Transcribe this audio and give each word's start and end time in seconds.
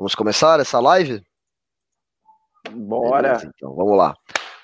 Vamos 0.00 0.14
começar 0.14 0.58
essa 0.58 0.80
live? 0.80 1.22
Bora! 2.70 3.34
Beleza, 3.34 3.52
então, 3.54 3.74
vamos 3.74 3.98
lá. 3.98 4.14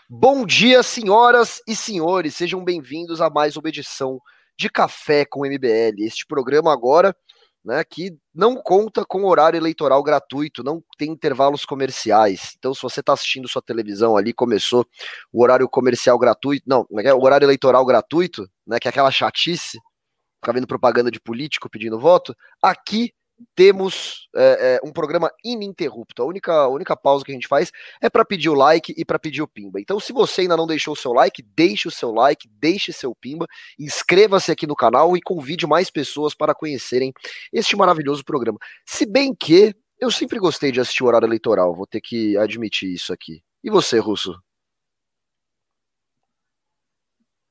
Bom 0.08 0.46
dia, 0.46 0.82
senhoras 0.82 1.60
e 1.68 1.76
senhores, 1.76 2.34
sejam 2.34 2.64
bem-vindos 2.64 3.20
a 3.20 3.28
mais 3.28 3.54
uma 3.54 3.68
edição 3.68 4.18
de 4.58 4.70
Café 4.70 5.26
com 5.26 5.44
MBL. 5.44 6.00
Este 6.06 6.24
programa 6.26 6.72
agora, 6.72 7.14
né, 7.62 7.84
que 7.84 8.16
não 8.34 8.56
conta 8.56 9.04
com 9.04 9.26
horário 9.26 9.58
eleitoral 9.58 10.02
gratuito, 10.02 10.64
não 10.64 10.82
tem 10.96 11.10
intervalos 11.10 11.66
comerciais. 11.66 12.54
Então, 12.58 12.72
se 12.72 12.80
você 12.80 13.00
está 13.00 13.12
assistindo 13.12 13.46
sua 13.46 13.60
televisão 13.60 14.16
ali, 14.16 14.32
começou 14.32 14.86
o 15.30 15.42
horário 15.42 15.68
comercial 15.68 16.18
gratuito, 16.18 16.64
não, 16.66 16.86
é, 16.96 17.08
é 17.08 17.14
o 17.14 17.22
horário 17.22 17.44
eleitoral 17.44 17.84
gratuito, 17.84 18.48
né, 18.66 18.78
que 18.80 18.88
é 18.88 18.90
aquela 18.90 19.10
chatice, 19.10 19.78
ficar 20.40 20.52
vendo 20.52 20.66
propaganda 20.66 21.10
de 21.10 21.20
político 21.20 21.68
pedindo 21.68 22.00
voto, 22.00 22.34
aqui 22.62 23.12
temos 23.54 24.28
é, 24.34 24.80
é, 24.82 24.86
um 24.86 24.92
programa 24.92 25.30
ininterrupto. 25.44 26.22
A 26.22 26.26
única, 26.26 26.52
a 26.52 26.68
única 26.68 26.96
pausa 26.96 27.24
que 27.24 27.30
a 27.30 27.34
gente 27.34 27.48
faz 27.48 27.70
é 28.00 28.08
para 28.08 28.24
pedir 28.24 28.48
o 28.48 28.54
like 28.54 28.94
e 28.96 29.04
para 29.04 29.18
pedir 29.18 29.42
o 29.42 29.48
pimba. 29.48 29.80
Então, 29.80 30.00
se 30.00 30.12
você 30.12 30.42
ainda 30.42 30.56
não 30.56 30.66
deixou 30.66 30.94
o 30.94 30.96
seu 30.96 31.12
like, 31.12 31.42
deixe 31.42 31.88
o 31.88 31.90
seu 31.90 32.12
like, 32.12 32.48
deixe 32.48 32.92
seu 32.92 33.14
pimba, 33.14 33.46
inscreva-se 33.78 34.50
aqui 34.50 34.66
no 34.66 34.76
canal 34.76 35.16
e 35.16 35.22
convide 35.22 35.66
mais 35.66 35.90
pessoas 35.90 36.34
para 36.34 36.54
conhecerem 36.54 37.12
este 37.52 37.76
maravilhoso 37.76 38.24
programa. 38.24 38.58
Se 38.84 39.06
bem 39.06 39.34
que 39.34 39.74
eu 39.98 40.10
sempre 40.10 40.38
gostei 40.38 40.70
de 40.70 40.80
assistir 40.80 41.04
o 41.04 41.06
horário 41.06 41.26
eleitoral, 41.26 41.74
vou 41.74 41.86
ter 41.86 42.00
que 42.00 42.36
admitir 42.36 42.92
isso 42.92 43.12
aqui. 43.12 43.42
E 43.62 43.70
você, 43.70 43.98
Russo? 43.98 44.38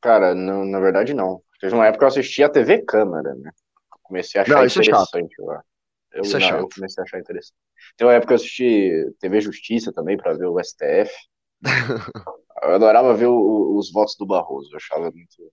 Cara, 0.02 0.36
não, 0.36 0.64
na 0.64 0.80
verdade 0.80 1.14
não. 1.14 1.42
Teve 1.60 1.74
uma 1.74 1.88
época 1.88 2.00
que 2.00 2.04
eu 2.06 2.08
assistia 2.10 2.46
a 2.46 2.50
TV 2.50 2.84
Câmara, 2.84 3.34
né? 3.36 3.52
Comecei 4.04 4.40
a 4.40 4.44
achar 4.44 4.58
não, 4.58 4.66
isso 4.66 4.80
interessante 4.80 5.34
é 5.34 5.36
chato. 5.36 5.46
lá. 5.48 5.64
Eu, 6.16 6.24
Isso 6.24 6.38
é 6.38 6.40
não, 6.40 6.60
eu 6.60 6.70
comecei 6.70 7.02
a 7.02 7.06
achar 7.06 7.20
interessante. 7.20 7.58
Tem 7.98 8.08
uma 8.08 8.14
época 8.14 8.30
que 8.30 8.34
eu 8.34 8.38
assisti 8.38 9.14
TV 9.20 9.42
Justiça 9.42 9.94
também 9.94 10.18
para 10.18 10.34
ver 10.34 10.48
o 10.48 10.60
STF. 10.60 11.14
eu 12.64 12.76
adorava 12.76 13.14
ver 13.14 13.28
o- 13.28 13.78
os 13.78 13.92
votos 13.92 14.16
do 14.18 14.26
Barroso. 14.26 14.70
Eu 14.72 14.78
achava 14.78 15.12
muito. 15.12 15.52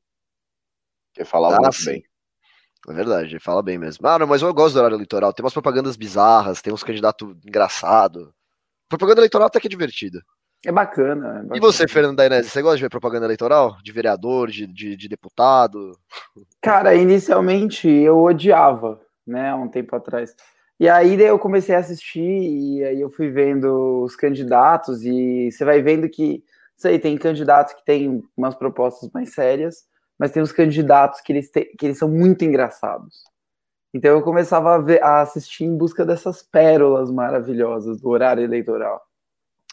Que 1.14 1.25
falava 1.25 1.56
Ah, 1.56 1.61
muito 1.61 1.77
sim. 1.77 1.84
bem. 1.84 2.03
É 2.89 2.92
verdade, 2.92 3.31
ele 3.33 3.41
fala 3.41 3.62
bem 3.62 3.78
mesmo. 3.78 4.06
Ah, 4.09 4.19
não, 4.19 4.27
mas 4.27 4.42
eu 4.42 4.53
gosto 4.55 4.75
do 4.75 4.78
horário 4.81 4.97
eleitoral. 4.97 5.33
Tem 5.33 5.45
umas 5.45 5.53
propagandas 5.53 5.97
bizarras, 5.97 6.61
tem 6.62 6.72
uns 6.72 6.83
candidatos 6.83 7.28
engraçados. 7.47 8.28
Propaganda 8.89 9.20
eleitoral 9.20 9.48
até 9.48 9.61
que 9.61 9.69
é 9.69 9.70
divertida. 9.70 10.22
É 10.65 10.72
bacana. 10.72 11.47
é 11.53 11.56
E 11.56 11.61
você, 11.61 11.89
Fernando 11.89 12.17
Dainese, 12.17 12.50
você 12.50 12.62
gosta 12.62 12.77
de 12.77 12.83
ver 12.84 12.91
propaganda 12.91 13.27
eleitoral? 13.27 13.77
De 13.83 13.92
vereador, 13.92 14.50
de, 14.50 14.67
de, 14.67 14.97
de 14.97 15.09
deputado? 15.09 15.98
Cara, 16.61 16.94
inicialmente 16.94 17.89
eu 17.89 18.19
odiava, 18.22 19.00
né, 19.27 19.55
um 19.55 19.69
tempo 19.69 19.95
atrás. 19.97 20.34
E 20.81 20.89
aí 20.89 21.17
daí 21.17 21.27
eu 21.27 21.39
comecei 21.39 21.75
a 21.75 21.78
assistir 21.78 22.20
e 22.20 22.84
aí 22.84 23.01
eu 23.01 23.11
fui 23.11 23.31
vendo 23.31 24.03
os 24.03 24.17
candidatos 24.17 25.05
e 25.05 25.51
você 25.51 25.65
vai 25.65 25.81
vendo 25.81 26.09
que, 26.09 26.42
sei, 26.77 26.98
tem 26.98 27.17
candidatos 27.17 27.75
que 27.75 27.84
têm 27.84 28.23
umas 28.37 28.55
propostas 28.55 29.09
mais 29.12 29.33
sérias, 29.33 29.84
mas 30.19 30.33
tem 30.33 30.43
os 30.43 30.50
candidatos 30.53 31.20
que 31.20 31.33
eles, 31.33 31.50
te- 31.50 31.73
que 31.78 31.87
eles 31.87 31.98
são 31.98 32.09
muito 32.09 32.45
engraçados. 32.45 33.23
Então 33.95 34.11
eu 34.11 34.23
começava 34.23 34.75
a, 34.75 34.78
ver, 34.78 35.03
a 35.03 35.20
assistir 35.20 35.65
em 35.65 35.77
busca 35.77 36.05
dessas 36.05 36.43
pérolas 36.43 37.11
maravilhosas 37.11 38.00
do 38.00 38.09
horário 38.09 38.43
eleitoral. 38.43 39.00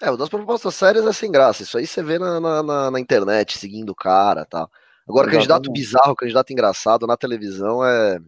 É, 0.02 0.12
o 0.12 0.18
das 0.18 0.30
propostas 0.30 0.76
sérias 0.76 1.06
é 1.06 1.12
sem 1.14 1.32
graça. 1.32 1.64
Isso 1.64 1.78
aí 1.78 1.88
você 1.88 2.04
vê 2.04 2.20
na, 2.20 2.40
na, 2.40 2.64
na- 2.64 2.92
na 2.92 3.00
internet, 3.00 3.58
seguindo 3.58 3.90
o 3.90 3.96
cara 3.96 4.42
e 4.42 4.46
tal. 4.46 4.70
Agora, 5.08 5.28
Exatamente. 5.28 5.32
candidato 5.50 5.72
bizarro, 5.72 6.16
candidato 6.16 6.54
engraçado 6.54 7.08
na 7.08 7.18
televisão 7.18 7.84
é, 7.84 8.20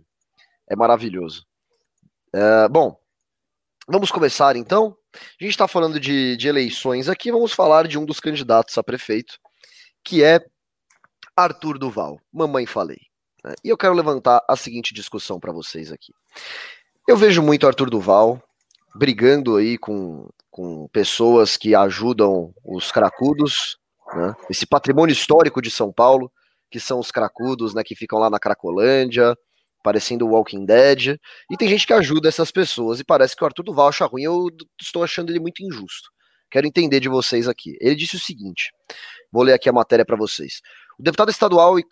é 0.71 0.75
maravilhoso. 0.75 1.45
É, 2.33 2.69
bom, 2.69 2.97
vamos 3.85 4.09
começar 4.09 4.55
então. 4.55 4.95
A 5.13 5.43
gente 5.43 5.51
está 5.51 5.67
falando 5.67 5.99
de, 5.99 6.37
de 6.37 6.47
eleições 6.47 7.09
aqui, 7.09 7.29
vamos 7.29 7.51
falar 7.51 7.87
de 7.87 7.99
um 7.99 8.05
dos 8.05 8.21
candidatos 8.21 8.77
a 8.77 8.83
prefeito, 8.83 9.37
que 10.01 10.23
é 10.23 10.39
Arthur 11.35 11.77
Duval. 11.77 12.21
Mamãe 12.31 12.65
falei. 12.65 12.99
né? 13.43 13.53
E 13.65 13.67
eu 13.67 13.77
quero 13.77 13.93
levantar 13.93 14.41
a 14.47 14.55
seguinte 14.55 14.93
discussão 14.93 15.41
para 15.41 15.51
vocês 15.51 15.91
aqui. 15.91 16.13
Eu 17.05 17.17
vejo 17.17 17.41
muito 17.41 17.67
Arthur 17.67 17.89
Duval 17.89 18.41
brigando 18.95 19.57
aí 19.57 19.77
com, 19.77 20.29
com 20.49 20.87
pessoas 20.87 21.57
que 21.57 21.75
ajudam 21.75 22.53
os 22.63 22.93
cracudos, 22.93 23.77
né? 24.13 24.33
esse 24.49 24.65
patrimônio 24.65 25.11
histórico 25.11 25.61
de 25.61 25.69
São 25.69 25.91
Paulo, 25.91 26.31
que 26.69 26.79
são 26.79 26.97
os 26.99 27.11
cracudos, 27.11 27.73
né, 27.73 27.83
que 27.83 27.95
ficam 27.95 28.17
lá 28.17 28.29
na 28.29 28.39
Cracolândia, 28.39 29.37
parecendo 29.83 30.27
Walking 30.27 30.65
Dead, 30.65 31.17
e 31.49 31.57
tem 31.57 31.67
gente 31.67 31.87
que 31.87 31.93
ajuda 31.93 32.29
essas 32.29 32.51
pessoas, 32.51 32.99
e 32.99 33.03
parece 33.03 33.35
que 33.35 33.43
o 33.43 33.45
Arthur 33.45 33.63
Duval 33.63 33.89
acha 33.89 34.05
ruim, 34.05 34.23
eu 34.23 34.47
estou 34.79 35.03
achando 35.03 35.29
ele 35.29 35.39
muito 35.39 35.63
injusto. 35.63 36.09
Quero 36.49 36.67
entender 36.67 36.99
de 36.99 37.07
vocês 37.07 37.47
aqui. 37.47 37.77
Ele 37.79 37.95
disse 37.95 38.17
o 38.17 38.19
seguinte, 38.19 38.71
vou 39.31 39.43
ler 39.43 39.53
aqui 39.53 39.69
a 39.69 39.73
matéria 39.73 40.05
para 40.05 40.17
vocês. 40.17 40.61
O 40.99 41.03
deputado 41.03 41.29
estadual 41.31 41.79
e, 41.79 41.85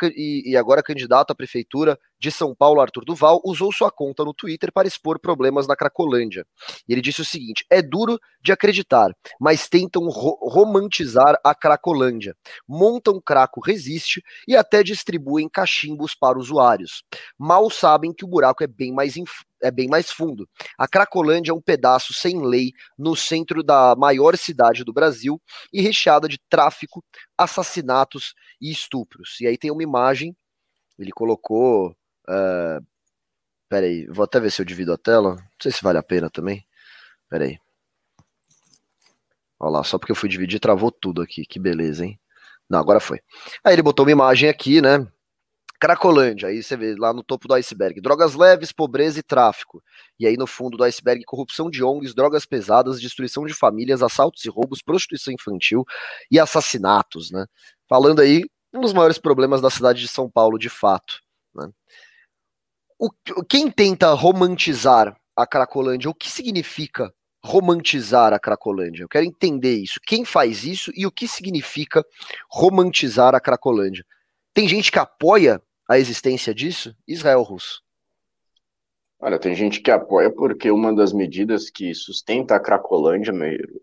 e- 0.52 0.58
agora 0.58 0.84
candidato 0.84 1.32
à 1.32 1.36
prefeitura 1.36 1.98
de 2.20 2.32
São 2.32 2.54
Paulo, 2.54 2.82
Arthur 2.82 3.06
Duval, 3.06 3.42
usou 3.46 3.72
sua 3.72 3.90
conta 3.90 4.24
no 4.24 4.34
Twitter 4.34 4.72
para 4.72 4.88
expor 4.88 5.20
problemas 5.20 5.68
na 5.68 5.76
Cracolândia. 5.76 6.46
E 6.88 6.94
ele 6.94 7.02
disse 7.02 7.22
o 7.22 7.26
seguinte: 7.26 7.66
é 7.70 7.82
duro 7.82 8.20
de 8.42 8.52
acreditar, 8.52 9.12
mas 9.40 9.68
tentam 9.70 10.08
ro- 10.10 10.38
romantizar 10.42 11.40
a 11.44 11.56
Cracolândia. 11.56 12.36
Montam 12.68 13.22
craco 13.22 13.60
resiste 13.62 14.22
e 14.48 14.56
até 14.56 14.84
distribuem 14.84 15.50
cachimbos 15.50 16.14
para 16.14 16.38
usuários. 16.38 17.04
Mal 17.38 17.70
sabem 17.70 18.14
que 18.14 18.26
o 18.26 18.28
buraco 18.28 18.64
é 18.64 18.68
bem 18.68 18.94
mais, 18.94 19.16
é 19.62 19.72
bem 19.72 19.88
mais 19.88 20.12
fundo. 20.12 20.48
A 20.78 20.88
Cracolândia 20.88 21.52
é 21.52 21.54
um 21.54 21.62
pedaço 21.62 22.14
sem 22.14 22.42
lei 22.46 22.72
no 22.98 23.16
centro 23.16 23.64
da 23.64 23.96
maior 23.96 24.38
cidade 24.38 24.84
do 24.84 24.94
Brasil 24.94 25.42
e 25.72 25.82
recheada 25.82 26.28
de 26.28 26.40
tráfico, 26.50 27.04
assassinatos 27.38 28.34
e 28.62 28.72
estupros. 28.72 29.38
E 29.42 29.48
aí 29.48 29.58
tem 29.58 29.72
uma 29.72 29.84
imagem, 29.84 30.36
ele 30.98 31.12
colocou. 31.12 31.96
Uh, 32.28 32.86
peraí, 33.68 34.06
vou 34.08 34.24
até 34.24 34.40
ver 34.40 34.52
se 34.52 34.62
eu 34.62 34.66
divido 34.66 34.94
a 34.94 34.98
tela. 34.98 35.36
Não 35.36 35.48
sei 35.62 35.72
se 35.72 35.84
vale 35.84 35.98
a 35.98 36.04
pena 36.04 36.30
também. 36.30 36.66
Peraí. 37.30 37.58
Olha 39.60 39.72
lá, 39.72 39.84
só 39.84 39.98
porque 39.98 40.12
eu 40.12 40.16
fui 40.16 40.30
dividir, 40.30 40.60
travou 40.60 40.92
tudo 40.92 41.22
aqui. 41.22 41.46
Que 41.46 41.60
beleza, 41.60 42.06
hein? 42.06 42.20
Não, 42.70 42.80
agora 42.80 43.00
foi. 43.00 43.20
Aí 43.64 43.74
ele 43.74 43.82
botou 43.82 44.06
uma 44.06 44.12
imagem 44.12 44.48
aqui, 44.50 44.82
né? 44.82 45.06
Cracolândia, 45.80 46.50
aí 46.50 46.62
você 46.62 46.76
vê 46.76 46.94
lá 46.98 47.14
no 47.14 47.24
topo 47.24 47.48
do 47.48 47.54
iceberg, 47.54 48.02
drogas 48.02 48.36
leves, 48.36 48.72
pobreza 48.72 49.20
e 49.20 49.24
tráfico. 49.24 49.82
E 50.20 50.28
aí 50.28 50.36
no 50.36 50.46
fundo 50.46 50.76
do 50.78 50.84
iceberg, 50.84 51.24
corrupção 51.24 51.70
de 51.70 51.82
ONGs, 51.82 52.14
drogas 52.14 52.46
pesadas, 52.46 53.00
destruição 53.00 53.46
de 53.46 53.54
famílias, 53.54 54.04
assaltos 54.04 54.44
e 54.44 54.50
roubos, 54.50 54.82
prostituição 54.82 55.34
infantil 55.34 55.86
e 56.30 56.38
assassinatos, 56.38 57.32
né? 57.32 57.46
Falando 57.88 58.20
aí 58.20 58.44
um 58.74 58.82
dos 58.82 58.92
maiores 58.92 59.18
problemas 59.18 59.62
da 59.62 59.70
cidade 59.70 60.02
de 60.02 60.08
São 60.08 60.30
Paulo, 60.30 60.60
de 60.60 60.70
fato. 60.70 61.22
Né? 61.56 61.70
O, 63.00 63.10
quem 63.48 63.72
tenta 63.72 64.12
romantizar 64.14 65.16
a 65.36 65.48
Cracolândia, 65.48 66.10
o 66.10 66.14
que 66.14 66.30
significa 66.30 67.14
romantizar 67.42 68.34
a 68.34 68.40
Cracolândia? 68.40 69.04
Eu 69.04 69.10
quero 69.10 69.26
entender 69.26 69.76
isso. 69.76 70.00
Quem 70.06 70.26
faz 70.26 70.66
isso 70.66 70.92
e 70.94 71.08
o 71.08 71.12
que 71.12 71.26
significa 71.26 72.04
romantizar 72.52 73.34
a 73.34 73.40
Cracolândia? 73.40 74.06
Tem 74.54 74.68
gente 74.68 74.92
que 74.92 75.00
apoia 75.00 75.62
a 75.90 75.98
existência 75.98 76.54
disso? 76.54 76.96
Israel 77.08 77.42
Russo. 77.42 77.82
Olha, 79.20 79.40
tem 79.40 79.56
gente 79.56 79.82
que 79.82 79.90
apoia 79.90 80.32
porque 80.32 80.70
uma 80.70 80.96
das 80.96 81.12
medidas 81.12 81.70
que 81.70 81.94
sustenta 81.96 82.56
a 82.56 82.60
Cracolândia 82.60 83.34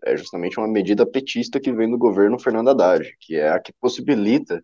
é 0.03 0.15
justamente 0.15 0.57
uma 0.57 0.67
medida 0.67 1.05
petista 1.05 1.59
que 1.59 1.71
vem 1.71 1.91
do 1.91 1.97
governo 1.97 2.39
Fernando 2.39 2.69
Haddad, 2.69 3.15
que 3.19 3.35
é 3.35 3.49
a 3.49 3.59
que 3.59 3.73
possibilita 3.73 4.63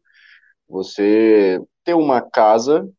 você 0.68 1.62
ter 1.84 1.94
uma 1.94 2.22
casa 2.22 2.90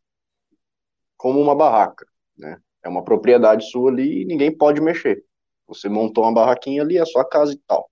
como 1.16 1.41
uma 1.41 1.54
barraca, 1.56 2.06
né? 2.37 2.59
É 2.83 2.88
uma 2.88 3.03
propriedade 3.03 3.69
sua 3.71 3.91
ali 3.91 4.22
e 4.22 4.25
ninguém 4.27 4.54
pode 4.56 4.81
mexer. 4.81 5.25
Você 5.66 5.88
montou 5.88 6.22
uma 6.22 6.34
barraquinha 6.34 6.83
ali, 6.83 6.98
é 6.98 7.01
a 7.01 7.07
sua 7.07 7.24
casa 7.24 7.54
e 7.54 7.59
tal. 7.66 7.89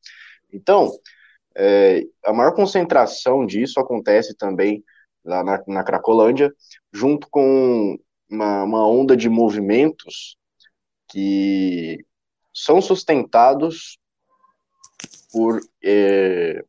Então, 0.53 0.93
é, 1.57 2.05
a 2.23 2.33
maior 2.33 2.55
concentração 2.55 3.47
disso 3.47 3.81
acontece 3.81 4.37
também 4.37 4.85
lá 5.25 5.43
na, 5.45 5.63
na 5.67 5.85
Cracolândia, 5.85 6.53
junto 6.93 7.29
com 7.31 7.99
uma, 8.29 8.63
uma 8.65 8.87
onda 8.87 9.17
de 9.17 9.29
movimentos 9.29 10.37
que 11.09 12.05
são 12.55 12.81
sustentados 12.81 13.99
por 15.31 15.61
é, 15.83 16.65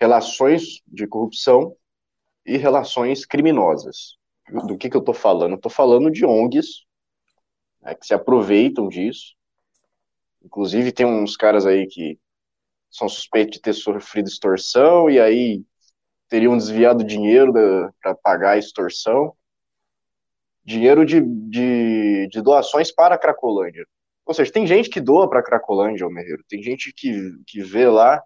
relações 0.00 0.82
de 0.86 1.06
corrupção 1.06 1.76
e 2.44 2.56
relações 2.56 3.24
criminosas. 3.24 4.16
Do 4.66 4.76
que, 4.76 4.90
que 4.90 4.96
eu 4.96 5.00
estou 5.00 5.14
falando? 5.14 5.54
Estou 5.54 5.70
falando 5.70 6.10
de 6.10 6.26
ONGs 6.26 6.84
né, 7.80 7.94
que 7.94 8.06
se 8.06 8.12
aproveitam 8.12 8.88
disso. 8.88 9.34
Inclusive, 10.42 10.92
tem 10.92 11.06
uns 11.06 11.36
caras 11.36 11.64
aí 11.64 11.86
que 11.86 12.18
são 12.90 13.08
suspeitos 13.08 13.56
de 13.56 13.62
ter 13.62 13.72
sofrido 13.72 14.28
extorsão 14.28 15.08
e 15.08 15.18
aí 15.18 15.64
teriam 16.34 16.56
desviado 16.56 17.04
dinheiro 17.04 17.52
para 18.02 18.12
pagar 18.12 18.50
a 18.50 18.58
extorsão. 18.58 19.32
Dinheiro 20.64 21.06
de, 21.06 21.20
de, 21.20 22.26
de, 22.28 22.42
doações 22.42 22.90
para 22.90 23.14
a 23.14 23.18
Cracolândia. 23.18 23.86
Ou 24.26 24.34
seja, 24.34 24.50
tem 24.50 24.66
gente 24.66 24.90
que 24.90 25.00
doa 25.00 25.30
para 25.30 25.44
Cracolândia, 25.44 26.04
Almerreiro, 26.04 26.42
tem 26.48 26.60
gente 26.60 26.92
que, 26.92 27.38
que 27.46 27.62
vê 27.62 27.86
lá 27.86 28.20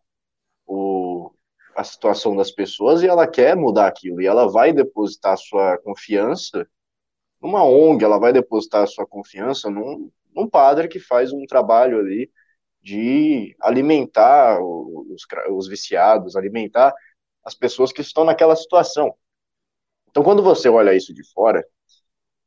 o, 0.67 1.31
a 1.77 1.85
situação 1.85 2.35
das 2.35 2.51
pessoas 2.51 3.03
e 3.03 3.07
ela 3.07 3.27
quer 3.27 3.55
mudar 3.55 3.89
aquilo, 3.89 4.23
e 4.23 4.27
ela 4.27 4.49
vai 4.49 4.73
depositar 4.73 5.37
sua 5.37 5.77
confiança 5.77 6.67
numa 7.43 7.63
ONG, 7.63 8.03
ela 8.03 8.19
vai 8.19 8.33
depositar 8.33 8.89
sua 8.89 9.07
confiança 9.07 9.69
num, 9.69 10.11
num 10.35 10.49
padre 10.49 10.89
que 10.89 10.99
faz 10.99 11.31
um 11.31 11.45
trabalho 11.45 11.99
ali 11.99 12.31
de 12.81 13.55
alimentar 13.61 14.61
os, 14.63 15.27
os 15.51 15.69
viciados, 15.69 16.37
alimentar 16.37 16.95
as 17.49 17.55
pessoas 17.55 17.91
que 17.91 18.03
estão 18.03 18.25
naquela 18.27 18.55
situação. 18.55 19.15
Então, 20.11 20.23
quando 20.23 20.43
você 20.43 20.69
olha 20.69 20.95
isso 20.95 21.15
de 21.15 21.25
fora, 21.33 21.67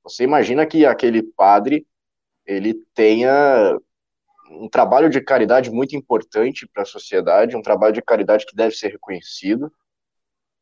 você 0.03 0.23
imagina 0.23 0.63
que 0.63 0.85
aquele 0.85 1.23
padre 1.23 1.87
ele 2.45 2.75
tenha 2.93 3.79
um 4.51 4.69
trabalho 4.69 5.09
de 5.09 5.19
caridade 5.19 5.71
muito 5.71 5.95
importante 5.95 6.67
para 6.67 6.83
a 6.83 6.85
sociedade, 6.85 7.57
um 7.57 7.63
trabalho 7.63 7.93
de 7.93 8.01
caridade 8.03 8.45
que 8.45 8.55
deve 8.55 8.75
ser 8.75 8.89
reconhecido, 8.89 9.73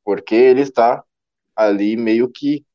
porque 0.05 0.35
ele 0.35 0.61
está 0.61 1.03
ali 1.53 1.97
meio 1.97 2.31
que 2.31 2.65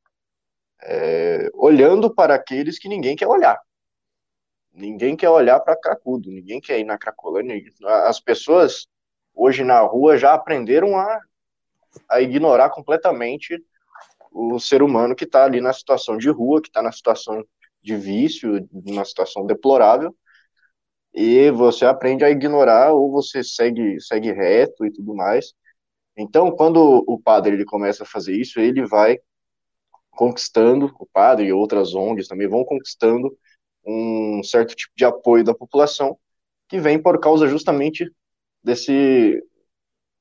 é, 0.83 1.49
olhando 1.51 2.13
para 2.13 2.35
aqueles 2.35 2.77
que 2.77 2.87
ninguém 2.87 3.15
quer 3.15 3.27
olhar. 3.27 3.59
Ninguém 4.71 5.15
quer 5.15 5.29
olhar 5.29 5.59
para 5.61 5.75
Cracudo, 5.75 6.29
ninguém 6.29 6.61
quer 6.61 6.79
ir 6.79 6.83
na 6.83 6.97
Cracolândia. 6.97 7.73
As 8.07 8.19
pessoas 8.19 8.87
hoje 9.33 9.63
na 9.63 9.79
rua 9.79 10.15
já 10.15 10.35
aprenderam 10.35 10.95
a, 10.95 11.21
a 12.09 12.21
ignorar 12.21 12.69
completamente 12.69 13.63
o 14.31 14.59
ser 14.59 14.83
humano 14.83 15.15
que 15.15 15.23
está 15.23 15.45
ali 15.45 15.61
na 15.61 15.73
situação 15.73 16.17
de 16.17 16.29
rua, 16.29 16.61
que 16.61 16.67
está 16.67 16.81
na 16.81 16.91
situação 16.91 17.43
de 17.81 17.95
vício, 17.95 18.67
numa 18.71 19.05
situação 19.05 19.45
deplorável, 19.45 20.15
e 21.13 21.49
você 21.51 21.85
aprende 21.85 22.25
a 22.25 22.29
ignorar 22.29 22.91
ou 22.91 23.09
você 23.11 23.43
segue, 23.43 24.01
segue 24.01 24.31
reto 24.33 24.85
e 24.85 24.91
tudo 24.91 25.15
mais. 25.15 25.53
Então, 26.17 26.51
quando 26.51 27.03
o 27.07 27.19
padre 27.19 27.55
ele 27.55 27.65
começa 27.65 28.03
a 28.03 28.07
fazer 28.07 28.35
isso, 28.35 28.59
ele 28.59 28.85
vai 28.85 29.17
conquistando, 30.11 30.93
o 30.99 31.05
padre 31.05 31.47
e 31.47 31.53
outras 31.53 31.93
ONGs 31.93 32.27
também 32.27 32.47
vão 32.47 32.63
conquistando 32.65 33.37
um 33.85 34.41
certo 34.43 34.75
tipo 34.75 34.93
de 34.95 35.05
apoio 35.05 35.43
da 35.43 35.53
população, 35.53 36.17
que 36.67 36.79
vem 36.79 37.01
por 37.01 37.19
causa 37.19 37.47
justamente 37.47 38.09
desse, 38.63 39.41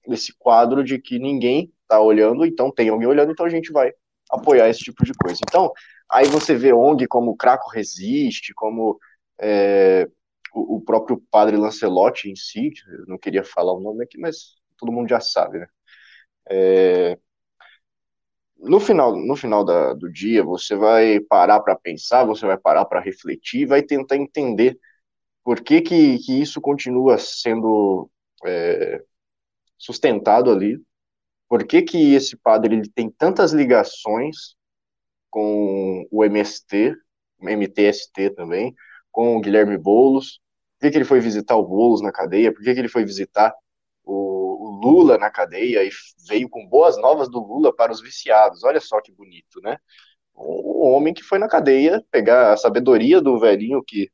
desse 0.06 0.35
quadro 0.39 0.85
de 0.85 0.99
que 0.99 1.19
ninguém 1.19 1.73
está 1.83 2.01
olhando, 2.01 2.45
então 2.45 2.71
tem 2.71 2.89
alguém 2.89 3.09
olhando, 3.09 3.33
então 3.33 3.47
a 3.47 3.51
gente 3.51 3.73
vai 3.73 3.93
apoiar 4.31 4.69
esse 4.69 4.81
tipo 4.81 5.05
de 5.05 5.12
coisa. 5.15 5.41
Então, 5.47 5.73
aí 6.11 6.27
você 6.27 6.55
vê 6.55 6.73
ONG 6.73 7.06
como 7.06 7.33
o 7.33 7.37
Craco 7.37 7.71
Resiste, 7.71 8.53
como 8.55 8.99
é, 9.41 10.09
o, 10.53 10.77
o, 10.77 10.81
próprio 10.81 11.23
padre 11.31 11.56
Lancelotti 11.56 12.31
em 12.31 12.37
si, 12.37 12.71
não 13.06 13.19
queria 13.19 13.45
falar 13.45 13.73
o 13.73 13.81
nome 13.81 14.05
aqui, 14.05 14.19
mas 14.19 14.56
todo 14.77 14.93
mundo 14.93 15.09
já 15.09 15.21
sabe, 15.21 15.59
né? 15.59 15.67
É, 16.51 17.19
no 18.59 18.81
final, 18.81 19.15
no 19.17 19.37
final 19.37 19.65
da, 19.65 19.93
do 19.95 20.11
dia, 20.11 20.43
você 20.43 20.75
vai 20.75 21.21
parar 21.21 21.61
para 21.61 21.77
pensar, 21.77 22.25
você 22.25 22.47
vai 22.47 22.56
parar 22.56 22.85
para 22.87 23.01
refletir, 23.01 23.67
vai 23.67 23.83
tentar 23.83 24.17
entender 24.17 24.79
por 25.45 25.61
que, 25.62 25.83
que, 25.83 26.19
que 26.19 26.41
isso 26.41 26.61
continua 26.61 27.19
sendo 27.19 28.11
é, 28.47 29.03
sustentado 29.79 30.50
ali, 30.50 30.81
por 31.49 31.67
que, 31.67 31.82
que 31.82 32.15
esse 32.15 32.37
padre 32.37 32.76
ele 32.76 32.88
tem 32.88 33.11
tantas 33.11 33.53
ligações 33.53 34.56
com 35.31 36.06
o 36.11 36.25
MST, 36.25 36.94
MTST 37.41 38.31
também, 38.31 38.75
com 39.11 39.37
o 39.37 39.41
Guilherme 39.41 39.76
Boulos, 39.76 40.41
por 40.75 40.87
que, 40.87 40.91
que 40.91 40.99
ele 40.99 41.05
foi 41.05 41.21
visitar 41.21 41.56
o 41.56 41.67
Boulos 41.67 42.00
na 42.00 42.12
cadeia, 42.12 42.53
por 42.53 42.62
que, 42.62 42.73
que 42.75 42.81
ele 42.81 42.88
foi 42.88 43.05
visitar 43.05 43.55
o, 44.05 44.69
o, 44.69 44.71
Lula 44.81 45.17
na 45.19 45.31
cadeia 45.31 45.82
e 45.85 45.91
veio 46.29 46.49
com 46.49 46.67
boas 46.67 46.97
novas 46.99 47.29
do 47.31 47.38
Lula 47.38 47.75
para 47.75 47.93
os 47.93 48.03
viciados. 48.03 48.62
Olha 48.65 48.81
só 48.81 49.00
que 49.00 49.11
bonito, 49.12 49.61
né? 49.62 49.79
Um 50.37 50.93
homem 50.93 51.15
que 51.15 51.23
foi 51.23 51.38
na 51.38 51.49
cadeia 51.49 52.05
pegar 52.11 52.53
a 52.53 52.56
sabedoria 52.56 53.20
do 53.20 53.38
velhinho 53.38 53.82
que 53.82 54.11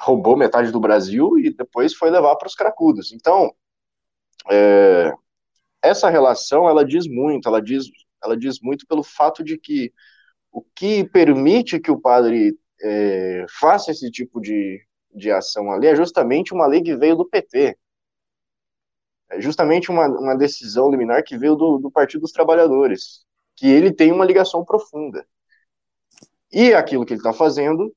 roubou 0.00 0.36
metade 0.36 0.70
do 0.70 0.80
Brasil 0.80 1.38
e 1.38 1.50
depois 1.54 1.94
foi 1.94 2.10
levar 2.10 2.36
para 2.36 2.46
os 2.46 2.54
cracudos. 2.54 3.12
Então, 3.12 3.52
é, 4.50 5.12
essa 5.82 6.08
relação 6.08 6.68
ela 6.68 6.84
diz 6.84 7.06
muito, 7.06 7.48
ela 7.48 7.60
diz, 7.60 7.86
ela 8.22 8.36
diz 8.36 8.60
muito 8.60 8.86
pelo 8.86 9.02
fato 9.02 9.42
de 9.42 9.58
que 9.58 9.92
o 10.50 10.62
que 10.62 11.04
permite 11.04 11.80
que 11.80 11.90
o 11.90 12.00
padre 12.00 12.56
é, 12.80 13.46
faça 13.60 13.90
esse 13.90 14.10
tipo 14.10 14.40
de, 14.40 14.84
de 15.14 15.30
ação 15.30 15.70
ali 15.72 15.86
é 15.86 15.96
justamente 15.96 16.52
uma 16.52 16.66
lei 16.66 16.82
que 16.82 16.96
veio 16.96 17.16
do 17.16 17.28
PT. 17.28 17.76
É 19.30 19.40
justamente 19.40 19.90
uma, 19.90 20.06
uma 20.06 20.36
decisão 20.36 20.90
liminar 20.90 21.24
que 21.24 21.38
veio 21.38 21.56
do, 21.56 21.78
do 21.78 21.90
Partido 21.90 22.20
dos 22.22 22.32
Trabalhadores, 22.32 23.24
que 23.56 23.66
ele 23.66 23.92
tem 23.92 24.12
uma 24.12 24.26
ligação 24.26 24.64
profunda. 24.64 25.26
E 26.52 26.74
aquilo 26.74 27.06
que 27.06 27.14
ele 27.14 27.20
está 27.20 27.32
fazendo, 27.32 27.94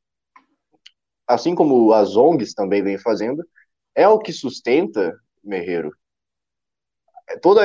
assim 1.28 1.54
como 1.54 1.92
as 1.92 2.16
ONGs 2.16 2.54
também 2.54 2.82
vêm 2.82 2.98
fazendo, 2.98 3.46
é 3.94 4.08
o 4.08 4.20
que 4.20 4.32
sustenta, 4.32 5.14
Merreiro, 5.44 5.92
é 7.28 7.38
todos 7.38 7.64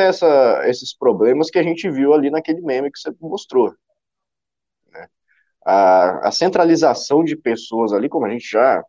esses 0.65 0.95
problemas 0.95 1.51
que 1.51 1.59
a 1.59 1.63
gente 1.63 1.91
viu 1.91 2.15
ali 2.15 2.31
naquele 2.31 2.61
meme 2.63 2.91
que 2.91 2.99
você 2.99 3.15
mostrou. 3.21 3.75
Né? 4.91 5.09
A, 5.65 6.29
a 6.29 6.33
centralização 6.33 7.23
de 7.23 7.37
pessoas 7.37 7.93
ali, 7.93 8.09
como 8.09 8.27
a 8.27 8.31
gente 8.31 8.49
já 8.49 8.83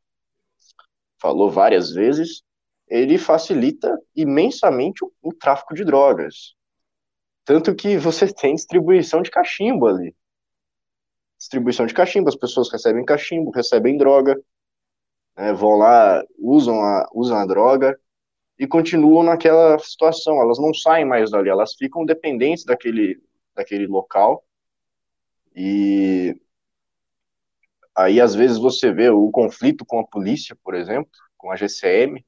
falou 1.19 1.51
várias 1.51 1.91
vezes, 1.91 2.41
ele 2.87 3.17
facilita 3.17 3.97
imensamente 4.15 5.03
o, 5.03 5.11
o 5.21 5.33
tráfico 5.33 5.73
de 5.73 5.83
drogas. 5.83 6.55
Tanto 7.45 7.75
que 7.75 7.97
você 7.97 8.27
tem 8.33 8.55
distribuição 8.55 9.21
de 9.21 9.29
cachimbo 9.29 9.87
ali. 9.87 10.15
Distribuição 11.37 11.85
de 11.85 11.93
cachimbo, 11.93 12.29
as 12.29 12.35
pessoas 12.35 12.71
recebem 12.71 13.03
cachimbo, 13.03 13.51
recebem 13.51 13.97
droga, 13.97 14.39
né, 15.35 15.51
vão 15.53 15.75
lá, 15.75 16.23
usam 16.37 16.79
a, 16.81 17.09
usam 17.13 17.37
a 17.37 17.45
droga 17.45 17.99
e 18.61 18.67
continuam 18.67 19.23
naquela 19.23 19.79
situação. 19.79 20.39
Elas 20.39 20.59
não 20.59 20.71
saem 20.71 21.03
mais 21.03 21.31
dali, 21.31 21.49
elas 21.49 21.73
ficam 21.73 22.05
dependentes 22.05 22.63
daquele, 22.63 23.19
daquele 23.55 23.87
local. 23.87 24.45
E 25.55 26.39
aí, 27.95 28.21
às 28.21 28.35
vezes, 28.35 28.59
você 28.59 28.93
vê 28.93 29.09
o 29.09 29.31
conflito 29.31 29.83
com 29.83 29.99
a 29.99 30.05
polícia, 30.05 30.55
por 30.63 30.75
exemplo, 30.75 31.09
com 31.35 31.49
a 31.49 31.55
GCM, 31.55 32.23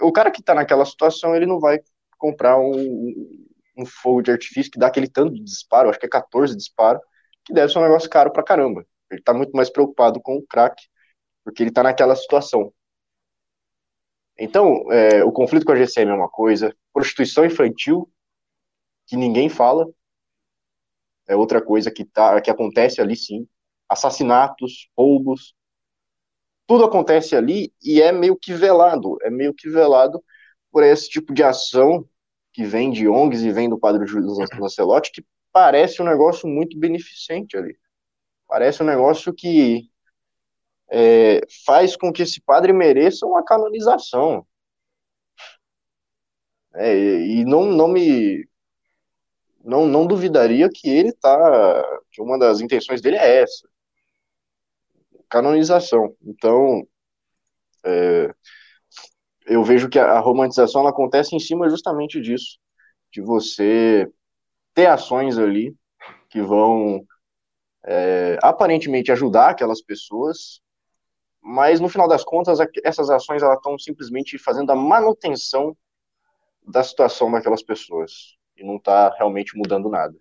o 0.00 0.12
cara 0.12 0.30
que 0.30 0.40
está 0.40 0.54
naquela 0.54 0.84
situação, 0.84 1.34
ele 1.34 1.46
não 1.46 1.58
vai 1.58 1.80
comprar 2.16 2.56
um, 2.60 3.44
um 3.76 3.84
fogo 3.84 4.22
de 4.22 4.30
artifício 4.30 4.70
que 4.70 4.78
dá 4.78 4.86
aquele 4.86 5.08
tanto 5.08 5.34
de 5.34 5.42
disparo, 5.42 5.90
acho 5.90 5.98
que 5.98 6.06
é 6.06 6.08
14 6.08 6.56
disparos, 6.56 7.02
que 7.44 7.52
deve 7.52 7.72
ser 7.72 7.80
um 7.80 7.82
negócio 7.82 8.08
caro 8.08 8.32
pra 8.32 8.44
caramba. 8.44 8.86
Ele 9.10 9.20
está 9.20 9.34
muito 9.34 9.50
mais 9.50 9.68
preocupado 9.68 10.20
com 10.20 10.36
o 10.36 10.46
crack, 10.46 10.80
porque 11.44 11.60
ele 11.60 11.70
está 11.70 11.82
naquela 11.82 12.14
situação. 12.14 12.72
Então, 14.38 14.90
é, 14.90 15.24
o 15.24 15.32
conflito 15.32 15.64
com 15.64 15.72
a 15.72 15.76
GCM 15.76 16.10
é 16.10 16.14
uma 16.14 16.28
coisa, 16.28 16.74
prostituição 16.92 17.44
infantil, 17.44 18.10
que 19.06 19.16
ninguém 19.16 19.48
fala, 19.48 19.86
é 21.28 21.36
outra 21.36 21.62
coisa 21.62 21.90
que, 21.90 22.04
tá, 22.04 22.40
que 22.40 22.50
acontece 22.50 23.00
ali 23.00 23.16
sim. 23.16 23.46
Assassinatos, 23.88 24.88
roubos, 24.96 25.54
tudo 26.66 26.84
acontece 26.84 27.36
ali 27.36 27.72
e 27.82 28.00
é 28.00 28.12
meio 28.12 28.36
que 28.36 28.54
velado, 28.54 29.18
é 29.22 29.30
meio 29.30 29.52
que 29.52 29.68
velado 29.68 30.22
por 30.70 30.82
esse 30.82 31.08
tipo 31.08 31.34
de 31.34 31.42
ação 31.42 32.08
que 32.52 32.64
vem 32.64 32.90
de 32.90 33.08
ONGs 33.08 33.42
e 33.42 33.52
vem 33.52 33.68
do 33.68 33.78
Padre 33.78 34.06
Júlio 34.06 34.32
Lancelotti, 34.58 35.12
que 35.12 35.26
parece 35.52 36.00
um 36.00 36.04
negócio 36.04 36.48
muito 36.48 36.78
beneficente 36.78 37.56
ali. 37.56 37.76
Parece 38.48 38.82
um 38.82 38.86
negócio 38.86 39.34
que 39.34 39.90
é, 40.92 41.40
faz 41.64 41.96
com 41.96 42.12
que 42.12 42.22
esse 42.22 42.40
padre 42.40 42.72
mereça 42.72 43.26
uma 43.26 43.42
canonização. 43.42 44.46
É, 46.74 46.94
e 46.94 47.44
não, 47.44 47.64
não 47.66 47.88
me 47.88 48.46
não, 49.64 49.86
não 49.86 50.06
duvidaria 50.06 50.68
que 50.68 50.88
ele 50.88 51.12
tá 51.12 52.00
que 52.10 52.20
uma 52.20 52.38
das 52.38 52.60
intenções 52.60 53.00
dele 53.00 53.16
é 53.16 53.42
essa 53.42 53.68
canonização. 55.30 56.14
Então, 56.22 56.86
é, 57.84 58.34
eu 59.46 59.64
vejo 59.64 59.88
que 59.88 59.98
a, 59.98 60.18
romantização 60.20 60.82
ela 60.82 60.90
acontece 60.90 61.34
em 61.34 61.40
cima 61.40 61.70
justamente 61.70 62.20
disso, 62.20 62.58
de 63.10 63.22
você 63.22 64.06
ter 64.74 64.86
ações 64.86 65.38
ali 65.38 65.74
que 66.28 66.42
vão 66.42 67.06
é, 67.84 68.38
aparentemente 68.42 69.10
ajudar 69.10 69.50
aquelas 69.50 69.82
pessoas, 69.82 70.60
mas 71.42 71.80
no 71.80 71.88
final 71.88 72.06
das 72.06 72.24
contas 72.24 72.58
essas 72.84 73.10
ações 73.10 73.42
elas 73.42 73.56
estão 73.56 73.78
simplesmente 73.78 74.38
fazendo 74.38 74.70
a 74.70 74.76
manutenção 74.76 75.76
da 76.66 76.84
situação 76.84 77.30
daquelas 77.30 77.62
pessoas 77.62 78.36
e 78.56 78.64
não 78.64 78.76
está 78.76 79.12
realmente 79.16 79.56
mudando 79.56 79.88
nada. 79.88 80.14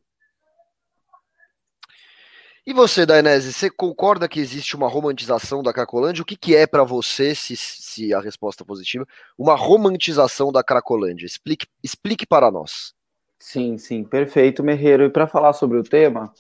E 2.66 2.74
você, 2.74 3.08
Dainese, 3.08 3.52
você 3.52 3.72
concorda 3.72 4.30
que 4.30 4.40
existe 4.40 4.76
uma 4.76 4.88
romantização 4.88 5.64
da 5.64 5.74
Cracolândia? 5.74 6.22
O 6.22 6.26
que, 6.26 6.36
que 6.36 6.56
é 6.56 6.68
para 6.68 6.84
você, 6.84 7.34
se, 7.34 7.58
se 7.58 8.14
a 8.14 8.20
resposta 8.20 8.64
é 8.64 8.66
positiva, 8.66 9.06
uma 9.36 9.56
romantização 9.56 10.52
da 10.52 10.64
Cracolândia? 10.64 11.26
Explique, 11.26 11.66
explique 11.84 12.26
para 12.26 12.52
nós. 12.52 12.94
Sim, 13.40 13.80
sim, 13.80 14.04
perfeito, 14.04 14.64
Merreiro. 14.64 15.06
E 15.06 15.10
para 15.10 15.26
falar 15.26 15.54
sobre 15.54 15.80
o 15.80 15.84
tema, 15.84 16.32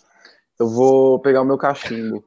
eu 0.59 0.69
vou 0.69 1.19
pegar 1.19 1.41
o 1.41 1.45
meu 1.45 1.57
cachimbo. 1.57 2.23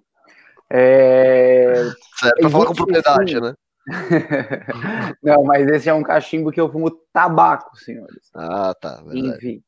É... 0.77 1.73
Certo, 2.17 2.41
para 2.41 2.51
falar 2.51 2.67
com 2.67 2.75
propriedade, 2.75 3.41
né? 3.41 3.55
Não, 5.23 5.45
mas 5.45 5.69
esse 5.69 5.89
é 5.89 5.95
um 5.95 6.03
cachimbo 6.03 6.51
que 6.51 6.61
eu 6.61 6.71
fumo 6.71 6.91
tabaco, 7.13 7.77
senhores. 7.79 8.29
Ah, 8.35 8.75
tá. 8.81 9.03
Verdade. 9.07 9.37
Enfim. 9.37 9.63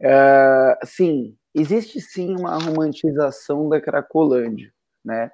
Uh, 0.00 0.84
sim, 0.84 1.36
existe 1.54 2.00
sim 2.00 2.34
uma 2.34 2.58
romantização 2.58 3.68
da 3.68 3.80
Cracolândia, 3.80 4.72
né? 5.04 5.30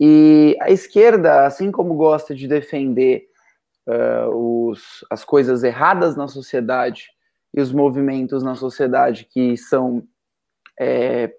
E 0.00 0.56
a 0.60 0.70
esquerda, 0.70 1.46
assim 1.46 1.70
como 1.70 1.94
gosta 1.94 2.34
de 2.34 2.48
defender 2.48 3.28
uh, 3.86 4.68
os, 4.70 5.04
as 5.08 5.24
coisas 5.24 5.62
erradas 5.62 6.16
na 6.16 6.26
sociedade 6.26 7.08
e 7.54 7.60
os 7.60 7.70
movimentos 7.70 8.42
na 8.42 8.56
sociedade 8.56 9.24
que 9.24 9.56
são 9.56 10.02
é, 10.78 11.32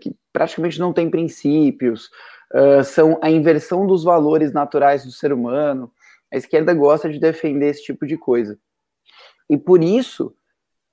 que 0.00 0.14
praticamente 0.32 0.78
não 0.78 0.92
têm 0.92 1.10
princípios, 1.10 2.10
uh, 2.54 2.84
são 2.84 3.18
a 3.20 3.30
inversão 3.30 3.86
dos 3.86 4.04
valores 4.04 4.52
naturais 4.52 5.04
do 5.04 5.10
ser 5.10 5.32
humano. 5.32 5.92
A 6.32 6.36
esquerda 6.36 6.72
gosta 6.72 7.10
de 7.10 7.18
defender 7.18 7.68
esse 7.68 7.82
tipo 7.82 8.06
de 8.06 8.16
coisa. 8.16 8.58
E 9.50 9.58
por 9.58 9.82
isso 9.82 10.34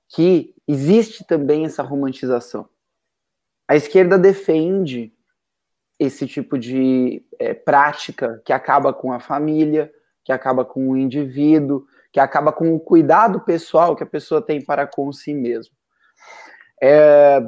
que 0.08 0.54
existe 0.68 1.24
também 1.24 1.64
essa 1.64 1.82
romantização. 1.82 2.68
A 3.66 3.76
esquerda 3.76 4.18
defende 4.18 5.12
esse 5.98 6.26
tipo 6.26 6.58
de 6.58 7.24
é, 7.38 7.54
prática 7.54 8.42
que 8.44 8.52
acaba 8.52 8.92
com 8.92 9.12
a 9.12 9.20
família, 9.20 9.90
que 10.24 10.32
acaba 10.32 10.64
com 10.64 10.90
o 10.90 10.96
indivíduo, 10.96 11.86
que 12.12 12.20
acaba 12.20 12.52
com 12.52 12.74
o 12.74 12.80
cuidado 12.80 13.40
pessoal 13.40 13.96
que 13.96 14.02
a 14.02 14.06
pessoa 14.06 14.42
tem 14.42 14.62
para 14.62 14.86
com 14.86 15.10
si 15.12 15.32
mesmo. 15.32 15.74
É, 16.82 17.40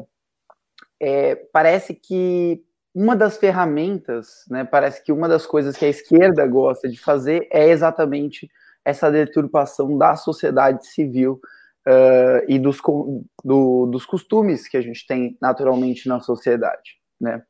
é, 1.00 1.34
parece 1.52 1.94
que 1.94 2.64
uma 2.94 3.16
das 3.16 3.36
ferramentas, 3.36 4.44
né, 4.48 4.64
parece 4.64 5.02
que 5.02 5.10
uma 5.10 5.28
das 5.28 5.44
coisas 5.44 5.76
que 5.76 5.84
a 5.84 5.88
esquerda 5.88 6.46
gosta 6.46 6.88
de 6.88 6.98
fazer 6.98 7.48
é 7.50 7.68
exatamente 7.68 8.48
essa 8.84 9.10
deturpação 9.10 9.98
da 9.98 10.14
sociedade 10.14 10.86
civil 10.86 11.40
uh, 11.86 12.44
e 12.46 12.58
dos, 12.58 12.78
do, 13.42 13.86
dos 13.86 14.06
costumes 14.06 14.68
que 14.68 14.76
a 14.76 14.80
gente 14.80 15.06
tem 15.06 15.36
naturalmente 15.40 16.08
na 16.08 16.20
sociedade, 16.20 16.98
né? 17.20 17.42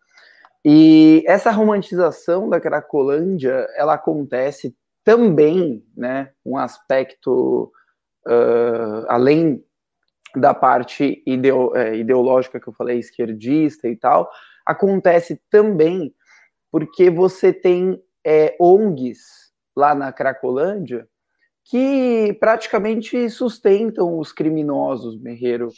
E 0.65 1.23
essa 1.27 1.51
romantização 1.51 2.49
da 2.49 2.59
Cracolândia, 2.59 3.67
ela 3.77 3.95
acontece 3.95 4.75
também, 5.05 5.85
né, 5.95 6.31
um 6.43 6.57
aspecto 6.57 7.71
uh, 8.27 9.05
além 9.09 9.63
da 10.35 10.55
parte 10.55 11.23
ideo, 11.27 11.77
é, 11.77 11.95
ideológica 11.97 12.59
que 12.59 12.67
eu 12.67 12.73
falei, 12.73 12.99
esquerdista 12.99 13.87
e 13.89 13.95
tal, 13.95 14.31
acontece 14.65 15.41
também 15.51 16.15
porque 16.71 17.11
você 17.11 17.53
tem 17.53 18.03
é, 18.25 18.57
ONGs 18.59 19.53
lá 19.77 19.95
na 19.95 20.13
Cracolândia 20.13 21.09
que 21.65 22.37
praticamente 22.41 23.31
sustentam 23.31 24.19
os 24.19 24.33
criminosos, 24.33 25.19
Merreiro. 25.21 25.71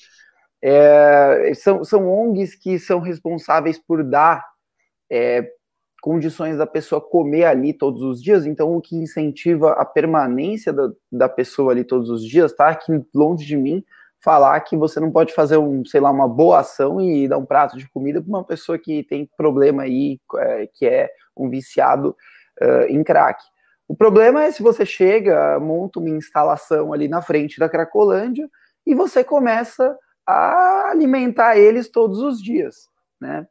É, 0.63 1.53
são, 1.55 1.85
são 1.85 2.09
ONGs 2.09 2.55
que 2.57 2.79
são 2.79 2.99
responsáveis 2.99 3.79
por 3.79 4.03
dar 4.03 4.45
é, 5.11 5.49
condições 6.01 6.57
da 6.57 6.67
pessoa 6.67 7.01
comer 7.01 7.45
ali 7.45 7.73
todos 7.73 8.03
os 8.03 8.23
dias, 8.23 8.47
então 8.47 8.75
o 8.75 8.81
que 8.81 8.97
incentiva 8.97 9.73
a 9.73 9.85
permanência 9.85 10.73
da, 10.73 10.91
da 11.11 11.29
pessoa 11.29 11.73
ali 11.73 11.85
todos 11.85 12.11
os 12.11 12.25
dias, 12.25 12.53
tá? 12.53 12.69
Aqui 12.69 12.93
longe 13.15 13.45
de 13.45 13.57
mim 13.57 13.85
falar 14.23 14.59
que 14.61 14.77
você 14.77 14.99
não 14.99 15.11
pode 15.11 15.33
fazer 15.33 15.57
um, 15.57 15.85
sei 15.85 16.01
lá, 16.01 16.11
uma 16.11 16.29
boa 16.29 16.61
ação 16.61 17.01
e 17.01 17.29
dar 17.29 17.39
um 17.39 17.47
prato 17.47 17.77
de 17.77 17.89
comida 17.91 18.21
para 18.21 18.29
uma 18.29 18.45
pessoa 18.45 18.79
que 18.79 19.05
tem 19.05 19.29
problema 19.37 19.85
aí, 19.85 20.21
é, 20.37 20.69
que 20.75 20.87
é 20.87 21.11
um 21.37 21.49
viciado 21.49 22.17
uh, 22.61 22.87
em 22.89 23.05
crack. 23.05 23.43
O 23.89 23.95
problema 23.95 24.43
é 24.45 24.51
se 24.51 24.63
você 24.63 24.85
chega, 24.85 25.61
monta 25.61 26.01
uma 26.01 26.11
instalação 26.11 26.93
ali 26.93 27.07
na 27.07 27.23
frente 27.23 27.59
da 27.59 27.69
Cracolândia 27.69 28.49
e 28.85 28.95
você 28.95 29.23
começa 29.23 29.97
a 30.27 30.91
alimentar 30.91 31.57
eles 31.57 31.89
todos 31.89 32.19
os 32.19 32.43
dias, 32.43 32.89
né? 33.21 33.47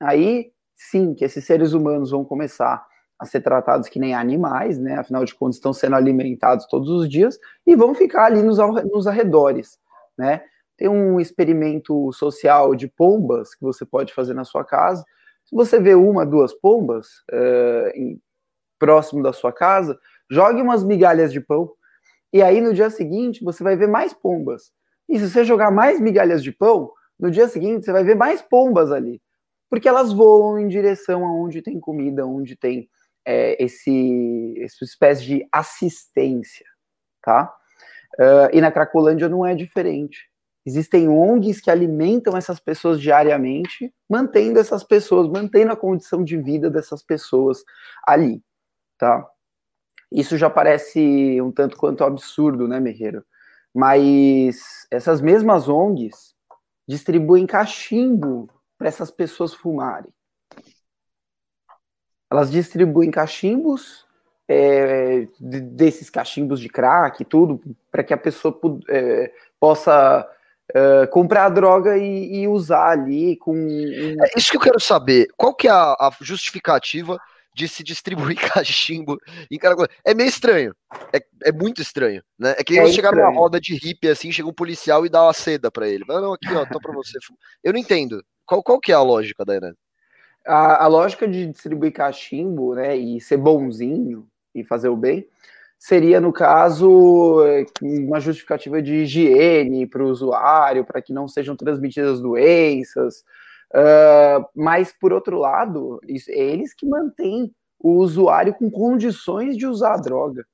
Aí 0.00 0.52
sim 0.76 1.14
que 1.14 1.24
esses 1.24 1.44
seres 1.44 1.72
humanos 1.72 2.10
vão 2.10 2.24
começar 2.24 2.86
a 3.18 3.24
ser 3.24 3.40
tratados 3.40 3.88
que 3.88 3.98
nem 3.98 4.14
animais, 4.14 4.78
né? 4.78 4.98
Afinal 4.98 5.24
de 5.24 5.34
contas, 5.34 5.56
estão 5.56 5.72
sendo 5.72 5.96
alimentados 5.96 6.66
todos 6.66 6.88
os 6.90 7.08
dias 7.08 7.38
e 7.66 7.74
vão 7.74 7.94
ficar 7.94 8.26
ali 8.26 8.42
nos, 8.42 8.58
nos 8.92 9.06
arredores, 9.06 9.78
né? 10.18 10.42
Tem 10.76 10.88
um 10.88 11.18
experimento 11.20 12.12
social 12.12 12.74
de 12.74 12.88
pombas 12.88 13.54
que 13.54 13.62
você 13.62 13.84
pode 13.84 14.12
fazer 14.12 14.34
na 14.34 14.44
sua 14.44 14.64
casa. 14.64 15.04
Se 15.44 15.54
você 15.54 15.80
vê 15.80 15.94
uma, 15.94 16.26
duas 16.26 16.52
pombas, 16.52 17.06
uh, 17.32 17.88
em, 17.94 18.20
próximo 18.78 19.22
da 19.22 19.32
sua 19.32 19.52
casa, 19.52 19.98
jogue 20.30 20.62
umas 20.62 20.84
migalhas 20.84 21.32
de 21.32 21.40
pão. 21.40 21.70
E 22.32 22.42
aí 22.42 22.60
no 22.60 22.72
dia 22.72 22.90
seguinte 22.90 23.42
você 23.42 23.62
vai 23.62 23.76
ver 23.76 23.88
mais 23.88 24.12
pombas. 24.12 24.70
E 25.08 25.18
se 25.18 25.28
você 25.28 25.44
jogar 25.44 25.70
mais 25.70 26.00
migalhas 26.00 26.42
de 26.42 26.52
pão, 26.52 26.92
no 27.18 27.30
dia 27.30 27.48
seguinte 27.48 27.84
você 27.84 27.92
vai 27.92 28.04
ver 28.04 28.14
mais 28.14 28.40
pombas 28.42 28.92
ali. 28.92 29.20
Porque 29.70 29.88
elas 29.88 30.12
voam 30.12 30.58
em 30.58 30.68
direção 30.68 31.24
aonde 31.24 31.62
tem 31.62 31.80
comida, 31.80 32.26
onde 32.26 32.56
tem 32.56 32.88
é, 33.24 33.62
esse, 33.62 34.54
essa 34.58 34.84
espécie 34.84 35.24
de 35.24 35.48
assistência, 35.52 36.66
tá? 37.22 37.52
Uh, 38.18 38.50
e 38.52 38.60
na 38.60 38.72
Cracolândia 38.72 39.28
não 39.28 39.46
é 39.46 39.54
diferente. 39.54 40.28
Existem 40.66 41.08
ONGs 41.08 41.60
que 41.60 41.70
alimentam 41.70 42.36
essas 42.36 42.60
pessoas 42.60 43.00
diariamente, 43.00 43.92
mantendo 44.08 44.58
essas 44.58 44.84
pessoas, 44.84 45.28
mantendo 45.28 45.72
a 45.72 45.76
condição 45.76 46.22
de 46.22 46.36
vida 46.36 46.68
dessas 46.68 47.02
pessoas 47.02 47.62
ali 48.06 48.42
tá? 48.98 49.26
Isso 50.10 50.36
já 50.36 50.50
parece 50.50 51.40
um 51.40 51.52
tanto 51.52 51.76
quanto 51.76 52.04
absurdo, 52.04 52.66
né, 52.66 52.80
Merreiro? 52.80 53.24
Mas 53.74 54.86
essas 54.90 55.20
mesmas 55.20 55.68
ONGs 55.68 56.34
distribuem 56.86 57.46
cachimbo 57.46 58.50
para 58.76 58.88
essas 58.88 59.10
pessoas 59.10 59.54
fumarem. 59.54 60.12
Elas 62.30 62.50
distribuem 62.50 63.10
cachimbos, 63.10 64.06
é, 64.48 65.28
desses 65.38 66.08
cachimbos 66.08 66.58
de 66.60 66.68
crack 66.68 67.22
e 67.22 67.24
tudo, 67.24 67.60
para 67.90 68.02
que 68.02 68.14
a 68.14 68.18
pessoa 68.18 68.58
é, 68.88 69.30
possa 69.60 70.26
é, 70.74 71.06
comprar 71.06 71.46
a 71.46 71.50
droga 71.50 71.98
e, 71.98 72.42
e, 72.42 72.48
usar 72.48 72.90
ali 72.90 73.36
com. 73.36 73.54
É 73.54 74.38
isso 74.38 74.50
que 74.50 74.56
eu 74.56 74.60
quero 74.60 74.80
saber. 74.80 75.28
Qual 75.36 75.54
que 75.54 75.68
é 75.68 75.70
a, 75.70 75.92
a 75.92 76.10
justificativa 76.20 77.18
de 77.54 77.66
se 77.66 77.82
distribuir 77.82 78.36
cachimbo 78.54 79.18
em 79.50 79.58
Caraguá. 79.58 79.88
É 80.04 80.14
meio 80.14 80.28
estranho. 80.28 80.72
É, 81.12 81.20
é 81.44 81.52
muito 81.52 81.82
estranho, 81.82 82.22
né? 82.38 82.54
É 82.56 82.62
que 82.62 82.78
é 82.78 82.86
chegar 82.86 83.12
numa 83.12 83.34
roda 83.34 83.60
de 83.60 83.74
hippie 83.74 84.08
assim, 84.08 84.30
chega 84.30 84.48
um 84.48 84.54
policial 84.54 85.04
e 85.04 85.08
dá 85.08 85.24
uma 85.24 85.32
seda 85.32 85.68
para 85.68 85.88
ele. 85.88 86.04
Não, 86.06 86.20
não, 86.20 86.32
aqui, 86.34 86.46
ó, 86.54 86.64
tô 86.64 86.78
pra 86.78 86.92
você. 86.92 87.18
Eu 87.64 87.72
não 87.72 87.80
entendo. 87.80 88.24
Qual, 88.46 88.62
qual 88.62 88.78
que 88.78 88.92
é 88.92 88.94
a 88.94 89.02
lógica 89.02 89.44
da 89.44 89.54
A, 90.46 90.84
a 90.84 90.86
lógica 90.86 91.26
de 91.26 91.46
distribuir 91.46 91.92
cachimbo, 91.92 92.76
né, 92.76 92.96
e 92.96 93.20
ser 93.20 93.36
bonzinho 93.36 94.26
e 94.54 94.64
fazer 94.64 94.88
o 94.88 94.96
bem, 94.96 95.26
seria, 95.78 96.20
no 96.20 96.32
caso, 96.32 97.40
uma 97.80 98.20
justificativa 98.20 98.82
de 98.82 99.02
higiene 99.02 99.86
para 99.86 100.02
o 100.02 100.08
usuário, 100.08 100.84
para 100.84 101.00
que 101.00 101.12
não 101.12 101.28
sejam 101.28 101.54
transmitidas 101.56 102.20
doenças, 102.20 103.24
Uh, 103.74 104.48
mas, 104.54 104.92
por 104.92 105.12
outro 105.12 105.38
lado, 105.38 106.00
isso, 106.06 106.30
é 106.30 106.38
eles 106.38 106.72
que 106.72 106.86
mantêm 106.86 107.52
o 107.78 107.96
usuário 107.96 108.54
com 108.54 108.70
condições 108.70 109.56
de 109.56 109.66
usar 109.66 109.94
a 109.94 109.98
droga. 109.98 110.46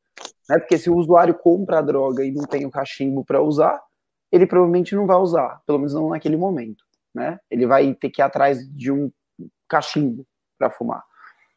Né? 0.48 0.58
Porque 0.58 0.76
se 0.76 0.90
o 0.90 0.96
usuário 0.96 1.34
compra 1.34 1.78
a 1.78 1.82
droga 1.82 2.24
e 2.24 2.32
não 2.32 2.44
tem 2.44 2.66
o 2.66 2.70
cachimbo 2.70 3.24
para 3.24 3.40
usar, 3.40 3.80
ele 4.30 4.46
provavelmente 4.46 4.94
não 4.94 5.06
vai 5.06 5.16
usar, 5.16 5.62
pelo 5.64 5.78
menos 5.78 5.94
não 5.94 6.10
naquele 6.10 6.36
momento. 6.36 6.84
Né? 7.14 7.38
Ele 7.50 7.66
vai 7.66 7.94
ter 7.94 8.10
que 8.10 8.20
ir 8.20 8.24
atrás 8.24 8.68
de 8.68 8.90
um 8.90 9.10
cachimbo 9.68 10.26
para 10.58 10.70
fumar. 10.70 11.04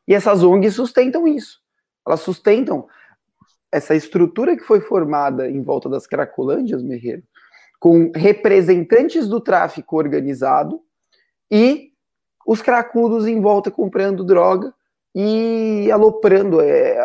E 0.08 0.14
essas 0.14 0.44
ONGs 0.44 0.76
sustentam 0.76 1.28
isso. 1.28 1.60
Elas 2.08 2.22
sustentam 2.22 2.88
essa 3.72 3.94
estrutura 3.94 4.56
que 4.56 4.64
foi 4.64 4.80
formada 4.80 5.50
em 5.50 5.62
volta 5.62 5.90
das 5.90 6.08
Cracolândias, 6.08 6.82
Merreiro, 6.82 7.24
com 7.80 8.12
representantes 8.16 9.28
do 9.28 9.42
tráfico 9.42 9.98
organizado 9.98 10.82
e 11.52 11.92
os 12.46 12.62
cracudos 12.62 13.28
em 13.28 13.42
volta 13.42 13.70
comprando 13.70 14.24
droga 14.24 14.74
e 15.14 15.90
aloprando. 15.92 16.62
É, 16.62 16.98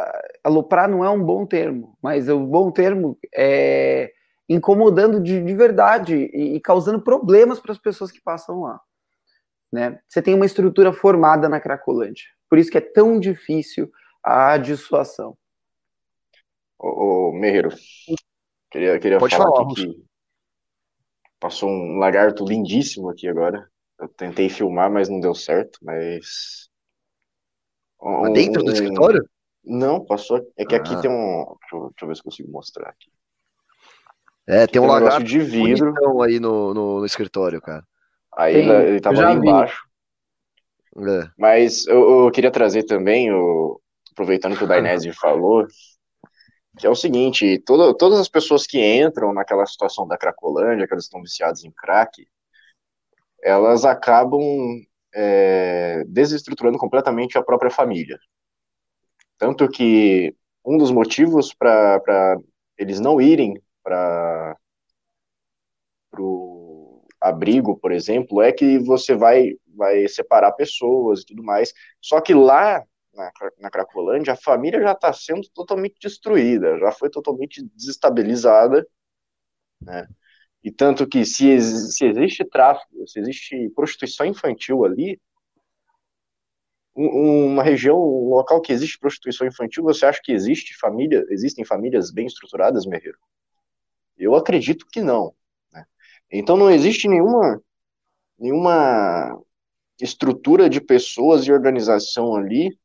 aloprar 0.45 0.89
não 0.89 1.05
é 1.05 1.11
um 1.11 1.23
bom 1.23 1.45
termo, 1.45 1.97
mas 2.01 2.29
o 2.29 2.39
bom 2.39 2.71
termo 2.71 3.19
é 3.35 4.13
incomodando 4.49 5.21
de, 5.21 5.43
de 5.43 5.55
verdade 5.55 6.31
e, 6.33 6.57
e 6.57 6.61
causando 6.61 7.01
problemas 7.01 7.59
para 7.59 7.73
as 7.73 7.79
pessoas 7.79 8.11
que 8.11 8.21
passam 8.21 8.61
lá. 8.61 8.81
né? 9.73 9.99
Você 10.09 10.23
tem 10.23 10.35
uma 10.35 10.47
estrutura 10.47 10.93
formada 10.93 11.49
na 11.49 11.61
Cracolândia. 11.61 12.27
Por 12.49 12.59
isso 12.59 12.71
que 12.71 12.79
é 12.79 12.83
tão 12.83 13.19
difícil 13.19 13.91
a 14.23 14.57
dissuasão. 14.57 15.37
Ô, 16.79 17.29
ô 17.29 17.33
Merreiro, 17.33 17.71
queria, 18.71 18.99
queria 18.99 19.19
Pode 19.19 19.37
falar, 19.37 19.50
falar, 19.50 19.73
aqui 19.73 19.87
que 19.87 20.05
passou 21.41 21.69
um 21.69 21.99
lagarto 21.99 22.45
lindíssimo 22.45 23.11
aqui 23.11 23.29
agora. 23.29 23.69
Eu 23.99 24.09
tentei 24.09 24.49
filmar, 24.49 24.91
mas 24.91 25.09
não 25.09 25.21
deu 25.21 25.35
certo, 25.35 25.79
mas... 25.83 26.69
Um, 28.00 28.33
dentro 28.33 28.64
do 28.64 28.73
escritório? 28.73 29.25
Não, 29.64 30.05
passou. 30.05 30.41
É 30.57 30.64
que 30.64 30.75
ah. 30.75 30.79
aqui 30.79 31.00
tem 31.00 31.11
um. 31.11 31.57
Deixa 31.61 31.76
eu, 31.76 31.81
deixa 31.91 32.05
eu, 32.05 32.09
ver 32.09 32.17
se 32.17 32.23
consigo 32.23 32.50
mostrar 32.50 32.88
aqui. 32.88 33.12
É, 34.47 34.67
tem, 34.67 34.73
tem 34.73 34.83
um, 34.83 34.87
um 34.87 34.88
lagarto 34.88 35.25
de 35.25 35.38
vidro 35.38 35.95
aí 36.23 36.41
no, 36.41 36.75
no, 36.75 36.99
no 37.00 37.07
escritório, 37.07 37.61
cara. 37.61 37.85
Aí 38.37 38.57
ele, 38.57 38.73
ele 38.73 39.00
tava 39.00 39.25
ali 39.25 39.38
embaixo. 39.38 39.87
É. 40.97 41.31
Mas 41.38 41.87
eu, 41.87 42.25
eu, 42.25 42.31
queria 42.31 42.50
trazer 42.50 42.83
também, 42.83 43.33
o, 43.33 43.81
aproveitando 44.12 44.57
que 44.57 44.64
o 44.64 44.66
Dainese 44.66 45.12
falou, 45.12 45.66
que 46.78 46.87
é 46.87 46.90
o 46.90 46.95
seguinte, 46.95 47.59
toda, 47.66 47.97
todas 47.97 48.19
as 48.19 48.28
pessoas 48.28 48.66
que 48.66 48.78
entram 48.78 49.33
naquela 49.33 49.66
situação 49.66 50.07
da 50.07 50.16
Cracolândia, 50.16 50.87
que 50.87 50.95
elas 50.95 51.04
estão 51.04 51.21
viciadas 51.21 51.64
em 51.64 51.71
crack, 51.71 52.26
elas 53.42 53.85
acabam 53.85 54.40
é, 55.14 56.04
desestruturando 56.07 56.78
completamente 56.78 57.37
a 57.37 57.42
própria 57.42 57.71
família. 57.71 58.19
Tanto 59.37 59.69
que 59.69 60.35
um 60.64 60.78
dos 60.78 60.90
motivos 60.90 61.52
para 61.52 62.37
eles 62.78 63.00
não 63.00 63.21
irem 63.21 63.61
para 63.83 64.57
o 66.19 67.04
abrigo, 67.21 67.76
por 67.76 67.92
exemplo, 67.92 68.40
é 68.40 68.52
que 68.52 68.78
você 68.78 69.14
vai, 69.14 69.52
vai 69.76 70.07
separar 70.09 70.52
pessoas 70.52 71.21
e 71.21 71.26
tudo 71.26 71.42
mais. 71.42 71.73
Só 72.00 72.21
que 72.21 72.33
lá 72.33 72.85
na, 73.14 73.31
na 73.59 73.71
Cracolândia, 73.71 74.33
a 74.33 74.37
família 74.37 74.81
já 74.81 74.92
está 74.92 75.12
sendo 75.12 75.49
totalmente 75.54 75.97
destruída, 76.00 76.78
já 76.78 76.92
foi 76.92 77.11
totalmente 77.11 77.62
desestabilizada, 77.75 78.87
né? 79.81 80.07
E 80.64 80.71
tanto 80.71 81.07
que 81.09 81.25
se, 81.25 81.61
se 81.61 82.04
existe 82.07 82.45
tráfico, 82.45 83.07
se 83.07 83.19
existe 83.19 83.69
prostituição 83.71 84.25
infantil 84.25 84.85
ali, 84.85 85.21
uma 86.95 87.62
região, 87.62 87.99
um 87.99 88.28
local 88.28 88.61
que 88.61 88.73
existe 88.73 88.99
prostituição 88.99 89.47
infantil, 89.47 89.83
você 89.83 90.07
acha 90.07 90.21
que 90.23 90.31
existe 90.31 90.76
família, 90.78 91.25
existem 91.31 91.64
famílias 91.64 92.12
bem 92.12 92.26
estruturadas, 92.26 92.87
Merreiro? 92.87 93.19
Eu 94.16 94.35
acredito 94.35 94.87
que 94.87 95.00
não. 95.00 95.35
Né? 95.73 95.85
Então 96.31 96.57
não 96.57 96.71
existe 96.71 97.09
nenhuma, 97.09 97.61
nenhuma 98.38 99.42
estrutura 100.00 100.69
de 100.69 100.81
pessoas 100.81 101.45
e 101.47 101.52
organização 101.52 102.37
ali 102.37 102.78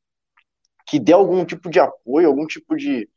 que 0.88 1.00
dê 1.00 1.12
algum 1.14 1.46
tipo 1.46 1.70
de 1.70 1.80
apoio, 1.80 2.28
algum 2.28 2.48
tipo 2.48 2.76
de, 2.76 3.10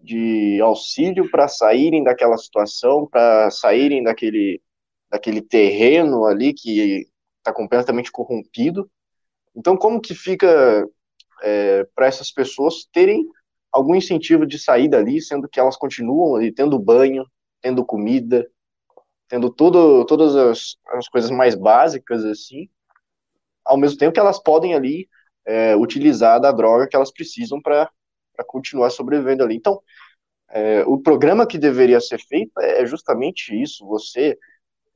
de 0.00 0.58
auxílio 0.62 1.30
para 1.30 1.46
saírem 1.46 2.02
daquela 2.02 2.38
situação, 2.38 3.06
para 3.06 3.50
saírem 3.50 4.02
daquele, 4.02 4.62
daquele 5.10 5.42
terreno 5.42 6.24
ali 6.24 6.54
que 6.54 7.06
está 7.38 7.52
completamente 7.52 8.10
corrompido. 8.10 8.90
Então, 9.54 9.76
como 9.76 10.00
que 10.00 10.14
fica 10.14 10.88
é, 11.42 11.84
para 11.94 12.06
essas 12.06 12.30
pessoas 12.30 12.88
terem 12.90 13.26
algum 13.70 13.94
incentivo 13.94 14.46
de 14.46 14.58
sair 14.58 14.88
dali, 14.88 15.20
sendo 15.20 15.48
que 15.48 15.60
elas 15.60 15.76
continuam 15.76 16.36
ali 16.36 16.50
tendo 16.50 16.78
banho, 16.78 17.24
tendo 17.60 17.84
comida, 17.84 18.48
tendo 19.28 19.50
tudo, 19.50 20.06
todas 20.06 20.34
as, 20.34 20.76
as 20.86 21.06
coisas 21.08 21.30
mais 21.30 21.54
básicas, 21.54 22.24
assim, 22.24 22.70
ao 23.62 23.76
mesmo 23.76 23.98
tempo 23.98 24.14
que 24.14 24.20
elas 24.20 24.42
podem 24.42 24.74
ali 24.74 25.06
é, 25.48 25.74
utilizar 25.74 26.38
da 26.38 26.52
droga 26.52 26.86
que 26.86 26.94
elas 26.94 27.10
precisam 27.10 27.60
para 27.60 27.90
continuar 28.46 28.90
sobrevivendo 28.90 29.42
ali. 29.42 29.56
Então, 29.56 29.80
é, 30.50 30.82
o 30.84 30.98
programa 30.98 31.46
que 31.46 31.56
deveria 31.56 32.00
ser 32.00 32.20
feito 32.20 32.52
é 32.60 32.84
justamente 32.84 33.58
isso, 33.58 33.86
você 33.86 34.38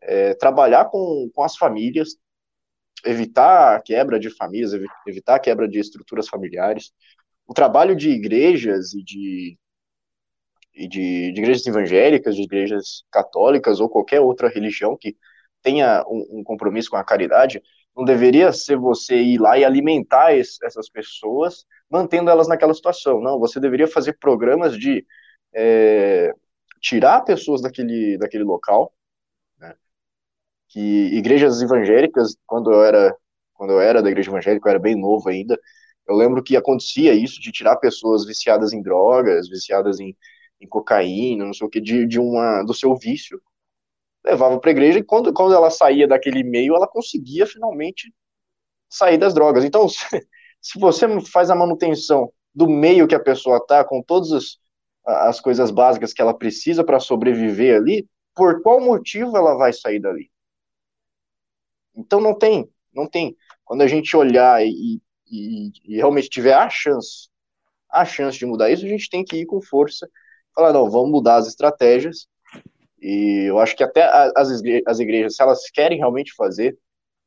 é, 0.03 0.35
trabalhar 0.35 0.87
com, 0.87 1.31
com 1.35 1.43
as 1.43 1.57
famílias, 1.57 2.17
evitar 3.05 3.77
a 3.77 3.81
quebra 3.81 4.21
de 4.21 4.29
famílias, 4.29 4.73
evitar 5.07 5.37
a 5.37 5.41
quebra 5.41 5.67
de 5.67 5.79
estruturas 5.79 6.29
familiares. 6.29 6.93
O 7.47 7.55
trabalho 7.55 7.97
de 7.97 8.11
igrejas 8.11 8.93
e 8.93 9.03
de, 9.03 9.59
e 10.75 10.87
de, 10.87 11.33
de 11.33 11.41
igrejas 11.41 11.67
evangélicas, 11.67 12.37
de 12.37 12.43
igrejas 12.43 13.05
católicas 13.11 13.81
ou 13.81 13.89
qualquer 13.89 14.21
outra 14.21 14.49
religião 14.49 14.99
que 15.01 15.17
tenha 15.63 16.05
um, 16.07 16.41
um, 16.41 16.45
compromisso 16.45 16.91
com 16.91 16.97
a 16.97 17.05
caridade, 17.05 17.63
não 17.97 18.05
deveria 18.05 18.53
ser 18.53 18.77
você 18.77 19.17
ir 19.17 19.39
lá 19.39 19.59
e 19.59 19.65
alimentar 19.65 20.35
essas 20.35 20.89
pessoas, 20.89 21.67
mantendo 21.91 22.31
elas 22.31 22.49
naquela 22.49 22.75
situação. 22.75 23.21
Não, 23.21 23.39
você 23.39 23.61
deveria 23.61 23.87
fazer 23.87 24.15
programas 24.19 24.77
de 24.79 25.07
é, 25.55 26.33
tirar 26.81 27.21
pessoas 27.23 27.61
daquele, 27.61 28.17
daquele 28.19 28.45
local, 28.45 28.93
que 30.73 30.81
igrejas 31.15 31.61
evangélicas, 31.61 32.35
quando 32.47 32.73
eu 32.73 32.83
era 32.83 33.15
quando 33.55 33.75
eu 33.75 33.81
era 33.81 34.03
da 34.03 34.11
igreja 34.11 34.31
evangélica, 34.31 34.67
eu 34.67 34.71
era 34.71 34.79
bem 34.81 34.97
novo 34.97 35.29
ainda, 35.29 35.57
eu 36.09 36.17
lembro 36.17 36.43
que 36.43 36.57
acontecia 36.57 37.15
isso 37.15 37.41
de 37.41 37.53
tirar 37.53 37.77
pessoas 37.77 38.25
viciadas 38.27 38.73
em 38.73 38.83
drogas, 38.83 39.49
viciadas 39.49 40.01
em, 40.01 40.17
em 40.61 40.67
cocaína, 40.67 41.45
não 41.45 41.55
sei 41.55 41.67
o 41.67 41.71
que, 41.71 41.81
de, 41.81 42.05
de 42.07 42.19
uma 42.19 42.65
do 42.65 42.75
seu 42.75 42.97
vício, 42.97 43.41
levava 44.25 44.59
para 44.59 44.71
a 44.71 44.73
igreja 44.73 44.99
e 44.99 45.05
quando, 45.05 45.33
quando 45.33 45.55
ela 45.55 45.71
saía 45.71 46.07
daquele 46.07 46.43
meio, 46.43 46.75
ela 46.75 46.87
conseguia 46.87 47.47
finalmente 47.47 48.13
sair 48.89 49.19
das 49.19 49.35
drogas. 49.35 49.65
Então, 49.65 49.89
se, 49.89 50.05
se 50.61 50.79
você 50.79 51.07
faz 51.23 51.51
a 51.51 51.55
manutenção 51.55 52.33
do 52.55 52.69
meio 52.69 53.09
que 53.09 53.15
a 53.15 53.21
pessoa 53.21 53.57
está, 53.57 53.85
com 53.85 54.03
todas 54.03 54.33
as, 54.33 54.59
as 55.05 55.41
coisas 55.41 55.71
básicas 55.71 56.13
que 56.13 56.21
ela 56.21 56.35
precisa 56.35 56.85
para 56.85 57.01
sobreviver 57.01 57.77
ali, 57.77 58.09
por 58.35 58.63
qual 58.63 58.81
motivo 58.81 59.37
ela 59.37 59.57
vai 59.57 59.73
sair 59.73 60.01
dali? 60.01 60.31
Então 61.95 62.21
não 62.21 62.37
tem, 62.37 62.71
não 62.93 63.09
tem. 63.09 63.37
Quando 63.65 63.83
a 63.83 63.87
gente 63.87 64.17
olhar 64.17 64.65
e, 64.65 65.01
e, 65.27 65.73
e, 65.85 65.97
realmente 65.97 66.29
tiver 66.29 66.55
a 66.55 66.69
chance, 66.71 67.29
a 67.91 68.05
chance 68.05 68.39
de 68.39 68.47
mudar 68.47 68.71
isso, 68.71 68.85
a 68.85 68.89
gente 68.89 69.11
tem 69.11 69.25
que 69.25 69.37
ir 69.37 69.47
com 69.47 69.61
força, 69.61 70.09
falar, 70.55 70.73
não, 70.73 70.91
vamos 70.91 71.11
mudar 71.11 71.37
as 71.37 71.47
estratégias, 71.47 72.27
e 73.03 73.47
eu 73.49 73.59
acho 73.59 73.77
que 73.77 73.83
até 73.83 74.05
as, 74.05 74.63
as 74.87 75.01
igrejas, 75.01 75.35
se 75.35 75.43
elas 75.43 75.69
querem 75.71 75.99
realmente 75.99 76.33
fazer 76.35 76.79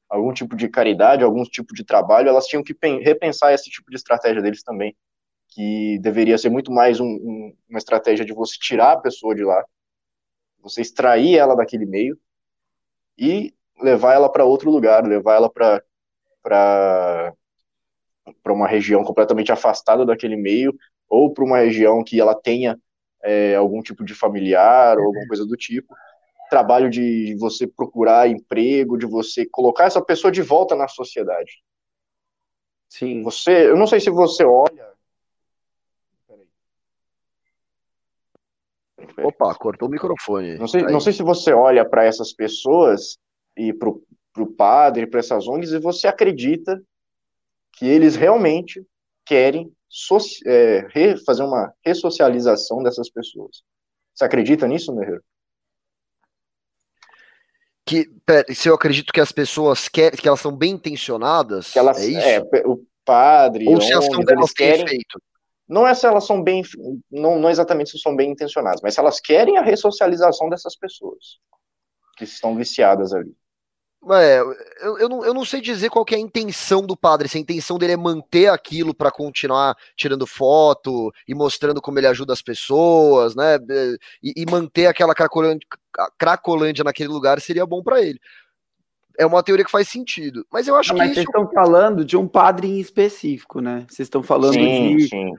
algum 0.10 0.32
tipo 0.32 0.56
de 0.56 0.70
caridade, 0.70 1.24
algum 1.24 1.44
tipo 1.44 1.74
de 1.74 1.84
trabalho, 1.84 2.30
elas 2.30 2.48
tinham 2.48 2.64
que 2.64 2.74
repensar 3.02 3.54
esse 3.54 3.70
tipo 3.70 3.90
de 3.90 3.98
estratégia 3.98 4.42
deles 4.42 4.64
também, 4.64 4.96
que 5.50 6.00
deveria 6.00 6.38
ser 6.38 6.50
muito 6.50 6.72
mais 6.72 7.02
um, 7.02 7.06
um, 7.06 7.58
uma 7.70 7.78
estratégia 7.78 8.24
de 8.24 8.34
você 8.34 8.58
tirar 8.58 8.94
a 8.94 9.02
pessoa 9.02 9.36
de 9.36 9.44
lá, 9.44 9.66
você 10.62 10.82
extrair 10.82 11.38
ela 11.38 11.56
daquele 11.56 11.86
meio 11.86 12.18
e 13.18 13.54
levar 13.82 14.14
ela 14.14 14.32
para 14.32 14.46
outro 14.46 14.72
lugar, 14.72 15.06
levar 15.06 15.36
ela 15.36 15.50
para 15.50 15.84
para 18.42 18.54
uma 18.54 18.68
região 18.68 19.04
completamente 19.04 19.52
afastada 19.52 20.06
daquele 20.06 20.36
meio, 20.36 20.76
ou 21.08 21.32
para 21.34 21.44
uma 21.44 21.60
região 21.60 22.04
que 22.04 22.20
ela 22.20 22.34
tenha 22.34 22.80
é, 23.26 23.56
algum 23.56 23.82
tipo 23.82 24.06
de 24.06 24.14
familiar 24.14 24.98
ou 24.98 25.06
alguma 25.06 25.28
coisa 25.28 25.46
do 25.46 25.58
tipo. 25.58 25.94
Trabalho 26.50 26.90
de 26.90 27.36
você 27.40 27.66
procurar 27.66 28.30
emprego, 28.30 28.98
de 28.98 29.06
você 29.08 29.46
colocar 29.46 29.86
essa 29.86 30.02
pessoa 30.02 30.32
de 30.32 30.44
volta 30.44 30.76
na 30.76 30.88
sociedade. 30.88 31.64
Sim. 32.88 33.24
Você, 33.24 33.70
eu 33.70 33.76
não 33.76 33.88
sei 33.88 34.00
se 34.00 34.12
você 34.12 34.46
olha. 34.46 34.94
Opa, 39.18 39.56
cortou 39.56 39.88
o 39.88 39.92
microfone. 39.92 40.58
Não 40.58 40.68
sei, 40.68 40.84
não 40.84 41.00
sei 41.00 41.12
se 41.12 41.24
você 41.24 41.52
olha 41.52 41.84
para 41.84 42.06
essas 42.06 42.32
pessoas 42.32 43.18
e 43.58 43.74
para 43.74 43.90
o 43.90 44.48
padre, 44.56 45.08
para 45.08 45.20
essas 45.20 45.48
ONGs, 45.48 45.72
e 45.72 45.80
você 45.80 46.08
acredita 46.08 46.82
que 47.74 47.88
eles 47.88 48.16
realmente 48.16 48.86
querem 49.26 49.75
é, 50.46 51.16
fazer 51.26 51.44
uma 51.44 51.74
ressocialização 51.86 52.84
dessas 52.84 53.10
pessoas. 53.10 53.64
Você 54.14 54.24
acredita 54.24 54.68
nisso, 54.68 54.94
Merreiro? 54.94 55.24
Que, 57.86 58.10
pera, 58.26 58.46
se 58.54 58.68
eu 58.68 58.74
acredito 58.74 59.14
que 59.14 59.22
as 59.22 59.32
pessoas 59.32 59.88
querem, 59.88 60.18
que 60.18 60.28
elas 60.28 60.40
são 60.40 60.56
bem 60.56 60.72
intencionadas, 60.72 61.72
que 61.72 61.80
elas, 61.80 62.00
é 62.00 62.06
isso? 62.06 62.20
É, 62.20 62.40
o 62.66 62.84
padre, 63.06 63.68
ou 63.68 63.80
se 63.80 63.92
elas, 63.92 64.06
são, 64.06 64.24
elas 64.28 64.52
querem, 64.52 64.88
feito. 64.88 65.22
Não 65.68 65.88
é 65.88 65.94
se 65.94 66.06
elas 66.06 66.26
são 66.26 66.42
bem, 66.42 66.64
não, 67.12 67.40
não 67.40 67.50
exatamente 67.50 67.92
se 67.92 68.00
são 68.00 68.16
bem 68.16 68.32
intencionadas, 68.32 68.82
mas 68.82 68.96
se 68.96 69.00
elas 69.00 69.20
querem 69.20 69.58
a 69.58 69.62
ressocialização 69.62 70.50
dessas 70.50 70.76
pessoas 70.76 71.40
que 72.18 72.24
estão 72.24 72.56
viciadas 72.56 73.14
ali. 73.14 73.36
É, 74.12 74.40
eu, 74.82 74.98
eu, 75.00 75.10
não, 75.10 75.26
eu 75.26 75.34
não 75.34 75.44
sei 75.44 75.60
dizer 75.62 75.90
qual 75.90 76.06
é 76.12 76.16
a 76.16 76.20
intenção 76.20 76.86
do 76.86 76.96
padre, 76.96 77.28
se 77.28 77.38
a 77.38 77.42
intenção 77.42 77.78
dele 77.80 77.94
é 77.94 77.98
manter 77.98 78.48
aquilo 78.50 78.94
para 78.94 79.10
continuar 79.12 79.76
tirando 79.98 80.28
foto 80.28 81.12
e 81.28 81.34
mostrando 81.34 81.82
como 81.82 81.98
ele 81.98 82.08
ajuda 82.08 82.32
as 82.34 82.42
pessoas, 82.42 83.36
né? 83.36 83.58
E, 84.22 84.34
e 84.44 84.46
manter 84.46 84.86
aquela 84.88 85.16
cracolândia, 85.16 85.68
cracolândia 86.20 86.84
naquele 86.84 87.10
lugar 87.10 87.42
seria 87.42 87.66
bom 87.66 87.82
para 87.82 88.02
ele. 88.02 88.20
é 89.18 89.26
uma 89.26 89.44
teoria 89.44 89.66
que 89.66 89.72
faz 89.72 89.88
sentido. 89.88 90.46
Mas 90.52 90.68
eu 90.68 90.76
acho 90.76 90.90
Não, 90.90 90.96
que 90.96 91.00
mas 91.00 91.12
isso. 91.12 91.16
vocês 91.22 91.28
estão 91.28 91.50
falando 91.52 92.04
de 92.06 92.18
um 92.18 92.28
padre 92.28 92.68
em 92.68 92.80
específico, 92.80 93.62
né? 93.62 93.86
Vocês 93.90 94.06
estão 94.08 94.22
falando 94.24 94.54
Sim, 94.54 94.98
de. 94.98 95.08
sim. 95.10 95.34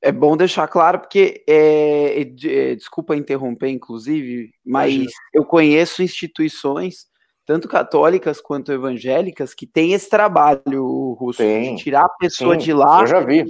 É 0.00 0.12
bom 0.12 0.36
deixar 0.36 0.68
claro, 0.68 1.00
porque 1.00 1.44
é, 1.48 2.22
é, 2.22 2.70
é, 2.72 2.74
desculpa 2.76 3.16
interromper, 3.16 3.68
inclusive, 3.68 4.52
mas 4.64 4.94
Imagina. 4.94 5.10
eu 5.34 5.44
conheço 5.44 6.02
instituições, 6.04 7.06
tanto 7.48 7.66
católicas 7.66 8.42
quanto 8.42 8.70
evangélicas, 8.70 9.54
que 9.54 9.66
têm 9.66 9.94
esse 9.94 10.10
trabalho, 10.10 11.16
Russo, 11.18 11.38
Tem, 11.38 11.74
de 11.74 11.82
tirar 11.82 12.04
a 12.04 12.08
pessoa 12.10 12.52
sim. 12.52 12.60
de 12.60 12.74
lá 12.74 13.02
vi. 13.24 13.42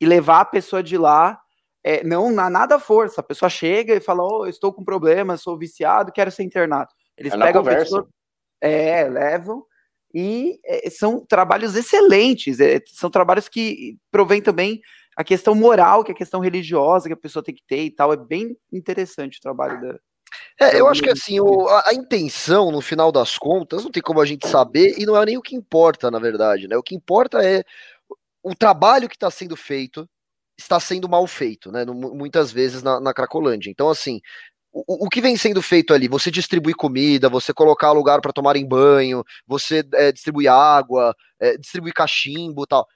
e 0.00 0.04
levar 0.04 0.40
a 0.40 0.44
pessoa 0.44 0.82
de 0.82 0.98
lá, 0.98 1.40
é, 1.84 2.02
não 2.02 2.32
na 2.32 2.50
nada 2.50 2.80
força. 2.80 3.20
A 3.20 3.24
pessoa 3.24 3.48
chega 3.48 3.94
e 3.94 4.00
fala: 4.00 4.24
oh, 4.24 4.44
estou 4.44 4.72
com 4.72 4.82
problema, 4.82 5.36
sou 5.36 5.56
viciado, 5.56 6.10
quero 6.10 6.32
ser 6.32 6.42
internado. 6.42 6.88
Eles 7.16 7.32
É 7.32 7.38
pegam 7.38 7.62
a 7.62 7.64
pessoa, 7.64 8.08
é, 8.60 9.08
levam, 9.08 9.64
e 10.12 10.58
é, 10.64 10.90
são 10.90 11.24
trabalhos 11.24 11.76
excelentes, 11.76 12.58
é, 12.58 12.82
são 12.88 13.08
trabalhos 13.08 13.48
que 13.48 13.96
provém 14.10 14.42
também 14.42 14.80
a 15.16 15.22
questão 15.22 15.54
moral, 15.54 16.02
que 16.02 16.10
é 16.10 16.14
a 16.14 16.18
questão 16.18 16.40
religiosa 16.40 17.06
que 17.06 17.14
a 17.14 17.16
pessoa 17.16 17.44
tem 17.44 17.54
que 17.54 17.62
ter 17.64 17.84
e 17.84 17.90
tal. 17.92 18.12
É 18.12 18.16
bem 18.16 18.56
interessante 18.72 19.38
o 19.38 19.40
trabalho 19.40 19.80
da. 19.80 20.00
É, 20.60 20.78
eu 20.80 20.88
acho 20.88 21.02
que 21.02 21.10
assim, 21.10 21.40
o- 21.40 21.68
a, 21.68 21.88
a 21.90 21.94
intenção, 21.94 22.70
no 22.70 22.80
final 22.80 23.12
das 23.12 23.36
contas, 23.38 23.84
não 23.84 23.90
tem 23.90 24.02
como 24.02 24.20
a 24.20 24.26
gente 24.26 24.46
saber, 24.48 24.94
e 24.98 25.06
não 25.06 25.16
é 25.20 25.24
nem 25.24 25.36
o 25.38 25.42
que 25.42 25.54
importa, 25.56 26.10
na 26.10 26.18
verdade, 26.18 26.66
né? 26.68 26.76
O 26.76 26.82
que 26.82 26.94
importa 26.94 27.42
é 27.44 27.64
o 28.42 28.54
trabalho 28.54 29.08
que 29.08 29.16
está 29.16 29.30
sendo 29.30 29.56
feito 29.56 30.08
está 30.58 30.80
sendo 30.80 31.08
mal 31.08 31.26
feito, 31.26 31.72
né? 31.72 31.84
Muitas 31.86 32.52
vezes 32.52 32.82
na, 32.82 33.00
na 33.00 33.14
Cracolândia. 33.14 33.70
Então, 33.70 33.90
assim, 33.90 34.20
o, 34.72 35.06
o 35.06 35.08
que 35.10 35.20
vem 35.20 35.36
sendo 35.36 35.62
feito 35.62 35.94
ali? 35.94 36.08
Você 36.08 36.30
distribui 36.30 36.74
comida, 36.74 37.28
você 37.30 37.54
colocar 37.54 37.92
lugar 37.92 38.20
para 38.22 38.32
tomar 38.32 38.56
em 38.56 38.66
banho, 38.66 39.24
você 39.46 39.84
é, 39.94 40.12
distribui 40.12 40.48
água, 40.48 41.14
é, 41.40 41.56
distribui 41.58 41.92
cachimbo 41.92 42.66
tal. 42.66 42.86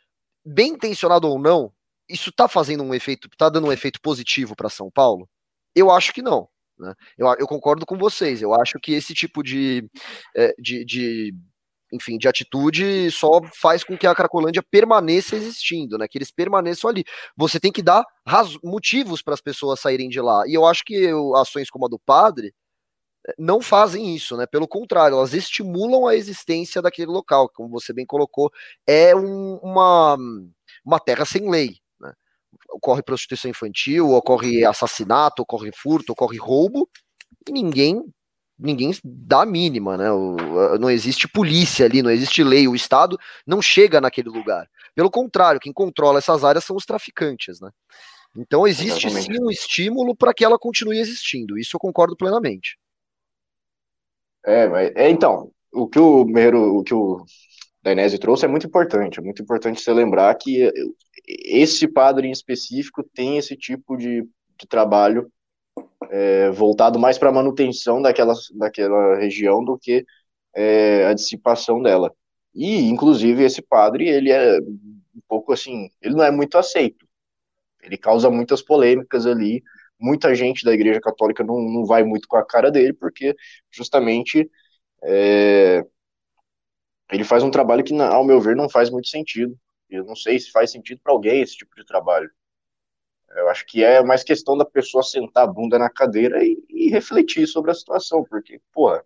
Bem 0.45 0.71
intencionado 0.75 1.29
ou 1.29 1.39
não, 1.39 1.73
isso 2.09 2.31
está 2.31 2.49
fazendo 2.49 2.83
um 2.85 2.95
efeito, 2.95 3.29
está 3.33 3.49
dando 3.49 3.69
um 3.69 3.73
efeito 3.73 4.01
positivo 4.03 4.57
para 4.57 4.69
São 4.71 4.91
Paulo? 4.91 5.29
Eu 5.75 5.91
acho 5.91 6.13
que 6.13 6.23
não. 6.23 6.49
Né? 6.83 6.95
Eu, 7.17 7.27
eu 7.39 7.47
concordo 7.47 7.87
com 7.87 7.97
vocês. 7.97 8.43
Eu 8.43 8.53
acho 8.55 8.79
que 8.83 8.93
esse 8.93 9.15
tipo 9.15 9.43
de, 9.43 9.89
é, 10.37 10.53
de, 10.59 10.85
de, 10.85 11.35
enfim, 11.93 12.19
de 12.19 12.27
atitude 12.29 13.11
só 13.11 13.41
faz 13.61 13.85
com 13.85 13.97
que 13.97 14.07
a 14.07 14.15
Cracolândia 14.15 14.63
permaneça 14.71 15.37
existindo, 15.37 15.97
né? 15.99 16.07
Que 16.11 16.19
eles 16.19 16.31
permaneçam 16.33 16.91
ali. 16.91 17.05
Você 17.37 17.61
tem 17.61 17.71
que 17.73 17.83
dar 17.83 18.05
motivos 18.65 19.23
para 19.23 19.35
as 19.35 19.41
pessoas 19.41 19.81
saírem 19.81 20.09
de 20.09 20.21
lá. 20.21 20.43
E 20.47 20.55
eu 20.55 20.67
acho 20.67 20.85
que 20.85 20.95
eu- 20.95 21.37
ações 21.37 21.71
como 21.71 21.87
a 21.87 21.89
do 21.89 21.99
padre 21.99 22.53
eh, 23.29 23.35
não 23.39 23.61
fazem 23.63 24.15
isso, 24.17 24.37
né? 24.37 24.47
Pelo 24.47 24.69
contrário, 24.69 25.17
elas 25.19 25.35
estimulam 25.35 26.07
a 26.09 26.17
existência 26.17 26.83
daquele 26.83 27.11
local, 27.13 27.49
como 27.55 27.71
você 27.71 27.93
bem 27.93 28.07
colocou, 28.07 28.51
é 28.87 29.15
um- 29.17 29.59
uma, 29.63 30.17
uma 30.85 31.01
terra 31.01 31.25
sem 31.27 31.51
lei. 31.51 31.82
Ocorre 32.71 33.03
prostituição 33.03 33.51
infantil, 33.51 34.11
ocorre 34.11 34.65
assassinato, 34.65 35.43
ocorre 35.43 35.71
furto, 35.73 36.13
ocorre 36.13 36.39
roubo, 36.39 36.89
e 37.49 37.53
ninguém 37.53 38.03
ninguém 38.59 38.93
dá 39.05 39.43
a 39.43 39.47
mínima, 39.47 39.97
né? 39.97 40.07
Não 40.79 40.89
existe 40.89 41.27
polícia 41.27 41.85
ali, 41.85 42.01
não 42.01 42.11
existe 42.11 42.45
lei, 42.45 42.69
o 42.69 42.77
Estado 42.77 43.19
não 43.47 43.61
chega 43.61 44.01
naquele 44.01 44.29
lugar. 44.29 44.69
Pelo 44.95 45.11
contrário, 45.11 45.61
quem 45.61 45.73
controla 45.73 46.19
essas 46.19 46.45
áreas 46.45 46.65
são 46.65 46.77
os 46.77 46.87
traficantes, 46.87 47.61
né? 47.61 47.71
Então 48.37 48.67
existe 48.67 49.07
Exatamente. 49.07 49.37
sim 49.37 49.45
um 49.45 49.51
estímulo 49.51 50.17
para 50.17 50.33
que 50.33 50.45
ela 50.45 50.59
continue 50.59 50.99
existindo. 50.99 51.59
Isso 51.59 51.77
eu 51.77 51.81
concordo 51.81 52.17
plenamente. 52.17 52.79
É, 54.45 54.69
mas, 54.69 54.93
é, 54.95 55.11
então, 55.11 55.51
o 55.73 55.87
que 55.89 55.99
o 55.99 56.25
Meiro, 56.25 56.79
o 56.79 56.83
que 56.83 56.95
o 56.95 57.25
Dainese 57.83 58.19
trouxe 58.19 58.45
é 58.45 58.49
muito 58.49 58.67
importante. 58.67 59.19
É 59.19 59.23
muito 59.23 59.43
importante 59.43 59.81
você 59.81 59.93
lembrar 59.93 60.35
que 60.37 60.73
esse 61.27 61.87
padre 61.89 62.29
em 62.29 62.33
específico 62.33 63.03
tem 63.15 63.39
esse 63.39 63.57
tipo 63.57 63.97
de, 63.97 64.23
de 64.59 64.67
trabalho 64.69 65.31
é, 66.11 66.51
voltado 66.51 66.99
mais 66.99 67.19
para 67.19 67.31
a 67.31 67.33
manutenção 67.33 68.03
daquela, 68.03 68.35
daquela 68.55 69.17
região 69.17 69.65
do 69.65 69.79
que 69.79 70.05
é, 70.55 71.07
a 71.07 71.15
dissipação 71.15 71.83
dela. 71.83 72.13
E, 72.55 72.89
inclusive, 72.89 73.45
esse 73.45 73.63
padre, 73.63 74.09
ele 74.09 74.31
é 74.31 74.59
um 74.61 75.21
pouco 75.29 75.53
assim, 75.53 75.91
ele 76.01 76.15
não 76.15 76.25
é 76.25 76.31
muito 76.31 76.59
aceito. 76.59 77.07
Ele 77.83 77.97
causa 77.97 78.31
muitas 78.31 78.63
polêmicas 78.63 79.27
ali. 79.27 79.63
Muita 79.99 80.35
gente 80.35 80.65
da 80.65 80.73
Igreja 80.73 81.01
Católica 81.01 81.45
não, 81.45 81.61
não 81.61 81.85
vai 81.87 82.03
muito 82.05 82.29
com 82.29 82.37
a 82.37 82.45
cara 82.45 82.71
dele, 82.71 82.93
porque 82.93 83.35
justamente 83.71 84.51
é, 85.05 85.85
ele 87.11 87.25
faz 87.25 87.43
um 87.43 87.51
trabalho 87.51 87.85
que, 87.85 87.95
ao 88.01 88.25
meu 88.25 88.41
ver, 88.41 88.57
não 88.57 88.69
faz 88.69 88.91
muito 88.91 89.09
sentido. 89.09 89.57
Eu 89.97 90.05
não 90.05 90.17
sei 90.17 90.39
se 90.39 90.51
faz 90.51 90.71
sentido 90.71 91.01
para 91.03 91.13
alguém 91.13 91.43
esse 91.43 91.57
tipo 91.57 91.75
de 91.77 91.85
trabalho. 91.85 92.31
Eu 93.37 93.49
acho 93.49 93.65
que 93.67 93.83
é 93.83 94.03
mais 94.03 94.23
questão 94.23 94.57
da 94.57 94.65
pessoa 94.65 95.03
sentar 95.03 95.45
a 95.45 95.47
bunda 95.47 95.79
na 95.79 95.91
cadeira 95.91 96.45
e, 96.45 96.63
e 96.69 96.91
refletir 96.91 97.47
sobre 97.47 97.71
a 97.71 97.75
situação, 97.75 98.25
porque, 98.25 98.61
porra, 98.73 99.03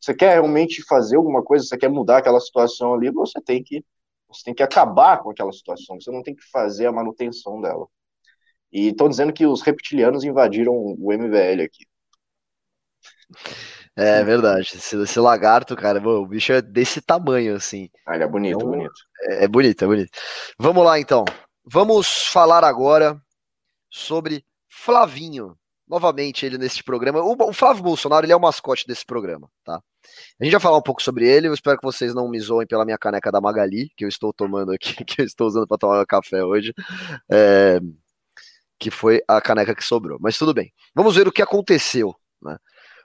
você 0.00 0.14
quer 0.14 0.32
realmente 0.34 0.82
fazer 0.84 1.16
alguma 1.16 1.42
coisa, 1.42 1.64
você 1.64 1.76
quer 1.78 1.88
mudar 1.88 2.18
aquela 2.18 2.40
situação 2.40 2.94
ali, 2.94 3.10
você 3.10 3.40
tem 3.40 3.62
que 3.62 3.84
você 4.28 4.42
tem 4.44 4.54
que 4.54 4.62
acabar 4.62 5.22
com 5.22 5.30
aquela 5.30 5.52
situação, 5.52 6.00
você 6.00 6.10
não 6.10 6.22
tem 6.22 6.34
que 6.34 6.44
fazer 6.50 6.86
a 6.86 6.92
manutenção 6.92 7.60
dela. 7.60 7.86
E 8.72 8.88
estão 8.88 9.08
dizendo 9.08 9.32
que 9.32 9.46
os 9.46 9.62
reptilianos 9.62 10.24
invadiram 10.24 10.72
o 10.74 11.12
MVL 11.12 11.62
aqui. 11.62 11.86
É 13.96 14.22
verdade. 14.22 14.72
Esse, 14.74 15.00
esse 15.02 15.18
lagarto, 15.18 15.74
cara, 15.74 15.98
bom, 15.98 16.22
o 16.22 16.26
bicho 16.26 16.52
é 16.52 16.60
desse 16.60 17.00
tamanho, 17.00 17.56
assim. 17.56 17.88
Ah, 18.06 18.14
ele 18.14 18.24
é 18.24 18.28
bonito, 18.28 18.56
Então, 18.56 18.70
bonito. 18.70 18.94
É, 19.22 19.44
é 19.44 19.48
bonito, 19.48 19.84
é 19.84 19.86
bonito. 19.86 20.10
Vamos 20.58 20.84
lá, 20.84 21.00
então. 21.00 21.24
Vamos 21.64 22.26
falar 22.26 22.62
agora 22.62 23.20
sobre 23.90 24.44
Flavinho. 24.68 25.56
Novamente, 25.88 26.44
ele 26.44 26.58
neste 26.58 26.84
programa. 26.84 27.22
O, 27.22 27.36
o 27.48 27.52
Flávio 27.52 27.82
Bolsonaro 27.82 28.26
ele 28.26 28.32
é 28.32 28.36
o 28.36 28.40
mascote 28.40 28.86
desse 28.86 29.06
programa, 29.06 29.48
tá? 29.64 29.80
A 30.38 30.44
gente 30.44 30.52
vai 30.52 30.60
falar 30.60 30.76
um 30.76 30.82
pouco 30.82 31.02
sobre 31.02 31.26
ele. 31.26 31.48
Eu 31.48 31.54
espero 31.54 31.78
que 31.78 31.86
vocês 31.86 32.12
não 32.12 32.28
me 32.28 32.38
zoem 32.40 32.66
pela 32.66 32.84
minha 32.84 32.98
caneca 32.98 33.32
da 33.32 33.40
Magali, 33.40 33.88
que 33.96 34.04
eu 34.04 34.08
estou 34.08 34.32
tomando 34.32 34.72
aqui, 34.72 34.92
que 35.04 35.22
eu 35.22 35.24
estou 35.24 35.46
usando 35.46 35.66
para 35.66 35.78
tomar 35.78 36.04
café 36.04 36.44
hoje. 36.44 36.74
É, 37.30 37.80
que 38.78 38.90
foi 38.90 39.22
a 39.26 39.40
caneca 39.40 39.74
que 39.74 39.84
sobrou. 39.84 40.18
Mas 40.20 40.36
tudo 40.36 40.52
bem. 40.52 40.72
Vamos 40.94 41.16
ver 41.16 41.26
o 41.26 41.32
que 41.32 41.40
aconteceu, 41.42 42.14
né? 42.42 42.58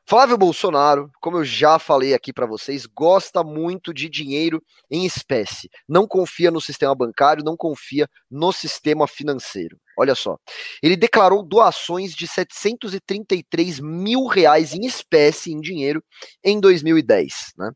Flávio 0.07 0.37
Bolsonaro, 0.37 1.09
como 1.21 1.37
eu 1.37 1.45
já 1.45 1.79
falei 1.79 2.13
aqui 2.13 2.33
para 2.33 2.45
vocês, 2.45 2.85
gosta 2.85 3.43
muito 3.43 3.93
de 3.93 4.09
dinheiro 4.09 4.61
em 4.89 5.05
espécie. 5.05 5.69
Não 5.87 6.07
confia 6.07 6.51
no 6.51 6.59
sistema 6.59 6.93
bancário, 6.93 7.43
não 7.43 7.55
confia 7.55 8.09
no 8.29 8.51
sistema 8.51 9.07
financeiro. 9.07 9.77
Olha 9.97 10.15
só. 10.15 10.37
Ele 10.81 10.97
declarou 10.97 11.43
doações 11.43 12.13
de 12.13 12.27
733 12.27 13.79
mil 13.79 14.25
reais 14.25 14.73
em 14.73 14.85
espécie, 14.85 15.51
em 15.51 15.61
dinheiro, 15.61 16.03
em 16.43 16.59
2010. 16.59 17.53
Né? 17.57 17.71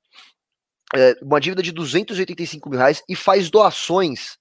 É, 0.93 1.17
uma 1.23 1.41
dívida 1.41 1.63
de 1.63 1.71
285 1.71 2.69
mil 2.69 2.79
reais 2.79 3.01
e 3.09 3.15
faz 3.15 3.49
doações 3.49 4.41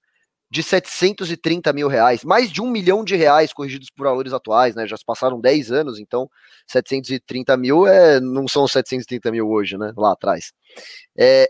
de 0.50 0.64
730 0.64 1.72
mil 1.72 1.86
reais, 1.86 2.24
mais 2.24 2.50
de 2.50 2.60
um 2.60 2.68
milhão 2.68 3.04
de 3.04 3.14
reais 3.14 3.52
corrigidos 3.52 3.88
por 3.88 4.04
valores 4.04 4.32
atuais, 4.32 4.74
né? 4.74 4.84
Já 4.84 4.96
se 4.96 5.04
passaram 5.04 5.40
10 5.40 5.70
anos, 5.70 6.00
então 6.00 6.28
730 6.66 7.56
mil 7.56 7.86
é, 7.86 8.18
não 8.18 8.48
são 8.48 8.66
730 8.66 9.30
mil 9.30 9.48
hoje, 9.48 9.78
né? 9.78 9.92
Lá 9.96 10.12
atrás. 10.12 10.52
É, 11.16 11.48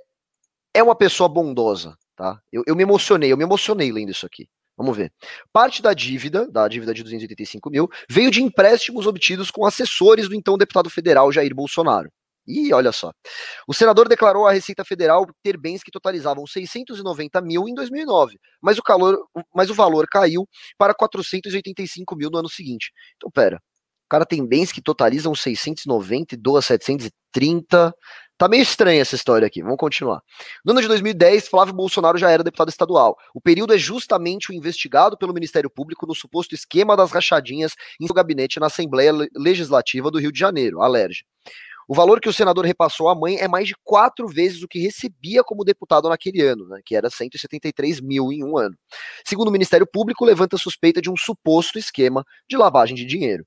é 0.74 0.82
uma 0.82 0.94
pessoa 0.94 1.28
bondosa, 1.30 1.96
tá? 2.20 2.38
Eu, 2.52 2.62
eu 2.66 2.76
me 2.76 2.82
emocionei, 2.82 3.32
eu 3.32 3.36
me 3.36 3.44
emocionei 3.44 3.90
lendo 3.90 4.10
isso 4.10 4.26
aqui. 4.26 4.46
Vamos 4.76 4.94
ver. 4.94 5.10
Parte 5.52 5.80
da 5.80 5.94
dívida, 5.94 6.46
da 6.50 6.68
dívida 6.68 6.92
de 6.92 7.02
285 7.02 7.70
mil, 7.70 7.88
veio 8.08 8.30
de 8.30 8.42
empréstimos 8.42 9.06
obtidos 9.06 9.50
com 9.50 9.64
assessores 9.64 10.28
do 10.28 10.34
então 10.34 10.58
deputado 10.58 10.90
federal 10.90 11.32
Jair 11.32 11.54
Bolsonaro. 11.54 12.10
E 12.46 12.72
olha 12.74 12.92
só. 12.92 13.12
O 13.66 13.72
senador 13.72 14.08
declarou 14.08 14.46
à 14.46 14.52
Receita 14.52 14.84
Federal 14.84 15.26
ter 15.42 15.56
bens 15.56 15.82
que 15.82 15.90
totalizavam 15.90 16.46
690 16.46 17.40
mil 17.40 17.68
em 17.68 17.74
2009, 17.74 18.38
mas 18.60 18.76
o, 18.76 18.82
calor, 18.82 19.18
mas 19.54 19.70
o 19.70 19.74
valor 19.74 20.06
caiu 20.10 20.46
para 20.76 20.94
485 20.94 22.16
mil 22.16 22.30
no 22.30 22.38
ano 22.38 22.48
seguinte. 22.48 22.92
Então, 23.16 23.30
pera. 23.30 23.56
O 23.56 24.08
cara 24.10 24.26
tem 24.26 24.44
bens 24.44 24.72
que 24.72 24.82
totalizam 24.82 25.34
690 25.34 26.34
e 26.34 26.38
doa 26.38 26.60
730. 26.60 27.94
Tá 28.40 28.48
meio 28.48 28.62
estranha 28.62 29.02
essa 29.02 29.14
história 29.14 29.46
aqui, 29.46 29.60
vamos 29.60 29.76
continuar. 29.76 30.22
No 30.64 30.72
ano 30.72 30.80
de 30.80 30.88
2010, 30.88 31.46
Flávio 31.46 31.74
Bolsonaro 31.74 32.16
já 32.16 32.30
era 32.30 32.42
deputado 32.42 32.70
estadual. 32.70 33.14
O 33.34 33.40
período 33.40 33.74
é 33.74 33.76
justamente 33.76 34.50
o 34.50 34.54
investigado 34.54 35.14
pelo 35.14 35.34
Ministério 35.34 35.68
Público 35.68 36.06
no 36.06 36.14
suposto 36.14 36.54
esquema 36.54 36.96
das 36.96 37.12
rachadinhas 37.12 37.72
em 38.00 38.06
seu 38.06 38.14
gabinete 38.14 38.58
na 38.58 38.68
Assembleia 38.68 39.12
Legislativa 39.36 40.10
do 40.10 40.18
Rio 40.18 40.32
de 40.32 40.38
Janeiro, 40.38 40.80
a 40.80 40.88
LERJ. 40.88 41.22
O 41.86 41.94
valor 41.94 42.18
que 42.18 42.30
o 42.30 42.32
senador 42.32 42.64
repassou 42.64 43.10
à 43.10 43.14
mãe 43.14 43.36
é 43.36 43.46
mais 43.46 43.68
de 43.68 43.74
quatro 43.84 44.26
vezes 44.26 44.62
o 44.62 44.68
que 44.68 44.78
recebia 44.78 45.44
como 45.44 45.62
deputado 45.62 46.08
naquele 46.08 46.40
ano, 46.40 46.66
né, 46.66 46.80
que 46.82 46.96
era 46.96 47.10
173 47.10 48.00
mil 48.00 48.32
em 48.32 48.42
um 48.42 48.56
ano. 48.56 48.74
Segundo 49.22 49.48
o 49.48 49.52
Ministério 49.52 49.86
Público, 49.86 50.24
levanta 50.24 50.56
suspeita 50.56 51.02
de 51.02 51.10
um 51.10 51.16
suposto 51.16 51.78
esquema 51.78 52.24
de 52.48 52.56
lavagem 52.56 52.96
de 52.96 53.04
dinheiro. 53.04 53.44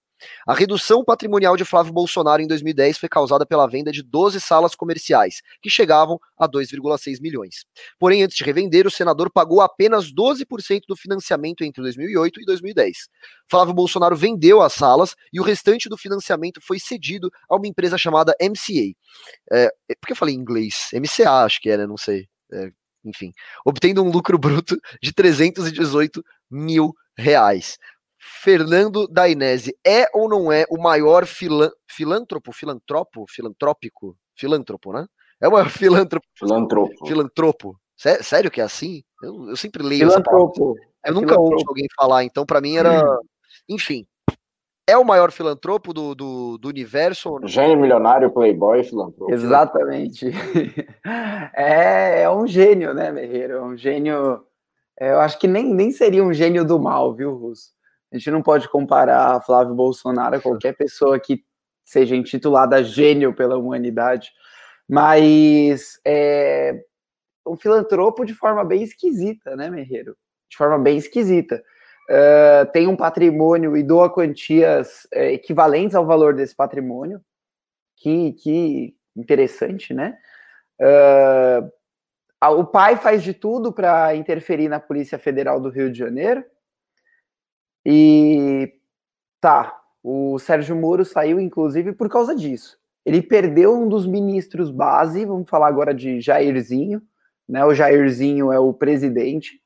A 0.48 0.54
redução 0.54 1.04
patrimonial 1.04 1.56
de 1.56 1.66
Flávio 1.66 1.94
Bolsonaro 1.94 2.42
em 2.42 2.48
2010 2.48 2.98
foi 2.98 3.10
causada 3.10 3.46
pela 3.46 3.68
venda 3.68 3.92
de 3.92 4.04
12 4.04 4.40
salas 4.42 4.76
comerciais, 4.76 5.42
que 5.62 5.70
chegavam 5.70 6.20
a 6.38 6.48
2,6 6.48 7.22
milhões. 7.22 7.66
Porém, 8.00 8.24
antes 8.24 8.36
de 8.36 8.44
revender, 8.44 8.88
o 8.88 8.92
senador 8.92 9.32
pagou 9.32 9.62
apenas 9.62 10.12
12% 10.12 10.82
do 10.88 10.96
financiamento 10.96 11.64
entre 11.64 11.82
2008 11.82 12.42
e 12.42 12.46
2010. 12.46 13.10
Flávio 13.50 13.74
Bolsonaro 13.74 14.16
vendeu 14.16 14.62
as 14.62 14.74
salas 14.74 15.16
e 15.32 15.40
o 15.40 15.44
restante 15.44 15.90
do 15.90 15.98
financiamento 15.98 16.62
foi 16.62 16.80
cedido 16.80 17.32
a 17.50 17.56
uma 17.56 17.68
empresa 17.68 17.98
chamada 17.98 18.36
MCA. 18.42 18.94
É, 19.52 19.70
por 20.00 20.08
que 20.08 20.14
eu 20.14 20.18
falei 20.18 20.36
em 20.36 20.40
inglês? 20.40 20.90
MCA, 20.94 21.44
acho 21.44 21.62
que 21.62 21.70
era, 21.70 21.88
não 21.88 21.98
sei. 21.98 22.28
É, 22.52 22.72
enfim, 23.06 23.32
obtendo 23.66 24.04
um 24.04 24.10
lucro 24.10 24.38
bruto 24.38 24.78
de 25.02 25.12
318 25.12 26.24
mil 26.50 26.94
reais. 27.18 27.78
Fernando 28.26 29.08
Dainese 29.08 29.78
é 29.86 30.06
ou 30.14 30.30
não 30.30 30.52
é 30.52 30.66
o 30.70 30.82
maior 30.82 31.26
filan 31.26 31.70
filântropo, 31.88 32.54
filantropo, 32.54 33.26
filantrópico, 33.30 34.18
filântropo, 34.36 34.94
né? 34.94 35.06
É 35.42 35.48
o 35.48 35.52
maior 35.52 35.70
filântropo. 35.70 36.26
Filantropo. 36.34 37.06
Filantropo. 37.06 37.80
Sério 38.22 38.50
que 38.50 38.62
é 38.62 38.64
assim? 38.64 39.04
Eu, 39.22 39.50
eu 39.50 39.58
sempre 39.58 39.84
leio 39.84 40.10
Filantropo. 40.10 40.76
Eu 41.06 41.12
é 41.12 41.12
nunca 41.12 41.40
ouço 41.40 41.66
alguém 41.68 41.86
falar, 41.96 42.24
então 42.24 42.46
para 42.46 42.62
mim 42.62 42.78
era. 42.78 43.04
Hum. 43.04 43.18
Enfim. 43.70 44.06
É 44.86 44.98
o 44.98 45.06
maior 45.06 45.32
filantropo 45.32 45.94
do, 45.94 46.14
do, 46.14 46.58
do 46.58 46.68
universo? 46.68 47.40
Gênio 47.46 47.80
milionário, 47.80 48.30
playboy, 48.30 48.84
filantropo. 48.84 49.32
Exatamente. 49.32 50.28
é, 51.56 52.24
é 52.24 52.30
um 52.30 52.46
gênio, 52.46 52.94
né, 52.94 53.10
Merreiro? 53.10 53.54
É 53.54 53.62
um 53.62 53.78
gênio. 53.78 54.44
É, 55.00 55.12
eu 55.12 55.22
acho 55.22 55.40
que 55.40 55.48
nem, 55.48 55.74
nem 55.74 55.90
seria 55.92 56.22
um 56.22 56.34
gênio 56.34 56.66
do 56.66 56.78
mal, 56.78 57.14
viu, 57.14 57.34
Russo? 57.34 57.72
A 58.14 58.18
gente 58.18 58.30
não 58.30 58.44
pode 58.44 58.70
comparar 58.70 59.42
Flávio 59.42 59.74
Bolsonaro 59.74 60.36
a 60.36 60.40
qualquer 60.40 60.76
pessoa 60.78 61.20
que 61.20 61.44
seja 61.84 62.16
intitulada 62.16 62.84
gênio 62.84 63.34
pela 63.34 63.58
humanidade, 63.58 64.32
mas 64.88 66.00
é 66.06 66.80
um 67.46 67.58
filantropo 67.58 68.24
de 68.24 68.36
forma 68.36 68.64
bem 68.64 68.84
esquisita, 68.84 69.56
né, 69.56 69.68
Merreiro? 69.68 70.16
De 70.48 70.56
forma 70.56 70.78
bem 70.78 70.96
esquisita. 70.96 71.64
Uh, 72.08 72.72
tem 72.72 72.88
um 72.88 72.96
patrimônio 72.96 73.76
e 73.76 73.82
doa 73.82 74.14
quantias 74.14 75.06
uh, 75.16 75.20
equivalentes 75.20 75.96
ao 75.96 76.06
valor 76.06 76.36
desse 76.36 76.56
patrimônio. 76.56 77.20
Que, 77.98 78.34
que 78.34 78.96
interessante, 79.16 79.92
né? 79.92 80.16
Uh, 80.80 81.68
o 82.60 82.66
pai 82.66 82.96
faz 82.98 83.24
de 83.24 83.34
tudo 83.34 83.74
para 83.74 84.16
interferir 84.16 84.70
na 84.70 84.80
Polícia 84.80 85.18
Federal 85.18 85.60
do 85.60 85.70
Rio 85.70 85.92
de 85.92 85.98
Janeiro. 85.98 86.44
E 87.86 88.74
tá, 89.42 89.76
o 90.04 90.38
Sérgio 90.40 90.76
Moro 90.76 91.04
saiu, 91.04 91.40
inclusive, 91.40 91.94
por 91.94 92.10
causa 92.10 92.36
disso. 92.36 92.78
Ele 93.06 93.22
perdeu 93.22 93.76
um 93.76 93.88
dos 93.88 94.06
ministros 94.08 94.72
base, 94.72 95.26
vamos 95.26 95.50
falar 95.50 95.68
agora 95.68 95.94
de 95.94 96.22
Jairzinho, 96.22 97.02
né? 97.48 97.66
O 97.66 97.74
Jairzinho 97.74 98.52
é 98.52 98.60
o 98.60 98.74
presidente. 98.74 99.62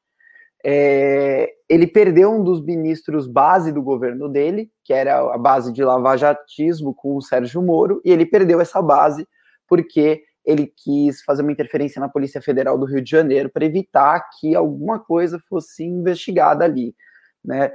É, 0.66 1.54
ele 1.70 1.86
perdeu 1.86 2.32
um 2.32 2.44
dos 2.44 2.64
ministros 2.64 3.28
base 3.28 3.72
do 3.72 3.82
governo 3.82 4.28
dele, 4.28 4.72
que 4.84 4.92
era 4.92 5.20
a 5.34 5.38
base 5.38 5.72
de 5.72 5.84
lavajatismo 5.84 6.94
com 6.94 7.16
o 7.16 7.22
Sérgio 7.22 7.62
Moro, 7.62 8.02
e 8.04 8.12
ele 8.12 8.26
perdeu 8.26 8.60
essa 8.60 8.82
base 8.82 9.28
porque 9.68 10.24
ele 10.44 10.66
quis 10.66 11.22
fazer 11.24 11.42
uma 11.42 11.52
interferência 11.52 12.00
na 12.00 12.08
Polícia 12.08 12.42
Federal 12.42 12.78
do 12.78 12.86
Rio 12.86 13.02
de 13.02 13.12
Janeiro 13.12 13.50
para 13.50 13.66
evitar 13.66 14.30
que 14.40 14.56
alguma 14.56 14.98
coisa 14.98 15.40
fosse 15.48 15.84
investigada 15.84 16.64
ali, 16.64 16.96
né? 17.44 17.72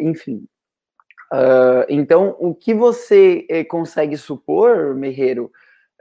Enfim. 0.00 0.46
Uh, 1.32 1.86
então, 1.88 2.36
o 2.40 2.54
que 2.54 2.74
você 2.74 3.46
eh, 3.48 3.64
consegue 3.64 4.16
supor, 4.16 4.94
Merreiro? 4.96 5.50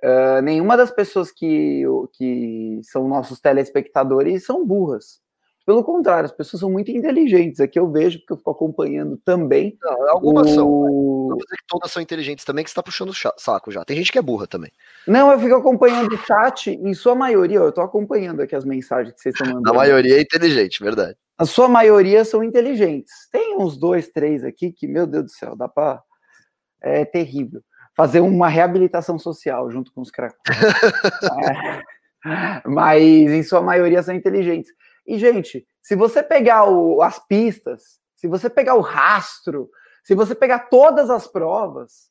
Uh, 0.04 0.42
nenhuma 0.42 0.76
das 0.76 0.90
pessoas 0.90 1.32
que, 1.32 1.84
que 2.14 2.80
são 2.84 3.08
nossos 3.08 3.40
telespectadores 3.40 4.46
são 4.46 4.66
burras. 4.66 5.20
Pelo 5.66 5.84
contrário, 5.84 6.26
as 6.26 6.32
pessoas 6.32 6.62
são 6.62 6.72
muito 6.72 6.90
inteligentes. 6.90 7.60
Aqui 7.60 7.78
eu 7.78 7.92
vejo, 7.92 8.18
porque 8.20 8.34
eu 8.34 8.38
fico 8.38 8.50
acompanhando 8.50 9.18
também. 9.24 9.78
Não, 9.80 10.10
algumas 10.10 10.50
o... 10.52 10.56
são. 10.56 11.28
Não 11.30 11.38
dizer 11.38 11.58
que 11.58 11.68
todas 11.68 11.92
são 11.92 12.02
inteligentes 12.02 12.44
também, 12.44 12.64
que 12.64 12.72
você 12.72 12.74
está 12.74 12.82
puxando 12.82 13.10
o 13.10 13.40
saco 13.40 13.70
já. 13.70 13.86
Tem 13.86 13.96
gente 13.96 14.12
que 14.12 14.18
é 14.18 14.22
burra 14.22 14.48
também. 14.48 14.72
Não, 15.06 15.32
eu 15.32 15.40
fico 15.40 15.54
acompanhando 15.54 16.12
o 16.12 16.18
chat, 16.18 16.72
em 16.72 16.94
sua 16.96 17.14
maioria, 17.14 17.60
eu 17.60 17.70
estou 17.70 17.84
acompanhando 17.84 18.42
aqui 18.42 18.56
as 18.56 18.66
mensagens 18.66 19.14
que 19.14 19.22
vocês 19.22 19.36
estão 19.36 19.54
mandando. 19.54 19.70
A 19.70 19.74
maioria 19.74 20.18
é 20.18 20.22
inteligente, 20.22 20.82
verdade 20.82 21.16
a 21.40 21.46
sua 21.46 21.70
maioria 21.70 22.26
são 22.26 22.44
inteligentes. 22.44 23.14
Tem 23.32 23.56
uns 23.56 23.78
dois, 23.78 24.10
três 24.10 24.44
aqui 24.44 24.74
que, 24.74 24.86
meu 24.86 25.08
Deus 25.08 25.24
do 25.24 25.32
céu, 25.32 25.56
dá 25.56 25.70
para. 25.70 26.04
É 26.82 27.06
terrível. 27.06 27.62
Fazer 27.96 28.20
uma 28.20 28.50
reabilitação 28.50 29.18
social 29.18 29.72
junto 29.72 29.94
com 29.94 30.02
os 30.02 30.12
cracudos. 30.12 30.44
é. 32.26 32.62
Mas, 32.68 33.02
em 33.02 33.42
sua 33.42 33.62
maioria, 33.62 34.04
são 34.04 34.14
inteligentes. 34.14 34.70
E, 35.08 35.18
gente, 35.18 35.66
se 35.82 35.96
você 35.96 36.22
pegar 36.22 36.66
o, 36.66 37.02
as 37.02 37.26
pistas, 37.26 38.02
se 38.18 38.28
você 38.28 38.50
pegar 38.50 38.76
o 38.76 38.82
rastro, 38.82 39.70
se 40.04 40.14
você 40.14 40.36
pegar 40.36 40.68
todas 40.68 41.10
as 41.10 41.26
provas, 41.26 42.10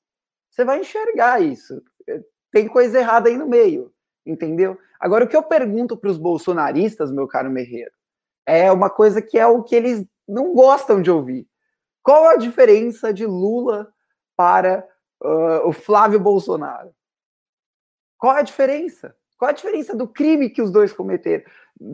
você 0.51 0.65
vai 0.65 0.81
enxergar 0.81 1.43
isso. 1.43 1.83
Tem 2.51 2.67
coisa 2.67 2.99
errada 2.99 3.29
aí 3.29 3.37
no 3.37 3.47
meio, 3.47 3.93
entendeu? 4.25 4.79
Agora, 4.99 5.27
o 5.27 5.29
que 5.29 5.37
eu 5.37 5.43
pergunto 5.43 5.99
para 5.99 6.11
os 6.11 6.17
bolsonaristas, 6.17 7.13
meu 7.13 7.29
caro 7.29 7.51
Merreiro, 7.51 7.93
é 8.49 8.73
uma 8.73 8.89
coisa 8.89 9.21
que 9.21 9.39
é 9.39 9.47
o 9.47 9.63
que 9.63 9.77
eles 9.77 10.07
não 10.27 10.55
gostam 10.55 11.03
de 11.03 11.11
ouvir. 11.11 11.47
Qual 12.03 12.29
a 12.29 12.37
diferença 12.37 13.13
de 13.13 13.27
Lula 13.27 13.93
para 14.35 14.89
uh, 15.23 15.69
o 15.69 15.73
Flávio 15.73 16.19
Bolsonaro? 16.19 16.95
Qual 18.17 18.35
a 18.35 18.41
diferença? 18.41 19.15
Qual 19.37 19.51
a 19.51 19.53
diferença 19.53 19.95
do 19.95 20.09
crime 20.09 20.49
que 20.49 20.63
os 20.63 20.71
dois 20.71 20.95
cometeram? 20.95 21.45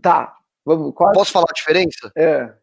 Tá, 0.00 0.36
vamos. 0.64 0.94
A... 0.96 1.12
Posso 1.12 1.32
falar 1.32 1.46
a 1.50 1.54
diferença? 1.54 2.12
É. 2.16 2.54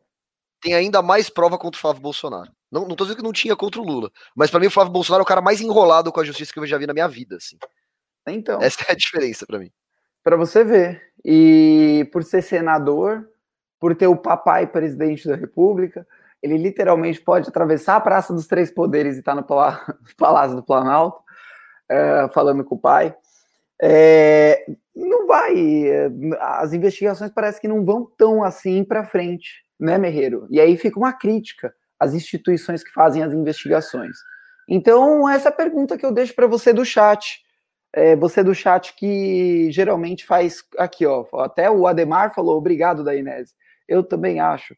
Tem 0.61 0.73
ainda 0.73 1.01
mais 1.01 1.29
prova 1.29 1.57
contra 1.57 1.77
o 1.77 1.81
Flávio 1.81 2.01
Bolsonaro. 2.01 2.49
Não, 2.71 2.87
não 2.87 2.95
tô 2.95 3.03
dizendo 3.03 3.17
que 3.17 3.23
não 3.23 3.33
tinha 3.33 3.57
contra 3.57 3.81
o 3.81 3.83
Lula, 3.83 4.09
mas 4.33 4.49
para 4.49 4.61
mim 4.61 4.67
o 4.67 4.71
Flávio 4.71 4.93
Bolsonaro 4.93 5.21
é 5.21 5.25
o 5.25 5.27
cara 5.27 5.41
mais 5.41 5.59
enrolado 5.59 6.13
com 6.13 6.21
a 6.21 6.23
justiça 6.23 6.53
que 6.53 6.59
eu 6.59 6.65
já 6.65 6.77
vi 6.77 6.87
na 6.87 6.93
minha 6.93 7.09
vida, 7.09 7.35
assim. 7.35 7.57
Então. 8.25 8.61
Essa 8.61 8.85
é 8.87 8.93
a 8.93 8.95
diferença 8.95 9.45
para 9.45 9.59
mim. 9.59 9.69
Para 10.23 10.37
você 10.37 10.63
ver. 10.63 11.11
E 11.25 12.09
por 12.13 12.23
ser 12.23 12.41
senador, 12.41 13.30
por 13.81 13.95
ter 13.95 14.05
o 14.05 14.15
papai 14.15 14.67
presidente 14.67 15.27
da 15.27 15.35
República. 15.35 16.07
Ele 16.41 16.55
literalmente 16.55 17.19
pode 17.19 17.49
atravessar 17.49 17.95
a 17.95 17.99
Praça 17.99 18.31
dos 18.31 18.45
Três 18.45 18.69
Poderes 18.69 19.15
e 19.15 19.19
estar 19.19 19.35
tá 19.35 19.41
no 19.41 19.43
Palácio 20.15 20.55
do 20.55 20.63
Planalto, 20.63 21.19
é, 21.89 22.29
falando 22.31 22.63
com 22.63 22.75
o 22.75 22.79
pai. 22.79 23.15
É, 23.81 24.63
não 24.95 25.25
vai. 25.25 25.55
As 26.39 26.73
investigações 26.73 27.31
parece 27.31 27.59
que 27.59 27.67
não 27.67 27.83
vão 27.83 28.05
tão 28.15 28.43
assim 28.43 28.83
para 28.83 29.03
frente, 29.03 29.65
né, 29.79 29.97
Merreiro? 29.97 30.45
E 30.51 30.61
aí 30.61 30.77
fica 30.77 30.99
uma 30.99 31.11
crítica 31.11 31.73
às 31.99 32.13
instituições 32.13 32.83
que 32.83 32.91
fazem 32.91 33.23
as 33.23 33.33
investigações. 33.33 34.15
Então, 34.69 35.27
essa 35.27 35.49
é 35.49 35.51
a 35.51 35.55
pergunta 35.55 35.97
que 35.97 36.05
eu 36.05 36.11
deixo 36.11 36.35
para 36.35 36.45
você 36.45 36.71
do 36.71 36.85
chat. 36.85 37.41
É, 37.93 38.15
você 38.15 38.43
do 38.43 38.53
chat 38.53 38.95
que 38.95 39.71
geralmente 39.71 40.23
faz 40.23 40.63
aqui, 40.77 41.03
ó. 41.05 41.25
Até 41.39 41.69
o 41.69 41.87
Ademar 41.87 42.33
falou, 42.33 42.57
obrigado, 42.57 43.03
da 43.03 43.15
Inês. 43.15 43.53
Eu 43.91 44.03
também 44.03 44.39
acho. 44.39 44.73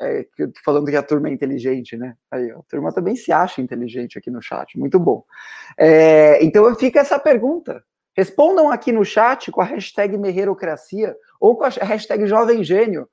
É, 0.00 0.24
que 0.24 0.42
eu 0.44 0.52
tô 0.52 0.60
falando 0.62 0.86
que 0.86 0.96
a 0.96 1.02
turma 1.02 1.28
é 1.28 1.32
inteligente, 1.32 1.96
né? 1.96 2.14
Aí, 2.30 2.50
a 2.50 2.60
turma 2.68 2.92
também 2.92 3.16
se 3.16 3.32
acha 3.32 3.60
inteligente 3.60 4.16
aqui 4.16 4.30
no 4.30 4.40
chat, 4.42 4.78
muito 4.78 5.00
bom. 5.00 5.24
É, 5.76 6.44
então 6.44 6.72
fica 6.76 7.00
essa 7.00 7.18
pergunta. 7.18 7.82
Respondam 8.16 8.70
aqui 8.70 8.92
no 8.92 9.04
chat 9.04 9.50
com 9.50 9.60
a 9.60 9.64
hashtag 9.64 10.16
Merreirocracia 10.18 11.16
ou 11.40 11.56
com 11.56 11.64
a 11.64 11.68
hashtag 11.68 12.26
Jovem 12.26 12.62
Gênio. 12.62 13.08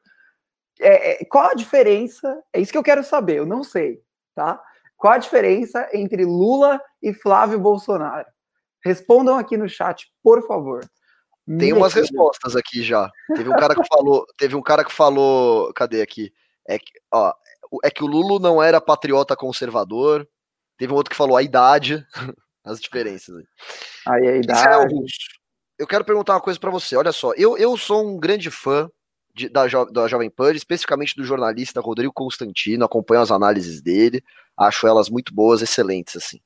É, 0.80 1.22
é, 1.22 1.26
qual 1.26 1.50
a 1.50 1.54
diferença? 1.54 2.44
É 2.52 2.60
isso 2.60 2.72
que 2.72 2.78
eu 2.78 2.84
quero 2.84 3.04
saber, 3.04 3.38
eu 3.38 3.46
não 3.46 3.64
sei, 3.64 4.02
tá? 4.36 4.62
Qual 4.98 5.14
a 5.14 5.18
diferença 5.18 5.88
entre 5.94 6.26
Lula 6.26 6.82
e 7.02 7.14
Flávio 7.14 7.60
Bolsonaro? 7.60 8.28
Respondam 8.84 9.38
aqui 9.38 9.58
no 9.58 9.70
chat, 9.70 10.12
por 10.22 10.46
favor. 10.46 10.82
Tem 11.46 11.74
umas 11.74 11.94
respostas 11.94 12.56
aqui 12.56 12.82
já. 12.82 13.10
Teve 13.36 13.50
um 13.50 13.56
cara 13.56 13.76
que 13.76 13.88
falou, 13.88 14.26
teve 14.38 14.56
um 14.56 14.62
cara 14.62 14.84
que 14.84 14.92
falou, 14.92 15.72
cadê 15.74 16.02
aqui? 16.02 16.34
É 16.68 16.80
que, 16.80 16.92
ó, 17.14 17.32
é 17.84 17.92
que 17.92 18.04
o 18.04 18.08
Lulu 18.08 18.40
não 18.40 18.62
era 18.62 18.82
patriota 18.82 19.36
conservador. 19.36 20.28
Teve 20.78 20.92
um 20.92 20.96
outro 20.96 21.12
que 21.12 21.18
falou 21.18 21.38
a 21.38 21.44
idade, 21.44 22.06
as 22.66 22.80
diferenças. 22.80 23.44
Aí 24.08 24.28
a 24.28 24.38
idade. 24.38 24.96
Eu 25.78 25.86
quero 25.86 26.06
perguntar 26.06 26.34
uma 26.34 26.42
coisa 26.42 26.60
para 26.60 26.72
você. 26.72 26.96
Olha 26.96 27.12
só, 27.12 27.32
eu, 27.34 27.58
eu 27.58 27.78
sou 27.78 28.08
um 28.08 28.18
grande 28.18 28.50
fã 28.50 28.90
de, 29.36 29.50
da, 29.50 29.66
da 29.92 30.08
Jovem 30.08 30.30
Pan, 30.30 30.54
especificamente 30.54 31.16
do 31.16 31.26
jornalista 31.26 31.82
Rodrigo 31.82 32.14
Constantino, 32.14 32.86
acompanho 32.86 33.22
as 33.22 33.32
análises 33.32 33.82
dele, 33.82 34.24
acho 34.58 34.88
elas 34.88 35.10
muito 35.10 35.36
boas, 35.36 35.62
excelentes, 35.62 36.16
assim. 36.16 36.40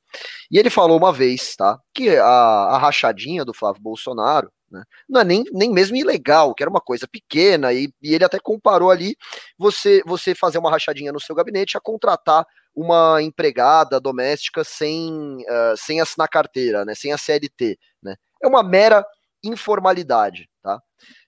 E 0.51 0.57
ele 0.57 0.71
falou 0.71 0.97
uma 0.97 1.13
vez, 1.13 1.55
tá, 1.55 1.79
que 1.93 2.09
a, 2.17 2.25
a 2.25 2.77
rachadinha 2.79 3.45
do 3.45 3.53
Flávio 3.53 3.81
Bolsonaro, 3.81 4.51
né, 4.71 4.83
não 5.07 5.21
é 5.21 5.23
nem, 5.23 5.43
nem 5.51 5.71
mesmo 5.71 5.95
ilegal, 5.95 6.53
que 6.53 6.63
era 6.63 6.69
uma 6.69 6.81
coisa 6.81 7.07
pequena, 7.07 7.73
e, 7.73 7.91
e 8.01 8.13
ele 8.13 8.23
até 8.23 8.39
comparou 8.39 8.91
ali 8.91 9.15
você, 9.57 10.01
você 10.05 10.35
fazer 10.35 10.57
uma 10.57 10.71
rachadinha 10.71 11.11
no 11.11 11.19
seu 11.19 11.35
gabinete 11.35 11.77
a 11.77 11.81
contratar 11.81 12.45
uma 12.75 13.21
empregada 13.21 13.99
doméstica 13.99 14.63
sem, 14.63 15.11
uh, 15.11 15.75
sem 15.77 15.99
assinar 15.99 16.29
carteira, 16.29 16.85
né, 16.85 16.95
sem 16.95 17.11
a 17.11 17.17
CLT, 17.17 17.77
né. 18.01 18.15
É 18.41 18.47
uma 18.47 18.63
mera 18.63 19.05
informalidade, 19.43 20.49
tá? 20.61 20.81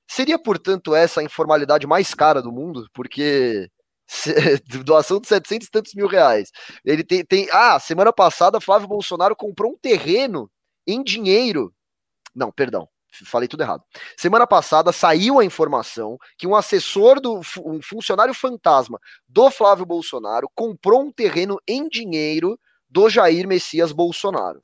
Seria, 0.08 0.38
portanto, 0.38 0.94
essa 0.94 1.22
a 1.22 1.24
informalidade 1.24 1.88
mais 1.88 2.14
cara 2.14 2.42
do 2.42 2.52
mundo, 2.52 2.86
porque 2.94 3.70
doação 4.84 5.20
de 5.20 5.28
700 5.28 5.68
e 5.68 5.72
tantos 5.72 5.94
mil 5.94 6.08
reais. 6.08 6.52
Ele 6.84 7.04
tem, 7.04 7.24
tem. 7.26 7.48
Ah, 7.52 7.80
semana 7.80 8.12
passada, 8.12 8.60
Flávio 8.60 8.88
Bolsonaro 8.88 9.36
comprou 9.36 9.72
um 9.72 9.78
terreno 9.78 10.52
em 10.86 11.04
dinheiro. 11.04 11.74
Não, 12.36 12.52
perdão. 12.52 12.88
Falei 13.26 13.48
tudo 13.48 13.64
errado. 13.64 13.84
Semana 14.18 14.48
passada 14.48 14.92
saiu 14.92 15.40
a 15.40 15.46
informação 15.46 16.18
que 16.38 16.48
um 16.48 16.56
assessor 16.56 17.20
do 17.20 17.42
um 17.66 17.82
funcionário 17.82 18.34
fantasma 18.34 19.00
do 19.28 19.52
Flávio 19.52 19.86
Bolsonaro 19.86 20.50
comprou 20.56 21.02
um 21.02 21.12
terreno 21.12 21.60
em 21.68 21.88
dinheiro 21.88 22.58
do 22.90 23.10
Jair 23.10 23.48
Messias 23.48 23.92
Bolsonaro. 23.92 24.60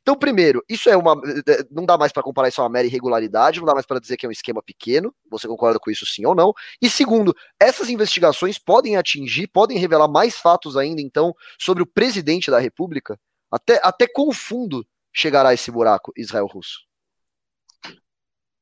Então, 0.00 0.16
primeiro, 0.16 0.64
isso 0.68 0.88
é 0.90 0.96
uma. 0.96 1.20
Eh, 1.46 1.64
não 1.70 1.84
dá 1.84 1.96
mais 1.96 2.12
para 2.12 2.22
comparar 2.22 2.48
isso 2.48 2.60
a 2.60 2.64
uma 2.64 2.70
mera 2.70 2.86
irregularidade, 2.86 3.60
não 3.60 3.66
dá 3.66 3.74
mais 3.74 3.86
para 3.86 4.00
dizer 4.00 4.16
que 4.16 4.26
é 4.26 4.28
um 4.28 4.32
esquema 4.32 4.62
pequeno. 4.62 5.14
Você 5.30 5.46
concorda 5.46 5.78
com 5.78 5.90
isso, 5.90 6.04
sim 6.06 6.24
ou 6.26 6.34
não? 6.34 6.52
E 6.80 6.90
segundo, 6.90 7.34
essas 7.58 7.88
investigações 7.88 8.58
podem 8.58 8.96
atingir, 8.96 9.46
podem 9.48 9.78
revelar 9.78 10.08
mais 10.08 10.36
fatos 10.36 10.76
ainda, 10.76 11.00
então, 11.00 11.34
sobre 11.58 11.82
o 11.82 11.86
presidente 11.86 12.50
da 12.50 12.58
República? 12.58 13.18
Até, 13.50 13.80
até 13.82 14.06
quão 14.06 14.32
fundo 14.32 14.86
chegará 15.12 15.52
esse 15.54 15.70
buraco, 15.70 16.12
Israel 16.16 16.46
Russo? 16.46 16.91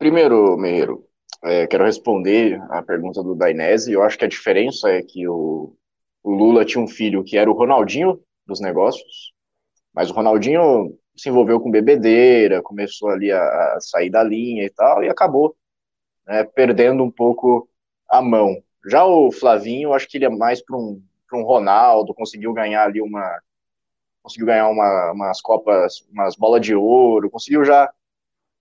Primeiro, 0.00 0.56
Meiro, 0.56 1.06
é, 1.44 1.66
quero 1.66 1.84
responder 1.84 2.58
a 2.70 2.82
pergunta 2.82 3.22
do 3.22 3.34
Dainese. 3.34 3.92
Eu 3.92 4.02
acho 4.02 4.16
que 4.16 4.24
a 4.24 4.28
diferença 4.28 4.88
é 4.88 5.02
que 5.02 5.28
o, 5.28 5.76
o 6.22 6.30
Lula 6.32 6.64
tinha 6.64 6.82
um 6.82 6.88
filho 6.88 7.22
que 7.22 7.36
era 7.36 7.50
o 7.50 7.52
Ronaldinho 7.54 8.18
dos 8.46 8.60
negócios, 8.62 9.34
mas 9.92 10.10
o 10.10 10.14
Ronaldinho 10.14 10.98
se 11.14 11.28
envolveu 11.28 11.60
com 11.60 11.70
bebedeira, 11.70 12.62
começou 12.62 13.10
ali 13.10 13.30
a, 13.30 13.42
a 13.42 13.78
sair 13.82 14.08
da 14.08 14.22
linha 14.22 14.64
e 14.64 14.70
tal, 14.70 15.04
e 15.04 15.08
acabou 15.10 15.54
né, 16.26 16.44
perdendo 16.44 17.02
um 17.02 17.10
pouco 17.10 17.68
a 18.08 18.22
mão. 18.22 18.56
Já 18.88 19.04
o 19.04 19.30
Flavinho, 19.30 19.92
acho 19.92 20.08
que 20.08 20.16
ele 20.16 20.24
é 20.24 20.30
mais 20.30 20.64
para 20.64 20.78
um, 20.78 21.02
um 21.34 21.42
Ronaldo, 21.42 22.14
conseguiu 22.14 22.54
ganhar 22.54 22.84
ali 22.84 23.02
uma. 23.02 23.38
Conseguiu 24.22 24.46
ganhar 24.46 24.68
uma, 24.70 25.12
umas 25.12 25.42
Copas, 25.42 26.00
umas 26.10 26.36
bolas 26.36 26.62
de 26.62 26.74
ouro, 26.74 27.28
conseguiu 27.28 27.66
já 27.66 27.92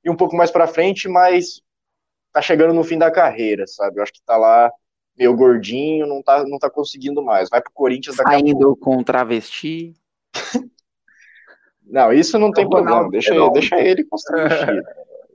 ir 0.04 0.10
um 0.10 0.16
pouco 0.16 0.36
mais 0.36 0.52
para 0.52 0.68
frente, 0.68 1.08
mas 1.08 1.62
tá 2.32 2.42
chegando 2.42 2.74
no 2.74 2.84
fim 2.84 2.98
da 2.98 3.12
carreira, 3.12 3.66
sabe? 3.68 4.00
Eu 4.00 4.04
acho 4.04 4.14
que 4.14 4.22
tá 4.26 4.38
lá 4.38 4.72
meio 5.18 5.36
gordinho, 5.36 6.08
não 6.08 6.24
tá, 6.24 6.46
não 6.46 6.58
tá 6.58 6.70
conseguindo 6.70 7.22
mais. 7.22 7.50
Vai 7.50 7.62
pro 7.62 7.74
Corinthians 7.74 8.16
daqui 8.16 8.32
Saindo 8.32 8.76
com 8.78 9.04
travesti. 9.04 9.94
Não, 11.92 12.14
isso 12.14 12.38
não 12.38 12.52
tem 12.52 12.70
problema. 12.70 13.10
Deixa, 13.10 13.34
ele, 13.34 13.50
deixa 13.50 13.80
ele 13.80 14.04
construir. 14.04 14.84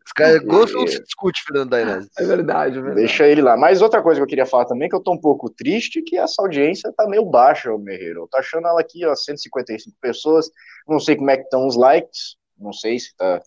Os 0.07 0.12
caras 0.12 0.40
gostam 0.44 0.85
de 0.85 0.92
se 0.92 1.03
discute, 1.03 1.42
Fernando 1.42 1.70
Dainese. 1.70 2.11
É 2.18 2.24
verdade, 2.24 2.79
é 2.79 2.81
verdade. 2.81 3.07
Deixa 3.07 3.27
ele 3.27 3.42
lá. 3.42 3.57
Mas 3.57 3.83
outra 3.83 4.03
coisa 4.03 4.20
que 4.20 4.22
eu 4.22 4.29
queria 4.29 4.46
falar 4.46 4.66
também, 4.66 4.88
que 4.88 4.94
eu 4.94 5.03
tô 5.03 5.12
um 5.12 5.20
pouco 5.20 5.50
triste, 5.50 6.03
que 6.03 6.16
essa 6.16 6.42
audiência 6.42 6.92
tá 6.96 7.09
meio 7.09 7.24
baixa, 7.24 7.72
o 7.72 7.79
Merreiro. 7.79 8.20
Eu 8.20 8.29
tô 8.29 8.37
achando 8.37 8.68
ela 8.68 8.81
aqui, 8.81 9.05
ó, 9.05 9.16
155 9.16 9.96
pessoas. 10.00 10.50
Não 10.87 11.00
sei 11.00 11.16
como 11.16 11.31
é 11.31 11.37
que 11.37 11.44
estão 11.44 11.66
os 11.66 11.74
likes. 11.74 12.37
Não 12.57 12.72
sei 12.72 13.00
se 13.00 13.16
tá, 13.16 13.42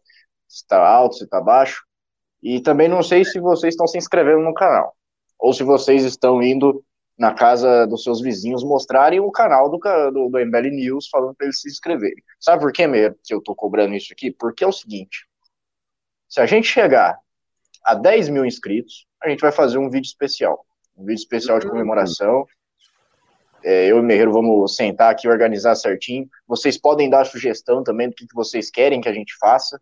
se 0.47 0.65
tá 0.67 0.85
alto, 0.85 1.15
se 1.15 1.27
tá 1.27 1.41
baixo. 1.41 1.83
E 2.41 2.59
também 2.61 2.87
não 2.87 3.01
sei 3.01 3.25
se 3.25 3.39
vocês 3.39 3.73
estão 3.73 3.87
se 3.87 3.97
inscrevendo 3.97 4.41
no 4.41 4.53
canal. 4.53 4.95
Ou 5.39 5.53
se 5.53 5.63
vocês 5.63 6.03
estão 6.03 6.41
indo 6.41 6.83
na 7.17 7.33
casa 7.33 7.87
dos 7.87 8.03
seus 8.03 8.21
vizinhos 8.21 8.63
mostrarem 8.63 9.19
o 9.19 9.31
canal 9.31 9.69
do, 9.69 9.77
do, 9.77 10.29
do 10.29 10.45
MBL 10.45 10.69
News 10.69 11.09
falando 11.09 11.35
para 11.35 11.47
eles 11.47 11.59
se 11.59 11.67
inscreverem. 11.67 12.23
Sabe 12.39 12.61
por 12.61 12.71
que, 12.71 12.85
mesmo 12.85 13.17
que 13.23 13.33
eu 13.33 13.41
tô 13.41 13.55
cobrando 13.55 13.95
isso 13.95 14.13
aqui? 14.13 14.31
Porque 14.31 14.63
é 14.63 14.67
o 14.67 14.71
seguinte: 14.71 15.27
se 16.29 16.39
a 16.39 16.45
gente 16.45 16.67
chegar 16.67 17.17
a 17.83 17.95
10 17.95 18.29
mil 18.29 18.45
inscritos, 18.45 19.07
a 19.21 19.29
gente 19.29 19.39
vai 19.39 19.51
fazer 19.51 19.77
um 19.77 19.89
vídeo 19.89 20.07
especial. 20.07 20.65
Um 20.95 21.05
vídeo 21.05 21.21
especial 21.21 21.59
de 21.59 21.67
comemoração. 21.67 22.45
É, 23.63 23.87
eu 23.87 23.97
e 23.97 23.99
o 23.99 24.03
Merreiro 24.03 24.31
vamos 24.31 24.75
sentar 24.75 25.11
aqui 25.11 25.27
e 25.27 25.29
organizar 25.29 25.75
certinho. 25.75 26.29
Vocês 26.47 26.77
podem 26.77 27.09
dar 27.09 27.25
sugestão 27.25 27.83
também 27.83 28.09
do 28.09 28.15
que, 28.15 28.27
que 28.27 28.35
vocês 28.35 28.69
querem 28.69 29.01
que 29.01 29.09
a 29.09 29.13
gente 29.13 29.35
faça. 29.39 29.81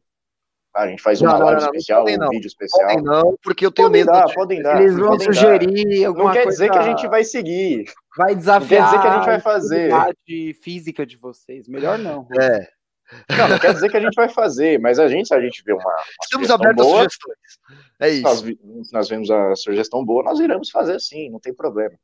A 0.76 0.88
gente 0.88 1.02
faz 1.02 1.22
uma 1.22 1.32
não, 1.32 1.40
live 1.46 1.62
não, 1.62 1.68
não, 1.68 1.74
especial, 1.74 2.04
um 2.04 2.30
vídeo 2.30 2.48
especial. 2.48 2.88
Podem 2.88 3.04
não, 3.04 3.38
porque 3.42 3.66
eu 3.66 3.72
tenho 3.72 3.88
podem 3.88 4.02
medo. 4.02 4.12
Dar, 4.12 4.26
de... 4.26 4.34
Podem 4.34 4.62
dar. 4.62 4.82
Eles 4.82 4.98
vão 4.98 5.20
sugerir 5.20 6.02
dar. 6.02 6.08
alguma 6.08 6.26
Não 6.26 6.34
quer 6.34 6.44
coisa... 6.44 6.58
dizer 6.58 6.72
que 6.72 6.78
a 6.78 6.82
gente 6.82 7.08
vai 7.08 7.24
seguir. 7.24 7.86
Vai 8.18 8.36
desafiar. 8.36 8.62
Não 8.62 8.68
quer 8.68 8.84
dizer 8.84 9.02
que 9.02 9.08
a 9.08 9.18
gente 9.18 9.26
vai 9.26 9.40
fazer. 9.40 9.94
A 9.94 10.10
física 10.62 11.06
de 11.06 11.16
vocês. 11.16 11.68
Melhor 11.70 11.98
não. 11.98 12.28
É. 12.38 12.68
Não, 13.38 13.48
não 13.48 13.60
quer 13.60 13.74
dizer 13.74 13.90
que 13.90 13.98
a 13.98 14.02
gente 14.02 14.16
vai 14.16 14.28
fazer, 14.28 14.80
mas 14.80 14.98
a 14.98 15.08
gente, 15.08 15.28
se 15.28 15.34
a 15.34 15.40
gente 15.40 15.64
vê 15.64 15.74
uma. 15.74 15.84
uma 15.84 16.04
Estamos 16.24 16.50
abertos 16.50 16.86
boa, 16.86 16.98
a 16.98 17.04
sugestões. 17.04 17.38
É 18.00 18.10
isso. 18.10 18.24
Nós, 18.24 18.44
nós 18.92 19.10
vemos 19.10 19.32
a 19.32 19.56
sugestão 19.56 20.04
boa, 20.04 20.24
nós 20.24 20.40
iremos 20.40 20.70
fazer 20.70 21.00
sim, 21.00 21.30
não 21.30 21.40
tem 21.40 21.54
problema. 21.54 21.96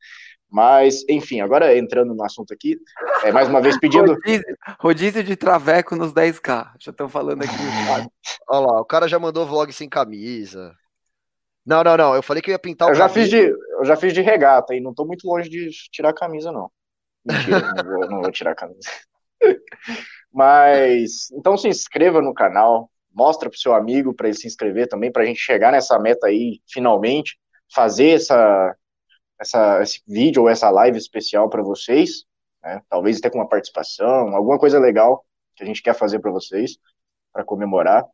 Mas, 0.52 1.06
enfim, 1.08 1.40
agora 1.40 1.78
entrando 1.78 2.14
no 2.14 2.26
assunto 2.26 2.54
aqui, 2.54 2.78
é, 3.24 3.32
mais 3.32 3.48
uma 3.48 3.62
vez 3.62 3.80
pedindo. 3.80 4.14
Rodízio, 4.20 4.58
rodízio 4.80 5.24
de 5.24 5.36
traveco 5.38 5.96
nos 5.96 6.14
10K. 6.14 6.74
Já 6.78 6.92
estão 6.92 7.08
falando 7.08 7.44
aqui. 7.44 7.56
Olha 8.50 8.68
lá, 8.68 8.82
o 8.82 8.86
cara 8.86 9.08
já 9.08 9.18
mandou 9.18 9.48
vlog 9.48 9.72
sem 9.72 9.88
camisa. 9.88 10.76
Não, 11.66 11.82
não, 11.84 11.96
não. 11.96 12.16
Eu 12.16 12.22
falei 12.22 12.42
que 12.42 12.50
eu 12.50 12.54
ia 12.54 12.60
pintar 12.60 12.90
o 12.90 12.92
eu 12.92 12.96
já 12.96 13.08
fiz 13.08 13.30
de 13.30 13.38
Eu 13.38 13.86
já 13.86 13.96
fiz 13.96 14.14
de 14.14 14.20
regata 14.20 14.76
e 14.76 14.82
não 14.82 14.92
estou 14.92 15.08
muito 15.08 15.26
longe 15.26 15.50
de 15.50 15.70
tirar 15.90 16.10
a 16.10 16.14
camisa, 16.14 16.52
não. 16.52 16.70
Mentira, 17.24 17.74
não, 17.74 17.84
vou, 17.84 18.10
não 18.10 18.22
vou 18.22 18.32
tirar 18.32 18.52
a 18.52 18.56
camisa. 18.56 18.90
Mas, 20.34 21.32
então 21.32 21.56
se 21.56 21.70
inscreva 21.70 22.22
no 22.22 22.34
canal, 22.34 22.92
mostra 23.14 23.50
pro 23.50 23.58
seu 23.58 23.74
amigo 23.74 24.14
para 24.14 24.28
ele 24.28 24.38
se 24.38 24.48
inscrever 24.48 24.90
também, 24.90 25.12
para 25.12 25.24
a 25.24 25.26
gente 25.26 25.40
chegar 25.40 25.72
nessa 25.72 25.98
meta 25.98 26.28
aí, 26.28 26.60
finalmente, 26.70 27.38
fazer 27.74 28.10
essa, 28.10 28.76
essa, 29.42 29.82
esse 29.82 30.02
vídeo 30.08 30.44
ou 30.44 30.50
essa 30.50 30.70
live 30.70 30.98
especial 30.98 31.50
para 31.50 31.64
vocês, 31.64 32.26
né? 32.64 32.82
talvez 32.88 33.18
até 33.18 33.30
com 33.30 33.40
uma 33.40 33.50
participação, 33.50 34.36
alguma 34.36 34.60
coisa 34.60 34.80
legal 34.80 35.26
que 35.56 35.64
a 35.64 35.66
gente 35.66 35.82
quer 35.82 35.96
fazer 35.96 36.20
para 36.20 36.32
vocês, 36.32 36.78
para 37.34 37.44
comemorar. 37.44 38.06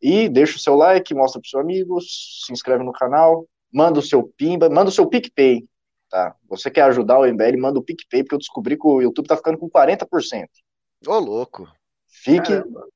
E 0.00 0.28
deixa 0.28 0.56
o 0.56 0.60
seu 0.60 0.74
like, 0.74 1.14
mostra 1.14 1.40
para 1.40 1.48
seus 1.48 1.62
amigos, 1.62 2.44
se 2.44 2.52
inscreve 2.52 2.84
no 2.84 2.92
canal, 2.92 3.46
manda 3.72 3.98
o 3.98 4.02
seu 4.02 4.22
pimba, 4.36 4.68
manda 4.68 4.90
o 4.90 4.92
seu 4.92 5.06
PicPay, 5.08 5.66
tá? 6.10 6.36
Você 6.48 6.70
quer 6.70 6.82
ajudar 6.82 7.18
o 7.18 7.26
MBL, 7.26 7.58
manda 7.58 7.78
o 7.78 7.82
PicPay, 7.82 8.22
porque 8.22 8.34
eu 8.34 8.38
descobri 8.38 8.76
que 8.76 8.86
o 8.86 9.00
YouTube 9.00 9.26
tá 9.26 9.36
ficando 9.36 9.56
com 9.56 9.70
40%. 9.70 10.46
Ô, 11.06 11.18
louco. 11.18 11.66
Fique, 12.06 12.52
Caramba. 12.52 12.86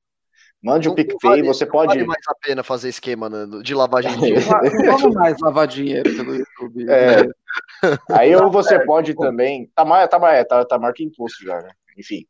Mande 0.61 0.89
o 0.89 0.91
um 0.91 0.95
PicPay, 0.95 1.29
vale, 1.29 1.43
você 1.43 1.65
pode. 1.65 1.87
Vale 1.87 2.05
mais 2.05 2.21
a 2.27 2.35
pena 2.35 2.63
fazer 2.63 2.89
esquema 2.89 3.29
né, 3.29 3.61
de 3.63 3.73
lavagem 3.73 4.11
de 4.11 4.17
dinheiro. 4.17 4.45
Não 4.85 4.97
vamos 4.97 5.15
mais 5.15 5.39
lavar 5.39 5.65
dinheiro 5.65 6.13
pelo 6.13 6.35
YouTube. 6.35 6.89
É. 6.89 7.25
Aí 8.11 8.35
ou 8.35 8.51
você 8.51 8.75
é, 8.75 8.85
pode 8.85 9.15
também. 9.15 9.69
Tá, 9.75 10.07
tá, 10.07 10.45
tá, 10.45 10.65
tá 10.65 10.79
marca 10.79 11.03
imposto 11.03 11.43
já, 11.43 11.61
né? 11.61 11.71
Enfim. 11.97 12.25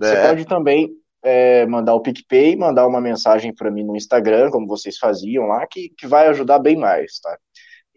É. 0.00 0.06
Você 0.06 0.28
pode 0.28 0.44
também 0.46 0.90
é, 1.22 1.66
mandar 1.66 1.94
o 1.94 2.00
PicPay, 2.00 2.56
mandar 2.56 2.86
uma 2.86 3.00
mensagem 3.00 3.54
para 3.54 3.70
mim 3.70 3.84
no 3.84 3.96
Instagram, 3.96 4.50
como 4.50 4.66
vocês 4.66 4.96
faziam 4.96 5.46
lá, 5.46 5.66
que, 5.66 5.90
que 5.96 6.06
vai 6.06 6.28
ajudar 6.28 6.58
bem 6.58 6.76
mais, 6.76 7.18
tá? 7.20 7.36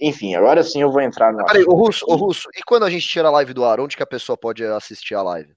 Enfim, 0.01 0.33
agora 0.33 0.63
sim 0.63 0.81
eu 0.81 0.91
vou 0.91 1.01
entrar 1.01 1.33
no. 1.33 1.45
Peraí, 1.45 1.63
o 1.63 1.73
Russo, 1.73 2.05
o 2.07 2.15
Russo, 2.15 2.47
e 2.55 2.63
quando 2.63 2.85
a 2.85 2.89
gente 2.89 3.07
tira 3.07 3.27
a 3.27 3.31
live 3.31 3.53
do 3.53 3.65
ar, 3.65 3.79
onde 3.79 3.97
que 3.97 4.03
a 4.03 4.07
pessoa 4.07 4.37
pode 4.37 4.63
assistir 4.63 5.13
a 5.13 5.21
live? 5.21 5.53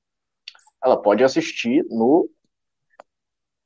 Ela 0.84 1.00
pode 1.00 1.22
assistir 1.22 1.84
no 1.88 2.28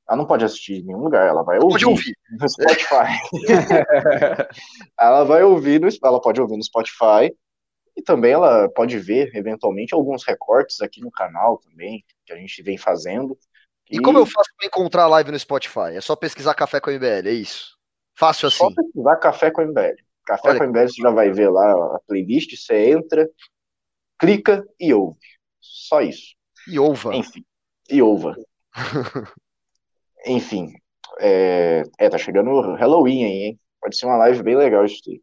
ela 0.09 0.19
não 0.19 0.27
pode 0.27 0.45
assistir 0.45 0.75
em 0.75 0.85
nenhum 0.85 1.01
lugar, 1.01 1.27
ela 1.27 1.43
vai 1.43 1.59
ouvir, 1.59 1.73
pode 1.73 1.87
ouvir. 1.87 2.17
no 2.31 2.49
Spotify. 2.49 3.07
ela 4.99 5.25
vai 5.25 5.43
ouvir, 5.43 5.81
no, 5.81 5.89
ela 6.03 6.21
pode 6.21 6.41
ouvir 6.41 6.57
no 6.57 6.63
Spotify 6.63 7.35
e 7.97 8.03
também 8.03 8.33
ela 8.33 8.69
pode 8.69 8.99
ver, 8.99 9.35
eventualmente, 9.35 9.95
alguns 9.95 10.25
recortes 10.25 10.81
aqui 10.81 11.01
no 11.01 11.11
canal 11.11 11.59
também, 11.59 12.05
que 12.25 12.33
a 12.33 12.37
gente 12.37 12.63
vem 12.63 12.79
fazendo. 12.79 13.37
E, 13.91 13.97
e 13.97 14.01
como 14.01 14.19
eu 14.19 14.27
faço 14.27 14.51
para 14.57 14.67
encontrar 14.67 15.05
a 15.05 15.09
live 15.09 15.33
no 15.33 15.39
Spotify? 15.39 15.95
É 15.95 16.01
só 16.01 16.15
pesquisar 16.15 16.55
Café 16.55 16.79
com 16.79 16.91
MBL, 16.91 17.29
é 17.29 17.33
isso? 17.33 17.77
Fácil 18.15 18.49
assim. 18.49 18.59
Só 18.59 18.71
pesquisar 18.73 19.17
Café 19.17 19.51
com 19.51 19.63
MBL. 19.63 19.97
Café 20.25 20.51
Olha. 20.51 20.59
com 20.59 20.67
MBL 20.67 20.89
você 20.89 21.03
já 21.03 21.11
vai 21.11 21.31
ver 21.31 21.49
lá 21.49 21.97
a 21.97 22.01
playlist, 22.07 22.55
você 22.57 22.91
entra, 22.91 23.29
clica 24.19 24.65
e 24.79 24.93
ouve. 24.93 25.19
Só 25.61 26.01
isso. 26.01 26.35
E 26.69 26.79
ouva. 26.79 27.15
Enfim. 27.15 27.45
E 27.89 28.03
ouva. 28.03 28.37
Enfim. 30.27 30.73
É... 31.21 31.83
é, 31.99 32.09
tá 32.09 32.19
chegando 32.19 32.75
Halloween 32.75 33.25
aí, 33.25 33.43
hein? 33.45 33.61
Pode 33.81 33.97
ser 33.97 34.07
uma 34.07 34.17
live 34.17 34.43
bem 34.43 34.57
legal 34.57 34.85
isso 34.85 35.01
aí. 35.09 35.21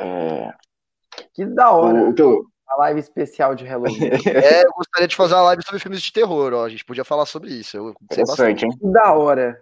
É... 0.00 0.52
Que 1.34 1.44
da 1.46 1.70
hora. 1.70 2.02
O, 2.02 2.10
o 2.10 2.14
que 2.14 2.22
eu, 2.22 2.44
uma 2.70 2.76
live 2.84 3.00
especial 3.00 3.54
de 3.54 3.64
Halloween. 3.64 3.98
é, 4.26 4.64
eu 4.64 4.72
gostaria 4.72 5.08
de 5.08 5.16
fazer 5.16 5.34
uma 5.34 5.42
live 5.42 5.62
sobre 5.64 5.80
filmes 5.80 6.00
de 6.00 6.12
terror, 6.12 6.52
ó. 6.54 6.64
A 6.64 6.68
gente 6.68 6.84
podia 6.84 7.04
falar 7.04 7.26
sobre 7.26 7.50
isso. 7.50 7.76
Eu 7.76 7.94
Interessante, 8.02 8.64
hein? 8.64 8.70
Que 8.70 8.92
da 8.92 9.12
hora. 9.12 9.60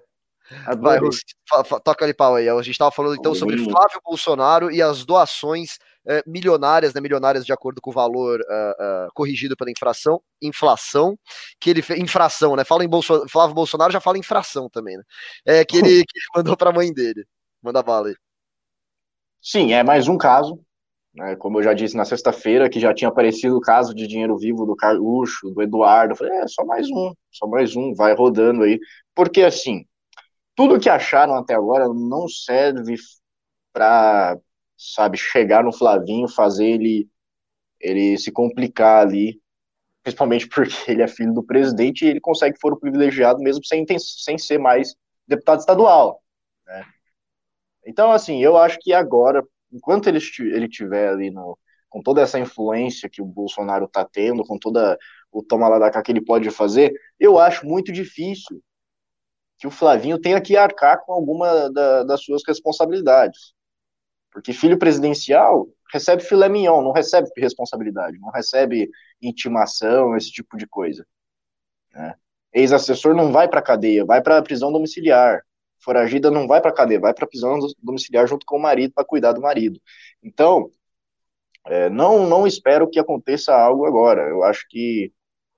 Vai, 0.79 0.99
toca 1.85 2.05
ali 2.05 2.15
pau 2.15 2.35
aí. 2.35 2.49
A 2.49 2.55
gente 2.57 2.73
estava 2.73 2.91
falando 2.91 3.17
então 3.17 3.35
sobre 3.35 3.59
Flávio 3.59 4.01
Bolsonaro 4.05 4.71
e 4.71 4.81
as 4.81 5.05
doações 5.05 5.79
é, 6.09 6.23
milionárias, 6.27 6.95
né, 6.95 7.01
milionárias 7.01 7.45
de 7.45 7.53
acordo 7.53 7.81
com 7.81 7.91
o 7.91 7.93
valor 7.93 8.41
uh, 8.41 9.09
corrigido 9.15 9.57
pela 9.57 9.71
infração, 9.71 10.21
inflação, 10.43 11.19
que 11.61 11.71
ele 11.71 11.83
fez, 11.83 12.01
infração, 12.01 12.57
né? 12.57 12.65
Fala 12.65 12.85
em 12.85 12.89
Bolso, 12.89 13.27
Flávio 13.29 13.55
Bolsonaro, 13.55 13.93
já 13.93 14.01
fala 14.01 14.19
infração 14.19 14.69
também, 14.71 14.97
né? 14.97 15.03
É, 15.47 15.65
que, 15.65 15.77
ele, 15.77 15.89
que 16.07 16.19
ele 16.19 16.27
mandou 16.37 16.57
para 16.57 16.71
a 16.71 16.73
mãe 16.73 16.93
dele. 16.93 17.25
Manda 17.63 17.83
bala 17.83 18.09
aí. 18.09 18.17
Sim, 19.41 19.73
é 19.73 19.83
mais 19.83 20.09
um 20.09 20.19
caso 20.19 20.61
né, 21.19 21.37
como 21.37 21.59
eu 21.59 21.63
já 21.65 21.75
disse 21.75 21.97
na 21.97 22.05
sexta-feira, 22.05 22.69
que 22.71 22.81
já 22.81 22.95
tinha 22.95 23.09
aparecido 23.09 23.57
o 23.57 23.61
caso 23.61 23.95
de 23.95 24.07
dinheiro 24.07 24.39
vivo 24.39 24.65
do 24.65 24.77
Carluxo, 24.77 25.51
do 25.51 25.63
Eduardo. 25.63 26.13
Eu 26.13 26.17
falei, 26.17 26.33
é, 26.39 26.47
só 26.47 26.65
mais 26.65 26.89
um, 26.89 27.13
só 27.31 27.47
mais 27.47 27.77
um, 27.77 27.93
vai 27.95 28.15
rodando 28.15 28.63
aí. 28.63 28.79
Porque, 29.15 29.43
assim, 29.43 29.85
tudo 30.55 30.81
que 30.81 30.89
acharam 30.89 31.35
até 31.35 31.55
agora 31.55 31.89
não 31.89 32.29
serve 32.29 32.97
para, 33.73 34.39
sabe, 34.79 35.19
chegar 35.19 35.65
no 35.65 35.73
Flavinho, 35.73 36.29
fazer 36.29 36.67
ele, 36.67 37.09
ele 37.81 38.17
se 38.17 38.31
complicar 38.31 39.07
ali, 39.07 39.41
principalmente 40.03 40.47
porque 40.49 40.91
ele 40.91 41.03
é 41.03 41.09
filho 41.09 41.35
do 41.35 41.43
presidente 41.43 42.05
e 42.05 42.09
ele 42.09 42.21
consegue 42.21 42.59
foro 42.61 42.79
privilegiado 42.79 43.41
mesmo 43.41 43.65
sem, 43.65 43.85
sem 43.99 44.39
ser 44.39 44.59
mais 44.59 44.95
deputado 45.27 45.59
estadual. 45.61 46.23
Né? 46.67 46.87
Então, 47.87 48.13
assim, 48.13 48.43
eu 48.43 48.57
acho 48.57 48.79
que 48.81 48.93
agora, 48.93 49.45
enquanto 49.73 50.07
ele, 50.09 50.21
ele 50.55 50.69
tiver 50.69 51.09
ali 51.09 51.31
no, 51.31 51.59
com 51.89 52.03
toda 52.03 52.23
essa 52.23 52.39
influência 52.39 53.09
que 53.09 53.21
o 53.21 53.27
Bolsonaro 53.27 53.87
está 53.87 54.05
tendo, 54.05 54.45
com 54.45 54.59
toda 54.59 54.97
o 55.33 55.43
toma 55.43 55.69
lá 55.69 55.79
da 55.79 55.91
cá 55.91 56.03
que 56.03 56.13
ele 56.13 56.25
pode 56.25 56.51
fazer, 56.51 56.93
eu 57.19 57.39
acho 57.39 57.67
muito 57.67 57.93
difícil 57.93 58.63
que 59.59 59.67
o 59.67 59.71
Flavinho 59.71 60.19
tenha 60.21 60.41
que 60.41 60.57
arcar 60.57 61.05
com 61.05 61.13
alguma 61.13 61.71
da, 61.71 62.05
das 62.05 62.23
suas 62.23 62.43
responsabilidades. 62.47 63.53
Porque 64.39 64.53
filho 64.53 64.79
presidencial 64.79 65.69
recebe 65.93 66.23
filé 66.23 66.49
mignon, 66.49 66.83
não 66.83 66.93
recebe 66.93 67.29
responsabilidade, 67.37 68.19
não 68.19 68.31
recebe 68.31 68.91
intimação, 69.21 70.17
esse 70.17 70.31
tipo 70.31 70.57
de 70.57 70.67
coisa. 70.67 71.07
Né? 71.93 72.15
Ex-assessor 72.53 73.15
não 73.15 73.33
vai 73.33 73.49
para 73.49 73.63
cadeia, 73.63 74.05
vai 74.05 74.23
para 74.23 74.43
prisão 74.43 74.71
domiciliar 74.73 75.43
foragida 75.79 76.31
não 76.31 76.47
vai 76.47 76.61
para 76.61 76.73
cadeia, 76.73 77.01
vai 77.01 77.15
para 77.15 77.27
prisão 77.27 77.59
domiciliar 77.83 78.27
junto 78.27 78.45
com 78.45 78.57
o 78.57 78.63
marido 78.63 78.93
para 78.93 79.05
cuidar 79.05 79.33
do 79.33 79.41
marido. 79.41 79.81
Então, 80.23 80.71
é, 81.67 81.89
não, 81.89 82.27
não 82.27 82.47
espero 82.47 82.89
que 82.89 82.99
aconteça 82.99 83.55
algo 83.55 83.87
agora. 83.87 84.29
Eu 84.29 84.43
acho 84.43 84.67
que 84.69 85.13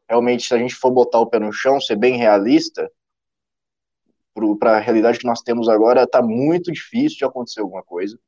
realmente, 0.09 0.47
se 0.47 0.55
a 0.55 0.59
gente 0.59 0.75
for 0.75 0.91
botar 0.91 1.21
o 1.21 1.27
pé 1.27 1.39
no 1.39 1.53
chão, 1.53 1.81
ser 1.81 1.97
bem 1.97 2.17
realista, 2.17 2.91
para 4.59 4.77
a 4.77 4.81
realidade 4.81 5.19
que 5.19 5.27
nós 5.27 5.43
temos 5.43 5.69
agora, 5.69 6.05
está 6.05 6.23
muito 6.23 6.73
difícil 6.73 7.19
de 7.19 7.25
acontecer 7.25 7.61
alguma 7.61 7.83
coisa, 7.83 8.19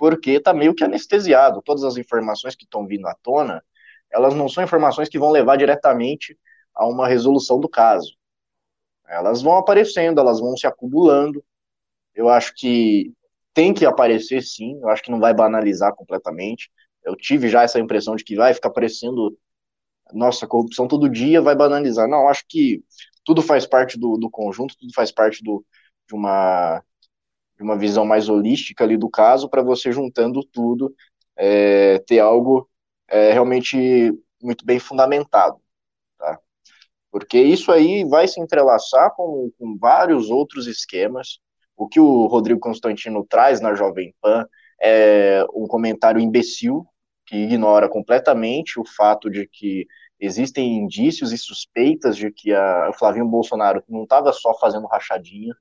porque 0.00 0.30
está 0.30 0.54
meio 0.54 0.74
que 0.74 0.82
anestesiado. 0.82 1.60
Todas 1.60 1.84
as 1.84 1.98
informações 1.98 2.56
que 2.56 2.64
estão 2.64 2.86
vindo 2.86 3.06
à 3.06 3.14
tona, 3.22 3.62
elas 4.10 4.34
não 4.34 4.48
são 4.48 4.64
informações 4.64 5.10
que 5.10 5.18
vão 5.18 5.30
levar 5.30 5.56
diretamente 5.56 6.38
a 6.74 6.86
uma 6.86 7.06
resolução 7.06 7.60
do 7.60 7.68
caso. 7.68 8.16
Elas 9.06 9.42
vão 9.42 9.58
aparecendo, 9.58 10.18
elas 10.18 10.40
vão 10.40 10.56
se 10.56 10.66
acumulando. 10.66 11.44
Eu 12.14 12.30
acho 12.30 12.54
que 12.54 13.12
tem 13.52 13.74
que 13.74 13.84
aparecer 13.84 14.42
sim, 14.42 14.78
eu 14.80 14.88
acho 14.88 15.02
que 15.02 15.10
não 15.10 15.20
vai 15.20 15.34
banalizar 15.34 15.94
completamente. 15.94 16.70
Eu 17.04 17.14
tive 17.14 17.50
já 17.50 17.62
essa 17.62 17.78
impressão 17.78 18.16
de 18.16 18.24
que 18.24 18.36
vai 18.36 18.54
ficar 18.54 18.70
aparecendo, 18.70 19.36
nossa, 20.14 20.46
corrupção 20.46 20.88
todo 20.88 21.10
dia 21.10 21.42
vai 21.42 21.54
banalizar. 21.54 22.08
Não, 22.08 22.26
acho 22.26 22.44
que 22.48 22.82
tudo 23.22 23.42
faz 23.42 23.66
parte 23.66 23.98
do, 23.98 24.16
do 24.16 24.30
conjunto, 24.30 24.74
tudo 24.78 24.94
faz 24.94 25.12
parte 25.12 25.44
do, 25.44 25.62
de, 26.08 26.14
uma, 26.14 26.82
uma 27.62 27.78
visão 27.78 28.04
mais 28.04 28.28
holística 28.28 28.84
ali 28.84 28.96
do 28.96 29.08
caso, 29.08 29.48
para 29.48 29.62
você 29.62 29.92
juntando 29.92 30.44
tudo, 30.44 30.94
é, 31.36 31.98
ter 32.00 32.20
algo 32.20 32.68
é, 33.08 33.32
realmente 33.32 34.12
muito 34.42 34.64
bem 34.64 34.78
fundamentado 34.78 35.60
porque 37.10 37.40
isso 37.40 37.72
aí 37.72 38.04
vai 38.04 38.28
se 38.28 38.40
entrelaçar 38.40 39.14
com, 39.14 39.50
com 39.58 39.76
vários 39.76 40.30
outros 40.30 40.66
esquemas. 40.66 41.38
O 41.76 41.88
que 41.88 41.98
o 41.98 42.26
Rodrigo 42.26 42.60
Constantino 42.60 43.26
traz 43.28 43.60
na 43.60 43.74
Jovem 43.74 44.14
Pan 44.20 44.46
é 44.80 45.44
um 45.54 45.66
comentário 45.66 46.20
imbecil, 46.20 46.86
que 47.26 47.36
ignora 47.36 47.88
completamente 47.88 48.78
o 48.78 48.84
fato 48.84 49.28
de 49.30 49.46
que 49.46 49.86
existem 50.18 50.76
indícios 50.76 51.32
e 51.32 51.38
suspeitas 51.38 52.16
de 52.16 52.30
que 52.30 52.52
a, 52.52 52.90
o 52.90 52.92
Flavinho 52.92 53.26
Bolsonaro 53.26 53.82
não 53.88 54.04
estava 54.04 54.32
só 54.32 54.54
fazendo 54.58 54.86
rachadinha. 54.86 55.54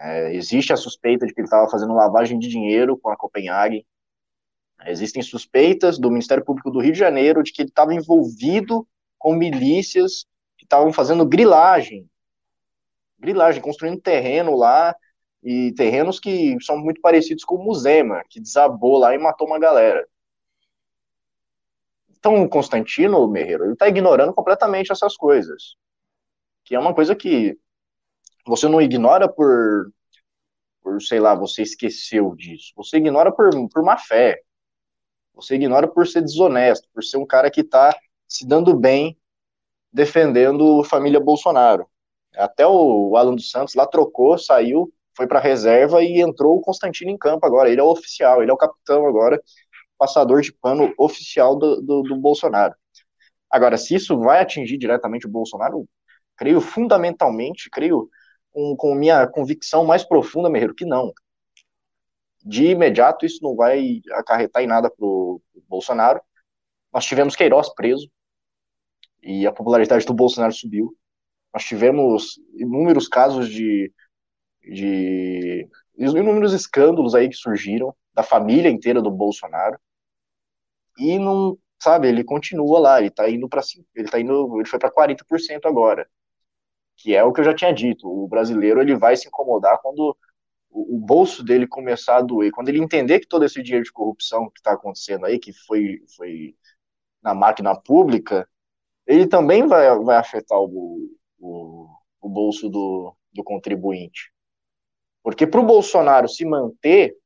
É, 0.00 0.34
existe 0.34 0.72
a 0.72 0.76
suspeita 0.76 1.26
de 1.26 1.34
que 1.34 1.40
ele 1.40 1.46
estava 1.46 1.70
fazendo 1.70 1.94
lavagem 1.94 2.38
de 2.38 2.48
dinheiro 2.48 2.96
com 2.96 3.10
a 3.10 3.16
Copenhague. 3.16 3.86
Existem 4.86 5.22
suspeitas 5.22 5.98
do 5.98 6.10
Ministério 6.10 6.44
Público 6.44 6.70
do 6.70 6.80
Rio 6.80 6.92
de 6.92 6.98
Janeiro 6.98 7.42
de 7.42 7.52
que 7.52 7.62
ele 7.62 7.68
estava 7.68 7.94
envolvido 7.94 8.86
com 9.18 9.34
milícias 9.34 10.26
estavam 10.70 10.92
fazendo 10.92 11.26
grilagem, 11.26 12.08
grilagem, 13.18 13.60
construindo 13.60 14.00
terreno 14.00 14.56
lá, 14.56 14.94
e 15.42 15.72
terrenos 15.72 16.20
que 16.20 16.56
são 16.60 16.78
muito 16.78 17.00
parecidos 17.00 17.44
com 17.44 17.56
o 17.56 17.64
Muzema, 17.64 18.22
que 18.28 18.40
desabou 18.40 18.98
lá 18.98 19.14
e 19.14 19.18
matou 19.18 19.48
uma 19.48 19.58
galera. 19.58 20.06
Então, 22.10 22.42
o 22.42 22.48
Constantino 22.48 23.26
Merreiro, 23.26 23.64
ele 23.64 23.72
está 23.72 23.88
ignorando 23.88 24.34
completamente 24.34 24.92
essas 24.92 25.16
coisas. 25.16 25.74
Que 26.62 26.74
é 26.74 26.78
uma 26.78 26.94
coisa 26.94 27.16
que 27.16 27.58
você 28.50 28.68
não 28.68 28.82
ignora 28.82 29.28
por, 29.28 29.92
por 30.82 31.00
sei 31.00 31.20
lá, 31.20 31.36
você 31.36 31.62
esqueceu 31.62 32.34
disso. 32.34 32.72
Você 32.76 32.96
ignora 32.96 33.30
por, 33.30 33.48
por 33.68 33.82
má 33.84 33.96
fé. 33.96 34.42
Você 35.34 35.54
ignora 35.54 35.86
por 35.86 36.06
ser 36.06 36.20
desonesto, 36.20 36.88
por 36.92 37.04
ser 37.04 37.16
um 37.16 37.24
cara 37.24 37.48
que 37.48 37.60
está 37.60 37.96
se 38.26 38.44
dando 38.44 38.74
bem 38.74 39.16
defendendo 39.92 40.82
família 40.82 41.20
Bolsonaro. 41.20 41.88
Até 42.34 42.66
o 42.66 43.16
Alan 43.16 43.36
dos 43.36 43.50
Santos 43.50 43.74
lá 43.74 43.86
trocou, 43.86 44.36
saiu, 44.36 44.92
foi 45.16 45.28
para 45.28 45.38
reserva 45.38 46.02
e 46.02 46.20
entrou 46.20 46.56
o 46.56 46.60
Constantino 46.60 47.10
em 47.10 47.16
campo 47.16 47.46
agora. 47.46 47.70
Ele 47.70 47.80
é 47.80 47.84
o 47.84 47.90
oficial, 47.90 48.42
ele 48.42 48.50
é 48.50 48.54
o 48.54 48.58
capitão 48.58 49.06
agora, 49.06 49.40
passador 49.96 50.40
de 50.40 50.52
pano 50.52 50.92
oficial 50.98 51.56
do, 51.56 51.80
do, 51.80 52.02
do 52.02 52.16
Bolsonaro. 52.16 52.74
Agora, 53.48 53.76
se 53.76 53.94
isso 53.94 54.18
vai 54.18 54.40
atingir 54.40 54.76
diretamente 54.76 55.26
o 55.26 55.30
Bolsonaro, 55.30 55.88
creio 56.36 56.60
fundamentalmente, 56.60 57.70
creio 57.70 58.08
com, 58.52 58.76
com 58.76 58.94
minha 58.94 59.26
convicção 59.26 59.84
mais 59.84 60.04
profunda, 60.04 60.50
Merreiro, 60.50 60.74
que 60.74 60.84
não. 60.84 61.12
De 62.44 62.66
imediato, 62.66 63.26
isso 63.26 63.42
não 63.42 63.54
vai 63.54 64.00
acarretar 64.12 64.62
em 64.62 64.66
nada 64.66 64.90
para 64.90 65.04
o 65.04 65.40
Bolsonaro. 65.68 66.20
Nós 66.92 67.04
tivemos 67.04 67.36
Queiroz 67.36 67.72
preso, 67.74 68.10
e 69.22 69.46
a 69.46 69.52
popularidade 69.52 70.06
do 70.06 70.14
Bolsonaro 70.14 70.52
subiu. 70.52 70.96
Nós 71.52 71.64
tivemos 71.64 72.40
inúmeros 72.54 73.08
casos 73.08 73.48
de, 73.48 73.92
de 74.62 75.68
inúmeros 75.96 76.52
escândalos 76.52 77.14
aí 77.14 77.28
que 77.28 77.36
surgiram 77.36 77.94
da 78.14 78.22
família 78.22 78.70
inteira 78.70 79.02
do 79.02 79.10
Bolsonaro. 79.10 79.78
E 80.98 81.18
não, 81.18 81.58
sabe, 81.80 82.08
ele 82.08 82.24
continua 82.24 82.78
lá, 82.78 83.00
ele 83.00 83.10
tá 83.10 83.28
indo 83.28 83.48
para 83.48 83.62
ele 83.94 84.08
tá 84.08 84.20
indo, 84.20 84.58
ele 84.58 84.68
foi 84.68 84.78
para 84.78 84.92
40% 84.92 85.60
agora. 85.64 86.08
Que 87.00 87.14
é 87.16 87.24
o 87.24 87.32
que 87.32 87.40
eu 87.40 87.44
já 87.44 87.54
tinha 87.54 87.72
dito, 87.72 88.06
o 88.06 88.28
brasileiro 88.28 88.80
ele 88.80 88.94
vai 88.94 89.16
se 89.16 89.26
incomodar 89.26 89.78
quando 89.80 90.16
o, 90.70 90.98
bolso 90.98 91.42
dele 91.42 91.66
começar 91.66 92.18
a 92.18 92.22
doer, 92.22 92.52
quando 92.52 92.68
ele 92.68 92.78
entender 92.78 93.20
que 93.20 93.26
todo 93.26 93.44
esse 93.44 93.62
dinheiro 93.62 93.84
de 93.84 93.92
corrupção 93.92 94.50
que 94.50 94.60
está 94.60 94.72
acontecendo 94.72 95.24
aí, 95.24 95.38
que 95.38 95.52
foi 95.52 96.02
foi 96.14 96.54
na 97.22 97.34
máquina 97.34 97.74
pública, 97.74 98.46
ele 99.06 99.26
também 99.26 99.66
vai, 99.66 99.98
vai 100.00 100.16
afetar 100.16 100.58
o, 100.58 101.10
o, 101.38 101.88
o 102.20 102.28
bolso 102.28 102.68
do, 102.68 103.16
do 103.32 103.42
contribuinte. 103.42 104.30
Porque 105.22 105.46
para 105.46 105.60
o 105.60 105.66
Bolsonaro 105.66 106.28
se 106.28 106.44
manter, 106.44 107.16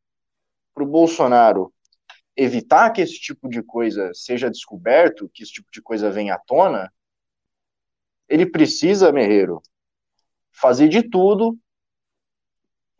para 0.72 0.84
o 0.84 0.86
Bolsonaro 0.86 1.72
evitar 2.36 2.90
que 2.90 3.00
esse 3.00 3.18
tipo 3.20 3.48
de 3.48 3.62
coisa 3.62 4.12
seja 4.14 4.50
descoberto, 4.50 5.28
que 5.34 5.42
esse 5.42 5.52
tipo 5.52 5.68
de 5.72 5.82
coisa 5.82 6.10
venha 6.10 6.34
à 6.34 6.38
tona, 6.38 6.92
ele 8.28 8.46
precisa, 8.46 9.12
Merreiro, 9.12 9.60
fazer 10.52 10.88
de 10.88 11.02
tudo, 11.02 11.56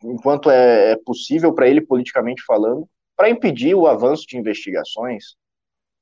enquanto 0.03 0.49
é, 0.49 0.91
é 0.91 0.95
possível 0.97 1.53
para 1.53 1.67
ele 1.67 1.81
politicamente 1.81 2.43
falando, 2.45 2.87
para 3.15 3.29
impedir 3.29 3.73
o 3.75 3.87
avanço 3.87 4.25
de 4.27 4.37
investigações, 4.37 5.35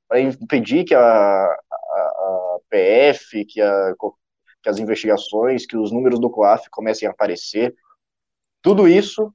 para 0.08 0.20
impedir 0.20 0.84
que 0.84 0.94
a, 0.94 1.00
a, 1.00 1.46
a 1.46 2.58
PF, 2.68 3.44
que, 3.44 3.60
a, 3.60 3.94
que 4.62 4.68
as 4.68 4.78
investigações, 4.78 5.66
que 5.66 5.76
os 5.76 5.92
números 5.92 6.20
do 6.20 6.30
COAF 6.30 6.68
comecem 6.70 7.06
a 7.06 7.12
aparecer. 7.12 7.74
Tudo 8.60 8.88
isso, 8.88 9.32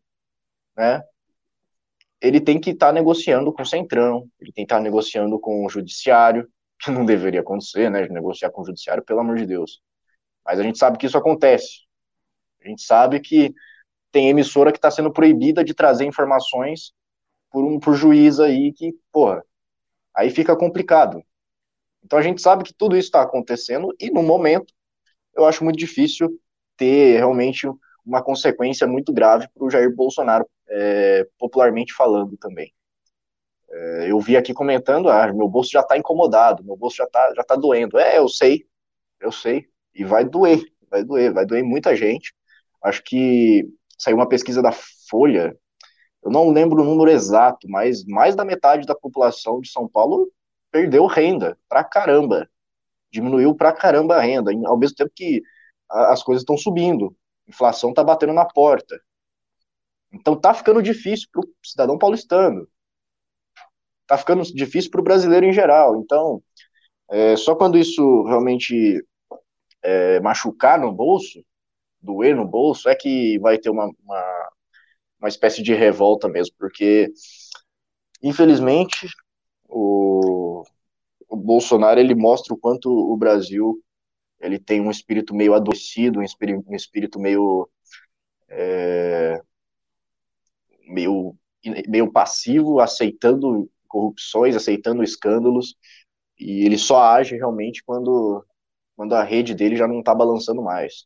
né, 0.76 1.02
ele 2.22 2.42
tem 2.42 2.60
que 2.60 2.72
estar 2.72 2.88
tá 2.88 2.94
negociando 2.94 3.52
com 3.54 3.62
o 3.62 3.66
Centrão, 3.66 4.28
ele 4.40 4.52
tem 4.52 4.66
que 4.66 4.72
estar 4.72 4.78
tá 4.78 4.84
negociando 4.84 5.40
com 5.40 5.66
o 5.66 5.70
Judiciário, 5.70 6.48
que 6.80 6.92
não 6.92 7.06
deveria 7.06 7.42
acontecer, 7.42 7.90
né, 7.90 8.08
de 8.08 8.14
negociar 8.14 8.52
com 8.52 8.62
o 8.62 8.66
Judiciário, 8.66 9.04
pelo 9.04 9.20
amor 9.20 9.38
de 9.38 9.46
Deus. 9.46 9.82
Mas 10.46 10.60
a 10.60 10.64
gente 10.64 10.78
sabe 10.78 10.98
que 10.98 11.06
isso 11.06 11.18
acontece. 11.18 11.82
A 12.64 12.68
gente 12.68 12.82
sabe 12.82 13.20
que 13.20 13.54
tem 14.12 14.30
emissora 14.30 14.72
que 14.72 14.78
está 14.78 14.90
sendo 14.90 15.12
proibida 15.12 15.64
de 15.64 15.74
trazer 15.74 16.06
informações 16.06 16.94
por 17.52 17.64
um 17.64 17.80
por 17.80 17.96
juiz 17.96 18.40
aí 18.40 18.74
que, 18.74 18.94
porra, 19.12 19.44
aí 20.16 20.30
fica 20.30 20.56
complicado. 20.56 21.24
Então 22.04 22.18
a 22.18 22.22
gente 22.22 22.42
sabe 22.42 22.64
que 22.64 22.74
tudo 22.74 22.96
isso 22.98 23.08
está 23.08 23.22
acontecendo 23.22 23.94
e 24.00 24.10
no 24.10 24.24
momento 24.24 24.74
eu 25.36 25.46
acho 25.46 25.64
muito 25.64 25.78
difícil 25.78 26.30
ter 26.78 27.18
realmente 27.18 27.68
uma 28.06 28.24
consequência 28.24 28.88
muito 28.88 29.14
grave 29.14 29.48
para 29.54 29.66
o 29.66 29.70
Jair 29.70 29.94
Bolsonaro, 29.94 30.48
é, 30.68 31.28
popularmente 31.38 31.94
falando 31.94 32.38
também. 32.38 32.74
É, 33.72 34.12
eu 34.12 34.20
vi 34.20 34.36
aqui 34.38 34.54
comentando, 34.54 35.10
ah, 35.10 35.32
meu 35.34 35.48
bolso 35.48 35.72
já 35.72 35.82
está 35.82 35.98
incomodado, 35.98 36.64
meu 36.64 36.76
bolso 36.76 36.98
já 36.98 37.06
está 37.06 37.34
já 37.36 37.44
tá 37.44 37.56
doendo. 37.56 37.98
É, 38.00 38.18
eu 38.18 38.28
sei, 38.28 38.66
eu 39.20 39.32
sei, 39.32 39.68
e 39.94 40.04
vai 40.04 40.26
doer, 40.26 40.64
vai 40.90 41.04
doer, 41.04 41.34
vai 41.34 41.46
doer 41.46 41.64
muita 41.64 41.96
gente. 41.96 42.34
Acho 42.84 43.04
que 43.04 43.68
saiu 43.98 44.18
uma 44.18 44.28
pesquisa 44.30 44.62
da 44.62 44.72
Folha, 45.10 45.56
eu 46.24 46.32
não 46.32 46.50
lembro 46.50 46.82
o 46.82 46.86
número 46.86 47.10
exato, 47.10 47.68
mas 47.70 48.06
mais 48.06 48.36
da 48.36 48.44
metade 48.46 48.86
da 48.86 48.96
população 48.96 49.62
de 49.62 49.72
São 49.72 49.88
Paulo 49.88 50.32
perdeu 50.72 51.06
renda 51.06 51.58
pra 51.68 51.84
caramba. 51.84 52.50
Diminuiu 53.12 53.56
pra 53.56 53.74
caramba 53.74 54.18
a 54.18 54.22
renda, 54.22 54.52
ao 54.66 54.78
mesmo 54.78 54.96
tempo 54.96 55.12
que 55.16 55.42
as 55.90 56.22
coisas 56.24 56.44
estão 56.44 56.58
subindo. 56.58 57.16
Inflação 57.48 57.94
tá 57.94 58.04
batendo 58.04 58.34
na 58.34 58.46
porta. 58.46 59.00
Então 60.12 60.40
tá 60.40 60.54
ficando 60.54 60.82
difícil 60.82 61.28
pro 61.32 61.48
cidadão 61.64 61.98
paulistano. 61.98 62.68
Tá 64.10 64.18
ficando 64.18 64.44
difícil 64.44 64.92
pro 64.92 65.04
brasileiro 65.04 65.46
em 65.46 65.54
geral. 65.54 66.02
Então, 66.02 66.44
é, 67.10 67.38
só 67.38 67.56
quando 67.56 67.78
isso 67.78 68.24
realmente 68.24 69.02
é, 69.82 70.20
machucar 70.20 70.80
no 70.80 70.92
bolso, 70.92 71.42
doer 72.02 72.36
no 72.36 72.46
bolso, 72.46 72.90
é 72.90 72.96
que 72.96 73.40
vai 73.40 73.58
ter 73.58 73.70
uma, 73.70 73.90
uma 74.04 74.50
uma 75.20 75.28
espécie 75.28 75.62
de 75.62 75.74
revolta 75.74 76.28
mesmo, 76.30 76.56
porque 76.58 77.12
infelizmente 78.24 79.08
o, 79.68 80.64
o 81.28 81.36
Bolsonaro 81.36 82.00
ele 82.00 82.16
mostra 82.16 82.54
o 82.54 82.58
quanto 82.58 82.90
o 82.90 83.16
Brasil 83.18 83.84
ele 84.40 84.58
tem 84.58 84.80
um 84.80 84.90
espírito 84.90 85.36
meio 85.36 85.54
adoecido, 85.54 86.20
um 86.20 86.24
espírito, 86.24 86.64
um 86.66 86.76
espírito 86.76 87.20
meio 87.20 87.70
é, 88.48 89.42
meio 90.88 91.36
meio 91.88 92.10
passivo, 92.10 92.80
aceitando 92.80 93.70
corrupções, 93.90 94.56
aceitando 94.56 95.04
escândalos, 95.04 95.76
e 96.40 96.66
ele 96.66 96.78
só 96.78 97.02
age 97.02 97.36
realmente 97.36 97.84
quando 97.84 98.46
quando 98.96 99.16
a 99.16 99.24
rede 99.24 99.56
dele 99.56 99.78
já 99.78 99.88
não 99.88 100.00
está 100.00 100.14
balançando 100.14 100.62
mais. 100.62 101.06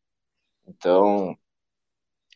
Então, 0.68 1.38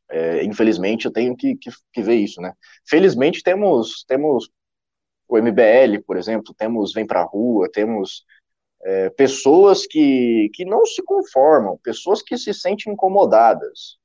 é, 0.10 0.44
infelizmente, 0.44 1.06
eu 1.06 1.12
tenho 1.12 1.36
que, 1.36 1.56
que, 1.56 1.72
que, 1.92 2.02
ver 2.04 2.16
isso, 2.16 2.40
né? 2.42 2.54
Felizmente, 2.88 3.42
temos, 3.44 4.06
temos 4.08 4.50
o 5.28 5.38
MBL, 5.38 6.02
por 6.06 6.16
exemplo, 6.16 6.54
temos 6.54 6.94
Vem 6.94 7.08
Pra 7.08 7.24
Rua, 7.24 7.70
temos 7.72 8.24
é, 8.84 9.10
pessoas 9.10 9.86
que, 9.88 10.50
que 10.54 10.64
não 10.64 10.86
se 10.86 11.02
conformam, 11.04 11.80
pessoas 11.84 12.22
que 12.22 12.38
se 12.38 12.54
sentem 12.54 12.94
incomodadas. 12.94 13.98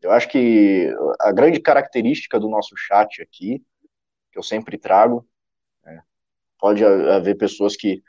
Eu 0.00 0.12
acho 0.12 0.28
que 0.28 0.94
a 1.20 1.32
grande 1.32 1.58
característica 1.58 2.38
do 2.38 2.48
nosso 2.48 2.76
chat 2.76 3.20
aqui, 3.20 3.64
eu 4.38 4.42
sempre 4.42 4.78
trago, 4.78 5.26
né, 5.84 6.02
pode 6.58 6.84
haver 6.84 7.36
pessoas 7.36 7.76
que 7.76 8.02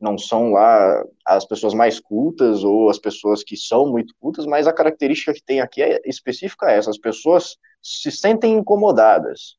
não 0.00 0.18
são 0.18 0.52
lá 0.52 1.02
as 1.26 1.46
pessoas 1.46 1.72
mais 1.72 1.98
cultas 1.98 2.62
ou 2.62 2.90
as 2.90 2.98
pessoas 2.98 3.42
que 3.42 3.56
são 3.56 3.90
muito 3.90 4.14
cultas, 4.20 4.46
mas 4.46 4.66
a 4.66 4.72
característica 4.72 5.32
que 5.32 5.42
tem 5.42 5.60
aqui 5.60 5.82
é 5.82 6.00
específica 6.04 6.70
é 6.70 6.76
essa, 6.76 6.90
as 6.90 6.98
pessoas 6.98 7.56
se 7.82 8.10
sentem 8.10 8.54
incomodadas. 8.54 9.56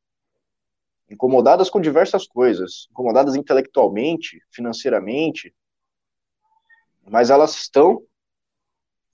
Incomodadas 1.09 1.70
com 1.70 1.80
diversas 1.80 2.28
coisas, 2.28 2.88
incomodadas 2.91 3.36
intelectualmente, 3.36 4.39
financeiramente, 4.51 5.53
mas 7.07 7.30
elas 7.30 7.55
estão, 7.55 8.01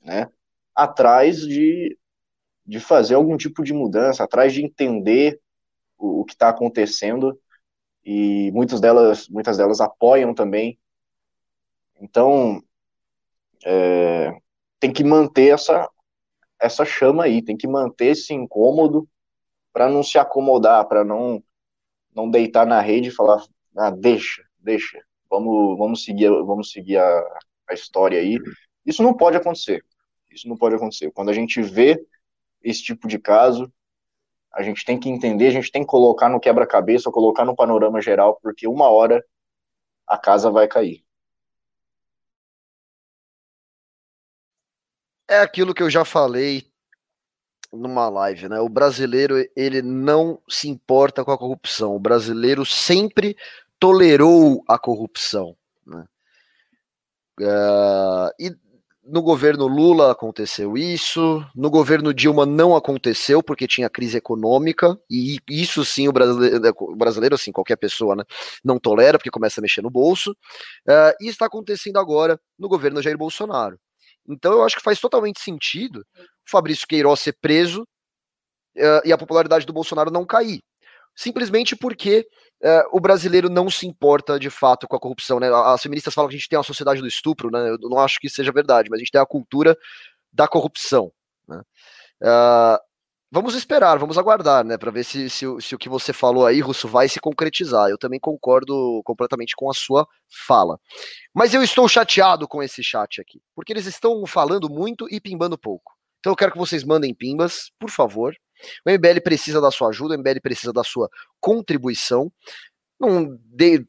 né, 0.02 0.30
atrás 0.74 1.42
de, 1.42 1.98
de 2.66 2.80
fazer 2.80 3.16
algum 3.16 3.38
tipo 3.38 3.64
de 3.64 3.74
mudança, 3.74 4.24
atrás 4.24 4.54
de 4.54 4.64
entender 4.64 5.40
o, 6.22 6.26
que 6.26 6.34
está 6.34 6.50
acontecendo, 6.50 7.40
e 8.04 8.52
muitas 8.52 8.82
delas, 8.82 9.28
muitas 9.30 9.58
delas 9.58 9.80
apoiam 9.80 10.34
também 10.34 10.80
então, 12.02 12.64
é, 13.64 14.32
tem 14.80 14.92
que 14.92 15.04
manter 15.04 15.54
essa, 15.54 15.88
essa 16.60 16.84
chama 16.84 17.26
aí, 17.26 17.44
tem 17.44 17.56
que 17.56 17.68
manter 17.68 18.08
esse 18.08 18.34
incômodo 18.34 19.08
para 19.72 19.88
não 19.88 20.02
se 20.02 20.18
acomodar, 20.18 20.88
para 20.88 21.04
não, 21.04 21.44
não 22.14 22.30
deitar 22.30 22.66
na 22.66 22.82
rede 22.82 23.10
e 23.10 23.14
falar, 23.14 23.46
ah, 23.78 23.92
deixa, 23.92 24.44
deixa, 24.58 25.00
vamos, 25.30 25.78
vamos 25.78 26.04
seguir, 26.04 26.30
vamos 26.44 26.72
seguir 26.72 26.98
a, 26.98 27.40
a 27.70 27.74
história 27.74 28.20
aí. 28.20 28.40
Isso 28.84 29.04
não 29.04 29.14
pode 29.14 29.38
acontecer. 29.38 29.86
Isso 30.32 30.50
não 30.50 30.58
pode 30.58 30.76
acontecer. 30.76 31.12
Quando 31.12 31.30
a 31.30 31.34
gente 31.34 31.62
vê 31.62 32.04
esse 32.64 32.82
tipo 32.82 33.08
de 33.08 33.20
caso, 33.20 33.72
a 34.54 34.62
gente 34.62 34.84
tem 34.84 35.00
que 35.00 35.10
entender, 35.10 35.48
a 35.48 35.52
gente 35.52 35.72
tem 35.72 35.82
que 35.82 35.88
colocar 35.88 36.30
no 36.30 36.40
quebra-cabeça, 36.40 37.12
colocar 37.12 37.46
no 37.46 37.56
panorama 37.56 38.02
geral, 38.02 38.38
porque 38.42 38.68
uma 38.68 38.90
hora 38.90 39.24
a 40.08 40.18
casa 40.18 40.52
vai 40.52 40.68
cair. 40.68 41.04
É 45.28 45.40
aquilo 45.40 45.74
que 45.74 45.82
eu 45.82 45.90
já 45.90 46.04
falei 46.04 46.70
numa 47.72 48.10
live, 48.10 48.50
né? 48.50 48.60
O 48.60 48.68
brasileiro, 48.68 49.36
ele 49.56 49.82
não 49.82 50.42
se 50.50 50.68
importa 50.68 51.24
com 51.24 51.32
a 51.32 51.38
corrupção. 51.38 51.96
O 51.96 52.00
brasileiro 52.00 52.66
sempre 52.66 53.38
tolerou 53.80 54.64
a 54.68 54.78
corrupção. 54.78 55.56
Né? 55.86 56.06
Uh, 57.40 58.30
e 58.38 58.56
no 59.04 59.22
governo 59.22 59.68
Lula 59.68 60.12
aconteceu 60.12 60.78
isso, 60.78 61.44
no 61.56 61.70
governo 61.70 62.14
Dilma 62.14 62.46
não 62.46 62.76
aconteceu 62.76 63.42
porque 63.42 63.68
tinha 63.68 63.90
crise 63.90 64.18
econômica, 64.18 64.98
e 65.10 65.40
isso 65.50 65.84
sim 65.84 66.08
o 66.08 66.12
brasileiro, 66.14 66.74
o 66.80 66.96
brasileiro 66.96 67.36
assim, 67.36 67.52
qualquer 67.52 67.78
pessoa, 67.78 68.16
né, 68.16 68.24
não 68.64 68.80
tolera 68.80 69.18
porque 69.18 69.32
começa 69.32 69.60
a 69.60 69.64
mexer 69.64 69.82
no 69.82 69.90
bolso, 69.90 70.32
uh, 70.32 71.14
e 71.20 71.28
está 71.28 71.48
acontecendo 71.48 71.98
agora 71.98 72.40
no 72.58 72.70
governo 72.70 73.02
Jair 73.02 73.18
Bolsonaro. 73.18 73.80
Então 74.28 74.54
eu 74.54 74.64
acho 74.64 74.76
que 74.76 74.84
faz 74.84 75.00
totalmente 75.00 75.42
sentido 75.42 76.06
o 76.18 76.50
Fabrício 76.50 76.88
Queiroz 76.88 77.20
ser 77.20 77.36
preso 77.42 77.82
uh, 78.78 79.02
e 79.04 79.12
a 79.12 79.18
popularidade 79.18 79.66
do 79.66 79.74
Bolsonaro 79.74 80.12
não 80.12 80.26
cair. 80.26 80.60
Simplesmente 81.16 81.76
porque 81.76 82.26
uh, 82.64 82.90
o 82.92 83.00
brasileiro 83.00 83.50
não 83.50 83.70
se 83.70 83.88
importa 83.88 84.40
de 84.40 84.50
fato 84.50 84.88
com 84.88 84.96
a 84.96 85.00
corrupção. 85.00 85.40
Né? 85.40 85.50
As 85.50 85.82
feministas 85.82 86.14
falam 86.14 86.30
que 86.30 86.36
a 86.36 86.38
gente 86.38 86.50
tem 86.50 86.58
uma 86.58 86.64
sociedade 86.64 87.02
do 87.02 87.08
estupro, 87.08 87.50
né? 87.52 87.70
eu 87.70 87.90
não 87.90 88.00
acho 88.00 88.20
que 88.20 88.28
isso 88.28 88.36
seja 88.36 88.52
verdade, 88.52 88.90
mas 88.90 88.98
a 88.98 89.02
gente 89.02 89.12
tem 89.12 89.22
a 89.22 89.26
cultura 89.26 89.78
da 90.32 90.48
corrupção. 90.48 91.12
Né? 91.48 91.62
Uh, 92.24 92.78
vamos 93.32 93.56
esperar, 93.56 93.98
vamos 93.98 94.18
aguardar, 94.18 94.64
né, 94.66 94.78
para 94.78 94.92
ver 94.92 95.04
se, 95.04 95.30
se, 95.30 95.46
se, 95.60 95.76
o 95.76 95.78
que 95.78 95.90
você 95.90 96.12
falou 96.12 96.46
aí, 96.46 96.60
Russo, 96.60 96.88
vai 96.88 97.08
se 97.08 97.20
concretizar. 97.20 97.90
Eu 97.90 97.98
também 97.98 98.20
concordo 98.20 99.02
completamente 99.04 99.56
com 99.56 99.70
a 99.70 99.74
sua 99.74 100.08
fala. 100.48 100.78
Mas 101.34 101.54
eu 101.54 101.64
estou 101.64 101.88
chateado 101.88 102.48
com 102.48 102.62
esse 102.62 102.84
chat 102.84 103.22
aqui, 103.22 103.42
porque 103.56 103.74
eles 103.74 103.86
estão 103.86 104.26
falando 104.26 104.70
muito 104.70 105.08
e 105.10 105.20
pimbando 105.20 105.58
pouco. 105.58 105.94
Então 106.20 106.34
eu 106.34 106.38
quero 106.38 106.52
que 106.52 106.58
vocês 106.58 106.84
mandem 106.84 107.16
pimbas, 107.16 107.72
por 107.80 107.90
favor. 107.90 108.36
O 108.86 108.92
MBL 108.92 109.22
precisa 109.24 109.60
da 109.62 109.72
sua 109.72 109.90
ajuda, 109.90 110.16
o 110.16 110.18
MBL 110.18 110.40
precisa 110.42 110.74
da 110.74 110.84
sua 110.84 111.10
contribuição. 111.40 112.32
Não, 113.00 113.38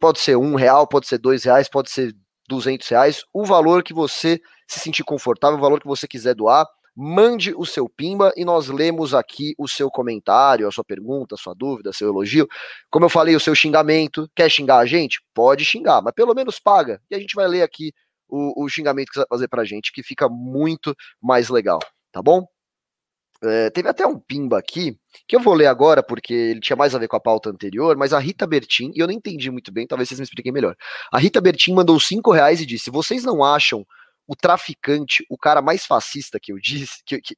pode 0.01 0.21
ser 0.21 0.37
um 0.37 0.55
real, 0.55 0.87
pode 0.87 1.07
ser 1.07 1.19
dois 1.19 1.45
reais, 1.45 1.69
pode 1.69 1.91
ser 1.91 2.15
duzentos 2.49 2.89
reais. 2.89 3.25
O 3.33 3.45
valor 3.45 3.83
que 3.83 3.93
você 3.93 4.41
se 4.67 4.81
sentir 4.81 5.05
confortável, 5.05 5.59
o 5.59 5.61
valor 5.61 5.81
que 5.81 5.87
você 5.87 6.09
quiser 6.09 6.35
doar 6.35 6.67
mande 6.95 7.55
o 7.57 7.65
seu 7.65 7.89
pimba 7.89 8.33
e 8.37 8.45
nós 8.45 8.69
lemos 8.69 9.15
aqui 9.15 9.55
o 9.59 9.67
seu 9.67 9.91
comentário, 9.91 10.69
a 10.69 10.71
sua 10.71 10.85
pergunta, 10.85 11.35
a 11.35 11.39
sua 11.39 11.55
dúvida, 11.55 11.93
seu 11.93 12.09
elogio. 12.09 12.47
Como 12.91 13.05
eu 13.07 13.09
falei, 13.09 13.35
o 13.35 13.41
seu 13.41 13.55
xingamento. 13.55 14.31
Quer 14.35 14.51
xingar 14.51 14.79
a 14.79 14.87
gente? 14.87 15.23
Pode 15.35 15.65
xingar, 15.65 16.03
mas 16.03 16.13
pelo 16.15 16.35
menos 16.35 16.59
paga. 16.59 17.01
E 17.11 17.15
a 17.15 17.19
gente 17.19 17.35
vai 17.35 17.49
ler 17.49 17.63
aqui 17.63 17.93
o, 18.29 18.65
o 18.65 18.69
xingamento 18.69 19.09
que 19.09 19.15
você 19.15 19.21
vai 19.21 19.29
fazer 19.29 19.49
pra 19.49 19.65
gente, 19.65 19.93
que 19.93 20.03
fica 20.03 20.29
muito 20.29 20.95
mais 21.21 21.49
legal. 21.49 21.79
tá 22.11 22.23
bom? 22.23 22.47
É, 23.45 23.71
teve 23.71 23.89
até 23.89 24.07
um 24.07 24.19
pimba 24.19 24.59
aqui, 24.59 24.97
que 25.27 25.35
eu 25.35 25.41
vou 25.41 25.55
ler 25.55 25.67
agora, 25.67 26.01
porque 26.03 26.33
ele 26.33 26.61
tinha 26.61 26.77
mais 26.77 26.95
a 26.95 26.99
ver 26.99 27.09
com 27.09 27.17
a 27.17 27.21
pauta 27.21 27.51
anterior, 27.51 27.97
mas 27.97 28.13
a 28.13 28.19
Rita 28.19 28.47
Bertin, 28.47 28.93
e 28.95 29.01
eu 29.01 29.07
não 29.07 29.15
entendi 29.15 29.51
muito 29.51 29.73
bem, 29.73 29.85
talvez 29.87 30.09
vocês 30.09 30.21
me 30.21 30.25
expliquem 30.25 30.53
melhor. 30.53 30.77
A 31.13 31.19
Rita 31.19 31.41
Bertin 31.41 31.75
mandou 31.75 31.99
cinco 31.99 32.31
reais 32.31 32.61
e 32.61 32.67
disse: 32.67 32.91
vocês 32.91 33.25
não 33.25 33.43
acham 33.43 33.85
o 34.29 34.37
traficante 34.37 35.27
o 35.29 35.37
cara 35.37 35.61
mais 35.61 35.85
fascista 35.85 36.39
que 36.41 36.53
eu 36.53 36.59
disse? 36.59 37.03
Que, 37.05 37.21
que, 37.21 37.37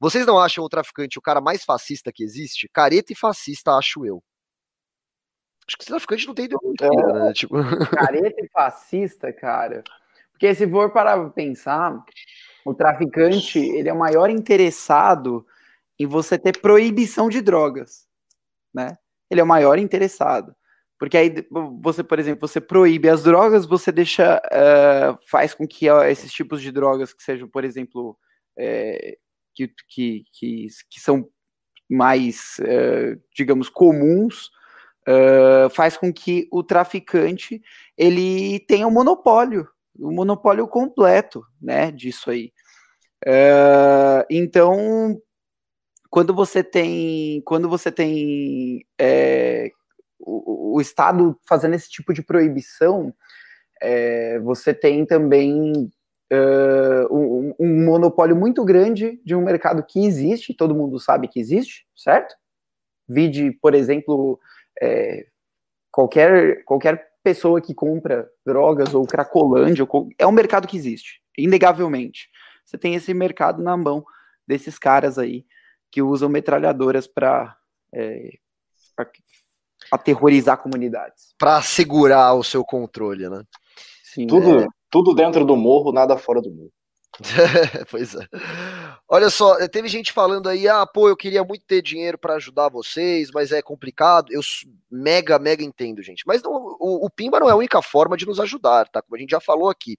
vocês 0.00 0.26
não 0.26 0.38
acham 0.38 0.64
o 0.64 0.68
traficante 0.68 1.18
o 1.18 1.22
cara 1.22 1.40
mais 1.40 1.64
fascista 1.64 2.10
que 2.12 2.24
existe? 2.24 2.68
Careta 2.72 3.12
e 3.12 3.16
fascista, 3.16 3.72
acho 3.72 4.04
eu. 4.04 4.22
Acho 5.66 5.76
que 5.76 5.82
esse 5.82 5.90
traficante 5.90 6.26
não 6.26 6.34
tem 6.34 6.46
ideologia, 6.46 6.88
É. 6.88 7.12
né? 7.12 7.32
Tipo, 7.32 7.56
Careta 7.90 8.40
e 8.42 8.48
fascista, 8.48 9.32
cara. 9.32 9.82
Porque 10.32 10.54
se 10.54 10.68
for 10.68 10.90
para 10.90 11.30
pensar, 11.30 12.04
o 12.64 12.74
traficante 12.74 13.58
ele 13.58 13.88
é 13.88 13.92
o 13.92 13.98
maior 13.98 14.30
interessado 14.30 15.46
em 15.98 16.06
você 16.06 16.38
ter 16.38 16.60
proibição 16.60 17.28
de 17.28 17.40
drogas, 17.40 18.06
né? 18.74 18.98
Ele 19.30 19.40
é 19.40 19.44
o 19.44 19.46
maior 19.46 19.78
interessado. 19.78 20.54
Porque 20.98 21.16
aí 21.18 21.34
você, 21.82 22.02
por 22.04 22.18
exemplo, 22.18 22.48
você 22.48 22.60
proíbe 22.60 23.08
as 23.08 23.22
drogas, 23.24 23.66
você 23.66 23.92
deixa, 23.92 24.40
eh, 24.50 25.14
faz 25.28 25.52
com 25.54 25.66
que 25.66 25.90
ó, 25.90 26.02
esses 26.04 26.32
tipos 26.32 26.62
de 26.62 26.72
drogas 26.72 27.12
que 27.12 27.22
sejam, 27.22 27.48
por 27.48 27.64
exemplo, 27.64 28.16
eh, 28.56 29.18
que, 29.54 29.68
que, 29.88 30.24
que, 30.32 30.66
que 30.90 31.00
são 31.00 31.28
mais, 31.90 32.56
eh, 32.60 33.18
digamos, 33.36 33.68
comuns, 33.68 34.50
faz 35.72 35.98
com 35.98 36.10
que 36.12 36.48
o 36.50 36.62
traficante 36.62 37.60
ele 37.98 38.60
tenha 38.60 38.86
um 38.86 38.90
monopólio, 38.90 39.68
um 39.98 40.12
monopólio 40.14 40.66
completo, 40.66 41.44
né, 41.60 41.90
disso 41.92 42.30
aí. 42.30 42.53
Eh, 43.26 44.26
então, 44.30 45.20
quando 46.10 46.34
você 46.34 46.62
tem, 46.64 47.42
quando 47.44 47.68
você 47.68 47.90
tem 47.92 48.86
eh, 49.00 49.70
o, 50.18 50.76
o 50.76 50.80
Estado 50.80 51.38
fazendo 51.44 51.74
esse 51.74 51.90
tipo 51.90 52.12
de 52.14 52.22
proibição, 52.22 53.14
eh, 53.82 54.38
você 54.40 54.74
tem 54.74 55.06
também 55.06 55.90
eh, 56.30 57.06
um, 57.10 57.54
um 57.58 57.84
monopólio 57.84 58.36
muito 58.36 58.64
grande 58.64 59.20
de 59.24 59.34
um 59.34 59.42
mercado 59.44 59.84
que 59.84 60.04
existe, 60.06 60.54
todo 60.54 60.74
mundo 60.74 60.98
sabe 61.00 61.28
que 61.28 61.40
existe, 61.40 61.86
certo? 61.96 62.34
Vide, 63.08 63.52
por 63.62 63.74
exemplo, 63.74 64.38
eh, 64.82 65.26
qualquer, 65.92 66.64
qualquer 66.64 67.08
pessoa 67.22 67.60
que 67.60 67.74
compra 67.74 68.28
drogas 68.46 68.94
ou 68.94 69.06
cracolândia, 69.06 69.86
é 70.18 70.26
um 70.26 70.32
mercado 70.32 70.68
que 70.68 70.76
existe, 70.76 71.20
inegavelmente. 71.38 72.28
Você 72.64 72.78
tem 72.78 72.94
esse 72.94 73.12
mercado 73.12 73.62
na 73.62 73.76
mão 73.76 74.04
desses 74.46 74.78
caras 74.78 75.18
aí 75.18 75.44
que 75.90 76.02
usam 76.02 76.28
metralhadoras 76.28 77.06
para 77.06 77.56
aterrorizar 79.90 80.58
comunidades. 80.58 81.34
pra 81.38 81.62
segurar 81.62 82.34
o 82.34 82.42
seu 82.42 82.64
controle, 82.64 83.28
né? 83.28 83.42
Sim, 84.02 84.26
Tudo, 84.26 84.60
é. 84.60 84.66
tudo 84.90 85.14
dentro 85.14 85.44
do 85.44 85.56
morro, 85.56 85.92
nada 85.92 86.16
fora 86.16 86.40
do 86.40 86.50
morro. 86.50 86.72
pois 87.90 88.14
é. 88.14 88.26
Olha 89.14 89.30
só, 89.30 89.56
teve 89.68 89.86
gente 89.86 90.10
falando 90.12 90.48
aí, 90.48 90.66
ah, 90.66 90.84
pô, 90.84 91.08
eu 91.08 91.16
queria 91.16 91.44
muito 91.44 91.64
ter 91.64 91.80
dinheiro 91.80 92.18
pra 92.18 92.34
ajudar 92.34 92.68
vocês, 92.68 93.30
mas 93.32 93.52
é 93.52 93.62
complicado. 93.62 94.26
Eu 94.32 94.40
mega, 94.90 95.38
mega 95.38 95.62
entendo, 95.62 96.02
gente. 96.02 96.24
Mas 96.26 96.42
não, 96.42 96.50
o, 96.80 97.06
o 97.06 97.08
Pimba 97.08 97.38
não 97.38 97.48
é 97.48 97.52
a 97.52 97.56
única 97.56 97.80
forma 97.80 98.16
de 98.16 98.26
nos 98.26 98.40
ajudar, 98.40 98.88
tá? 98.88 99.00
Como 99.00 99.14
a 99.14 99.18
gente 99.20 99.30
já 99.30 99.38
falou 99.38 99.68
aqui. 99.70 99.96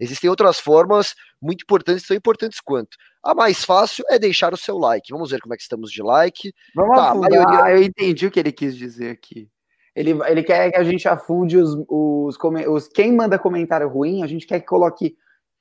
Existem 0.00 0.28
outras 0.28 0.58
formas 0.58 1.14
muito 1.40 1.62
importantes, 1.62 2.04
tão 2.04 2.16
importantes 2.16 2.58
quanto. 2.60 2.96
A 3.22 3.36
mais 3.36 3.64
fácil 3.64 4.04
é 4.10 4.18
deixar 4.18 4.52
o 4.52 4.56
seu 4.56 4.76
like. 4.76 5.12
Vamos 5.12 5.30
ver 5.30 5.40
como 5.40 5.54
é 5.54 5.56
que 5.56 5.62
estamos 5.62 5.92
de 5.92 6.02
like. 6.02 6.52
Vamos 6.74 6.96
Tá, 6.96 7.14
maioria- 7.14 7.70
Eu 7.76 7.82
entendi 7.84 8.26
o 8.26 8.32
que 8.32 8.40
ele 8.40 8.50
quis 8.50 8.76
dizer 8.76 9.10
aqui. 9.10 9.48
Ele, 9.94 10.10
ele 10.26 10.42
quer 10.42 10.72
que 10.72 10.76
a 10.76 10.82
gente 10.82 11.06
afunde 11.06 11.56
os, 11.56 11.70
os, 11.88 12.36
come- 12.36 12.66
os- 12.66 12.88
Quem 12.88 13.12
manda 13.12 13.38
comentário 13.38 13.88
ruim, 13.88 14.24
a 14.24 14.26
gente 14.26 14.44
quer 14.44 14.58
que 14.58 14.66
coloque. 14.66 15.16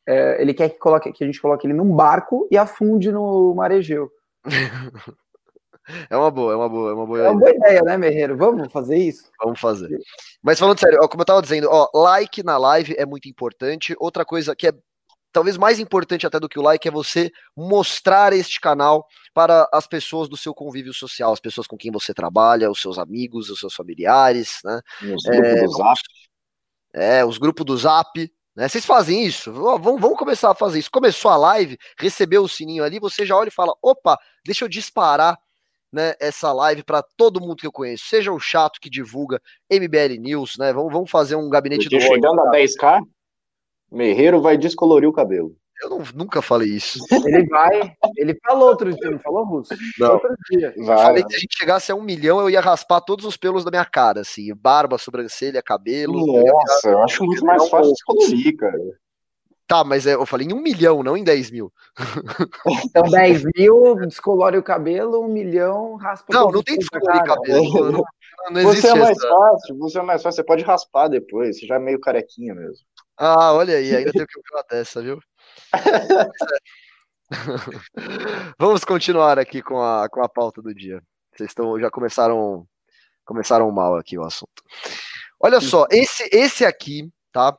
É, 0.07 0.41
ele 0.41 0.53
quer 0.53 0.69
que, 0.69 0.77
coloque, 0.77 1.11
que 1.11 1.23
a 1.23 1.27
gente 1.27 1.41
coloque 1.41 1.65
ele 1.65 1.73
num 1.73 1.95
barco 1.95 2.47
e 2.51 2.57
afunde 2.57 3.11
no 3.11 3.53
marejeu. 3.55 4.09
É 6.09 6.17
uma 6.17 6.31
boa, 6.31 6.51
é 6.51 6.55
uma 6.55 6.67
boa, 6.67 6.89
é 6.89 6.93
uma 6.93 7.05
boa 7.05 7.19
É 7.19 7.29
uma 7.29 7.39
boa 7.39 7.51
ideia, 7.51 7.81
né, 7.83 7.95
Merreiro? 7.95 8.35
Vamos 8.35 8.71
fazer 8.71 8.97
isso? 8.97 9.29
Vamos 9.39 9.59
fazer. 9.59 9.95
Mas 10.41 10.57
falando 10.57 10.79
sério, 10.79 10.97
ó, 11.01 11.07
como 11.07 11.21
eu 11.21 11.25
tava 11.25 11.43
dizendo, 11.43 11.67
ó, 11.69 11.87
like 11.93 12.41
na 12.41 12.57
live 12.57 12.95
é 12.97 13.05
muito 13.05 13.29
importante. 13.29 13.95
Outra 13.99 14.25
coisa 14.25 14.55
que 14.55 14.67
é 14.67 14.73
talvez 15.31 15.57
mais 15.57 15.79
importante 15.79 16.25
até 16.25 16.39
do 16.39 16.47
que 16.47 16.57
o 16.57 16.61
like 16.61 16.87
é 16.87 16.91
você 16.91 17.29
mostrar 17.55 18.31
este 18.31 18.59
canal 18.59 19.05
para 19.33 19.67
as 19.71 19.85
pessoas 19.85 20.29
do 20.29 20.37
seu 20.37 20.53
convívio 20.53 20.93
social, 20.93 21.33
as 21.33 21.41
pessoas 21.41 21.67
com 21.67 21.75
quem 21.75 21.91
você 21.91 22.13
trabalha, 22.13 22.71
os 22.71 22.81
seus 22.81 22.97
amigos, 22.97 23.49
os 23.49 23.59
seus 23.59 23.73
familiares, 23.73 24.59
né? 24.63 24.79
Nos 25.01 25.25
É, 25.25 25.31
grupos 25.37 25.61
do 25.61 25.77
Zap. 25.77 25.99
É, 26.93 27.25
os 27.25 27.37
grupos 27.37 27.65
do 27.65 27.77
Zap, 27.77 28.31
né? 28.55 28.69
Vocês 28.69 28.85
fazem 28.85 29.25
isso? 29.25 29.51
Ó, 29.63 29.77
Vamos, 29.77 29.99
vamos 29.99 30.17
começar 30.17 30.51
a 30.51 30.55
fazer 30.55 30.79
isso. 30.79 30.89
Começou 30.89 31.29
a 31.29 31.37
live, 31.37 31.77
recebeu 31.99 32.43
o 32.43 32.49
sininho 32.49 32.83
ali, 32.83 32.99
você 32.99 33.25
já 33.25 33.35
olha 33.35 33.49
e 33.49 33.51
fala: 33.51 33.73
opa, 33.81 34.17
deixa 34.45 34.63
eu 34.63 34.69
disparar 34.69 35.37
né, 35.91 36.13
essa 36.19 36.51
live 36.51 36.83
para 36.83 37.03
todo 37.15 37.39
mundo 37.39 37.57
que 37.57 37.67
eu 37.67 37.71
conheço, 37.71 38.05
seja 38.07 38.31
o 38.31 38.39
chato 38.39 38.79
que 38.81 38.89
divulga 38.89 39.41
MBL 39.71 40.19
News, 40.19 40.55
né? 40.57 40.73
Vamos, 40.73 40.91
vamos 40.91 41.09
fazer 41.09 41.35
um 41.35 41.49
gabinete 41.49 41.89
do 41.89 41.95
ódio. 41.95 42.07
chegando 42.07 42.41
a 42.41 42.51
10k, 42.51 43.01
Merreiro 43.91 44.41
vai 44.41 44.57
descolorir 44.57 45.07
o 45.07 45.13
cabelo. 45.13 45.55
Eu 45.83 45.89
não- 45.89 46.03
nunca 46.15 46.41
falei 46.41 46.69
isso. 46.69 46.99
Ele 47.11 47.45
vai. 47.47 47.93
Ele 48.17 48.37
falou 48.45 48.69
outro 48.69 48.93
dia, 48.93 49.11
não 49.11 49.19
falou, 49.19 49.43
Russo? 49.45 49.73
Não. 49.99 50.13
Outro 50.13 50.33
dia. 50.49 50.73
Eu 50.75 50.85
Vai. 50.85 50.97
falei 50.97 51.23
que 51.23 51.31
se 51.31 51.35
a 51.35 51.39
gente 51.39 51.57
chegasse 51.57 51.91
a 51.91 51.95
um 51.95 52.01
milhão, 52.01 52.39
eu 52.39 52.49
ia 52.49 52.61
raspar 52.61 53.01
todos 53.01 53.25
os 53.25 53.35
pelos 53.35 53.65
da 53.65 53.71
minha 53.71 53.85
cara, 53.85 54.21
assim, 54.21 54.53
barba, 54.55 54.97
sobrancelha, 54.97 55.61
cabelo. 55.61 56.19
eu 56.19 56.35
ia 56.37 56.41
virar- 56.43 56.53
Nossa, 56.53 56.89
eu 56.89 57.03
acho 57.03 57.23
muito 57.25 57.45
mais 57.45 57.67
fácil 57.69 57.91
descolorir, 57.91 58.55
cara. 58.57 58.77
Tá, 59.67 59.83
mas 59.83 60.05
é, 60.05 60.13
eu 60.13 60.25
falei 60.27 60.47
em 60.47 60.53
um 60.53 60.61
milhão, 60.61 61.01
não 61.01 61.17
em 61.17 61.23
10 61.23 61.49
mil. 61.49 61.73
Então, 62.85 63.03
10 63.09 63.43
mil, 63.55 63.95
descolore 64.07 64.57
o 64.57 64.63
cabelo, 64.63 65.19
um 65.21 65.27
milhão, 65.27 65.95
raspa 65.95 66.31
Não, 66.31 66.51
não 66.51 66.61
tem 66.63 66.77
cara. 66.77 67.23
cabelo. 67.23 67.63
Não, 67.73 67.91
não, 67.91 68.03
não 68.51 68.61
Você 68.63 68.87
é 68.87 68.93
mais 68.95 69.17
essa. 69.17 69.27
fácil, 69.27 69.77
você 69.79 69.99
é 69.99 70.01
mais 70.03 70.21
fácil, 70.21 70.35
você 70.37 70.43
pode 70.43 70.63
raspar 70.63 71.07
depois, 71.07 71.59
você 71.59 71.65
já 71.65 71.75
é 71.75 71.79
meio 71.79 71.99
carequinha 71.99 72.53
mesmo. 72.53 72.85
Ah, 73.17 73.53
olha 73.53 73.77
aí, 73.77 73.95
ainda 73.95 74.11
tem 74.11 74.25
que 74.25 74.37
ouvir 74.37 74.49
uma 74.51 74.63
dessa, 74.69 75.01
viu? 75.01 75.19
Vamos 78.59 78.83
continuar 78.83 79.39
aqui 79.39 79.61
com 79.61 79.81
a, 79.81 80.09
com 80.09 80.21
a 80.21 80.27
pauta 80.27 80.61
do 80.61 80.73
dia. 80.73 81.01
Vocês 81.33 81.49
estão, 81.49 81.79
já 81.79 81.89
começaram, 81.89 82.67
começaram 83.23 83.71
mal 83.71 83.95
aqui 83.95 84.17
o 84.17 84.23
assunto. 84.23 84.61
Olha 85.39 85.61
só, 85.61 85.85
esse, 85.91 86.27
esse 86.31 86.65
aqui, 86.65 87.09
tá? 87.31 87.57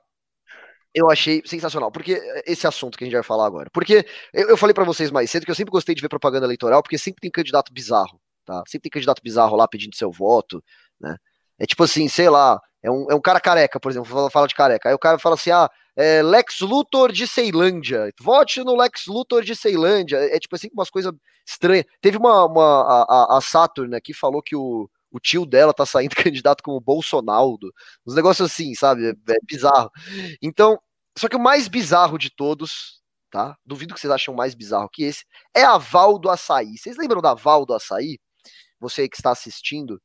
Eu 0.94 1.10
achei 1.10 1.42
sensacional, 1.44 1.90
porque 1.90 2.20
esse 2.46 2.66
assunto 2.66 2.96
que 2.96 3.04
a 3.04 3.06
gente 3.06 3.14
vai 3.14 3.22
falar 3.22 3.46
agora. 3.46 3.70
Porque 3.72 4.06
eu, 4.32 4.50
eu 4.50 4.56
falei 4.56 4.74
pra 4.74 4.84
vocês 4.84 5.10
mais 5.10 5.30
cedo 5.30 5.44
que 5.44 5.50
eu 5.50 5.54
sempre 5.54 5.72
gostei 5.72 5.94
de 5.94 6.02
ver 6.02 6.08
propaganda 6.08 6.46
eleitoral, 6.46 6.82
porque 6.82 6.98
sempre 6.98 7.20
tem 7.20 7.30
candidato 7.30 7.72
bizarro, 7.72 8.20
tá? 8.44 8.62
Sempre 8.66 8.84
tem 8.84 8.90
candidato 8.90 9.22
bizarro 9.22 9.56
lá 9.56 9.66
pedindo 9.66 9.96
seu 9.96 10.10
voto, 10.10 10.62
né? 11.00 11.16
É 11.58 11.66
tipo 11.66 11.84
assim, 11.84 12.08
sei 12.08 12.28
lá, 12.28 12.60
é 12.86 12.90
um, 12.90 13.06
é 13.10 13.14
um 13.16 13.20
cara 13.20 13.40
careca, 13.40 13.80
por 13.80 13.90
exemplo, 13.90 14.30
fala, 14.30 14.46
de 14.46 14.54
careca. 14.54 14.88
Aí 14.88 14.94
o 14.94 14.98
cara 14.98 15.18
fala 15.18 15.34
assim: 15.34 15.50
ah, 15.50 15.68
é 15.96 16.22
Lex 16.22 16.60
Luthor 16.60 17.10
de 17.10 17.26
Ceilândia, 17.26 18.12
vote 18.20 18.62
no 18.62 18.76
Lex 18.76 19.06
Luthor 19.08 19.42
de 19.42 19.56
Ceilândia. 19.56 20.18
É, 20.18 20.36
é 20.36 20.38
tipo 20.38 20.54
assim, 20.54 20.68
umas 20.72 20.88
coisas 20.88 21.12
estranhas. 21.44 21.84
Teve 22.00 22.16
uma, 22.16 22.46
uma 22.46 22.82
a, 23.08 23.38
a- 23.38 23.40
Saturn 23.40 23.94
aqui 23.96 24.14
falou 24.14 24.40
que 24.40 24.54
o, 24.54 24.88
o 25.10 25.18
tio 25.18 25.44
dela 25.44 25.74
tá 25.74 25.84
saindo 25.84 26.14
candidato 26.16 26.62
como 26.62 26.80
Bolsonaro, 26.80 27.58
uns 28.06 28.14
negócios 28.14 28.50
assim, 28.52 28.72
sabe? 28.74 29.08
É, 29.08 29.10
é 29.32 29.36
bizarro. 29.42 29.90
Então, 30.40 30.78
só 31.18 31.28
que 31.28 31.36
o 31.36 31.40
mais 31.40 31.66
bizarro 31.66 32.16
de 32.18 32.30
todos, 32.30 33.00
tá? 33.32 33.56
Duvido 33.66 33.94
que 33.94 34.00
vocês 34.00 34.12
acham 34.12 34.32
mais 34.34 34.54
bizarro 34.54 34.88
que 34.92 35.02
esse, 35.04 35.24
é 35.54 35.64
a 35.64 35.76
Val 35.78 36.18
do 36.20 36.30
Açaí. 36.30 36.76
Vocês 36.78 36.96
lembram 36.96 37.20
da 37.20 37.34
Val 37.34 37.66
do 37.66 37.74
Açaí? 37.74 38.18
Você 38.80 39.08
que 39.08 39.16
está 39.16 39.32
assistindo 39.32 40.00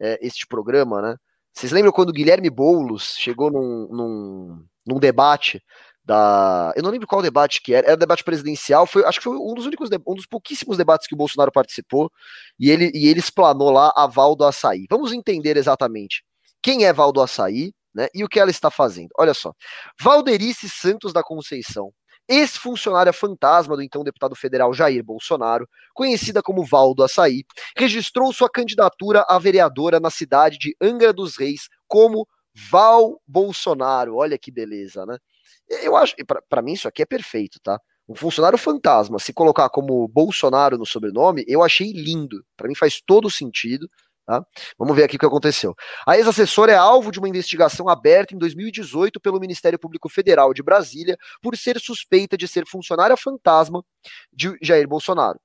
é, 0.00 0.18
este 0.20 0.46
programa, 0.46 1.00
né? 1.00 1.16
Vocês 1.56 1.72
lembram 1.72 1.90
quando 1.90 2.10
o 2.10 2.12
Guilherme 2.12 2.50
Boulos 2.50 3.16
chegou 3.16 3.50
num, 3.50 3.88
num, 3.90 4.64
num 4.86 4.98
debate 4.98 5.62
da. 6.04 6.70
Eu 6.76 6.82
não 6.82 6.90
lembro 6.90 7.06
qual 7.06 7.22
debate 7.22 7.62
que 7.62 7.72
era, 7.72 7.86
era 7.86 7.96
debate 7.96 8.22
presidencial, 8.22 8.86
foi, 8.86 9.02
acho 9.06 9.18
que 9.18 9.24
foi 9.24 9.38
um 9.38 9.54
dos 9.54 9.64
únicos, 9.64 9.88
um 10.06 10.14
dos 10.14 10.26
pouquíssimos 10.26 10.76
debates 10.76 11.06
que 11.08 11.14
o 11.14 11.16
Bolsonaro 11.16 11.50
participou, 11.50 12.12
e 12.60 12.70
ele, 12.70 12.90
e 12.92 13.08
ele 13.08 13.20
explanou 13.20 13.70
lá 13.70 13.90
a 13.96 14.06
Val 14.06 14.36
do 14.36 14.44
Açaí. 14.44 14.84
Vamos 14.90 15.12
entender 15.12 15.56
exatamente 15.56 16.22
quem 16.62 16.84
é 16.84 16.92
Val 16.92 17.10
do 17.10 17.22
Açaí, 17.22 17.72
né? 17.94 18.08
E 18.14 18.22
o 18.22 18.28
que 18.28 18.38
ela 18.38 18.50
está 18.50 18.70
fazendo. 18.70 19.08
Olha 19.18 19.32
só. 19.32 19.54
Valderice 19.98 20.68
Santos 20.68 21.10
da 21.10 21.22
Conceição, 21.22 21.90
ex-funcionária 22.28 23.12
fantasma 23.12 23.76
do 23.76 23.82
então 23.82 24.04
deputado 24.04 24.34
federal 24.34 24.72
Jair 24.72 25.02
Bolsonaro, 25.04 25.68
conhecida 25.94 26.42
como 26.42 26.64
Val 26.64 26.94
do 26.94 27.04
Açaí, 27.04 27.44
registrou 27.76 28.32
sua 28.32 28.50
candidatura 28.50 29.24
a 29.28 29.38
vereadora 29.38 30.00
na 30.00 30.10
cidade 30.10 30.58
de 30.58 30.76
Angra 30.80 31.12
dos 31.12 31.36
Reis 31.36 31.68
como 31.86 32.26
Val 32.70 33.20
Bolsonaro. 33.26 34.16
Olha 34.16 34.38
que 34.38 34.50
beleza, 34.50 35.04
né? 35.06 35.18
Eu 35.82 35.96
acho, 35.96 36.14
para 36.48 36.62
mim 36.62 36.72
isso 36.72 36.88
aqui 36.88 37.02
é 37.02 37.06
perfeito, 37.06 37.58
tá? 37.62 37.80
um 38.08 38.14
funcionário 38.14 38.56
fantasma, 38.56 39.18
se 39.18 39.32
colocar 39.32 39.68
como 39.68 40.06
Bolsonaro 40.06 40.78
no 40.78 40.86
sobrenome, 40.86 41.44
eu 41.48 41.62
achei 41.62 41.90
lindo. 41.92 42.44
Para 42.56 42.68
mim 42.68 42.74
faz 42.74 43.00
todo 43.04 43.28
sentido. 43.28 43.88
Tá? 44.26 44.44
Vamos 44.76 44.96
ver 44.96 45.04
aqui 45.04 45.14
o 45.14 45.18
que 45.20 45.26
aconteceu. 45.26 45.72
A 46.04 46.16
ex-assessora 46.16 46.72
é 46.72 46.76
alvo 46.76 47.12
de 47.12 47.20
uma 47.20 47.28
investigação 47.28 47.88
aberta 47.88 48.34
em 48.34 48.38
2018 48.38 49.20
pelo 49.20 49.38
Ministério 49.38 49.78
Público 49.78 50.08
Federal 50.08 50.52
de 50.52 50.64
Brasília 50.64 51.16
por 51.40 51.56
ser 51.56 51.78
suspeita 51.78 52.36
de 52.36 52.48
ser 52.48 52.66
funcionária 52.66 53.16
fantasma 53.16 53.84
de 54.32 54.58
Jair 54.60 54.88
Bolsonaro. 54.88 55.38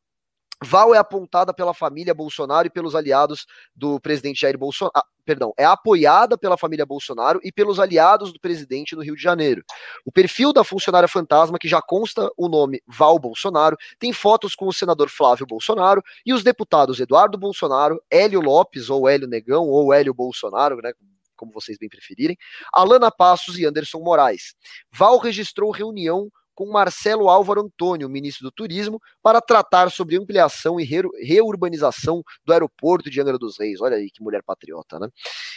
Val 0.63 0.93
é 0.93 0.97
apontada 0.97 1.53
pela 1.53 1.73
família 1.73 2.13
Bolsonaro 2.13 2.67
e 2.67 2.69
pelos 2.69 2.95
aliados 2.95 3.47
do 3.75 3.99
presidente 3.99 4.41
Jair 4.41 4.57
Bolsonaro. 4.57 4.93
Ah, 4.95 5.05
perdão, 5.25 5.53
é 5.57 5.65
apoiada 5.65 6.37
pela 6.37 6.55
família 6.55 6.85
Bolsonaro 6.85 7.39
e 7.43 7.51
pelos 7.51 7.79
aliados 7.79 8.31
do 8.31 8.39
presidente 8.39 8.95
no 8.95 9.01
Rio 9.01 9.15
de 9.15 9.21
Janeiro. 9.21 9.63
O 10.05 10.11
perfil 10.11 10.53
da 10.53 10.63
funcionária 10.63 11.07
fantasma, 11.07 11.57
que 11.57 11.67
já 11.67 11.81
consta 11.81 12.29
o 12.37 12.47
nome 12.47 12.81
Val 12.85 13.17
Bolsonaro, 13.17 13.75
tem 13.97 14.13
fotos 14.13 14.53
com 14.53 14.67
o 14.67 14.73
senador 14.73 15.09
Flávio 15.09 15.47
Bolsonaro 15.47 16.03
e 16.23 16.31
os 16.31 16.43
deputados 16.43 16.99
Eduardo 16.99 17.37
Bolsonaro, 17.37 18.01
Hélio 18.09 18.41
Lopes, 18.41 18.89
ou 18.89 19.09
Hélio 19.09 19.27
Negão, 19.27 19.67
ou 19.67 19.91
Hélio 19.91 20.13
Bolsonaro, 20.13 20.77
né? 20.77 20.93
Como 21.35 21.51
vocês 21.51 21.75
bem 21.79 21.89
preferirem, 21.89 22.37
Alana 22.71 23.09
Passos 23.09 23.57
e 23.57 23.65
Anderson 23.65 23.99
Moraes. 23.99 24.53
Val 24.91 25.17
registrou 25.17 25.71
reunião 25.71 26.29
com 26.61 26.71
Marcelo 26.71 27.27
Álvaro 27.27 27.61
Antônio, 27.61 28.07
ministro 28.07 28.43
do 28.43 28.51
Turismo, 28.51 29.01
para 29.19 29.41
tratar 29.41 29.89
sobre 29.89 30.15
ampliação 30.15 30.79
e 30.79 30.83
reurbanização 30.83 32.21
do 32.45 32.53
aeroporto 32.53 33.09
de 33.09 33.19
Angra 33.19 33.35
dos 33.35 33.57
Reis. 33.57 33.81
Olha 33.81 33.97
aí 33.97 34.11
que 34.11 34.21
mulher 34.21 34.43
patriota, 34.45 34.99
né? 34.99 35.07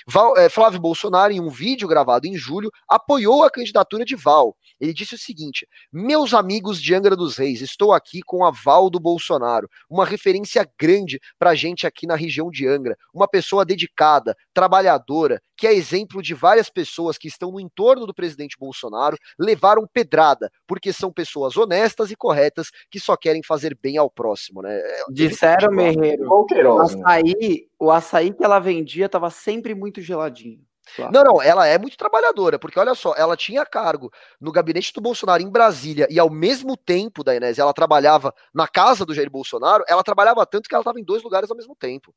Val, 0.07 0.35
é, 0.35 0.49
Flávio 0.49 0.81
Bolsonaro, 0.81 1.31
em 1.31 1.43
um 1.43 1.51
vídeo 1.51 1.87
gravado 1.87 2.27
em 2.27 2.35
julho, 2.39 2.71
apoiou 2.89 3.45
a 3.45 3.51
candidatura 3.51 4.03
de 4.03 4.17
Val. 4.17 4.57
Ele 4.81 4.95
disse 4.95 5.15
o 5.15 5.19
seguinte: 5.19 5.69
Meus 5.93 6.33
amigos 6.33 6.81
de 6.81 6.95
Angra 6.95 7.15
dos 7.15 7.37
Reis, 7.37 7.61
estou 7.61 7.93
aqui 7.93 8.23
com 8.23 8.43
a 8.43 8.51
Val 8.51 8.89
do 8.89 8.99
Bolsonaro, 8.99 9.69
uma 9.91 10.07
referência 10.07 10.67
grande 10.81 11.21
para 11.39 11.55
gente 11.55 11.87
aqui 11.87 12.07
na 12.07 12.17
região 12.17 12.51
de 12.51 12.67
Angra, 12.67 12.97
uma 13.13 13.29
pessoa 13.29 13.63
dedicada, 13.63 14.35
trabalhadora, 14.55 15.39
que 15.55 15.67
é 15.67 15.75
exemplo 15.75 16.23
de 16.23 16.33
várias 16.33 16.71
pessoas 16.71 17.19
que 17.19 17.29
estão 17.29 17.53
no 17.53 17.61
entorno 17.61 18.07
do 18.07 18.15
presidente 18.15 18.57
Bolsonaro, 18.59 19.19
levaram 19.39 19.87
pedrada, 19.87 20.51
porque 20.67 20.94
são 20.97 21.13
pessoas 21.13 21.57
honestas 21.57 22.11
e 22.11 22.17
corretas 22.17 22.71
que 22.91 23.01
só 23.01 23.17
querem 23.17 23.43
fazer 23.43 23.77
bem 23.81 23.97
ao 23.97 24.11
próximo, 24.11 24.63
né? 24.63 24.81
Disseram, 25.11 25.71
Merreiro, 25.71 26.29
o 26.31 26.47
né? 26.47 26.85
açaí, 26.85 27.69
o 27.79 27.91
açaí 27.91 28.33
que 28.33 28.45
ela 28.45 28.59
vendia 28.59 29.07
estava 29.07 29.31
sempre 29.31 29.75
muito 29.75 30.01
geladinho. 30.01 30.61
Claro. 30.97 31.13
Não, 31.13 31.25
não, 31.25 31.43
ela 31.43 31.67
é 31.67 31.79
muito 31.79 31.97
trabalhadora, 31.97 32.59
porque 32.59 32.79
olha 32.79 32.95
só, 32.95 33.15
ela 33.17 33.37
tinha 33.37 33.65
cargo 33.65 34.13
no 34.41 34.53
gabinete 34.53 34.93
do 34.93 35.01
Bolsonaro 35.01 35.43
em 35.43 35.51
Brasília 35.51 36.07
e 36.11 36.19
ao 36.19 36.31
mesmo 36.31 36.77
tempo 36.77 37.25
da 37.25 37.35
Inés, 37.35 37.59
ela 37.59 37.73
trabalhava 37.73 38.35
na 38.53 38.69
casa 38.69 39.05
do 39.07 39.15
Jair 39.15 39.31
Bolsonaro, 39.31 39.83
ela 39.89 40.03
trabalhava 40.03 40.45
tanto 40.45 40.69
que 40.69 40.75
ela 40.75 40.83
estava 40.83 41.01
em 41.01 41.05
dois 41.05 41.23
lugares 41.23 41.51
ao 41.51 41.57
mesmo 41.57 41.75
tempo 41.75 42.15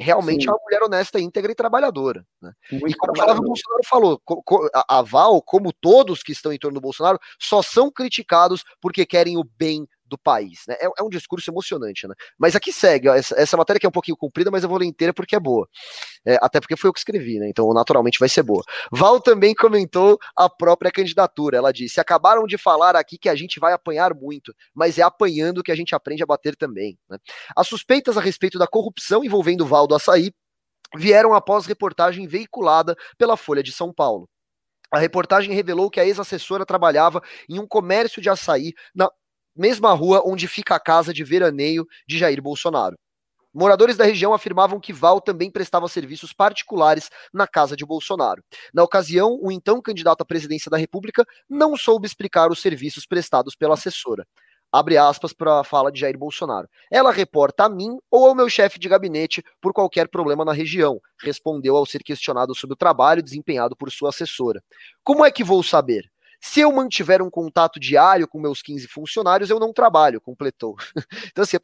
realmente 0.00 0.42
Sim. 0.42 0.48
é 0.48 0.52
uma 0.52 0.60
mulher 0.62 0.82
honesta, 0.82 1.20
íntegra 1.20 1.52
e 1.52 1.54
trabalhadora. 1.54 2.24
Né? 2.40 2.52
E 2.72 2.94
como 2.94 3.12
o 3.12 3.42
Bolsonaro 3.42 3.84
falou, 3.84 4.22
a 4.88 5.02
Val, 5.02 5.42
como 5.42 5.72
todos 5.72 6.22
que 6.22 6.32
estão 6.32 6.52
em 6.52 6.58
torno 6.58 6.80
do 6.80 6.82
Bolsonaro, 6.82 7.18
só 7.38 7.62
são 7.62 7.90
criticados 7.90 8.64
porque 8.80 9.04
querem 9.04 9.36
o 9.36 9.44
bem 9.44 9.86
do 10.10 10.18
país. 10.18 10.64
Né? 10.68 10.74
É, 10.80 10.86
é, 10.86 11.02
um 11.02 11.08
discurso 11.08 11.50
emocionante, 11.50 12.06
né? 12.06 12.14
Mas 12.36 12.56
aqui 12.56 12.72
segue, 12.72 13.08
ó, 13.08 13.14
essa, 13.14 13.34
essa, 13.40 13.56
matéria 13.56 13.78
que 13.78 13.86
é 13.86 13.88
um 13.88 13.92
pouquinho 13.92 14.16
comprida, 14.16 14.50
mas 14.50 14.62
eu 14.62 14.68
vou 14.68 14.78
ler 14.78 14.86
inteira 14.86 15.14
porque 15.14 15.36
é 15.36 15.40
boa. 15.40 15.68
É, 16.26 16.36
até 16.42 16.60
porque 16.60 16.76
foi 16.76 16.88
eu 16.88 16.92
que 16.92 16.98
escrevi, 16.98 17.38
né? 17.38 17.48
Então, 17.48 17.72
naturalmente 17.72 18.18
vai 18.18 18.28
ser 18.28 18.42
boa. 18.42 18.62
Val 18.92 19.20
também 19.20 19.54
comentou 19.54 20.18
a 20.36 20.50
própria 20.50 20.90
candidatura. 20.90 21.56
Ela 21.56 21.72
disse: 21.72 22.00
acabaram 22.00 22.46
de 22.46 22.58
falar 22.58 22.96
aqui 22.96 23.16
que 23.16 23.28
a 23.28 23.34
gente 23.34 23.60
vai 23.60 23.72
apanhar 23.72 24.12
muito, 24.14 24.54
mas 24.74 24.98
é 24.98 25.02
apanhando 25.02 25.62
que 25.62 25.72
a 25.72 25.76
gente 25.76 25.94
aprende 25.94 26.22
a 26.22 26.26
bater 26.26 26.56
também. 26.56 26.98
Né? 27.08 27.16
As 27.56 27.68
suspeitas 27.68 28.18
a 28.18 28.20
respeito 28.20 28.58
da 28.58 28.66
corrupção 28.66 29.24
envolvendo 29.24 29.64
Val 29.64 29.86
do 29.86 29.94
Açaí 29.94 30.32
vieram 30.96 31.32
após 31.34 31.66
reportagem 31.66 32.26
veiculada 32.26 32.96
pela 33.16 33.36
Folha 33.36 33.62
de 33.62 33.70
São 33.70 33.92
Paulo. 33.94 34.28
A 34.90 34.98
reportagem 34.98 35.54
revelou 35.54 35.88
que 35.88 36.00
a 36.00 36.04
ex-assessora 36.04 36.66
trabalhava 36.66 37.22
em 37.48 37.60
um 37.60 37.66
comércio 37.66 38.20
de 38.20 38.28
açaí 38.28 38.74
na 38.94 39.08
mesma 39.60 39.92
rua 39.92 40.22
onde 40.24 40.48
fica 40.48 40.74
a 40.74 40.80
casa 40.80 41.12
de 41.12 41.22
veraneio 41.22 41.86
de 42.08 42.16
Jair 42.16 42.40
Bolsonaro. 42.40 42.96
Moradores 43.52 43.96
da 43.96 44.04
região 44.04 44.32
afirmavam 44.32 44.80
que 44.80 44.92
Val 44.92 45.20
também 45.20 45.50
prestava 45.50 45.86
serviços 45.86 46.32
particulares 46.32 47.10
na 47.30 47.46
casa 47.46 47.76
de 47.76 47.84
Bolsonaro. 47.84 48.42
Na 48.72 48.82
ocasião, 48.82 49.38
o 49.42 49.52
então 49.52 49.82
candidato 49.82 50.22
à 50.22 50.24
presidência 50.24 50.70
da 50.70 50.78
República 50.78 51.26
não 51.48 51.76
soube 51.76 52.06
explicar 52.06 52.50
os 52.50 52.62
serviços 52.62 53.04
prestados 53.04 53.54
pela 53.54 53.74
assessora. 53.74 54.24
Abre 54.72 54.96
aspas 54.96 55.34
para 55.34 55.60
a 55.60 55.64
fala 55.64 55.92
de 55.92 56.00
Jair 56.00 56.16
Bolsonaro. 56.16 56.68
Ela 56.90 57.10
reporta 57.10 57.64
a 57.64 57.68
mim 57.68 57.98
ou 58.10 58.28
ao 58.28 58.34
meu 58.34 58.48
chefe 58.48 58.78
de 58.78 58.88
gabinete 58.88 59.42
por 59.60 59.74
qualquer 59.74 60.08
problema 60.08 60.42
na 60.42 60.52
região, 60.52 61.00
respondeu 61.20 61.76
ao 61.76 61.84
ser 61.84 62.02
questionado 62.02 62.54
sobre 62.54 62.74
o 62.74 62.78
trabalho 62.78 63.22
desempenhado 63.22 63.76
por 63.76 63.90
sua 63.90 64.08
assessora. 64.08 64.62
Como 65.02 65.22
é 65.22 65.30
que 65.30 65.44
vou 65.44 65.62
saber? 65.62 66.08
Se 66.40 66.60
eu 66.60 66.72
mantiver 66.72 67.20
um 67.20 67.30
contato 67.30 67.78
diário 67.78 68.26
com 68.26 68.40
meus 68.40 68.62
15 68.62 68.88
funcionários, 68.88 69.50
eu 69.50 69.60
não 69.60 69.72
trabalho, 69.72 70.20
completou. 70.20 70.76
Então, 71.30 71.44
assim, 71.44 71.58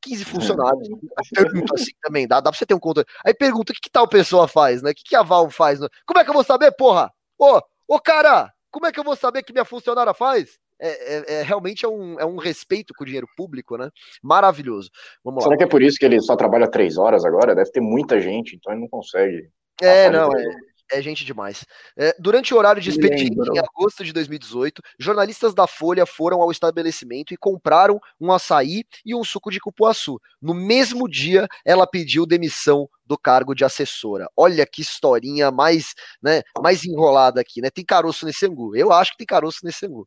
15 0.00 0.24
funcionários, 0.24 0.88
pergunta 1.34 1.74
assim 1.74 1.92
também, 2.02 2.26
dá, 2.26 2.40
dá 2.40 2.50
pra 2.50 2.58
você 2.58 2.66
ter 2.66 2.74
um 2.74 2.78
contato. 2.78 3.06
Aí 3.24 3.34
pergunta, 3.34 3.72
o 3.72 3.74
que, 3.74 3.80
que 3.80 3.90
tal 3.90 4.06
pessoa 4.06 4.46
faz, 4.46 4.82
né? 4.82 4.90
O 4.90 4.94
que, 4.94 5.02
que 5.02 5.16
a 5.16 5.22
Val 5.22 5.50
faz? 5.50 5.80
Né? 5.80 5.88
Como 6.06 6.20
é 6.20 6.24
que 6.24 6.30
eu 6.30 6.34
vou 6.34 6.44
saber, 6.44 6.70
porra? 6.72 7.12
Ô, 7.38 7.60
ô 7.86 8.00
cara, 8.00 8.52
como 8.70 8.86
é 8.86 8.92
que 8.92 9.00
eu 9.00 9.04
vou 9.04 9.16
saber 9.16 9.42
que 9.42 9.52
minha 9.52 9.64
funcionária 9.64 10.14
faz? 10.14 10.58
É, 10.80 10.88
é, 10.88 11.34
é, 11.40 11.42
realmente 11.42 11.84
é 11.84 11.88
um, 11.88 12.20
é 12.20 12.24
um 12.24 12.36
respeito 12.36 12.94
com 12.94 13.02
o 13.02 13.06
dinheiro 13.06 13.26
público, 13.36 13.76
né? 13.76 13.90
Maravilhoso. 14.22 14.90
Vamos 15.24 15.42
Será 15.42 15.54
lá. 15.54 15.58
que 15.58 15.64
é 15.64 15.68
por 15.68 15.82
isso 15.82 15.98
que 15.98 16.04
ele 16.04 16.20
só 16.20 16.36
trabalha 16.36 16.70
três 16.70 16.96
horas 16.96 17.24
agora? 17.24 17.54
Deve 17.54 17.70
ter 17.72 17.80
muita 17.80 18.20
gente, 18.20 18.54
então 18.54 18.72
ele 18.72 18.82
não 18.82 18.88
consegue. 18.88 19.50
É, 19.82 20.08
não, 20.10 20.30
é, 20.30 20.44
é 20.90 21.02
gente 21.02 21.24
demais. 21.24 21.64
É, 21.96 22.14
durante 22.18 22.52
o 22.52 22.56
horário 22.56 22.80
de 22.80 22.90
expediente, 22.90 23.36
em 23.52 23.58
agosto 23.58 24.04
de 24.04 24.12
2018, 24.12 24.82
jornalistas 24.98 25.54
da 25.54 25.66
Folha 25.66 26.06
foram 26.06 26.40
ao 26.40 26.50
estabelecimento 26.50 27.32
e 27.32 27.36
compraram 27.36 28.00
um 28.20 28.32
açaí 28.32 28.84
e 29.04 29.14
um 29.14 29.24
suco 29.24 29.50
de 29.50 29.60
cupuaçu. 29.60 30.20
No 30.40 30.54
mesmo 30.54 31.08
dia, 31.08 31.46
ela 31.64 31.86
pediu 31.86 32.26
demissão 32.26 32.88
do 33.08 33.16
cargo 33.16 33.54
de 33.54 33.64
assessora. 33.64 34.28
Olha 34.36 34.66
que 34.66 34.82
historinha 34.82 35.50
mais, 35.50 35.94
né, 36.22 36.42
mais 36.62 36.84
enrolada 36.84 37.40
aqui, 37.40 37.62
né? 37.62 37.70
Tem 37.70 37.84
caroço 37.84 38.26
nesse 38.26 38.44
angu. 38.44 38.76
Eu 38.76 38.92
acho 38.92 39.12
que 39.12 39.18
tem 39.18 39.26
caroço 39.26 39.60
nesse 39.64 39.86
angu. 39.86 40.06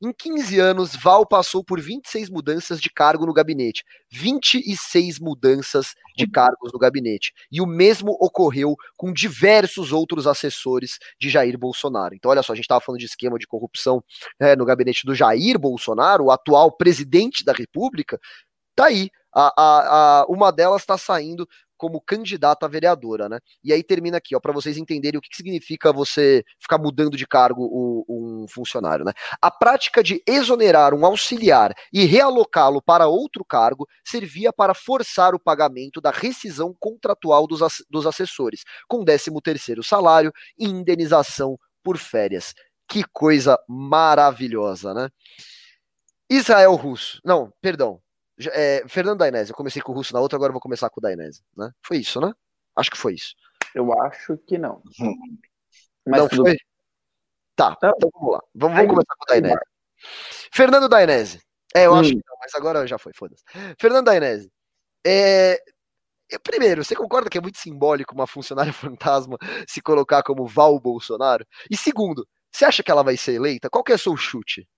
Em 0.00 0.12
15 0.12 0.60
anos, 0.60 0.94
Val 0.94 1.26
passou 1.26 1.64
por 1.64 1.80
26 1.80 2.30
mudanças 2.30 2.80
de 2.80 2.88
cargo 2.88 3.26
no 3.26 3.32
gabinete. 3.32 3.82
26 4.12 5.18
mudanças 5.18 5.94
de 6.16 6.30
cargos 6.30 6.72
no 6.72 6.78
gabinete. 6.78 7.32
E 7.50 7.60
o 7.60 7.66
mesmo 7.66 8.12
ocorreu 8.20 8.76
com 8.96 9.12
diversos 9.12 9.92
outros 9.92 10.28
assessores 10.28 10.98
de 11.20 11.28
Jair 11.28 11.58
Bolsonaro. 11.58 12.14
Então, 12.14 12.30
olha 12.30 12.42
só, 12.44 12.52
a 12.52 12.56
gente 12.56 12.64
estava 12.64 12.80
falando 12.80 13.00
de 13.00 13.06
esquema 13.06 13.38
de 13.38 13.46
corrupção 13.46 14.02
é, 14.38 14.54
no 14.54 14.64
gabinete 14.64 15.04
do 15.04 15.14
Jair 15.14 15.58
Bolsonaro, 15.58 16.26
o 16.26 16.30
atual 16.30 16.70
presidente 16.70 17.44
da 17.44 17.52
República. 17.52 18.20
Tá 18.76 18.86
aí, 18.86 19.10
a, 19.34 19.52
a, 19.56 20.20
a, 20.20 20.26
uma 20.28 20.52
delas 20.52 20.82
está 20.82 20.96
saindo 20.96 21.48
como 21.78 22.00
candidata 22.00 22.66
a 22.66 22.68
vereadora, 22.68 23.28
né? 23.28 23.38
E 23.64 23.72
aí 23.72 23.82
termina 23.82 24.18
aqui, 24.18 24.36
ó, 24.36 24.40
para 24.40 24.52
vocês 24.52 24.76
entenderem 24.76 25.16
o 25.16 25.22
que, 25.22 25.30
que, 25.30 25.36
significa 25.36 25.92
você 25.92 26.44
ficar 26.60 26.76
mudando 26.76 27.16
de 27.16 27.26
cargo 27.26 27.62
o, 27.62 28.04
um 28.08 28.46
funcionário, 28.48 29.04
né? 29.04 29.12
A 29.40 29.50
prática 29.50 30.02
de 30.02 30.22
exonerar 30.26 30.92
um 30.92 31.06
auxiliar 31.06 31.72
e 31.92 32.04
realocá-lo 32.04 32.82
para 32.82 33.06
outro 33.06 33.44
cargo 33.44 33.86
servia 34.04 34.52
para 34.52 34.74
forçar 34.74 35.34
o 35.34 35.40
pagamento 35.40 36.00
da 36.00 36.10
rescisão 36.10 36.74
contratual 36.78 37.46
dos, 37.46 37.60
dos 37.88 38.06
assessores, 38.06 38.64
com 38.88 39.04
13 39.04 39.30
terceiro 39.42 39.82
salário 39.82 40.32
e 40.58 40.66
indenização 40.66 41.56
por 41.82 41.96
férias. 41.96 42.54
Que 42.88 43.04
coisa 43.12 43.58
maravilhosa, 43.68 44.92
né? 44.92 45.08
Israel 46.28 46.74
Russo. 46.74 47.20
Não, 47.24 47.52
perdão. 47.60 48.00
É, 48.52 48.84
Fernando 48.86 49.18
Dainese, 49.18 49.50
eu 49.50 49.56
comecei 49.56 49.82
com 49.82 49.92
o 49.92 49.94
Russo 49.94 50.14
na 50.14 50.20
outra, 50.20 50.36
agora 50.36 50.52
vou 50.52 50.60
começar 50.60 50.88
com 50.90 51.00
o 51.00 51.02
Dainese, 51.02 51.42
né? 51.56 51.72
Foi 51.82 51.98
isso, 51.98 52.20
né? 52.20 52.32
Acho 52.76 52.90
que 52.90 52.96
foi 52.96 53.14
isso. 53.14 53.34
Eu 53.74 53.92
acho 54.02 54.36
que 54.46 54.56
não. 54.56 54.82
Mas 56.06 56.20
não 56.20 56.28
foi? 56.28 56.56
Tá, 57.56 57.74
então 57.76 58.10
vamos 58.14 58.32
lá. 58.34 58.40
Vamos, 58.54 58.76
vamos 58.76 58.90
começar 58.90 59.14
com 59.16 59.24
o 59.24 59.26
Dainese. 59.26 59.60
Fernando 60.52 60.88
Dainese. 60.88 61.40
É, 61.74 61.86
eu 61.86 61.92
hum. 61.92 61.96
acho 61.96 62.10
que 62.10 62.16
não, 62.16 62.36
mas 62.40 62.54
agora 62.54 62.86
já 62.86 62.98
foi, 62.98 63.12
foda-se. 63.14 63.42
Fernando 63.78 64.06
Dainese. 64.06 64.50
É, 65.04 65.60
primeiro, 66.42 66.84
você 66.84 66.94
concorda 66.94 67.28
que 67.28 67.38
é 67.38 67.40
muito 67.40 67.58
simbólico 67.58 68.14
uma 68.14 68.26
funcionária 68.26 68.72
fantasma 68.72 69.36
se 69.66 69.80
colocar 69.80 70.22
como 70.22 70.46
Val 70.46 70.78
Bolsonaro? 70.78 71.44
E 71.70 71.76
segundo, 71.76 72.26
você 72.52 72.64
acha 72.64 72.82
que 72.82 72.90
ela 72.90 73.02
vai 73.02 73.16
ser 73.16 73.34
eleita? 73.34 73.68
Qual 73.68 73.82
que 73.82 73.92
é 73.92 73.96
o 73.96 73.98
seu 73.98 74.16
chute? 74.16 74.68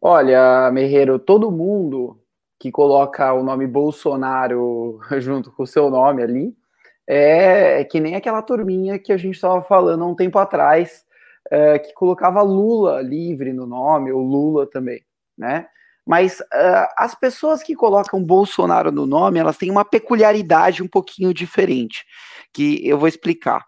Olha, 0.00 0.70
Merreiro, 0.72 1.18
todo 1.18 1.50
mundo 1.50 2.21
que 2.62 2.70
coloca 2.70 3.32
o 3.32 3.42
nome 3.42 3.66
Bolsonaro 3.66 5.00
junto 5.18 5.50
com 5.50 5.64
o 5.64 5.66
seu 5.66 5.90
nome 5.90 6.22
ali, 6.22 6.56
é, 7.04 7.80
é 7.80 7.84
que 7.84 7.98
nem 7.98 8.14
aquela 8.14 8.40
turminha 8.40 9.00
que 9.00 9.12
a 9.12 9.16
gente 9.16 9.34
estava 9.34 9.60
falando 9.62 10.04
há 10.04 10.06
um 10.06 10.14
tempo 10.14 10.38
atrás, 10.38 11.04
é, 11.50 11.80
que 11.80 11.92
colocava 11.92 12.40
Lula 12.40 13.02
livre 13.02 13.52
no 13.52 13.66
nome, 13.66 14.12
ou 14.12 14.22
Lula 14.22 14.64
também. 14.64 15.04
né? 15.36 15.66
Mas 16.06 16.38
uh, 16.38 16.86
as 16.96 17.16
pessoas 17.16 17.64
que 17.64 17.74
colocam 17.74 18.22
Bolsonaro 18.22 18.92
no 18.92 19.06
nome, 19.06 19.40
elas 19.40 19.56
têm 19.56 19.70
uma 19.70 19.84
peculiaridade 19.84 20.84
um 20.84 20.88
pouquinho 20.88 21.34
diferente, 21.34 22.04
que 22.52 22.86
eu 22.86 22.96
vou 22.96 23.08
explicar 23.08 23.64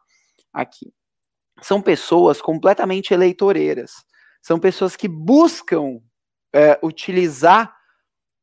aqui. 0.53 0.93
São 1.63 1.83
pessoas 1.83 2.41
completamente 2.41 3.13
eleitoreiras. 3.13 4.05
São 4.41 4.57
pessoas 4.57 4.95
que 4.95 5.09
buscam 5.09 5.97
uh, 5.97 6.87
utilizar 6.87 7.75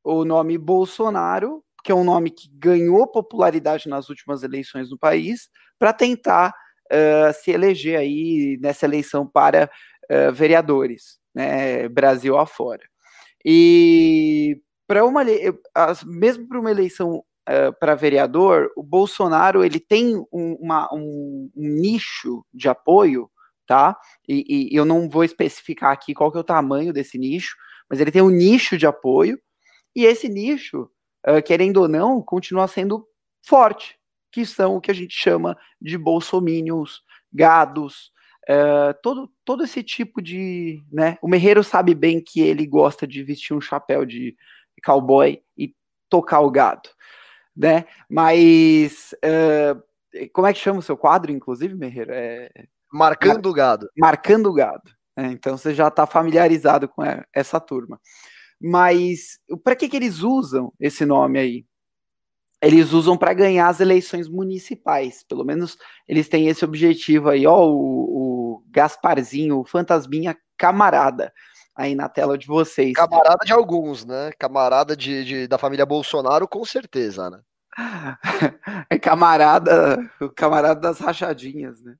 o 0.03 0.25
nome 0.25 0.57
Bolsonaro, 0.57 1.63
que 1.83 1.91
é 1.91 1.95
um 1.95 2.03
nome 2.03 2.29
que 2.29 2.49
ganhou 2.53 3.07
popularidade 3.07 3.89
nas 3.89 4.09
últimas 4.09 4.43
eleições 4.43 4.89
no 4.89 4.97
país, 4.97 5.49
para 5.79 5.93
tentar 5.93 6.53
uh, 6.91 7.33
se 7.33 7.51
eleger 7.51 7.97
aí 7.97 8.57
nessa 8.61 8.85
eleição 8.85 9.27
para 9.27 9.69
vereadores, 10.33 11.19
né, 11.33 11.87
Brasil 11.87 12.37
afora. 12.37 12.83
E 13.45 14.61
para 14.85 15.05
uma 15.05 15.23
mesmo 16.05 16.47
para 16.49 16.59
uma 16.59 16.69
eleição 16.69 17.23
uh, 17.49 17.79
para 17.79 17.95
vereador, 17.95 18.69
o 18.75 18.83
Bolsonaro 18.83 19.63
ele 19.63 19.79
tem 19.79 20.17
um, 20.31 20.57
uma, 20.59 20.93
um, 20.93 21.49
um 21.55 21.67
nicho 21.69 22.45
de 22.53 22.69
apoio, 22.69 23.29
tá? 23.65 23.97
E, 24.27 24.69
e, 24.69 24.75
eu 24.75 24.85
não 24.85 25.09
vou 25.09 25.23
especificar 25.23 25.91
aqui 25.91 26.13
qual 26.13 26.31
que 26.31 26.37
é 26.37 26.41
o 26.41 26.43
tamanho 26.43 26.93
desse 26.93 27.17
nicho, 27.17 27.55
mas 27.89 27.99
ele 27.99 28.11
tem 28.11 28.21
um 28.21 28.29
nicho 28.29 28.77
de 28.77 28.85
apoio 28.85 29.39
e 29.95 30.05
esse 30.05 30.27
nicho, 30.29 30.89
uh, 31.27 31.41
querendo 31.43 31.77
ou 31.77 31.87
não, 31.87 32.21
continua 32.21 32.67
sendo 32.67 33.07
forte, 33.41 33.99
que 34.31 34.45
são 34.45 34.75
o 34.75 34.81
que 34.81 34.91
a 34.91 34.93
gente 34.93 35.13
chama 35.13 35.57
de 35.81 35.97
bolsomínios, 35.97 37.03
gados, 37.33 38.11
Uh, 38.49 38.93
todo, 39.03 39.31
todo 39.45 39.63
esse 39.63 39.83
tipo 39.83 40.21
de. 40.21 40.83
Né, 40.91 41.17
o 41.21 41.27
Merreiro 41.27 41.63
sabe 41.63 41.93
bem 41.93 42.19
que 42.19 42.41
ele 42.41 42.65
gosta 42.65 43.05
de 43.05 43.23
vestir 43.23 43.53
um 43.55 43.61
chapéu 43.61 44.03
de 44.03 44.35
cowboy 44.83 45.41
e 45.55 45.75
tocar 46.09 46.41
o 46.41 46.49
gado. 46.49 46.89
Né? 47.55 47.85
Mas. 48.09 49.13
Uh, 49.23 49.81
como 50.33 50.47
é 50.47 50.53
que 50.53 50.59
chama 50.59 50.79
o 50.79 50.83
seu 50.83 50.97
quadro, 50.97 51.31
inclusive, 51.31 51.75
Merreiro? 51.75 52.11
É... 52.13 52.49
Marcando 52.91 53.47
o 53.47 53.53
gado. 53.53 53.87
Marcando 53.97 54.47
o 54.47 54.53
gado. 54.53 54.91
É, 55.15 55.27
então 55.27 55.57
você 55.57 55.73
já 55.73 55.87
está 55.87 56.05
familiarizado 56.05 56.89
com 56.89 57.01
essa 57.33 57.59
turma. 57.59 57.99
Mas 58.61 59.39
para 59.63 59.75
que, 59.75 59.89
que 59.89 59.97
eles 59.97 60.21
usam 60.21 60.71
esse 60.79 61.05
nome 61.05 61.39
aí? 61.39 61.65
eles 62.61 62.93
usam 62.93 63.17
para 63.17 63.33
ganhar 63.33 63.67
as 63.67 63.79
eleições 63.79 64.29
municipais. 64.29 65.23
Pelo 65.23 65.43
menos 65.43 65.77
eles 66.07 66.29
têm 66.29 66.47
esse 66.47 66.63
objetivo 66.63 67.29
aí, 67.29 67.47
ó, 67.47 67.65
o, 67.65 68.59
o 68.59 68.63
Gasparzinho, 68.69 69.59
o 69.59 69.65
Fantasminha 69.65 70.37
camarada 70.55 71.33
aí 71.75 71.95
na 71.95 72.07
tela 72.07 72.37
de 72.37 72.45
vocês. 72.45 72.93
Camarada 72.93 73.43
de 73.43 73.51
alguns, 73.51 74.05
né? 74.05 74.31
Camarada 74.37 74.95
de, 74.95 75.25
de 75.25 75.47
da 75.47 75.57
família 75.57 75.85
Bolsonaro, 75.85 76.47
com 76.47 76.63
certeza, 76.63 77.29
né? 77.29 77.39
é 78.89 78.99
camarada, 78.99 79.97
o 80.19 80.29
camarada 80.29 80.79
das 80.79 80.99
rachadinhas, 80.99 81.81
né? 81.81 81.95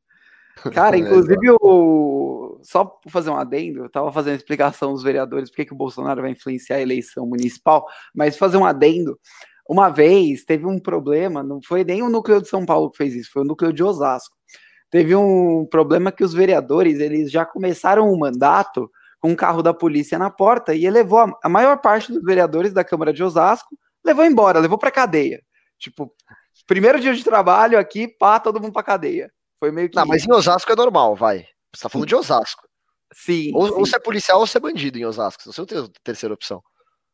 Cara, 0.74 0.98
inclusive, 0.98 1.50
o... 1.60 2.41
só 2.64 2.86
para 2.86 3.12
fazer 3.12 3.30
um 3.30 3.38
adendo, 3.38 3.80
eu 3.80 3.86
estava 3.88 4.12
fazendo 4.12 4.36
explicação 4.36 4.94
dos 4.94 5.04
vereadores, 5.04 5.50
por 5.50 5.66
que 5.66 5.74
o 5.74 5.78
Bolsonaro 5.78 6.22
vai 6.22 6.32
influenciar 6.32 6.78
a 6.78 6.82
eleição 6.82 7.26
municipal, 7.26 7.86
mas 8.14 8.38
fazer 8.38 8.58
um 8.58 8.66
adendo, 8.66 9.20
uma 9.68 9.90
vez 9.90 10.44
teve 10.44 10.66
um 10.66 10.80
problema, 10.80 11.44
não 11.44 11.62
foi 11.62 11.84
nem 11.84 12.02
o 12.02 12.10
núcleo 12.10 12.42
de 12.42 12.50
São 12.50 12.66
Paulo 12.66 12.92
que 12.92 12.98
fez 12.98 13.16
isso, 13.16 13.32
foi 13.32 13.44
o 13.44 13.46
núcleo 13.46 13.72
de 13.72 13.84
Osasco. 13.84 14.36
Teve 14.90 15.16
um 15.16 15.66
problema 15.66 16.12
que 16.12 16.24
os 16.24 16.34
vereadores, 16.34 17.00
eles 17.00 17.32
já 17.32 17.46
começaram 17.46 18.12
o 18.12 18.20
mandato 18.20 18.92
com 19.22 19.30
um 19.30 19.36
carro 19.36 19.62
da 19.62 19.74
polícia 19.74 20.20
na 20.20 20.30
porta 20.30 20.74
e 20.74 20.90
levou 20.90 21.20
a, 21.20 21.32
a 21.44 21.48
maior 21.48 21.80
parte 21.80 22.12
dos 22.12 22.22
vereadores 22.24 22.74
da 22.74 22.84
Câmara 22.84 23.14
de 23.14 23.24
Osasco, 23.24 23.78
levou 24.04 24.26
embora, 24.26 24.60
levou 24.60 24.78
para 24.78 24.92
cadeia. 24.92 25.42
Tipo, 25.80 26.14
primeiro 26.68 27.00
dia 27.00 27.14
de 27.14 27.24
trabalho 27.24 27.80
aqui, 27.80 28.08
pá, 28.08 28.40
todo 28.40 28.60
mundo 28.60 28.74
para 28.74 28.84
cadeia. 28.84 29.32
Foi 29.60 29.72
meio 29.72 29.90
que 29.90 29.96
Não, 29.96 30.06
mas 30.06 30.26
em 30.26 30.34
Osasco 30.34 30.72
é 30.72 30.76
normal, 30.76 31.16
vai. 31.16 31.46
Você 31.74 31.84
tá 31.84 31.90
falando 31.90 32.08
de 32.08 32.16
Osasco. 32.16 32.68
Sim. 33.14 33.52
Ou, 33.54 33.68
sim. 33.68 33.74
ou 33.74 33.86
você 33.86 33.96
é 33.96 34.00
policial 34.00 34.40
ou 34.40 34.48
você 34.48 34.58
é 34.58 34.62
bandido 34.62 34.98
em 34.98 35.06
Osasco. 35.06 35.44
Você 35.44 35.62
não 35.62 35.66
tem 35.66 35.92
terceira 36.04 36.34
opção. 36.34 36.62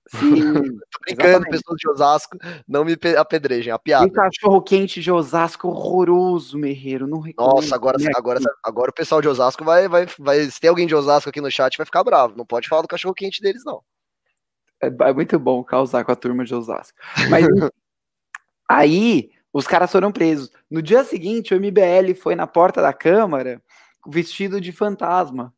Sim, 0.10 0.20
Tô 0.64 1.00
brincando, 1.02 1.28
exatamente. 1.28 1.50
pessoas 1.50 1.78
de 1.78 1.90
Osasco, 1.90 2.38
não 2.68 2.86
me 2.86 2.96
pe- 2.96 3.18
apedrejem, 3.18 3.74
a 3.74 3.80
piada. 3.80 4.08
E 4.08 4.12
cachorro 4.12 4.62
quente 4.62 5.02
de 5.02 5.12
Osasco 5.12 5.68
horroroso, 5.68 6.58
Merreiro. 6.58 7.08
Não 7.08 7.22
Nossa, 7.38 7.76
agora, 7.76 7.98
comer 7.98 8.16
agora, 8.16 8.40
agora 8.64 8.92
o 8.92 8.94
pessoal 8.94 9.22
de 9.22 9.28
Osasco 9.28 9.66
vai, 9.66 9.88
vai, 9.88 10.08
vai. 10.18 10.46
Se 10.50 10.60
tem 10.60 10.70
alguém 10.70 10.88
de 10.88 10.96
Osasco 10.96 11.30
aqui 11.30 11.42
no 11.42 11.52
chat, 11.52 11.78
vai 11.78 11.86
ficar 11.86 12.04
bravo. 12.04 12.38
Não 12.38 12.46
pode 12.46 12.70
falar 12.70 12.84
do 12.84 12.88
cachorro 12.88 13.14
quente 13.14 13.42
deles, 13.42 13.64
não. 13.66 13.82
É, 14.82 14.88
é 14.88 15.14
muito 15.14 15.38
bom 15.40 15.64
causar 15.64 16.06
com 16.06 16.12
a 16.12 16.16
turma 16.16 16.46
de 16.46 16.56
Osasco. 16.56 16.98
Mas 17.30 17.46
aí 18.70 19.32
os 19.52 19.68
caras 19.68 19.92
foram 19.92 20.12
presos. 20.12 20.50
No 20.70 20.82
dia 20.82 21.04
seguinte, 21.04 21.54
o 21.54 21.58
MBL 21.58 22.14
foi 22.16 22.36
na 22.36 22.48
porta 22.48 22.82
da 22.82 22.94
Câmara 22.94 23.62
vestido 24.08 24.60
de 24.62 24.72
fantasma. 24.72 25.54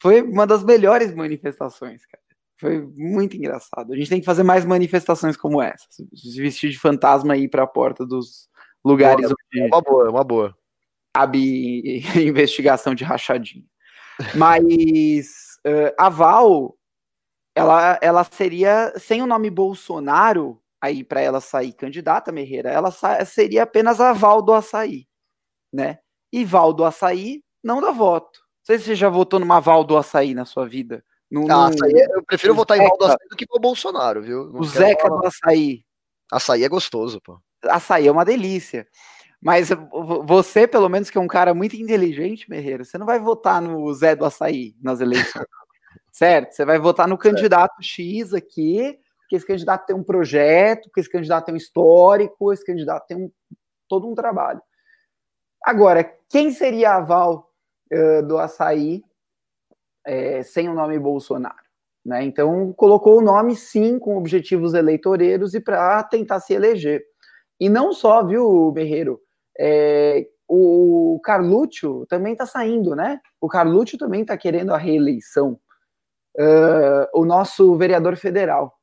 Foi 0.00 0.20
uma 0.22 0.46
das 0.46 0.64
melhores 0.64 1.14
manifestações, 1.14 2.04
cara. 2.06 2.22
Foi 2.58 2.80
muito 2.96 3.36
engraçado. 3.36 3.92
A 3.92 3.96
gente 3.96 4.08
tem 4.08 4.20
que 4.20 4.26
fazer 4.26 4.42
mais 4.42 4.64
manifestações 4.64 5.36
como 5.36 5.60
essa. 5.60 5.86
Se 5.90 6.40
vestir 6.40 6.70
de 6.70 6.78
fantasma 6.78 7.36
e 7.36 7.44
ir 7.44 7.48
para 7.48 7.64
a 7.64 7.66
porta 7.66 8.06
dos 8.06 8.48
lugares 8.84 9.24
É 9.24 9.28
onde 9.28 9.66
uma 9.68 9.80
boa, 9.80 10.06
é 10.06 10.10
uma 10.10 10.24
boa. 10.24 10.56
cabe 11.16 12.00
investigação 12.28 12.94
de 12.94 13.04
rachadinha. 13.04 13.64
Mas 14.36 15.58
eh, 15.64 15.94
a 15.98 16.08
Val, 16.08 16.76
ela, 17.54 17.98
ela 18.00 18.24
seria, 18.24 18.92
sem 18.98 19.22
o 19.22 19.26
nome 19.26 19.50
Bolsonaro, 19.50 20.60
aí 20.80 21.02
para 21.04 21.20
ela 21.20 21.40
sair 21.40 21.72
candidata, 21.72 22.30
Merreira, 22.32 22.70
ela 22.70 22.90
sa- 22.90 23.24
seria 23.24 23.62
apenas 23.64 24.00
a 24.00 24.12
Val 24.12 24.42
do 24.42 24.52
Açaí, 24.52 25.06
né? 25.72 25.98
E 26.32 26.44
Val 26.44 26.72
do 26.72 26.84
Açaí 26.84 27.42
não 27.62 27.80
dá 27.80 27.90
voto. 27.90 28.40
Não 28.40 28.66
sei 28.66 28.78
se 28.78 28.84
você 28.86 28.94
já 28.94 29.08
votou 29.08 29.40
numa 29.40 29.60
Val 29.60 29.82
do 29.84 29.96
Açaí 29.96 30.34
na 30.34 30.44
sua 30.44 30.66
vida. 30.68 31.04
No, 31.30 31.44
Ah, 31.44 31.46
no- 31.46 31.62
açaí, 31.74 31.92
eu 32.14 32.22
prefiro 32.24 32.52
o 32.52 32.56
votar 32.56 32.76
em 32.78 32.80
Valdo 32.80 33.04
Zeca. 33.04 33.14
Açaí 33.14 33.28
do 33.28 33.36
que 33.36 33.46
no 33.52 33.60
Bolsonaro, 33.60 34.22
viu? 34.22 34.46
Não 34.52 34.60
o 34.60 34.64
Zeca 34.64 35.02
falar- 35.08 35.20
do 35.20 35.26
Açaí. 35.26 35.84
Açaí 36.30 36.62
é 36.64 36.68
gostoso, 36.68 37.20
pô. 37.22 37.38
Açaí 37.64 38.06
é 38.06 38.12
uma 38.12 38.24
delícia. 38.24 38.86
Mas 39.40 39.70
vo- 39.70 40.22
você, 40.24 40.66
pelo 40.68 40.88
menos, 40.88 41.10
que 41.10 41.18
é 41.18 41.20
um 41.20 41.26
cara 41.26 41.52
muito 41.54 41.74
inteligente, 41.74 42.48
Merreiro, 42.48 42.84
você 42.84 42.96
não 42.98 43.06
vai 43.06 43.18
votar 43.18 43.60
no 43.60 43.92
Zé 43.94 44.14
do 44.14 44.24
Açaí 44.24 44.74
nas 44.80 45.00
eleições. 45.00 45.12
certo? 46.12 46.52
Você 46.52 46.64
vai 46.64 46.78
votar 46.78 47.08
no 47.08 47.16
candidato 47.18 47.82
X 47.82 48.34
aqui, 48.34 48.98
porque 49.18 49.34
esse 49.36 49.46
candidato 49.46 49.86
tem 49.86 49.96
um 49.96 50.04
projeto, 50.04 50.82
porque 50.84 51.00
esse 51.00 51.10
candidato 51.10 51.46
tem 51.46 51.54
um 51.54 51.58
histórico, 51.58 52.52
esse 52.52 52.64
candidato 52.64 53.06
tem 53.06 53.16
um, 53.16 53.30
todo 53.88 54.06
um 54.06 54.14
trabalho. 54.14 54.60
Agora, 55.64 56.04
quem 56.28 56.50
seria 56.52 56.96
a 56.96 57.00
Val 57.00 57.50
eh, 57.92 58.22
do 58.22 58.38
Açaí 58.38 59.04
eh, 60.06 60.42
sem 60.42 60.68
o 60.68 60.74
nome 60.74 60.98
Bolsonaro? 60.98 61.62
Né? 62.04 62.24
Então, 62.24 62.72
colocou 62.72 63.18
o 63.18 63.22
nome, 63.22 63.54
sim, 63.54 63.98
com 63.98 64.16
objetivos 64.16 64.74
eleitoreiros 64.74 65.54
e 65.54 65.60
para 65.60 66.02
tentar 66.02 66.40
se 66.40 66.52
eleger. 66.54 67.04
E 67.60 67.68
não 67.68 67.92
só, 67.92 68.24
viu, 68.24 68.72
Berreiro? 68.72 69.20
É, 69.56 70.26
o 70.48 71.20
Carluccio 71.22 72.04
também 72.06 72.32
está 72.32 72.46
saindo, 72.46 72.96
né? 72.96 73.20
O 73.40 73.48
Carluccio 73.48 73.96
também 73.96 74.22
está 74.22 74.36
querendo 74.36 74.74
a 74.74 74.78
reeleição. 74.78 75.60
Ah, 76.38 77.08
o 77.14 77.24
nosso 77.24 77.76
vereador 77.76 78.16
federal, 78.16 78.78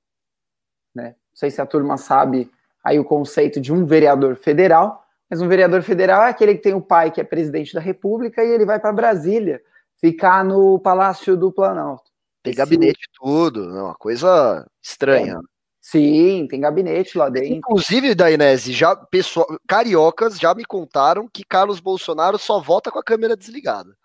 né? 0.93 1.15
Não 1.31 1.35
sei 1.35 1.49
se 1.49 1.61
a 1.61 1.65
turma 1.65 1.97
sabe 1.97 2.49
aí 2.83 2.99
o 2.99 3.05
conceito 3.05 3.59
de 3.59 3.73
um 3.73 3.85
vereador 3.85 4.35
federal, 4.35 5.03
mas 5.29 5.41
um 5.41 5.47
vereador 5.47 5.83
federal 5.83 6.23
é 6.23 6.29
aquele 6.29 6.55
que 6.55 6.63
tem 6.63 6.73
o 6.73 6.81
pai 6.81 7.11
que 7.11 7.21
é 7.21 7.23
presidente 7.23 7.73
da 7.73 7.79
República 7.79 8.43
e 8.43 8.49
ele 8.51 8.65
vai 8.65 8.79
para 8.79 8.91
Brasília 8.91 9.61
ficar 9.97 10.43
no 10.43 10.79
Palácio 10.79 11.37
do 11.37 11.51
Planalto. 11.51 12.09
Tem 12.41 12.55
gabinete 12.55 13.03
e 13.03 13.11
tudo, 13.13 13.67
não, 13.67 13.85
uma 13.85 13.95
coisa 13.95 14.65
estranha. 14.81 15.39
Sim, 15.81 16.47
tem 16.49 16.59
gabinete 16.59 17.17
lá 17.17 17.29
dentro. 17.29 17.49
Inclusive, 17.49 18.15
Dainese, 18.15 18.73
já 18.73 18.95
pessoal, 18.95 19.47
cariocas 19.67 20.39
já 20.39 20.53
me 20.53 20.65
contaram 20.65 21.27
que 21.27 21.43
Carlos 21.43 21.79
Bolsonaro 21.79 22.37
só 22.37 22.59
vota 22.59 22.91
com 22.91 22.99
a 22.99 23.03
câmera 23.03 23.35
desligada, 23.35 23.95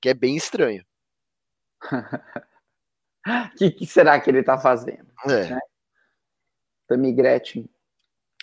que 0.00 0.08
é 0.08 0.14
bem 0.14 0.36
estranho. 0.36 0.84
O 1.82 1.88
que, 3.56 3.70
que 3.70 3.86
será 3.86 4.20
que 4.20 4.30
ele 4.30 4.40
está 4.40 4.58
fazendo? 4.58 5.06
É. 5.28 5.56
Tammy 6.86 7.12
Gretchen. 7.12 7.68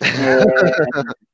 É, 0.02 0.06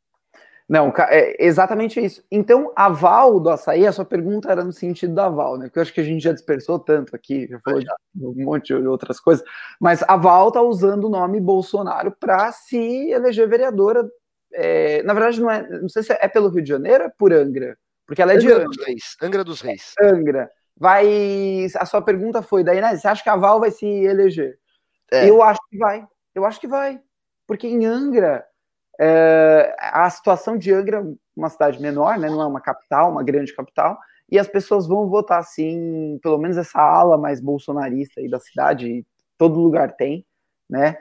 Não, 0.71 0.93
é 1.09 1.35
exatamente 1.37 1.99
isso. 1.99 2.23
Então, 2.31 2.71
a 2.73 2.87
Val 2.87 3.41
do 3.41 3.49
açaí, 3.49 3.85
a 3.85 3.91
sua 3.91 4.05
pergunta 4.05 4.49
era 4.49 4.63
no 4.63 4.71
sentido 4.71 5.13
da 5.13 5.27
Val, 5.27 5.57
né? 5.57 5.65
Porque 5.65 5.79
eu 5.79 5.81
acho 5.81 5.93
que 5.93 5.99
a 5.99 6.03
gente 6.03 6.23
já 6.23 6.31
dispersou 6.31 6.79
tanto 6.79 7.13
aqui, 7.13 7.45
já 7.45 7.59
falou 7.59 7.81
de 7.81 7.89
um 8.25 8.45
monte 8.45 8.67
de 8.67 8.87
outras 8.87 9.19
coisas, 9.19 9.45
mas 9.81 10.01
a 10.07 10.15
Val 10.15 10.49
tá 10.49 10.61
usando 10.61 11.03
o 11.03 11.09
nome 11.09 11.41
Bolsonaro 11.41 12.15
para 12.17 12.53
se 12.53 13.11
eleger 13.11 13.49
vereadora. 13.49 14.09
é, 14.53 15.03
na 15.03 15.13
verdade, 15.13 15.41
não 15.41 15.51
é, 15.51 15.67
não 15.81 15.89
sei 15.89 16.03
se 16.03 16.13
é 16.13 16.27
pelo 16.29 16.47
Rio 16.47 16.63
de 16.63 16.69
Janeiro 16.69 17.03
ou 17.03 17.09
é 17.09 17.13
por 17.17 17.33
Angra, 17.33 17.77
porque 18.07 18.21
ela 18.21 18.31
é 18.31 18.37
de 18.37 18.47
Angra 18.47 18.59
Angra. 18.59 18.69
dos 18.69 18.85
Reis. 18.85 19.17
Angra 19.21 19.43
dos 19.43 19.59
Reis. 19.59 19.93
Angra. 20.01 20.51
Vai. 20.77 21.67
A 21.75 21.85
sua 21.85 22.01
pergunta 22.01 22.41
foi, 22.41 22.63
daí, 22.63 22.79
né? 22.79 22.95
Você 22.95 23.09
acha 23.09 23.21
que 23.21 23.29
a 23.29 23.35
Val 23.35 23.59
vai 23.59 23.71
se 23.71 23.85
eleger? 23.85 24.57
É. 25.11 25.29
Eu 25.29 25.43
acho 25.43 25.59
que 25.69 25.77
vai. 25.77 26.07
Eu 26.33 26.45
acho 26.45 26.61
que 26.61 26.67
vai. 26.67 27.01
Porque 27.45 27.67
em 27.67 27.85
Angra, 27.85 28.45
é, 29.03 29.75
a 29.79 30.07
situação 30.11 30.55
de 30.55 30.71
Angra 30.71 30.99
é 30.99 31.13
uma 31.35 31.49
cidade 31.49 31.81
menor, 31.81 32.19
né? 32.19 32.29
Não 32.29 32.39
é 32.39 32.45
uma 32.45 32.61
capital, 32.61 33.09
uma 33.09 33.23
grande 33.23 33.51
capital, 33.55 33.97
e 34.29 34.37
as 34.37 34.47
pessoas 34.47 34.87
vão 34.87 35.09
votar 35.09 35.43
sim, 35.43 36.19
pelo 36.21 36.37
menos 36.37 36.55
essa 36.55 36.79
ala 36.79 37.17
mais 37.17 37.41
bolsonarista 37.41 38.21
aí 38.21 38.29
da 38.29 38.39
cidade, 38.39 39.03
todo 39.39 39.59
lugar 39.59 39.93
tem, 39.93 40.23
né? 40.69 40.97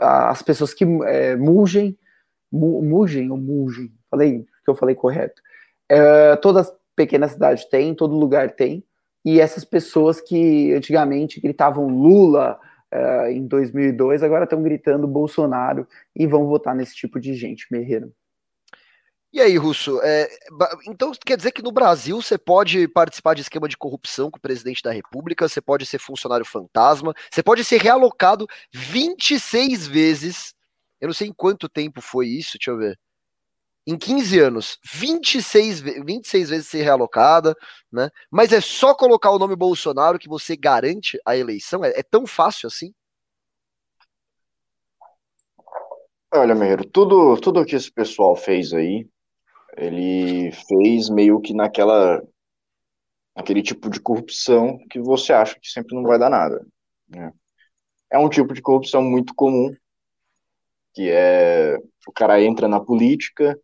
as 0.00 0.42
pessoas 0.42 0.72
que 0.72 0.84
é, 1.04 1.36
mugem, 1.36 1.96
mu, 2.50 2.82
mugem 2.82 3.30
ou 3.30 3.36
mugem, 3.36 3.92
falei 4.10 4.46
que 4.64 4.70
eu 4.70 4.74
falei 4.74 4.94
correto. 4.94 5.42
É, 5.88 6.36
todas 6.36 6.72
pequenas 6.96 7.32
cidades 7.32 7.66
têm, 7.66 7.94
todo 7.94 8.16
lugar 8.16 8.52
tem, 8.52 8.82
e 9.24 9.40
essas 9.40 9.64
pessoas 9.64 10.20
que 10.20 10.72
antigamente 10.72 11.40
gritavam 11.40 11.86
Lula, 11.86 12.58
uh, 12.94 13.26
em 13.28 13.46
2002, 13.46 14.22
agora 14.22 14.44
estão 14.44 14.62
gritando 14.62 15.06
Bolsonaro 15.06 15.86
e 16.14 16.26
vão 16.26 16.46
votar 16.46 16.74
nesse 16.74 16.94
tipo 16.94 17.18
de 17.20 17.34
gente, 17.34 17.66
Merreiro. 17.70 18.12
E 19.32 19.40
aí, 19.40 19.56
Russo, 19.56 20.00
é, 20.00 20.28
então 20.86 21.10
quer 21.26 21.36
dizer 21.36 21.50
que 21.50 21.60
no 21.60 21.72
Brasil 21.72 22.22
você 22.22 22.38
pode 22.38 22.86
participar 22.86 23.34
de 23.34 23.40
esquema 23.40 23.68
de 23.68 23.76
corrupção 23.76 24.30
com 24.30 24.38
o 24.38 24.40
presidente 24.40 24.80
da 24.80 24.92
República, 24.92 25.48
você 25.48 25.60
pode 25.60 25.84
ser 25.86 25.98
funcionário 25.98 26.46
fantasma, 26.46 27.12
você 27.28 27.42
pode 27.42 27.64
ser 27.64 27.80
realocado 27.80 28.46
26 28.72 29.88
vezes. 29.88 30.54
Eu 31.00 31.08
não 31.08 31.12
sei 31.12 31.26
em 31.26 31.32
quanto 31.32 31.68
tempo 31.68 32.00
foi 32.00 32.28
isso, 32.28 32.56
deixa 32.56 32.70
eu 32.70 32.78
ver. 32.78 32.96
Em 33.86 33.98
15 33.98 34.38
anos, 34.40 34.78
26, 34.82 35.80
26 35.80 36.48
vezes 36.48 36.68
ser 36.68 36.82
realocada, 36.82 37.54
né? 37.92 38.08
Mas 38.30 38.50
é 38.52 38.60
só 38.60 38.94
colocar 38.94 39.30
o 39.30 39.38
nome 39.38 39.54
Bolsonaro 39.54 40.18
que 40.18 40.28
você 40.28 40.56
garante 40.56 41.18
a 41.24 41.36
eleição? 41.36 41.84
É, 41.84 41.90
é 41.98 42.02
tão 42.02 42.26
fácil 42.26 42.66
assim? 42.66 42.94
Olha, 46.32 46.54
Meiro, 46.54 46.84
tudo, 46.88 47.36
tudo 47.40 47.64
que 47.64 47.76
esse 47.76 47.92
pessoal 47.92 48.34
fez 48.34 48.72
aí, 48.72 49.06
ele 49.76 50.50
fez 50.66 51.10
meio 51.10 51.40
que 51.40 51.52
naquela 51.54 52.22
aquele 53.34 53.62
tipo 53.62 53.90
de 53.90 54.00
corrupção 54.00 54.78
que 54.88 55.00
você 55.00 55.32
acha 55.32 55.58
que 55.60 55.68
sempre 55.68 55.94
não 55.94 56.04
vai 56.04 56.18
dar 56.18 56.30
nada. 56.30 56.64
Né? 57.08 57.32
É 58.10 58.18
um 58.18 58.28
tipo 58.28 58.54
de 58.54 58.62
corrupção 58.62 59.02
muito 59.02 59.34
comum, 59.34 59.74
que 60.94 61.10
é 61.10 61.76
o 62.06 62.12
cara 62.12 62.40
entra 62.42 62.68
na 62.68 62.80
política, 62.80 63.58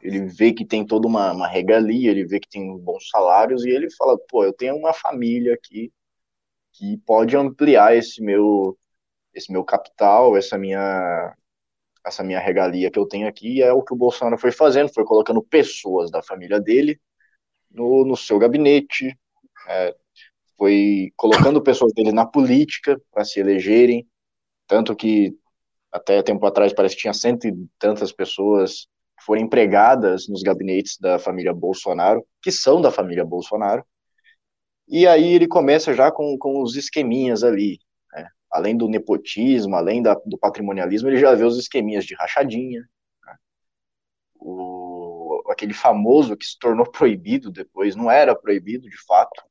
ele 0.00 0.26
vê 0.26 0.52
que 0.52 0.64
tem 0.64 0.84
toda 0.86 1.06
uma, 1.06 1.32
uma 1.32 1.48
regalia, 1.48 2.10
ele 2.10 2.24
vê 2.24 2.40
que 2.40 2.48
tem 2.48 2.76
bons 2.78 3.08
salários 3.10 3.64
e 3.64 3.70
ele 3.70 3.90
fala, 3.90 4.18
pô, 4.28 4.44
eu 4.44 4.52
tenho 4.52 4.76
uma 4.76 4.92
família 4.92 5.54
aqui 5.54 5.92
que 6.72 6.96
pode 6.98 7.36
ampliar 7.36 7.96
esse 7.96 8.22
meu 8.22 8.76
esse 9.34 9.52
meu 9.52 9.64
capital, 9.64 10.36
essa 10.36 10.58
minha 10.58 11.34
essa 12.04 12.24
minha 12.24 12.40
regalia 12.40 12.90
que 12.90 12.98
eu 12.98 13.06
tenho 13.06 13.28
aqui, 13.28 13.62
é 13.62 13.72
o 13.72 13.82
que 13.82 13.92
o 13.92 13.96
Bolsonaro 13.96 14.38
foi 14.38 14.50
fazendo, 14.50 14.92
foi 14.92 15.04
colocando 15.04 15.42
pessoas 15.42 16.10
da 16.10 16.22
família 16.22 16.58
dele 16.58 16.98
no, 17.70 18.04
no 18.04 18.16
seu 18.16 18.38
gabinete, 18.38 19.16
é, 19.68 19.94
foi 20.56 21.12
colocando 21.16 21.62
pessoas 21.62 21.92
dele 21.92 22.12
na 22.12 22.26
política 22.26 23.00
para 23.12 23.24
se 23.24 23.38
elegerem, 23.38 24.08
tanto 24.66 24.96
que 24.96 25.36
até 25.92 26.22
tempo 26.22 26.44
atrás 26.46 26.72
parece 26.72 26.94
que 26.94 27.02
tinha 27.02 27.14
cento 27.14 27.46
e 27.46 27.54
tantas 27.78 28.12
pessoas 28.12 28.88
foram 29.30 29.42
empregadas 29.42 30.26
nos 30.26 30.42
gabinetes 30.42 30.98
da 30.98 31.16
família 31.16 31.54
Bolsonaro, 31.54 32.26
que 32.42 32.50
são 32.50 32.80
da 32.80 32.90
família 32.90 33.24
Bolsonaro, 33.24 33.86
e 34.88 35.06
aí 35.06 35.34
ele 35.34 35.46
começa 35.46 35.94
já 35.94 36.10
com, 36.10 36.36
com 36.36 36.60
os 36.60 36.74
esqueminhas 36.74 37.44
ali, 37.44 37.78
além 38.50 38.76
do 38.76 38.88
nepotismo, 38.88 39.76
além 39.76 40.02
da, 40.02 40.14
do 40.26 40.36
patrimonialismo, 40.36 41.08
ele 41.08 41.18
já 41.18 41.32
vê 41.32 41.44
os 41.44 41.56
esqueminhas 41.56 42.04
de 42.04 42.16
rachadinha, 42.16 42.80
né? 43.24 43.36
o, 44.34 45.44
aquele 45.48 45.74
famoso 45.74 46.36
que 46.36 46.44
se 46.44 46.58
tornou 46.58 46.84
proibido 46.90 47.52
depois, 47.52 47.94
não 47.94 48.10
era 48.10 48.34
proibido 48.34 48.90
de 48.90 49.00
fato, 49.06 49.44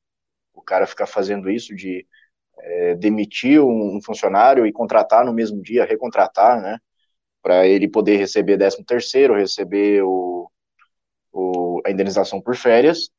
o 0.54 0.62
cara 0.62 0.86
ficar 0.88 1.06
fazendo 1.06 1.50
isso 1.50 1.74
de 1.74 2.06
é, 2.58 2.96
demitir 2.96 3.62
um, 3.62 4.02
funcionário 4.04 4.66
e 4.66 4.74
contratar 4.74 5.24
no 5.24 5.34
mesmo 5.34 5.62
dia, 5.62 5.86
recontratar, 5.86 6.62
né, 6.62 6.80
para 7.42 7.68
ele 7.68 7.88
poder 7.88 8.18
receber 8.18 8.58
13 8.58 8.84
terceiro, 8.84 9.36
receber 9.36 10.04
o, 10.04 10.50
o, 11.32 11.82
a 11.86 11.92
indenização 11.92 12.42
por 12.42 12.56
férias, 12.56 13.10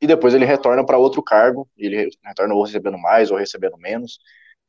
e 0.00 0.06
depois 0.06 0.34
ele 0.34 0.44
retorna 0.44 0.84
para 0.84 0.98
outro 0.98 1.22
cargo, 1.22 1.68
ele 1.76 2.10
retorna 2.24 2.54
ou 2.54 2.62
recebendo 2.62 2.98
mais 2.98 3.30
ou 3.30 3.38
recebendo 3.38 3.76
menos, 3.78 4.18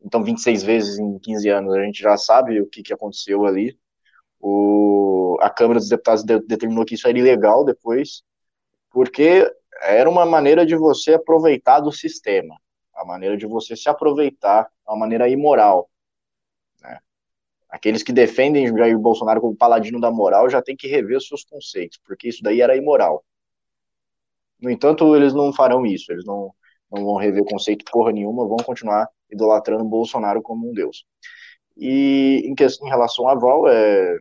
então 0.02 0.24
26 0.24 0.64
vezes 0.64 1.00
em 1.00 1.20
15 1.20 1.50
anos, 1.50 1.74
a 1.74 1.84
gente 1.84 2.02
já 2.02 2.16
sabe 2.18 2.62
o 2.62 2.68
que, 2.68 2.84
que 2.84 2.94
aconteceu 2.94 3.46
ali. 3.46 3.78
O, 4.40 5.38
a 5.42 5.50
Câmara 5.50 5.80
dos 5.80 5.90
Deputados 5.90 6.24
de, 6.24 6.40
determinou 6.42 6.86
que 6.86 6.96
isso 6.96 7.08
era 7.08 7.18
ilegal 7.18 7.66
depois, 7.66 8.22
porque 8.92 9.52
era 9.82 10.10
uma 10.10 10.26
maneira 10.26 10.66
de 10.66 10.76
você 10.76 11.16
aproveitar 11.16 11.80
do 11.80 11.92
sistema, 11.92 12.56
a 12.96 13.04
maneira 13.06 13.36
de 13.36 13.46
você 13.46 13.76
se 13.76 13.90
aproveitar, 13.90 14.70
uma 14.88 14.98
maneira 14.98 15.28
imoral. 15.28 15.90
Aqueles 17.70 18.04
que 18.04 18.14
defendem 18.14 18.68
Jair 18.78 18.98
Bolsonaro 18.98 19.42
como 19.42 19.56
paladino 19.56 20.00
da 20.00 20.12
moral 20.12 20.50
já 20.50 20.62
tem 20.62 20.76
que 20.76 20.88
rever 20.88 21.18
os 21.18 21.28
seus 21.28 21.44
conceitos, 21.44 22.00
porque 22.06 22.30
isso 22.30 22.42
daí 22.44 22.62
era 22.62 22.76
imoral. 22.78 23.24
No 24.62 24.70
entanto, 24.70 25.16
eles 25.16 25.34
não 25.34 25.52
farão 25.54 25.86
isso, 25.86 26.12
eles 26.12 26.26
não, 26.26 26.54
não 26.92 27.04
vão 27.04 27.16
rever 27.16 27.44
conceito 27.44 27.86
porra 27.92 28.12
nenhuma, 28.12 28.48
vão 28.48 28.58
continuar 28.58 29.08
idolatrando 29.30 29.84
Bolsonaro 29.84 30.42
como 30.42 30.70
um 30.70 30.74
deus. 30.74 31.06
E 31.76 32.44
em, 32.46 32.56
em 32.56 32.90
relação 32.90 33.28
à 33.28 33.36
Val, 33.36 33.68
é 33.68 34.18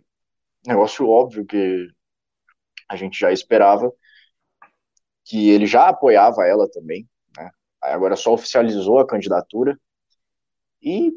negócio 0.66 1.08
óbvio 1.08 1.44
que 1.44 1.88
a 2.88 2.96
gente 2.96 3.18
já 3.18 3.32
esperava, 3.32 3.92
que 5.24 5.50
ele 5.50 5.66
já 5.66 5.88
apoiava 5.88 6.46
ela 6.46 6.68
também, 6.70 7.08
né? 7.36 7.50
agora 7.80 8.16
só 8.16 8.32
oficializou 8.32 8.98
a 8.98 9.06
candidatura, 9.06 9.78
e 10.82 11.12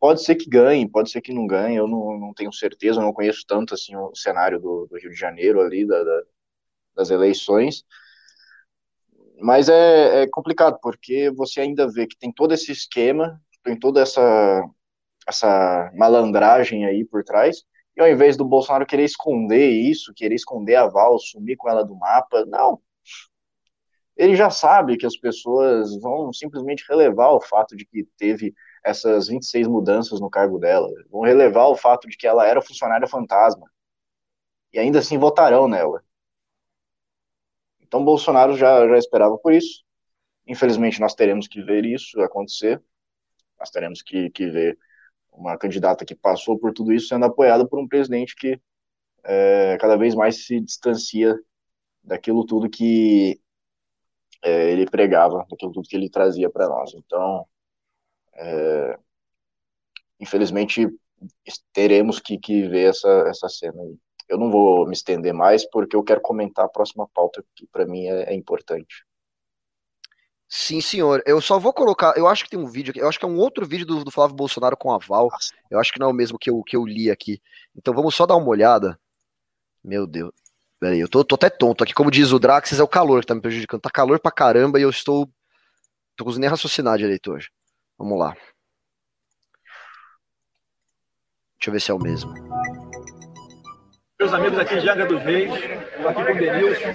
pode 0.00 0.22
ser 0.22 0.36
que 0.36 0.48
ganhe, 0.48 0.88
pode 0.88 1.10
ser 1.10 1.20
que 1.20 1.32
não 1.32 1.46
ganhe, 1.46 1.76
eu 1.76 1.86
não, 1.86 2.18
não 2.18 2.34
tenho 2.34 2.52
certeza, 2.52 3.00
eu 3.00 3.04
não 3.04 3.12
conheço 3.12 3.44
tanto 3.46 3.74
assim 3.74 3.96
o 3.96 4.14
cenário 4.14 4.60
do, 4.60 4.86
do 4.86 4.96
Rio 4.98 5.10
de 5.10 5.16
Janeiro 5.16 5.60
ali, 5.60 5.86
da, 5.86 6.02
da, 6.02 6.22
das 6.96 7.10
eleições, 7.10 7.84
mas 9.40 9.68
é, 9.68 10.22
é, 10.22 10.26
complicado, 10.28 10.78
porque 10.82 11.30
você 11.30 11.60
ainda 11.60 11.88
vê 11.90 12.06
que 12.06 12.16
tem 12.18 12.32
todo 12.32 12.52
esse 12.52 12.72
esquema, 12.72 13.40
tem 13.62 13.78
toda 13.78 14.00
essa, 14.00 14.62
essa 15.26 15.90
malandragem 15.94 16.84
aí 16.86 17.04
por 17.04 17.22
trás, 17.24 17.64
e 17.96 18.00
ao 18.00 18.08
invés 18.08 18.36
do 18.36 18.44
Bolsonaro 18.44 18.86
querer 18.86 19.04
esconder 19.04 19.68
isso, 19.70 20.12
querer 20.14 20.34
esconder 20.34 20.76
a 20.76 20.86
Val, 20.88 21.18
sumir 21.18 21.56
com 21.56 21.68
ela 21.68 21.84
do 21.84 21.96
mapa, 21.96 22.44
não. 22.46 22.80
Ele 24.16 24.34
já 24.34 24.50
sabe 24.50 24.96
que 24.96 25.06
as 25.06 25.16
pessoas 25.16 26.00
vão 26.00 26.32
simplesmente 26.32 26.84
relevar 26.88 27.30
o 27.32 27.40
fato 27.40 27.76
de 27.76 27.84
que 27.86 28.04
teve 28.16 28.52
essas 28.84 29.28
26 29.28 29.66
mudanças 29.66 30.20
no 30.20 30.30
cargo 30.30 30.58
dela, 30.58 30.88
vão 31.10 31.22
relevar 31.22 31.68
o 31.68 31.76
fato 31.76 32.08
de 32.08 32.16
que 32.16 32.26
ela 32.26 32.46
era 32.46 32.62
funcionária 32.62 33.06
fantasma, 33.06 33.70
e 34.72 34.78
ainda 34.78 34.98
assim 34.98 35.18
votarão 35.18 35.68
nela. 35.68 36.02
Então, 37.80 38.04
Bolsonaro 38.04 38.54
já, 38.56 38.86
já 38.86 38.98
esperava 38.98 39.38
por 39.38 39.52
isso. 39.52 39.82
Infelizmente, 40.46 41.00
nós 41.00 41.14
teremos 41.14 41.48
que 41.48 41.62
ver 41.62 41.84
isso 41.86 42.20
acontecer. 42.20 42.82
Nós 43.58 43.70
teremos 43.70 44.02
que, 44.02 44.30
que 44.30 44.46
ver 44.50 44.78
uma 45.32 45.56
candidata 45.56 46.04
que 46.04 46.14
passou 46.14 46.58
por 46.58 46.72
tudo 46.72 46.92
isso 46.92 47.08
sendo 47.08 47.24
apoiada 47.24 47.66
por 47.66 47.78
um 47.78 47.88
presidente 47.88 48.34
que 48.36 48.60
é, 49.24 49.76
cada 49.78 49.96
vez 49.96 50.14
mais 50.14 50.46
se 50.46 50.60
distancia 50.60 51.34
daquilo 52.02 52.44
tudo 52.44 52.68
que 52.68 53.40
é, 54.42 54.70
ele 54.72 54.86
pregava, 54.86 55.46
daquilo 55.50 55.72
tudo 55.72 55.88
que 55.88 55.96
ele 55.96 56.10
trazia 56.10 56.50
para 56.50 56.68
nós. 56.68 56.94
Então, 56.94 57.46
é, 58.38 58.98
infelizmente, 60.20 60.88
teremos 61.72 62.20
que, 62.20 62.38
que 62.38 62.68
ver 62.68 62.90
essa, 62.90 63.08
essa 63.28 63.48
cena 63.48 63.82
aí. 63.82 63.96
Eu 64.28 64.38
não 64.38 64.50
vou 64.50 64.86
me 64.86 64.92
estender 64.92 65.32
mais, 65.32 65.68
porque 65.68 65.96
eu 65.96 66.04
quero 66.04 66.20
comentar 66.20 66.64
a 66.64 66.68
próxima 66.68 67.08
pauta, 67.08 67.42
que 67.54 67.66
para 67.66 67.86
mim 67.86 68.06
é, 68.06 68.32
é, 68.32 68.34
importante. 68.34 69.04
Sim, 70.46 70.80
senhor. 70.80 71.22
Eu 71.26 71.40
só 71.40 71.58
vou 71.58 71.72
colocar. 71.72 72.14
Eu 72.16 72.26
acho 72.26 72.44
que 72.44 72.50
tem 72.50 72.58
um 72.58 72.66
vídeo 72.66 72.90
aqui. 72.90 73.00
Eu 73.00 73.08
acho 73.08 73.18
que 73.18 73.24
é 73.24 73.28
um 73.28 73.38
outro 73.38 73.66
vídeo 73.66 73.86
do, 73.86 74.04
do 74.04 74.10
Flávio 74.10 74.36
Bolsonaro 74.36 74.76
com 74.76 74.92
a 74.92 74.98
Val. 74.98 75.28
Eu 75.70 75.78
acho 75.78 75.92
que 75.92 75.98
não 75.98 76.08
é 76.08 76.10
o 76.10 76.14
mesmo 76.14 76.38
que 76.38 76.50
eu, 76.50 76.62
que 76.62 76.76
eu 76.76 76.86
li 76.86 77.10
aqui. 77.10 77.40
Então 77.76 77.92
vamos 77.94 78.14
só 78.14 78.26
dar 78.26 78.36
uma 78.36 78.48
olhada. 78.48 78.98
Meu 79.82 80.06
Deus. 80.06 80.32
Peraí, 80.80 81.00
eu 81.00 81.08
tô, 81.08 81.24
tô 81.24 81.34
até 81.34 81.50
tonto 81.50 81.84
aqui. 81.84 81.92
Como 81.92 82.10
diz 82.10 82.32
o 82.32 82.38
Draxis, 82.38 82.78
é 82.78 82.82
o 82.82 82.88
calor 82.88 83.20
que 83.20 83.26
tá 83.26 83.34
me 83.34 83.40
prejudicando. 83.40 83.80
Tá 83.80 83.90
calor 83.90 84.20
pra 84.20 84.30
caramba 84.30 84.78
e 84.78 84.82
eu 84.82 84.90
estou. 84.90 85.26
Tô 86.16 86.24
conseguindo 86.24 86.42
nem 86.42 86.50
raciocinar 86.50 86.98
direito 86.98 87.32
hoje. 87.32 87.50
Vamos 87.98 88.18
lá. 88.18 88.34
Deixa 91.58 91.68
eu 91.68 91.72
ver 91.72 91.80
se 91.80 91.90
é 91.90 91.94
o 91.94 91.98
mesmo 91.98 92.32
meus 94.18 94.34
amigos 94.34 94.58
aqui 94.58 94.80
de 94.80 94.90
Angra 94.90 95.06
dos 95.06 95.22
Reis, 95.22 95.52
estou 95.54 96.08
aqui 96.08 96.24
com 96.24 96.32
o 96.32 96.34
Denilson 96.34 96.88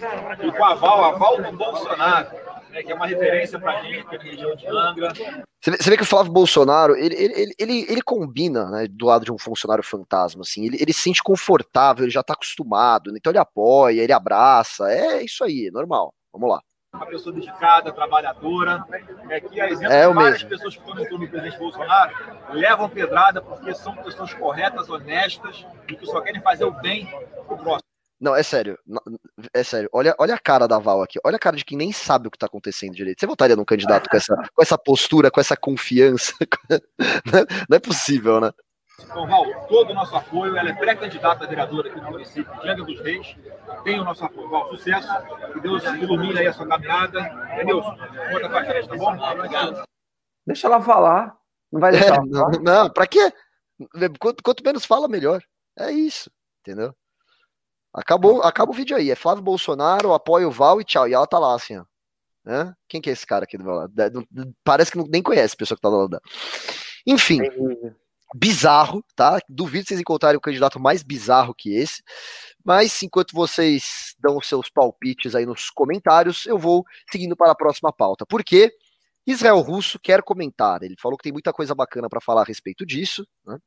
e 0.43 0.51
com 0.51 0.65
a 0.65 0.75
Val, 0.75 1.05
a 1.05 1.11
Val 1.17 1.41
do 1.41 1.57
Bolsonaro. 1.57 2.27
né, 2.69 2.83
que 2.83 2.91
é 2.91 2.95
uma 2.95 3.07
referência 3.07 3.57
para 3.57 3.79
a 3.79 3.81
gente, 3.81 3.99
aqui 3.99 4.17
na 4.17 4.23
região 4.23 4.55
de 4.55 4.67
Angra. 4.67 5.13
Você 5.13 5.71
vê, 5.71 5.77
você 5.77 5.89
vê, 5.89 5.95
que 5.95 6.03
o 6.03 6.05
Flávio 6.05 6.33
Bolsonaro, 6.33 6.97
ele, 6.97 7.15
ele, 7.15 7.53
ele, 7.57 7.85
ele 7.87 8.01
combina 8.01 8.69
né, 8.69 8.87
do 8.89 9.05
lado 9.05 9.23
de 9.23 9.31
um 9.31 9.37
funcionário 9.37 9.81
fantasma, 9.81 10.41
assim, 10.41 10.65
ele, 10.65 10.77
ele 10.81 10.91
se 10.91 10.99
sente 10.99 11.23
confortável, 11.23 12.03
ele 12.03 12.11
já 12.11 12.19
está 12.19 12.33
acostumado, 12.33 13.09
né, 13.09 13.17
então 13.19 13.31
ele 13.31 13.39
apoia, 13.39 14.01
ele 14.01 14.11
abraça, 14.11 14.91
é 14.91 15.23
isso 15.23 15.45
aí, 15.45 15.71
normal. 15.71 16.13
Vamos 16.33 16.49
lá. 16.49 16.59
Uma 16.93 17.07
pessoa 17.07 17.33
dedicada, 17.33 17.91
trabalhadora, 17.91 18.85
é 19.29 19.39
que 19.41 19.59
a 19.59 19.67
exemplo 19.67 19.91
é 19.91 20.07
de 20.07 20.13
várias 20.13 20.43
mesmo. 20.43 20.49
pessoas 20.49 20.75
que 20.75 20.79
estão 20.79 20.95
no 20.95 21.01
entorno 21.01 21.25
do 21.25 21.31
presidente 21.31 21.57
Bolsonaro 21.57 22.13
levam 22.51 22.87
pedrada 22.87 23.41
porque 23.41 23.73
são 23.73 23.95
pessoas 23.95 24.31
corretas, 24.35 24.87
honestas 24.89 25.65
e 25.87 25.95
que 25.95 26.05
só 26.05 26.21
querem 26.21 26.39
fazer 26.41 26.65
o 26.65 26.71
bem 26.71 27.07
pro 27.47 27.57
próximo. 27.57 27.89
Não, 28.21 28.35
é 28.35 28.43
sério. 28.43 28.77
É 29.53 29.63
sério. 29.63 29.89
Olha, 29.91 30.15
olha 30.19 30.35
a 30.35 30.39
cara 30.39 30.67
da 30.67 30.77
Val 30.77 31.01
aqui. 31.01 31.19
Olha 31.25 31.35
a 31.35 31.39
cara 31.39 31.57
de 31.57 31.65
quem 31.65 31.77
nem 31.77 31.91
sabe 31.91 32.27
o 32.27 32.31
que 32.31 32.37
está 32.37 32.45
acontecendo 32.45 32.93
direito. 32.93 33.19
Você 33.19 33.25
votaria 33.25 33.55
num 33.55 33.65
candidato 33.65 34.07
com 34.07 34.15
essa, 34.15 34.35
com 34.35 34.61
essa 34.61 34.77
postura, 34.77 35.31
com 35.31 35.41
essa 35.41 35.57
confiança? 35.57 36.33
Não 37.67 37.75
é 37.75 37.79
possível, 37.79 38.39
né? 38.39 38.51
Então, 39.01 39.27
Val, 39.27 39.67
todo 39.67 39.91
o 39.91 39.93
nosso 39.93 40.15
apoio. 40.15 40.55
Ela 40.55 40.69
é 40.69 40.73
pré-candidata 40.73 41.43
a 41.43 41.47
vereadora 41.47 41.89
aqui 41.89 41.99
no 41.99 42.11
município 42.11 42.51
de 42.61 42.69
Angra 42.69 42.85
dos 42.85 42.99
Reis. 43.01 43.35
Tem 43.83 43.99
o 43.99 44.03
nosso 44.03 44.23
apoio. 44.23 44.49
Val, 44.49 44.69
sucesso. 44.69 45.07
Que 45.53 45.59
Deus 45.59 45.83
ilumine 45.83 46.39
aí 46.39 46.47
a 46.47 46.53
sua 46.53 46.67
caminhada. 46.67 47.21
Denilson, 47.55 47.97
conta 48.31 48.49
com 48.49 48.57
a 48.57 48.63
gente, 48.63 48.87
tá 48.89 48.95
bom? 48.95 49.17
Obrigado. 49.31 49.83
Deixa 50.45 50.67
ela 50.67 50.81
falar. 50.81 51.35
Não 51.71 51.79
vai 51.79 51.91
deixar 51.91 52.05
É, 52.05 52.17
ela 52.17 52.25
não, 52.25 52.39
falar? 52.51 52.59
não, 52.61 52.89
pra 52.89 53.07
quê? 53.07 53.33
Quanto, 54.19 54.43
quanto 54.43 54.63
menos 54.63 54.85
fala, 54.85 55.07
melhor. 55.07 55.41
É 55.77 55.91
isso, 55.91 56.29
entendeu? 56.61 56.95
Acabou, 57.93 58.41
acaba 58.43 58.71
o 58.71 58.75
vídeo 58.75 58.95
aí. 58.95 59.09
É 59.09 59.15
Flávio 59.15 59.43
Bolsonaro, 59.43 60.13
apoia 60.13 60.47
o 60.47 60.51
Val 60.51 60.79
e 60.79 60.83
tchau. 60.83 61.07
E 61.07 61.13
ela 61.13 61.25
tá 61.27 61.39
lá, 61.39 61.55
assim, 61.55 61.77
ó. 61.77 61.85
Hã? 62.45 62.75
Quem 62.87 63.01
que 63.01 63.09
é 63.09 63.13
esse 63.13 63.25
cara 63.25 63.45
aqui 63.45 63.57
do 63.57 63.63
meu 63.63 63.73
lado? 63.73 63.93
Parece 64.63 64.91
que 64.91 64.97
não- 64.97 65.07
nem 65.07 65.21
conhece 65.23 65.55
a 65.55 65.57
pessoa 65.57 65.75
que 65.75 65.81
tá 65.81 65.89
do 65.89 65.97
lado 65.97 66.09
dela. 66.09 66.21
Enfim, 67.07 67.39
bizarro, 68.33 69.03
tá? 69.15 69.39
Duvido 69.47 69.87
vocês 69.87 69.99
encontrarem 69.99 70.37
um 70.37 70.41
candidato 70.41 70.79
mais 70.79 71.03
bizarro 71.03 71.53
que 71.53 71.75
esse. 71.75 72.03
Mas 72.63 73.01
enquanto 73.03 73.33
vocês 73.33 74.15
dão 74.19 74.37
os 74.37 74.47
seus 74.47 74.69
palpites 74.69 75.35
aí 75.35 75.45
nos 75.45 75.69
comentários, 75.69 76.45
eu 76.45 76.57
vou 76.57 76.83
seguindo 77.11 77.35
para 77.35 77.51
a 77.51 77.55
próxima 77.55 77.91
pauta. 77.91 78.25
Porque 78.25 78.71
Israel 79.25 79.59
Russo 79.59 79.99
quer 79.99 80.21
comentar. 80.23 80.81
Ele 80.83 80.95
falou 80.99 81.17
que 81.17 81.23
tem 81.23 81.33
muita 81.33 81.53
coisa 81.53 81.75
bacana 81.75 82.09
para 82.09 82.21
falar 82.21 82.41
a 82.41 82.45
respeito 82.45 82.85
disso. 82.85 83.25
né? 83.45 83.57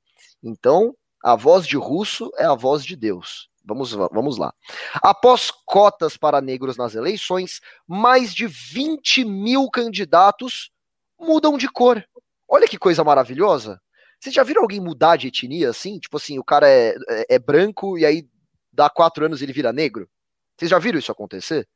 Então, 0.42 0.94
a 1.22 1.34
voz 1.34 1.66
de 1.66 1.76
Russo 1.76 2.30
é 2.36 2.44
a 2.44 2.54
voz 2.54 2.84
de 2.84 2.96
Deus. 2.96 3.48
Vamos, 3.64 3.90
vamos 3.90 4.38
lá. 4.38 4.54
Após 5.02 5.50
cotas 5.64 6.16
para 6.16 6.40
negros 6.40 6.76
nas 6.76 6.94
eleições, 6.94 7.60
mais 7.86 8.32
de 8.32 8.46
20 8.46 9.24
mil 9.24 9.68
candidatos 9.68 10.70
mudam 11.18 11.58
de 11.58 11.68
cor. 11.68 12.04
Olha 12.48 12.68
que 12.68 12.78
coisa 12.78 13.02
maravilhosa. 13.02 13.80
Vocês 14.26 14.34
já 14.34 14.42
viram 14.42 14.62
alguém 14.62 14.80
mudar 14.80 15.14
de 15.14 15.28
etnia 15.28 15.70
assim? 15.70 16.00
Tipo 16.00 16.16
assim, 16.16 16.36
o 16.36 16.42
cara 16.42 16.68
é, 16.68 16.96
é, 17.08 17.36
é 17.36 17.38
branco 17.38 17.96
e 17.96 18.04
aí 18.04 18.28
dá 18.72 18.90
quatro 18.90 19.24
anos 19.24 19.40
ele 19.40 19.52
vira 19.52 19.72
negro? 19.72 20.08
Vocês 20.56 20.68
já 20.68 20.80
viram 20.80 20.98
isso 20.98 21.12
acontecer? 21.12 21.68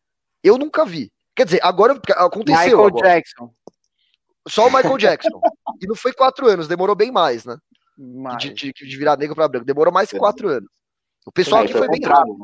Eu 0.42 0.59
nunca 0.59 0.84
vi. 0.84 1.12
Quer 1.32 1.44
dizer, 1.44 1.61
agora 1.62 1.92
aconteceu. 2.16 2.61
Michael 2.61 2.86
agora. 2.86 3.09
Jackson. 3.09 3.55
Só 4.48 4.66
o 4.66 4.72
Michael 4.72 4.98
Jackson. 4.98 5.40
e 5.80 5.86
não 5.86 5.94
foi 5.94 6.12
quatro 6.12 6.48
anos, 6.48 6.66
demorou 6.66 6.96
bem 6.96 7.12
mais, 7.12 7.44
né? 7.44 7.57
Mas... 7.96 8.42
De, 8.42 8.53
de, 8.53 8.72
de 8.72 8.96
virar 8.96 9.16
negro 9.16 9.36
para 9.36 9.46
branco. 9.46 9.64
Demorou 9.66 9.94
mais 9.94 10.11
que 10.11 10.18
quatro 10.18 10.48
anos. 10.48 10.68
O 11.24 11.30
pessoal 11.30 11.62
aqui 11.62 11.72
foi 11.72 11.86
bem 11.86 12.01
rápido. 12.03 12.36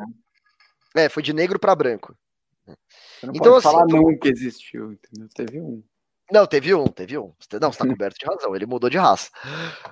É, 0.94 1.08
foi 1.08 1.22
de 1.24 1.32
negro 1.32 1.58
para 1.58 1.74
branco. 1.74 2.16
Você 2.64 3.26
não 3.26 3.34
Então, 3.34 3.54
pode 3.54 3.66
assim, 3.66 3.76
falar 3.76 3.86
então- 3.88 4.02
nunca 4.02 4.28
existiu, 4.28 4.92
entendeu? 4.92 5.28
Teve 5.34 5.60
um. 5.60 5.82
Não, 6.30 6.44
teve 6.44 6.74
um, 6.74 6.86
teve 6.88 7.16
um. 7.16 7.32
Não, 7.60 7.70
você 7.70 7.78
tá 7.78 7.86
coberto 7.86 8.18
de 8.18 8.26
razão, 8.26 8.54
ele 8.56 8.66
mudou 8.66 8.90
de 8.90 8.98
raça. 8.98 9.30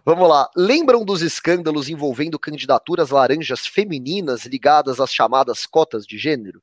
Vamos 0.05 0.29
lá. 0.29 0.51
Lembram 0.57 1.05
dos 1.05 1.23
escândalos 1.23 1.89
envolvendo 1.89 2.39
candidaturas 2.41 3.11
laranjas 3.11 3.67
femininas 3.67 4.45
ligadas 4.45 4.99
às 4.99 5.13
chamadas 5.13 5.65
cotas 5.65 6.05
de 6.05 6.19
gênero? 6.19 6.61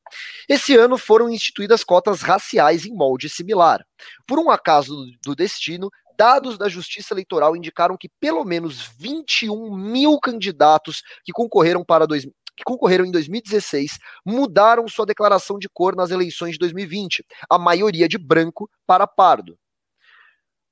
Esse 0.49 0.75
ano 0.75 0.97
foram 0.97 1.29
instituídas 1.29 1.85
cotas 1.85 2.21
raciais 2.21 2.85
em 2.85 2.93
molde 2.93 3.29
similar. 3.29 3.85
Por 4.27 4.39
um 4.39 4.49
acaso 4.49 4.93
do 5.23 5.33
destino, 5.33 5.89
dados 6.17 6.57
da 6.57 6.67
Justiça 6.67 7.13
Eleitoral 7.13 7.55
indicaram 7.55 7.95
que 7.97 8.09
pelo 8.19 8.43
menos 8.43 8.91
21 8.99 9.73
mil 9.73 10.19
candidatos 10.19 11.01
que 11.23 11.31
concorreram 11.31 11.83
para 11.83 12.05
dois, 12.05 12.25
que 12.57 12.63
concorreram 12.63 13.05
em 13.05 13.11
2016 13.11 13.97
mudaram 14.25 14.87
sua 14.87 15.05
declaração 15.05 15.57
de 15.57 15.67
cor 15.69 15.95
nas 15.95 16.11
eleições 16.11 16.53
de 16.53 16.59
2020, 16.59 17.25
a 17.49 17.57
maioria 17.57 18.07
de 18.07 18.17
branco 18.17 18.69
para 18.85 19.07
pardo. 19.07 19.57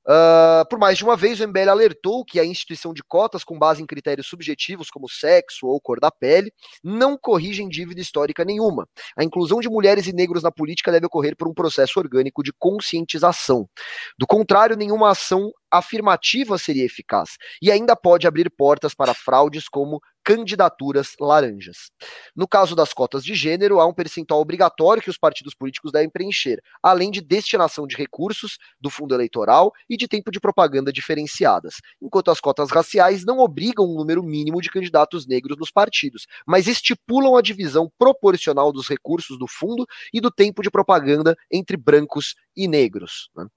Uh, 0.09 0.67
por 0.67 0.79
mais 0.79 0.97
de 0.97 1.03
uma 1.03 1.15
vez, 1.15 1.39
o 1.39 1.47
MBL 1.47 1.69
alertou 1.69 2.25
que 2.25 2.39
a 2.39 2.45
instituição 2.45 2.95
de 2.95 3.03
cotas 3.03 3.43
com 3.43 3.59
base 3.59 3.83
em 3.83 3.85
critérios 3.85 4.25
subjetivos, 4.25 4.89
como 4.89 5.07
sexo 5.07 5.67
ou 5.67 5.79
cor 5.79 5.99
da 5.99 6.09
pele, 6.09 6.51
não 6.83 7.15
corrigem 7.15 7.69
dívida 7.69 8.01
histórica 8.01 8.43
nenhuma. 8.43 8.87
A 9.15 9.23
inclusão 9.23 9.59
de 9.59 9.69
mulheres 9.69 10.07
e 10.07 10.13
negros 10.13 10.41
na 10.41 10.51
política 10.51 10.91
deve 10.91 11.05
ocorrer 11.05 11.35
por 11.37 11.47
um 11.47 11.53
processo 11.53 11.99
orgânico 11.99 12.41
de 12.41 12.51
conscientização. 12.57 13.69
Do 14.17 14.25
contrário, 14.25 14.75
nenhuma 14.75 15.11
ação 15.11 15.51
afirmativa 15.71 16.57
seria 16.57 16.85
eficaz 16.85 17.37
e 17.61 17.71
ainda 17.71 17.95
pode 17.95 18.25
abrir 18.25 18.49
portas 18.49 18.95
para 18.95 19.13
fraudes 19.13 19.69
como 19.69 20.01
candidaturas 20.29 21.15
laranjas. 21.19 21.89
No 22.35 22.47
caso 22.47 22.75
das 22.75 22.93
cotas 22.93 23.23
de 23.23 23.33
gênero, 23.33 23.79
há 23.79 23.87
um 23.87 23.93
percentual 23.95 24.39
obrigatório 24.39 25.01
que 25.01 25.09
os 25.09 25.17
partidos 25.17 25.55
políticos 25.55 25.91
devem 25.91 26.07
preencher, 26.07 26.61
além 26.83 27.09
de 27.09 27.19
destinação 27.19 27.87
de 27.87 27.95
recursos 27.95 28.59
do 28.79 28.91
fundo 28.91 29.15
eleitoral 29.15 29.73
e 29.89 29.97
de 29.97 30.07
tempo 30.07 30.29
de 30.29 30.39
propaganda 30.39 30.93
diferenciadas. 30.93 31.77
Enquanto 31.99 32.29
as 32.29 32.39
cotas 32.39 32.69
raciais 32.69 33.25
não 33.25 33.39
obrigam 33.39 33.87
um 33.87 33.95
número 33.95 34.21
mínimo 34.21 34.61
de 34.61 34.69
candidatos 34.69 35.25
negros 35.25 35.57
nos 35.57 35.71
partidos, 35.71 36.27
mas 36.45 36.67
estipulam 36.67 37.35
a 37.35 37.41
divisão 37.41 37.91
proporcional 37.97 38.71
dos 38.71 38.87
recursos 38.87 39.35
do 39.39 39.47
fundo 39.47 39.87
e 40.13 40.21
do 40.21 40.29
tempo 40.29 40.61
de 40.61 40.69
propaganda 40.69 41.35
entre 41.51 41.75
brancos 41.75 42.35
e 42.55 42.67
negros. 42.67 43.31
Né? 43.35 43.47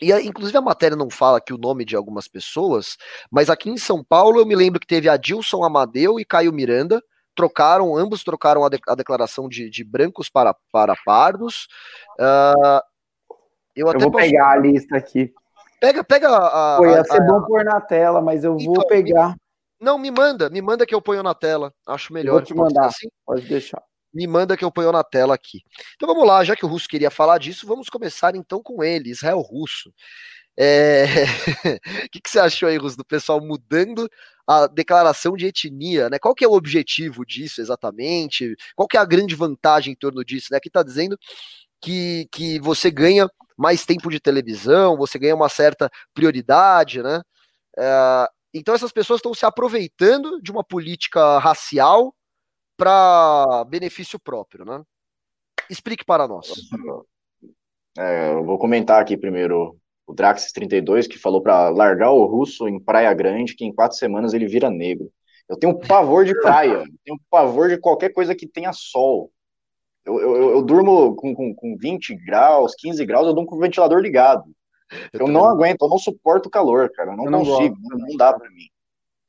E 0.00 0.12
inclusive 0.20 0.56
a 0.56 0.62
matéria 0.62 0.96
não 0.96 1.10
fala 1.10 1.38
aqui 1.38 1.52
o 1.52 1.58
nome 1.58 1.84
de 1.84 1.96
algumas 1.96 2.28
pessoas, 2.28 2.96
mas 3.30 3.50
aqui 3.50 3.68
em 3.68 3.76
São 3.76 4.02
Paulo 4.02 4.38
eu 4.38 4.46
me 4.46 4.54
lembro 4.54 4.80
que 4.80 4.86
teve 4.86 5.08
Adilson 5.08 5.64
Amadeu 5.64 6.20
e 6.20 6.24
Caio 6.24 6.52
Miranda, 6.52 7.02
trocaram, 7.34 7.96
ambos 7.96 8.22
trocaram 8.22 8.64
a, 8.64 8.68
de, 8.68 8.78
a 8.88 8.94
declaração 8.94 9.48
de, 9.48 9.68
de, 9.70 9.84
brancos 9.84 10.28
para, 10.28 10.54
para 10.72 10.94
pardos. 11.04 11.68
Uh, 12.18 12.80
eu, 13.76 13.86
eu 13.86 14.00
vou 14.00 14.10
posso... 14.10 14.24
pegar 14.24 14.52
a 14.52 14.56
lista 14.56 14.96
aqui. 14.96 15.32
Pega, 15.80 16.02
pega 16.02 16.28
a. 16.28 16.76
Pô, 16.78 16.86
ia 16.86 17.04
ser 17.04 17.22
a, 17.22 17.24
bom 17.24 17.42
pôr 17.42 17.64
na 17.64 17.80
tela, 17.80 18.20
mas 18.20 18.42
eu 18.42 18.56
então, 18.58 18.74
vou 18.74 18.86
pegar. 18.88 19.30
Me, 19.30 19.36
não, 19.80 19.96
me 19.96 20.10
manda, 20.10 20.50
me 20.50 20.60
manda 20.60 20.84
que 20.84 20.94
eu 20.94 21.00
ponho 21.00 21.22
na 21.22 21.34
tela. 21.34 21.72
Acho 21.86 22.12
melhor. 22.12 22.30
Eu 22.30 22.34
vou 22.38 22.42
te 22.42 22.54
mandar, 22.54 22.86
assim? 22.86 23.08
pode 23.24 23.42
deixar 23.46 23.82
me 24.18 24.26
manda 24.26 24.56
que 24.56 24.64
eu 24.64 24.72
ponho 24.72 24.90
na 24.90 25.04
tela 25.04 25.32
aqui. 25.32 25.62
Então 25.94 26.08
vamos 26.08 26.26
lá, 26.26 26.42
já 26.42 26.56
que 26.56 26.66
o 26.66 26.68
Russo 26.68 26.88
queria 26.88 27.10
falar 27.10 27.38
disso, 27.38 27.68
vamos 27.68 27.88
começar 27.88 28.34
então 28.34 28.60
com 28.60 28.82
ele, 28.82 29.10
Israel 29.10 29.38
Russo. 29.38 29.94
É... 30.58 31.04
o 32.04 32.10
que, 32.10 32.20
que, 32.20 32.28
você 32.28 32.40
achou 32.40 32.68
aí, 32.68 32.76
Russo, 32.76 32.96
do 32.96 33.04
pessoal 33.04 33.40
mudando 33.40 34.10
a 34.44 34.66
declaração 34.66 35.36
de 35.36 35.46
etnia, 35.46 36.10
né? 36.10 36.18
Qual 36.18 36.34
que 36.34 36.44
é 36.44 36.48
o 36.48 36.52
objetivo 36.52 37.24
disso 37.24 37.60
exatamente? 37.60 38.56
Qual 38.74 38.88
que 38.88 38.96
é 38.96 39.00
a 39.00 39.04
grande 39.04 39.36
vantagem 39.36 39.92
em 39.92 39.96
torno 39.96 40.24
disso, 40.24 40.48
né? 40.50 40.58
Aqui 40.58 40.68
está 40.68 40.82
dizendo 40.82 41.16
que, 41.80 42.26
que 42.32 42.58
você 42.58 42.90
ganha 42.90 43.28
mais 43.56 43.84
tempo 43.86 44.10
de 44.10 44.18
televisão, 44.18 44.96
você 44.96 45.16
ganha 45.16 45.36
uma 45.36 45.48
certa 45.48 45.88
prioridade, 46.12 47.02
né? 47.04 47.22
É... 47.78 48.26
Então 48.52 48.74
essas 48.74 48.90
pessoas 48.90 49.18
estão 49.18 49.32
se 49.34 49.46
aproveitando 49.46 50.42
de 50.42 50.50
uma 50.50 50.64
política 50.64 51.38
racial 51.38 52.12
para 52.78 53.64
benefício 53.64 54.18
próprio, 54.20 54.64
né? 54.64 54.82
Explique 55.68 56.04
para 56.04 56.28
nós. 56.28 56.52
É, 57.98 58.32
eu 58.32 58.44
vou 58.44 58.56
comentar 58.56 59.02
aqui 59.02 59.16
primeiro 59.16 59.76
o 60.06 60.14
Draxis32, 60.14 61.08
que 61.08 61.18
falou 61.18 61.42
para 61.42 61.68
largar 61.68 62.12
o 62.12 62.24
russo 62.24 62.68
em 62.68 62.80
Praia 62.80 63.12
Grande, 63.12 63.54
que 63.54 63.64
em 63.64 63.74
quatro 63.74 63.98
semanas 63.98 64.32
ele 64.32 64.46
vira 64.46 64.70
negro. 64.70 65.10
Eu 65.48 65.58
tenho 65.58 65.78
pavor 65.78 66.24
de 66.24 66.38
praia, 66.40 66.84
eu 66.84 66.86
tenho 67.04 67.20
pavor 67.28 67.68
de 67.68 67.78
qualquer 67.78 68.10
coisa 68.10 68.34
que 68.34 68.46
tenha 68.46 68.72
sol. 68.72 69.30
Eu, 70.04 70.18
eu, 70.20 70.50
eu 70.50 70.62
durmo 70.62 71.14
com, 71.16 71.34
com, 71.34 71.54
com 71.54 71.76
20 71.76 72.14
graus, 72.24 72.74
15 72.76 73.04
graus, 73.04 73.26
eu 73.26 73.34
durmo 73.34 73.48
com 73.48 73.56
o 73.56 73.60
ventilador 73.60 73.98
ligado. 73.98 74.44
Eu, 75.12 75.20
eu 75.20 75.28
não 75.28 75.44
aguento, 75.44 75.82
eu 75.82 75.88
não 75.88 75.98
suporto 75.98 76.46
o 76.46 76.50
calor, 76.50 76.90
cara. 76.90 77.12
Eu 77.12 77.16
não, 77.16 77.24
não 77.24 77.44
consigo, 77.44 77.76
não, 77.82 77.98
não 77.98 78.16
dá 78.16 78.32
para 78.32 78.48
mim. 78.50 78.68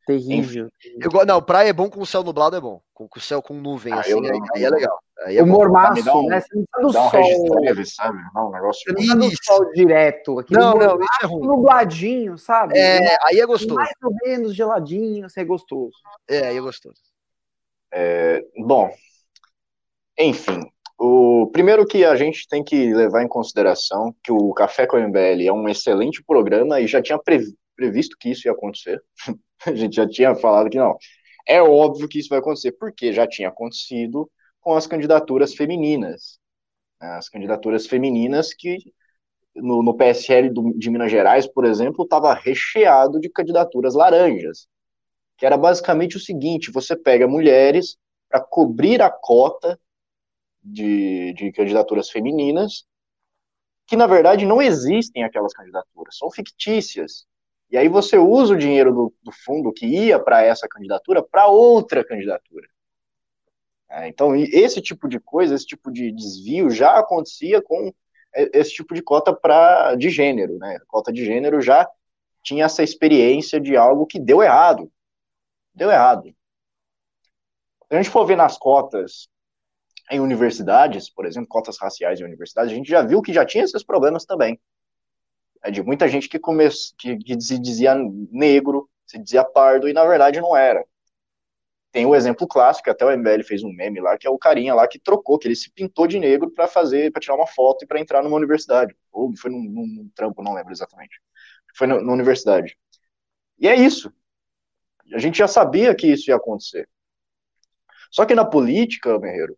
Terrível. 0.09 0.71
Eu, 0.99 1.23
não, 1.23 1.39
praia 1.39 1.69
é 1.69 1.73
bom 1.73 1.87
com 1.87 2.01
o 2.01 2.05
céu 2.05 2.23
nublado, 2.23 2.55
é 2.55 2.59
bom. 2.59 2.81
Com 2.95 3.07
o 3.15 3.19
céu 3.19 3.43
com 3.43 3.53
nuvem, 3.53 3.93
ah, 3.93 3.99
assim, 3.99 4.13
aí, 4.13 4.19
não, 4.19 4.45
aí, 4.55 4.63
é 4.63 4.69
legal. 4.71 4.99
Aí 5.23 5.37
é 5.37 5.43
o 5.43 5.45
mormaço, 5.45 6.01
um, 6.17 6.27
né? 6.27 6.41
Você 6.41 6.55
não 6.55 6.65
tá 6.65 6.81
no 6.81 6.87
um 6.87 6.91
sol. 6.91 7.61
Leve, 7.61 7.85
sabe? 7.85 8.17
Não, 8.33 8.47
um 8.47 8.51
negócio 8.51 8.81
Você 8.81 8.91
não 8.91 9.07
tá 9.07 9.15
no 9.27 9.31
sol 9.43 9.71
direto. 9.71 10.43
Não, 10.49 10.73
não, 10.73 10.99
isso 10.99 11.19
é 11.21 11.25
ruim. 11.27 11.45
Nubladinho, 11.45 12.39
sabe? 12.39 12.75
É, 12.75 13.17
aí 13.23 13.39
é 13.39 13.45
gostoso. 13.45 13.75
Mais 13.75 13.91
ou 14.01 14.15
menos 14.25 14.55
geladinho, 14.55 15.27
assim, 15.27 15.41
é 15.41 15.45
gostoso. 15.45 15.93
É, 16.27 16.47
aí 16.47 16.57
é 16.57 16.61
gostoso. 16.61 16.99
É, 17.91 18.43
bom, 18.57 18.89
enfim, 20.17 20.59
O 20.97 21.51
primeiro 21.53 21.85
que 21.85 22.03
a 22.03 22.15
gente 22.15 22.47
tem 22.47 22.63
que 22.63 22.93
levar 22.95 23.21
em 23.21 23.27
consideração 23.27 24.13
que 24.23 24.31
o 24.31 24.53
Café 24.53 24.87
com 24.87 24.97
MBL 24.97 25.47
é 25.47 25.53
um 25.53 25.69
excelente 25.69 26.23
programa 26.23 26.81
e 26.81 26.87
já 26.87 26.99
tinha 26.99 27.19
previsto 27.79 28.17
que 28.19 28.29
isso 28.29 28.47
ia 28.47 28.51
acontecer. 28.51 29.01
a 29.65 29.73
gente 29.73 29.95
já 29.95 30.07
tinha 30.07 30.35
falado 30.35 30.69
que 30.69 30.77
não. 30.77 30.97
É 31.47 31.61
óbvio 31.61 32.07
que 32.09 32.19
isso 32.19 32.29
vai 32.29 32.39
acontecer, 32.39 32.73
porque 32.73 33.13
já 33.13 33.25
tinha 33.25 33.47
acontecido 33.47 34.29
com 34.59 34.75
as 34.75 34.85
candidaturas 34.85 35.53
femininas. 35.55 36.39
As 36.99 37.29
candidaturas 37.29 37.87
femininas 37.87 38.53
que 38.53 38.77
no, 39.55 39.81
no 39.81 39.95
PSL 39.95 40.49
do, 40.49 40.73
de 40.77 40.89
Minas 40.89 41.11
Gerais, 41.11 41.47
por 41.47 41.65
exemplo, 41.65 42.03
estava 42.03 42.33
recheado 42.33 43.19
de 43.19 43.29
candidaturas 43.29 43.95
laranjas, 43.95 44.67
que 45.37 45.45
era 45.45 45.57
basicamente 45.57 46.17
o 46.17 46.19
seguinte: 46.19 46.71
você 46.71 46.95
pega 46.95 47.27
mulheres 47.27 47.97
para 48.29 48.41
cobrir 48.41 49.01
a 49.01 49.09
cota 49.09 49.79
de, 50.61 51.33
de 51.33 51.51
candidaturas 51.51 52.09
femininas, 52.09 52.85
que 53.87 53.95
na 53.95 54.05
verdade 54.05 54.45
não 54.45 54.61
existem 54.61 55.23
aquelas 55.23 55.53
candidaturas, 55.53 56.17
são 56.17 56.29
fictícias. 56.29 57.25
E 57.69 57.77
aí 57.77 57.87
você 57.87 58.17
usa 58.17 58.53
o 58.53 58.57
dinheiro 58.57 58.93
do, 58.93 59.13
do 59.21 59.31
fundo 59.31 59.71
que 59.71 59.85
ia 59.85 60.19
para 60.19 60.43
essa 60.43 60.67
candidatura 60.67 61.21
para 61.21 61.47
outra 61.47 62.03
candidatura. 62.03 62.67
É, 63.89 64.07
então, 64.07 64.35
esse 64.35 64.81
tipo 64.81 65.07
de 65.07 65.19
coisa, 65.19 65.55
esse 65.55 65.65
tipo 65.65 65.91
de 65.91 66.11
desvio 66.11 66.69
já 66.69 66.99
acontecia 66.99 67.61
com 67.61 67.91
esse 68.35 68.71
tipo 68.71 68.93
de 68.93 69.01
cota 69.01 69.33
pra, 69.33 69.95
de 69.95 70.09
gênero, 70.09 70.57
né? 70.59 70.77
A 70.77 70.85
cota 70.85 71.11
de 71.11 71.25
gênero 71.25 71.59
já 71.59 71.89
tinha 72.43 72.65
essa 72.65 72.83
experiência 72.83 73.59
de 73.59 73.75
algo 73.75 74.05
que 74.05 74.19
deu 74.19 74.43
errado. 74.43 74.91
Deu 75.73 75.89
errado. 75.89 76.33
Se 77.87 77.95
a 77.95 77.95
gente 77.95 78.11
for 78.11 78.25
ver 78.25 78.37
nas 78.37 78.57
cotas 78.57 79.27
em 80.11 80.19
universidades, 80.19 81.09
por 81.09 81.25
exemplo, 81.25 81.49
cotas 81.49 81.77
raciais 81.79 82.19
em 82.19 82.23
universidades, 82.23 82.71
a 82.71 82.75
gente 82.75 82.89
já 82.89 83.01
viu 83.01 83.21
que 83.21 83.33
já 83.33 83.45
tinha 83.45 83.63
esses 83.63 83.83
problemas 83.83 84.25
também. 84.25 84.59
É 85.63 85.71
de 85.71 85.83
muita 85.83 86.07
gente 86.07 86.29
que, 86.29 86.39
come... 86.39 86.67
que, 86.97 87.17
que 87.17 87.41
se 87.41 87.59
dizia 87.59 87.95
negro, 88.31 88.89
se 89.05 89.17
dizia 89.17 89.43
pardo, 89.43 89.87
e 89.89 89.93
na 89.93 90.05
verdade 90.05 90.39
não 90.39 90.55
era. 90.55 90.83
Tem 91.91 92.05
o 92.05 92.15
exemplo 92.15 92.47
clássico, 92.47 92.89
até 92.89 93.03
o 93.03 93.11
MBL 93.11 93.43
fez 93.43 93.63
um 93.63 93.73
meme 93.73 93.99
lá, 93.99 94.17
que 94.17 94.27
é 94.27 94.29
o 94.29 94.37
carinha 94.37 94.75
lá 94.75 94.87
que 94.87 94.99
trocou, 94.99 95.39
que 95.39 95.47
ele 95.47 95.55
se 95.55 95.71
pintou 95.71 96.05
de 96.05 96.19
negro 96.19 96.51
para 96.51 96.67
fazer, 96.67 97.11
para 97.11 97.19
tirar 97.19 97.35
uma 97.35 97.47
foto 97.47 97.83
e 97.83 97.87
para 97.87 97.99
entrar 97.99 98.21
numa 98.21 98.37
universidade. 98.37 98.95
Ou 99.11 99.35
foi 99.35 99.49
num, 99.49 99.63
num, 99.63 100.09
trampo, 100.13 100.43
não 100.43 100.53
lembro 100.53 100.71
exatamente. 100.71 101.19
Foi 101.75 101.87
na 101.87 101.95
universidade. 101.95 102.77
E 103.57 103.67
é 103.67 103.75
isso. 103.75 104.13
A 105.13 105.17
gente 105.17 105.39
já 105.39 105.47
sabia 105.47 105.95
que 105.95 106.07
isso 106.07 106.29
ia 106.29 106.35
acontecer. 106.35 106.87
Só 108.11 108.25
que 108.25 108.35
na 108.35 108.45
política, 108.45 109.17
Merreiro, 109.19 109.57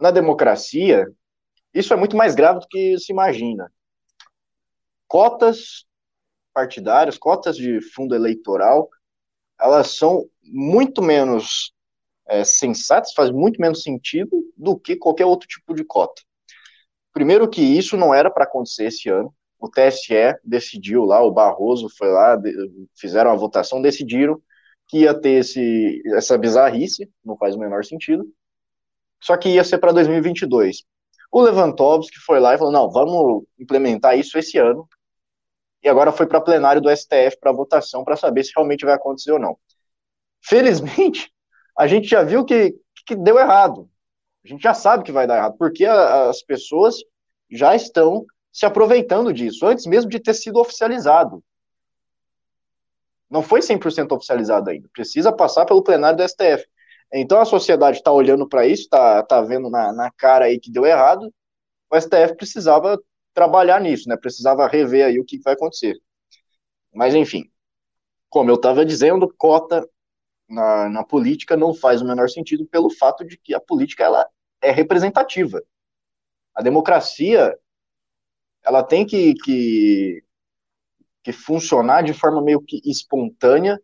na 0.00 0.10
democracia, 0.10 1.06
isso 1.72 1.92
é 1.92 1.96
muito 1.96 2.16
mais 2.16 2.34
grave 2.34 2.60
do 2.60 2.68
que 2.68 2.98
se 2.98 3.12
imagina. 3.12 3.72
Cotas 5.14 5.86
partidárias, 6.52 7.16
cotas 7.16 7.56
de 7.56 7.80
fundo 7.80 8.16
eleitoral, 8.16 8.90
elas 9.60 9.96
são 9.96 10.28
muito 10.42 11.00
menos 11.00 11.72
é, 12.26 12.42
sensatas, 12.42 13.12
faz 13.12 13.30
muito 13.30 13.60
menos 13.60 13.84
sentido 13.84 14.44
do 14.56 14.76
que 14.76 14.96
qualquer 14.96 15.24
outro 15.24 15.46
tipo 15.46 15.72
de 15.72 15.84
cota. 15.84 16.20
Primeiro 17.12 17.48
que 17.48 17.62
isso 17.62 17.96
não 17.96 18.12
era 18.12 18.28
para 18.28 18.42
acontecer 18.42 18.86
esse 18.86 19.08
ano. 19.08 19.32
O 19.56 19.70
TSE 19.70 20.36
decidiu 20.42 21.04
lá, 21.04 21.22
o 21.22 21.30
Barroso 21.30 21.88
foi 21.96 22.08
lá, 22.08 22.36
fizeram 22.96 23.30
a 23.30 23.36
votação, 23.36 23.80
decidiram 23.80 24.42
que 24.88 25.02
ia 25.02 25.14
ter 25.14 25.42
esse, 25.42 26.02
essa 26.06 26.36
bizarrice, 26.36 27.08
não 27.24 27.36
faz 27.36 27.54
o 27.54 27.60
menor 27.60 27.84
sentido, 27.84 28.28
só 29.22 29.36
que 29.36 29.48
ia 29.48 29.62
ser 29.62 29.78
para 29.78 29.92
2022. 29.92 30.78
O 31.30 31.40
Lewandowski 31.40 32.18
foi 32.18 32.40
lá 32.40 32.54
e 32.54 32.58
falou: 32.58 32.72
não, 32.72 32.90
vamos 32.90 33.44
implementar 33.60 34.18
isso 34.18 34.36
esse 34.36 34.58
ano. 34.58 34.88
E 35.84 35.88
agora 35.88 36.10
foi 36.10 36.26
para 36.26 36.40
plenário 36.40 36.80
do 36.80 36.88
STF 36.90 37.38
para 37.38 37.52
votação 37.52 38.02
para 38.02 38.16
saber 38.16 38.42
se 38.42 38.52
realmente 38.56 38.86
vai 38.86 38.94
acontecer 38.94 39.32
ou 39.32 39.38
não. 39.38 39.58
Felizmente, 40.42 41.30
a 41.78 41.86
gente 41.86 42.08
já 42.08 42.22
viu 42.22 42.42
que, 42.42 42.74
que 43.06 43.14
deu 43.14 43.38
errado. 43.38 43.88
A 44.42 44.48
gente 44.48 44.62
já 44.62 44.72
sabe 44.72 45.04
que 45.04 45.12
vai 45.12 45.26
dar 45.26 45.36
errado, 45.36 45.56
porque 45.58 45.84
a, 45.84 46.30
as 46.30 46.42
pessoas 46.42 46.96
já 47.50 47.76
estão 47.76 48.24
se 48.50 48.64
aproveitando 48.64 49.32
disso, 49.32 49.66
antes 49.66 49.84
mesmo 49.84 50.10
de 50.10 50.18
ter 50.18 50.32
sido 50.32 50.58
oficializado. 50.58 51.44
Não 53.28 53.42
foi 53.42 53.60
100% 53.60 54.12
oficializado 54.12 54.70
ainda, 54.70 54.88
precisa 54.92 55.32
passar 55.32 55.66
pelo 55.66 55.82
plenário 55.82 56.16
do 56.16 56.26
STF. 56.26 56.64
Então 57.12 57.40
a 57.40 57.44
sociedade 57.44 57.98
está 57.98 58.10
olhando 58.10 58.48
para 58.48 58.66
isso, 58.66 58.84
está 58.84 59.22
tá 59.22 59.42
vendo 59.42 59.68
na, 59.68 59.92
na 59.92 60.10
cara 60.12 60.46
aí 60.46 60.58
que 60.58 60.70
deu 60.70 60.86
errado, 60.86 61.32
o 61.90 62.00
STF 62.00 62.36
precisava 62.36 62.98
trabalhar 63.34 63.80
nisso, 63.80 64.08
né? 64.08 64.16
Precisava 64.16 64.66
rever 64.68 65.04
aí 65.04 65.20
o 65.20 65.24
que 65.24 65.38
vai 65.40 65.54
acontecer. 65.54 66.00
Mas 66.94 67.14
enfim, 67.14 67.50
como 68.30 68.50
eu 68.50 68.54
estava 68.54 68.84
dizendo, 68.84 69.32
cota 69.36 69.86
na, 70.48 70.88
na 70.88 71.04
política 71.04 71.56
não 71.56 71.74
faz 71.74 72.00
o 72.00 72.06
menor 72.06 72.30
sentido 72.30 72.66
pelo 72.66 72.90
fato 72.90 73.24
de 73.24 73.36
que 73.36 73.54
a 73.54 73.60
política 73.60 74.04
ela 74.04 74.28
é 74.62 74.70
representativa. 74.70 75.62
A 76.54 76.62
democracia 76.62 77.58
ela 78.64 78.82
tem 78.82 79.04
que, 79.04 79.34
que, 79.34 80.24
que 81.22 81.32
funcionar 81.32 82.02
de 82.02 82.14
forma 82.14 82.40
meio 82.40 82.60
que 82.60 82.80
espontânea, 82.84 83.80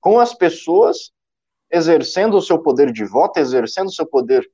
com 0.00 0.20
as 0.20 0.32
pessoas 0.32 1.12
exercendo 1.70 2.36
o 2.36 2.42
seu 2.42 2.62
poder 2.62 2.92
de 2.92 3.04
voto, 3.04 3.38
exercendo 3.38 3.88
o 3.88 3.92
seu 3.92 4.06
poder 4.06 4.48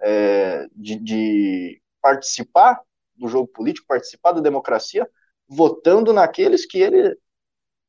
é, 0.00 0.66
de, 0.72 0.96
de 0.96 1.82
participar 2.00 2.80
do 3.20 3.28
jogo 3.28 3.46
político, 3.46 3.86
participar 3.86 4.32
da 4.32 4.40
democracia, 4.40 5.08
votando 5.46 6.12
naqueles 6.12 6.66
que 6.66 6.78
ele 6.78 7.16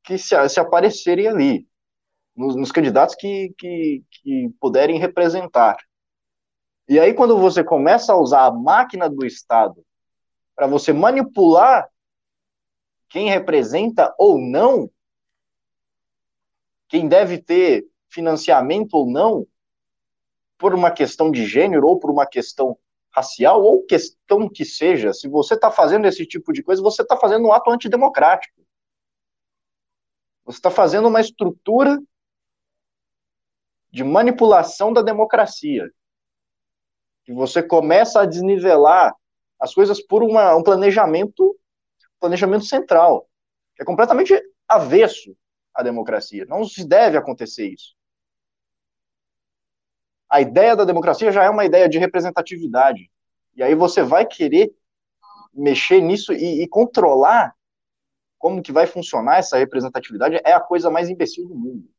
que 0.04 0.18
se, 0.18 0.36
se 0.48 0.60
aparecerem 0.60 1.28
ali 1.28 1.68
nos, 2.36 2.56
nos 2.56 2.72
candidatos 2.72 3.14
que, 3.14 3.54
que, 3.56 4.04
que 4.10 4.50
puderem 4.60 4.98
representar. 4.98 5.76
E 6.88 6.98
aí, 6.98 7.14
quando 7.14 7.38
você 7.38 7.62
começa 7.62 8.12
a 8.12 8.20
usar 8.20 8.46
a 8.46 8.50
máquina 8.50 9.08
do 9.08 9.24
Estado 9.24 9.84
para 10.54 10.66
você 10.66 10.92
manipular 10.92 11.88
quem 13.08 13.28
representa 13.28 14.14
ou 14.18 14.38
não, 14.38 14.90
quem 16.88 17.08
deve 17.08 17.38
ter 17.38 17.86
financiamento 18.10 18.94
ou 18.94 19.10
não, 19.10 19.46
por 20.58 20.74
uma 20.74 20.90
questão 20.90 21.30
de 21.30 21.46
gênero 21.46 21.86
ou 21.86 21.98
por 21.98 22.10
uma 22.10 22.26
questão 22.26 22.76
racial 23.14 23.62
ou 23.62 23.84
questão 23.84 24.48
que 24.48 24.64
seja, 24.64 25.12
se 25.12 25.28
você 25.28 25.54
está 25.54 25.70
fazendo 25.70 26.06
esse 26.06 26.26
tipo 26.26 26.52
de 26.52 26.62
coisa, 26.62 26.82
você 26.82 27.02
está 27.02 27.16
fazendo 27.16 27.46
um 27.46 27.52
ato 27.52 27.70
antidemocrático. 27.70 28.60
Você 30.44 30.58
está 30.58 30.70
fazendo 30.70 31.08
uma 31.08 31.20
estrutura 31.20 32.00
de 33.90 34.02
manipulação 34.02 34.92
da 34.92 35.02
democracia. 35.02 35.90
Que 37.24 37.32
você 37.32 37.62
começa 37.62 38.20
a 38.20 38.26
desnivelar 38.26 39.14
as 39.60 39.72
coisas 39.72 40.00
por 40.04 40.22
uma, 40.24 40.56
um 40.56 40.62
planejamento, 40.62 41.56
planejamento 42.18 42.64
central, 42.64 43.28
que 43.76 43.82
é 43.82 43.84
completamente 43.84 44.34
avesso 44.66 45.36
à 45.72 45.82
democracia. 45.82 46.44
Não 46.46 46.64
se 46.64 46.84
deve 46.84 47.16
acontecer 47.16 47.68
isso. 47.68 47.94
A 50.32 50.40
ideia 50.40 50.74
da 50.74 50.84
democracia 50.84 51.30
já 51.30 51.44
é 51.44 51.50
uma 51.50 51.64
ideia 51.64 51.88
de 51.88 51.98
representatividade. 51.98 53.10
E 53.54 53.62
aí 53.62 53.74
você 53.74 54.02
vai 54.02 54.24
querer 54.24 54.72
mexer 55.52 56.00
nisso 56.00 56.32
e, 56.32 56.62
e 56.62 56.68
controlar 56.68 57.54
como 58.38 58.62
que 58.62 58.72
vai 58.72 58.86
funcionar 58.86 59.38
essa 59.38 59.58
representatividade 59.58 60.40
é 60.42 60.52
a 60.52 60.60
coisa 60.60 60.90
mais 60.90 61.10
imbecil 61.10 61.46
do 61.46 61.54
mundo 61.54 61.92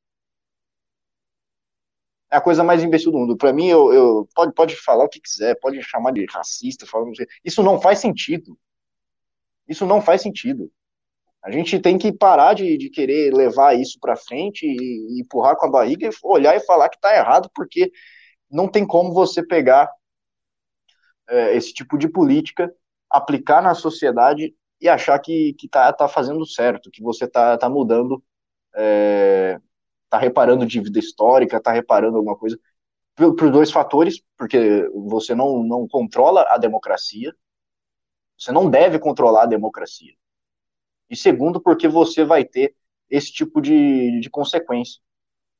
é 2.33 2.37
a 2.37 2.41
coisa 2.41 2.63
mais 2.63 2.83
imbecil 2.83 3.11
do 3.11 3.19
mundo. 3.19 3.37
Para 3.37 3.53
mim, 3.53 3.67
eu, 3.67 3.93
eu, 3.93 4.27
pode, 4.33 4.53
pode 4.53 4.75
falar 4.75 5.03
o 5.03 5.09
que 5.09 5.21
quiser, 5.21 5.55
pode 5.59 5.81
chamar 5.83 6.11
de 6.11 6.25
racista, 6.25 6.85
falar, 6.87 7.05
isso 7.45 7.61
não 7.61 7.79
faz 7.79 7.99
sentido. 7.99 8.57
Isso 9.67 9.85
não 9.85 10.01
faz 10.01 10.23
sentido. 10.23 10.71
A 11.43 11.51
gente 11.51 11.79
tem 11.79 11.95
que 11.95 12.11
parar 12.11 12.55
de, 12.55 12.75
de 12.75 12.89
querer 12.89 13.31
levar 13.31 13.75
isso 13.75 13.99
para 13.99 14.15
frente 14.15 14.65
e, 14.65 15.17
e, 15.17 15.21
empurrar 15.21 15.55
com 15.55 15.67
a 15.67 15.69
barriga 15.69 16.07
e 16.07 16.11
olhar 16.23 16.55
e 16.55 16.61
falar 16.61 16.89
que 16.89 16.95
está 16.95 17.15
errado, 17.15 17.51
porque 17.53 17.91
não 18.53 18.67
tem 18.67 18.85
como 18.85 19.13
você 19.13 19.45
pegar 19.45 19.91
é, 21.27 21.55
esse 21.55 21.73
tipo 21.73 21.97
de 21.97 22.07
política, 22.07 22.73
aplicar 23.09 23.61
na 23.61 23.73
sociedade 23.73 24.55
e 24.79 24.87
achar 24.87 25.17
que, 25.19 25.53
que 25.53 25.67
tá, 25.67 25.95
fazendo 26.07 26.45
certo, 26.45 26.91
que 26.91 27.01
você 27.01 27.27
tá, 27.27 27.57
tá 27.57 27.69
mudando 27.69 28.23
é, 28.75 29.59
está 30.05 30.17
reparando 30.19 30.65
dívida 30.65 30.99
histórica, 30.99 31.57
está 31.57 31.71
reparando 31.71 32.17
alguma 32.17 32.37
coisa, 32.37 32.59
por, 33.15 33.35
por, 33.35 33.51
dois 33.51 33.71
fatores, 33.71 34.21
porque 34.37 34.87
você 34.93 35.33
não, 35.33 35.63
não 35.63 35.87
controla 35.87 36.45
a 36.49 36.57
democracia, 36.57 37.33
você 38.37 38.51
não 38.51 38.69
deve 38.69 38.99
controlar 38.99 39.43
a 39.43 39.47
democracia. 39.47 40.13
E 41.09 41.15
segundo, 41.15 41.61
porque 41.61 41.87
você 41.87 42.23
vai 42.23 42.45
ter 42.45 42.75
esse 43.09 43.31
tipo 43.31 43.61
de, 43.61 44.19
de 44.19 44.29
consequência, 44.29 45.01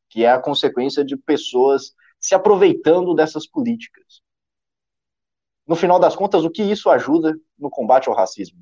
que 0.09 0.23
é 0.23 0.31
a 0.31 0.39
consequência 0.39 1.03
de 1.03 1.17
pessoas 1.17 1.93
se 2.23 2.33
aproveitando 2.33 3.13
dessas 3.13 3.45
políticas. 3.45 4.23
no 5.67 5.75
final 5.75 5.99
das 5.99 6.15
contas, 6.15 6.43
o 6.43 6.49
que 6.49 6.63
isso 6.63 6.89
ajuda 6.89 7.37
no 7.57 7.69
combate 7.69 8.09
ao 8.09 8.15
racismo? 8.15 8.59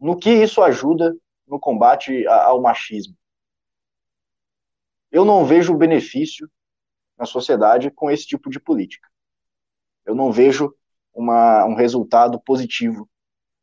No 0.00 0.18
que 0.18 0.30
isso 0.30 0.62
ajuda 0.62 1.16
no 1.46 1.58
combate 1.60 2.26
ao 2.26 2.60
machismo? 2.60 3.16
Eu 5.10 5.24
não 5.24 5.44
vejo 5.44 5.76
benefício 5.76 6.50
na 7.16 7.24
sociedade 7.24 7.90
com 7.90 8.10
esse 8.10 8.26
tipo 8.26 8.50
de 8.50 8.60
política. 8.60 9.08
Eu 10.04 10.14
não 10.14 10.30
vejo 10.30 10.74
uma, 11.14 11.64
um 11.64 11.74
resultado 11.74 12.40
positivo 12.40 13.08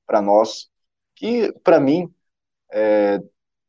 para 0.06 0.22
nós, 0.22 0.70
que, 1.16 1.52
para 1.60 1.80
mim, 1.80 2.14
é, 2.72 3.22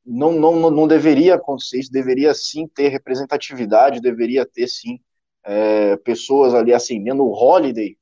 não, 0.04 0.32
não, 0.32 0.70
não 0.70 0.86
deveria 0.86 1.36
acontecer 1.36 1.80
isso, 1.80 1.92
deveria 1.92 2.34
sim 2.34 2.66
ter 2.68 2.88
representatividade, 2.88 4.00
deveria 4.00 4.44
ter 4.44 4.68
sim 4.68 5.00
é, 5.42 5.96
pessoas 5.98 6.54
ali 6.54 6.74
acendendo. 6.74 7.24
O 7.24 7.32
Holiday 7.32 7.96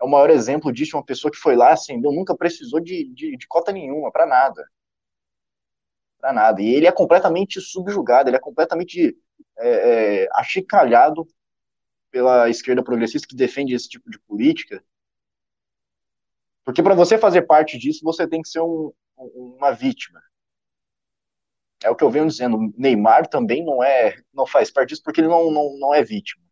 é 0.00 0.04
o 0.04 0.08
maior 0.08 0.30
exemplo 0.30 0.72
disso, 0.72 0.96
uma 0.96 1.04
pessoa 1.04 1.30
que 1.30 1.38
foi 1.38 1.56
lá, 1.56 1.72
acendeu, 1.72 2.12
nunca 2.12 2.36
precisou 2.36 2.80
de, 2.80 3.12
de, 3.12 3.36
de 3.36 3.46
cota 3.48 3.72
nenhuma, 3.72 4.12
para 4.12 4.26
nada. 4.26 4.64
Para 6.20 6.32
nada. 6.32 6.62
E 6.62 6.74
ele 6.74 6.86
é 6.86 6.92
completamente 6.92 7.60
subjugado, 7.60 8.28
ele 8.28 8.36
é 8.36 8.40
completamente 8.40 9.16
é, 9.58 10.22
é, 10.22 10.28
achicalhado 10.32 11.26
pela 12.10 12.48
esquerda 12.48 12.82
progressista 12.82 13.28
que 13.28 13.36
defende 13.36 13.74
esse 13.74 13.88
tipo 13.88 14.10
de 14.10 14.18
política. 14.20 14.82
Porque 16.64 16.82
para 16.82 16.94
você 16.94 17.18
fazer 17.18 17.42
parte 17.42 17.78
disso, 17.78 18.00
você 18.04 18.26
tem 18.26 18.42
que 18.42 18.48
ser 18.48 18.60
um, 18.60 18.92
uma 19.16 19.72
vítima. 19.72 20.20
É 21.82 21.90
o 21.90 21.96
que 21.96 22.02
eu 22.02 22.10
venho 22.10 22.26
dizendo. 22.26 22.72
Neymar 22.76 23.28
também 23.28 23.64
não 23.64 23.82
é, 23.82 24.16
não 24.32 24.46
faz 24.46 24.70
parte 24.70 24.90
disso 24.90 25.02
porque 25.04 25.20
ele 25.20 25.28
não, 25.28 25.50
não, 25.50 25.78
não 25.78 25.94
é 25.94 26.02
vítima. 26.02 26.42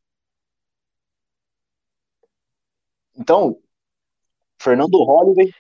Então, 3.17 3.59
Fernando 4.61 5.03
Holliday. 5.03 5.53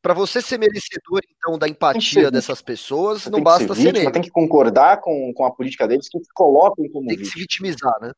Para 0.00 0.14
você 0.14 0.40
ser 0.40 0.58
merecedor, 0.58 1.20
então, 1.36 1.58
da 1.58 1.68
empatia 1.68 2.30
dessas 2.30 2.62
pessoas, 2.62 3.26
não 3.26 3.42
basta 3.42 3.74
ser, 3.74 3.92
vítima, 3.92 4.12
Tem 4.12 4.22
que 4.22 4.30
concordar 4.30 5.00
com, 5.00 5.32
com 5.34 5.44
a 5.44 5.50
política 5.50 5.88
deles 5.88 6.08
que 6.08 6.18
colocam 6.34 6.88
como 6.90 7.08
Tem 7.08 7.16
que 7.16 7.24
vítima. 7.24 7.32
se 7.32 7.38
vitimizar, 7.40 8.00
né? 8.00 8.12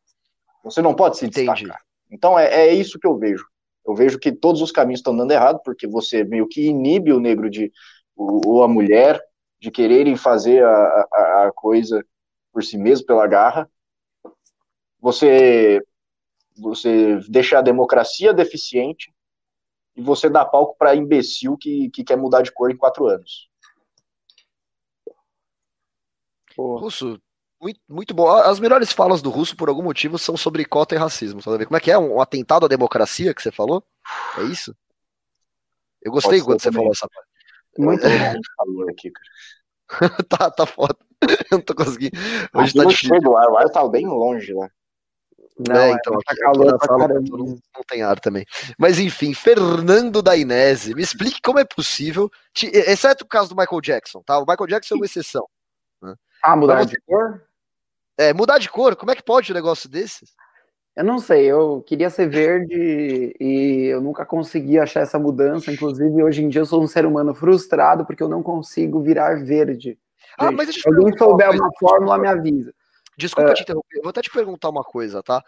Você 0.63 0.83
não 0.83 0.95
pode 0.95 1.17
se 1.17 1.25
Entendi. 1.25 1.53
destacar. 1.53 1.81
Então, 2.11 2.39
é, 2.39 2.69
é 2.69 2.75
isso 2.75 2.99
que 2.99 3.07
eu 3.07 3.17
vejo. 3.17 3.45
Eu 3.87 3.95
vejo 3.95 4.19
que 4.19 4.31
todos 4.31 4.61
os 4.61 4.71
caminhos 4.71 5.01
estão 5.01 5.17
dando 5.17 5.33
errado, 5.33 5.61
porque 5.65 5.87
você 5.87 6.23
meio 6.23 6.47
que 6.47 6.67
inibe 6.67 7.13
o 7.13 7.19
negro 7.19 7.49
de, 7.49 7.73
ou 8.15 8.63
a 8.63 8.69
mulher 8.69 9.19
de 9.61 9.71
quererem 9.71 10.17
fazer 10.17 10.65
a, 10.65 11.07
a, 11.13 11.47
a 11.47 11.53
coisa 11.53 12.05
por 12.53 12.65
si 12.65 12.79
mesmo, 12.79 13.07
pela 13.07 13.27
garra. 13.27 13.71
Você 15.01 15.81
você 16.57 17.21
deixa 17.29 17.59
a 17.59 17.63
democracia 17.63 18.35
deficiente 18.35 19.15
e 19.97 20.03
você 20.03 20.29
dá 20.29 20.45
palco 20.45 20.77
para 20.77 20.95
imbecil 20.95 21.57
que, 21.57 21.89
que 21.91 22.05
quer 22.05 22.17
mudar 22.17 22.43
de 22.43 22.53
cor 22.53 22.71
em 22.71 22.77
quatro 22.77 23.07
anos. 23.07 23.49
Russo, 26.57 27.19
muito, 27.61 27.81
muito 27.89 28.15
bom. 28.15 28.29
As 28.29 28.59
melhores 28.59 28.93
falas 28.93 29.23
do 29.23 29.31
Russo, 29.31 29.57
por 29.57 29.69
algum 29.69 29.83
motivo, 29.83 30.19
são 30.19 30.37
sobre 30.37 30.65
cota 30.65 30.95
e 30.95 30.99
racismo. 30.99 31.41
Sabe? 31.43 31.65
Como 31.65 31.77
é 31.77 31.81
que 31.81 31.91
é? 31.91 31.99
Um, 31.99 32.21
atentado 32.21 32.67
à 32.67 32.69
democracia 32.69 33.35
que 33.35 33.43
você 33.43 33.53
falou? 33.53 33.83
É 34.39 34.43
isso? 34.45 34.75
Eu 36.03 36.13
gostei 36.13 36.41
quando 36.41 36.61
você 36.61 36.73
falou 36.73 36.91
essa 36.91 37.09
parte. 37.09 37.30
Muito 37.79 38.03
bom 38.03 38.41
calor 38.57 38.91
aqui, 38.91 39.11
cara. 39.11 39.29
tá, 40.29 40.51
tá 40.51 40.67
foda. 40.67 40.97
Eu 41.23 41.29
não 41.53 41.61
tô 41.61 41.75
conseguindo. 41.75 42.17
Hoje 42.55 42.71
aqui 42.71 42.79
tá 42.79 42.85
difícil. 42.85 43.31
o 43.31 43.37
ar, 43.37 43.49
o 43.51 43.57
ar 43.57 43.69
tá 43.71 43.87
bem 43.89 44.07
longe 44.07 44.53
lá. 44.53 44.69
Não, 45.69 45.77
é, 45.77 45.91
então, 45.93 46.17
tá 46.25 46.35
calor 46.37 46.79
pra 46.79 46.89
caramba. 46.89 47.37
Não, 47.37 47.47
não, 47.47 47.85
tem 47.87 48.03
ar 48.03 48.19
também. 48.19 48.47
Mas 48.79 48.99
enfim, 48.99 49.35
Fernando 49.35 50.23
Dainese, 50.23 50.95
me 50.95 51.03
explique 51.03 51.41
como 51.43 51.59
é 51.59 51.65
possível, 51.65 52.31
exceto 52.63 53.25
o 53.25 53.29
caso 53.29 53.51
do 53.51 53.57
Michael 53.57 53.81
Jackson, 53.83 54.23
tá? 54.23 54.39
O 54.39 54.47
Michael 54.47 54.67
Jackson 54.67 54.95
é 54.95 54.97
uma 54.97 55.05
exceção. 55.05 55.47
Né? 56.01 56.15
Ah, 56.43 56.57
mudar 56.57 56.85
de 56.85 56.99
cor? 57.03 57.43
É, 58.17 58.33
mudar 58.33 58.59
de 58.59 58.71
cor, 58.71 58.97
como 58.97 59.11
é 59.11 59.15
que 59.15 59.23
pode 59.23 59.53
um 59.53 59.55
negócio 59.55 59.89
desses? 59.89 60.35
Eu 61.01 61.05
não 61.05 61.19
sei, 61.19 61.47
eu 61.47 61.83
queria 61.87 62.11
ser 62.11 62.29
verde 62.29 63.35
e 63.41 63.87
eu 63.91 64.03
nunca 64.03 64.27
consegui 64.27 64.79
achar 64.79 65.01
essa 65.01 65.19
mudança. 65.19 65.73
Inclusive, 65.73 66.23
hoje 66.23 66.45
em 66.45 66.49
dia 66.51 66.61
eu 66.61 66.67
sou 66.67 66.83
um 66.83 66.87
ser 66.87 67.07
humano 67.07 67.35
frustrado 67.35 68.05
porque 68.05 68.23
eu 68.23 68.29
não 68.29 68.43
consigo 68.43 69.01
virar 69.01 69.43
verde. 69.43 69.99
Ah, 70.37 70.53
mas 70.53 70.67
deixa 70.67 70.87
eu 70.87 70.95
alguém 70.95 71.17
souber 71.17 71.53
uma 71.53 71.71
fórmula, 71.81 72.19
me 72.19 72.29
avisa. 72.29 72.75
Desculpa 73.17 73.49
é... 73.49 73.55
te 73.55 73.63
interromper, 73.63 73.97
eu 73.97 74.03
vou 74.03 74.11
até 74.11 74.21
te 74.21 74.29
perguntar 74.29 74.69
uma 74.69 74.85
coisa, 74.85 75.23
tá? 75.23 75.43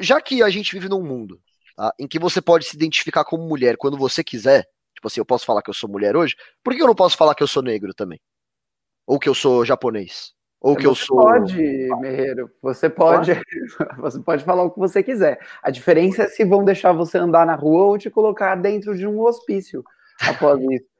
Já 0.00 0.20
que 0.20 0.42
a 0.42 0.50
gente 0.50 0.72
vive 0.72 0.88
num 0.88 1.04
mundo 1.04 1.40
tá, 1.76 1.94
em 1.96 2.08
que 2.08 2.18
você 2.18 2.42
pode 2.42 2.64
se 2.64 2.74
identificar 2.74 3.24
como 3.24 3.46
mulher 3.46 3.76
quando 3.76 3.96
você 3.96 4.24
quiser, 4.24 4.66
tipo 4.96 5.06
assim, 5.06 5.20
eu 5.20 5.24
posso 5.24 5.46
falar 5.46 5.62
que 5.62 5.70
eu 5.70 5.74
sou 5.74 5.88
mulher 5.88 6.16
hoje, 6.16 6.34
por 6.60 6.74
que 6.74 6.82
eu 6.82 6.88
não 6.88 6.94
posso 6.96 7.16
falar 7.16 7.36
que 7.36 7.42
eu 7.44 7.48
sou 7.48 7.62
negro 7.62 7.94
também? 7.94 8.20
Ou 9.06 9.20
que 9.20 9.28
eu 9.28 9.34
sou 9.34 9.64
japonês? 9.64 10.34
Ou 10.62 10.76
que 10.76 10.82
você 10.82 10.88
eu 10.88 10.94
sou. 10.94 11.16
Pode, 11.16 11.88
Merreiro. 12.00 12.50
Você 12.62 12.88
pode, 12.88 13.32
você 13.98 14.20
pode 14.20 14.44
falar 14.44 14.62
o 14.62 14.70
que 14.70 14.78
você 14.78 15.02
quiser. 15.02 15.40
A 15.62 15.70
diferença 15.70 16.22
é 16.22 16.28
se 16.28 16.44
vão 16.44 16.64
deixar 16.64 16.92
você 16.92 17.18
andar 17.18 17.44
na 17.44 17.56
rua 17.56 17.86
ou 17.86 17.98
te 17.98 18.08
colocar 18.08 18.54
dentro 18.54 18.96
de 18.96 19.06
um 19.06 19.20
hospício 19.20 19.84
após 20.26 20.60
isso. 20.70 20.92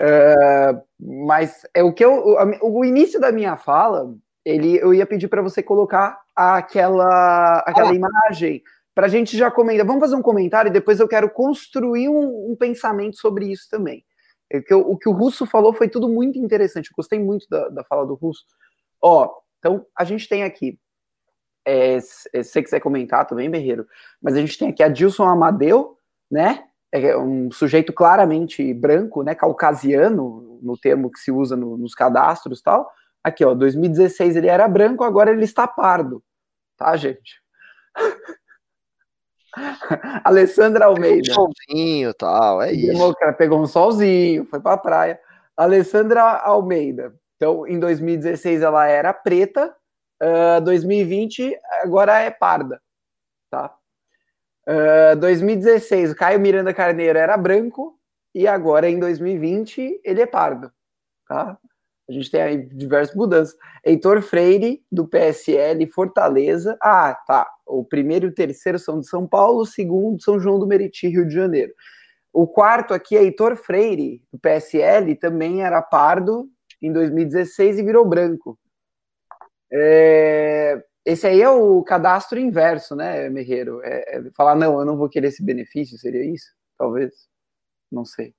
Uh, 0.00 0.80
mas 1.26 1.66
é 1.74 1.82
o 1.82 1.92
que 1.92 2.04
eu, 2.04 2.12
o, 2.12 2.78
o 2.78 2.84
início 2.84 3.20
da 3.20 3.30
minha 3.30 3.54
fala 3.54 4.14
ele, 4.44 4.76
eu 4.76 4.94
ia 4.94 5.06
pedir 5.06 5.28
para 5.28 5.42
você 5.42 5.62
colocar 5.62 6.20
aquela, 6.34 7.58
aquela 7.66 7.90
ah. 7.90 7.94
imagem 7.94 8.62
para 8.94 9.06
a 9.06 9.08
gente 9.08 9.36
já 9.36 9.50
comentar. 9.50 9.86
Vamos 9.86 10.00
fazer 10.00 10.16
um 10.16 10.22
comentário 10.22 10.68
e 10.68 10.72
depois 10.72 11.00
eu 11.00 11.08
quero 11.08 11.30
construir 11.30 12.08
um, 12.08 12.52
um 12.52 12.56
pensamento 12.56 13.18
sobre 13.18 13.46
isso 13.46 13.68
também. 13.70 14.04
É 14.50 14.58
o 14.58 14.62
que, 14.62 14.74
o 14.74 14.96
que 14.96 15.08
o 15.08 15.12
Russo 15.12 15.46
falou 15.46 15.72
foi 15.72 15.88
tudo 15.88 16.08
muito 16.08 16.38
interessante. 16.38 16.90
Eu 16.90 16.96
gostei 16.96 17.18
muito 17.18 17.46
da, 17.48 17.68
da 17.68 17.84
fala 17.84 18.06
do 18.06 18.14
Russo. 18.14 18.44
Ó, 19.02 19.30
então 19.58 19.86
a 19.96 20.04
gente 20.04 20.28
tem 20.28 20.42
aqui. 20.42 20.78
É, 21.64 22.00
se 22.00 22.28
você 22.42 22.62
quiser 22.62 22.80
comentar 22.80 23.26
também, 23.26 23.50
Berreiro, 23.50 23.86
mas 24.20 24.34
a 24.34 24.40
gente 24.40 24.58
tem 24.58 24.70
aqui 24.70 24.82
a 24.82 24.88
Dilson 24.88 25.24
Amadeu, 25.24 25.96
né? 26.30 26.64
É 26.92 27.16
um 27.16 27.50
sujeito 27.50 27.92
claramente 27.92 28.74
branco, 28.74 29.22
né? 29.22 29.34
Caucasiano, 29.34 30.58
no 30.62 30.76
termo 30.76 31.10
que 31.10 31.20
se 31.20 31.30
usa 31.30 31.56
no, 31.56 31.76
nos 31.76 31.94
cadastros 31.94 32.60
e 32.60 32.62
tal. 32.62 32.90
Aqui, 33.22 33.44
ó, 33.44 33.54
2016 33.54 34.36
ele 34.36 34.48
era 34.48 34.66
branco, 34.66 35.04
agora 35.04 35.30
ele 35.30 35.44
está 35.44 35.66
pardo. 35.66 36.22
Tá, 36.76 36.96
gente? 36.96 37.40
Alessandra 40.24 40.86
Almeida. 40.86 41.28
Pegou 41.28 41.48
um 41.48 41.52
solzinho 41.68 42.14
tal, 42.14 42.62
é 42.62 42.72
isso. 42.72 43.14
Pegou 43.36 43.60
um 43.60 43.66
solzinho, 43.66 44.46
foi 44.46 44.60
pra 44.60 44.76
praia. 44.76 45.20
Alessandra 45.56 46.22
Almeida. 46.22 47.14
Então, 47.40 47.66
em 47.66 47.80
2016 47.80 48.60
ela 48.60 48.86
era 48.86 49.14
preta, 49.14 49.74
uh, 50.22 50.60
2020 50.60 51.58
agora 51.82 52.20
é 52.20 52.30
parda, 52.30 52.82
tá? 53.50 53.74
Uh, 54.68 55.16
2016 55.18 56.10
o 56.10 56.14
Caio 56.14 56.38
Miranda 56.38 56.74
Carneiro 56.74 57.18
era 57.18 57.34
branco 57.38 57.98
e 58.34 58.46
agora 58.46 58.90
em 58.90 58.98
2020 58.98 60.02
ele 60.04 60.20
é 60.20 60.26
pardo, 60.26 60.70
tá? 61.26 61.56
A 62.06 62.12
gente 62.12 62.30
tem 62.30 62.42
aí 62.42 62.58
diversas 62.58 63.16
mudanças. 63.16 63.56
Heitor 63.86 64.20
Freire, 64.20 64.84
do 64.92 65.08
PSL, 65.08 65.86
Fortaleza. 65.86 66.76
Ah, 66.82 67.14
tá. 67.26 67.48
O 67.64 67.84
primeiro 67.84 68.26
e 68.26 68.28
o 68.30 68.34
terceiro 68.34 68.78
são 68.78 69.00
de 69.00 69.08
São 69.08 69.26
Paulo, 69.26 69.60
o 69.60 69.66
segundo, 69.66 70.22
São 70.22 70.38
João 70.38 70.58
do 70.58 70.66
Meriti, 70.66 71.08
Rio 71.08 71.26
de 71.26 71.32
Janeiro. 71.32 71.72
O 72.32 72.46
quarto 72.46 72.92
aqui 72.92 73.16
é 73.16 73.22
Heitor 73.22 73.56
Freire, 73.56 74.22
do 74.30 74.38
PSL, 74.38 75.14
também 75.14 75.62
era 75.62 75.80
pardo 75.80 76.50
em 76.82 76.92
2016 76.92 77.78
e 77.78 77.82
virou 77.82 78.04
branco. 78.04 78.58
É... 79.72 80.82
Esse 81.04 81.26
aí 81.26 81.40
é 81.40 81.48
o 81.48 81.82
cadastro 81.82 82.38
inverso, 82.38 82.94
né, 82.94 83.28
Merreiro? 83.30 83.80
É, 83.82 84.18
é 84.18 84.30
falar, 84.36 84.54
não, 84.54 84.78
eu 84.78 84.84
não 84.84 84.96
vou 84.96 85.08
querer 85.08 85.28
esse 85.28 85.42
benefício, 85.42 85.98
seria 85.98 86.24
isso? 86.24 86.46
Talvez. 86.76 87.12
Não 87.90 88.04
sei. 88.04 88.34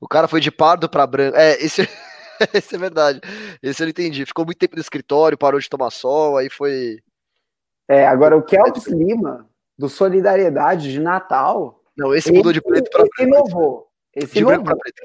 O 0.00 0.08
cara 0.08 0.28
foi 0.28 0.40
de 0.40 0.50
pardo 0.50 0.88
para 0.88 1.06
branco. 1.06 1.36
É, 1.36 1.52
esse. 1.62 1.82
Isso 2.54 2.74
é 2.74 2.78
verdade. 2.78 3.20
Esse 3.62 3.82
eu 3.82 3.88
entendi. 3.88 4.26
Ficou 4.26 4.44
muito 4.44 4.58
tempo 4.58 4.74
no 4.74 4.82
escritório, 4.82 5.38
parou 5.38 5.60
de 5.60 5.68
tomar 5.68 5.90
sol, 5.90 6.36
aí 6.36 6.50
foi. 6.50 6.98
É, 7.88 8.06
agora 8.06 8.36
o 8.36 8.42
Kelps 8.42 8.86
Lima, 8.86 9.48
do 9.78 9.88
Solidariedade 9.88 10.90
de 10.90 11.00
Natal. 11.00 11.80
Não, 11.96 12.14
esse 12.14 12.32
mudou 12.32 12.52
de 12.52 12.60
preto 12.60 12.90
para 12.90 13.04
preto. 13.06 13.28
Inovou. 13.28 13.88
Esse 14.14 14.34
de 14.34 14.40
inovou. 14.40 14.64
branco 14.64 14.80
preto. 14.80 15.02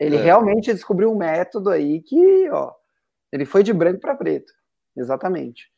Ele 0.00 0.16
é. 0.16 0.22
realmente 0.22 0.72
descobriu 0.72 1.12
um 1.12 1.16
método 1.16 1.68
aí 1.68 2.00
que, 2.00 2.48
ó, 2.50 2.72
ele 3.30 3.44
foi 3.44 3.62
de 3.62 3.72
branco 3.72 4.00
para 4.00 4.16
preto. 4.16 4.50
Exatamente. 4.96 5.70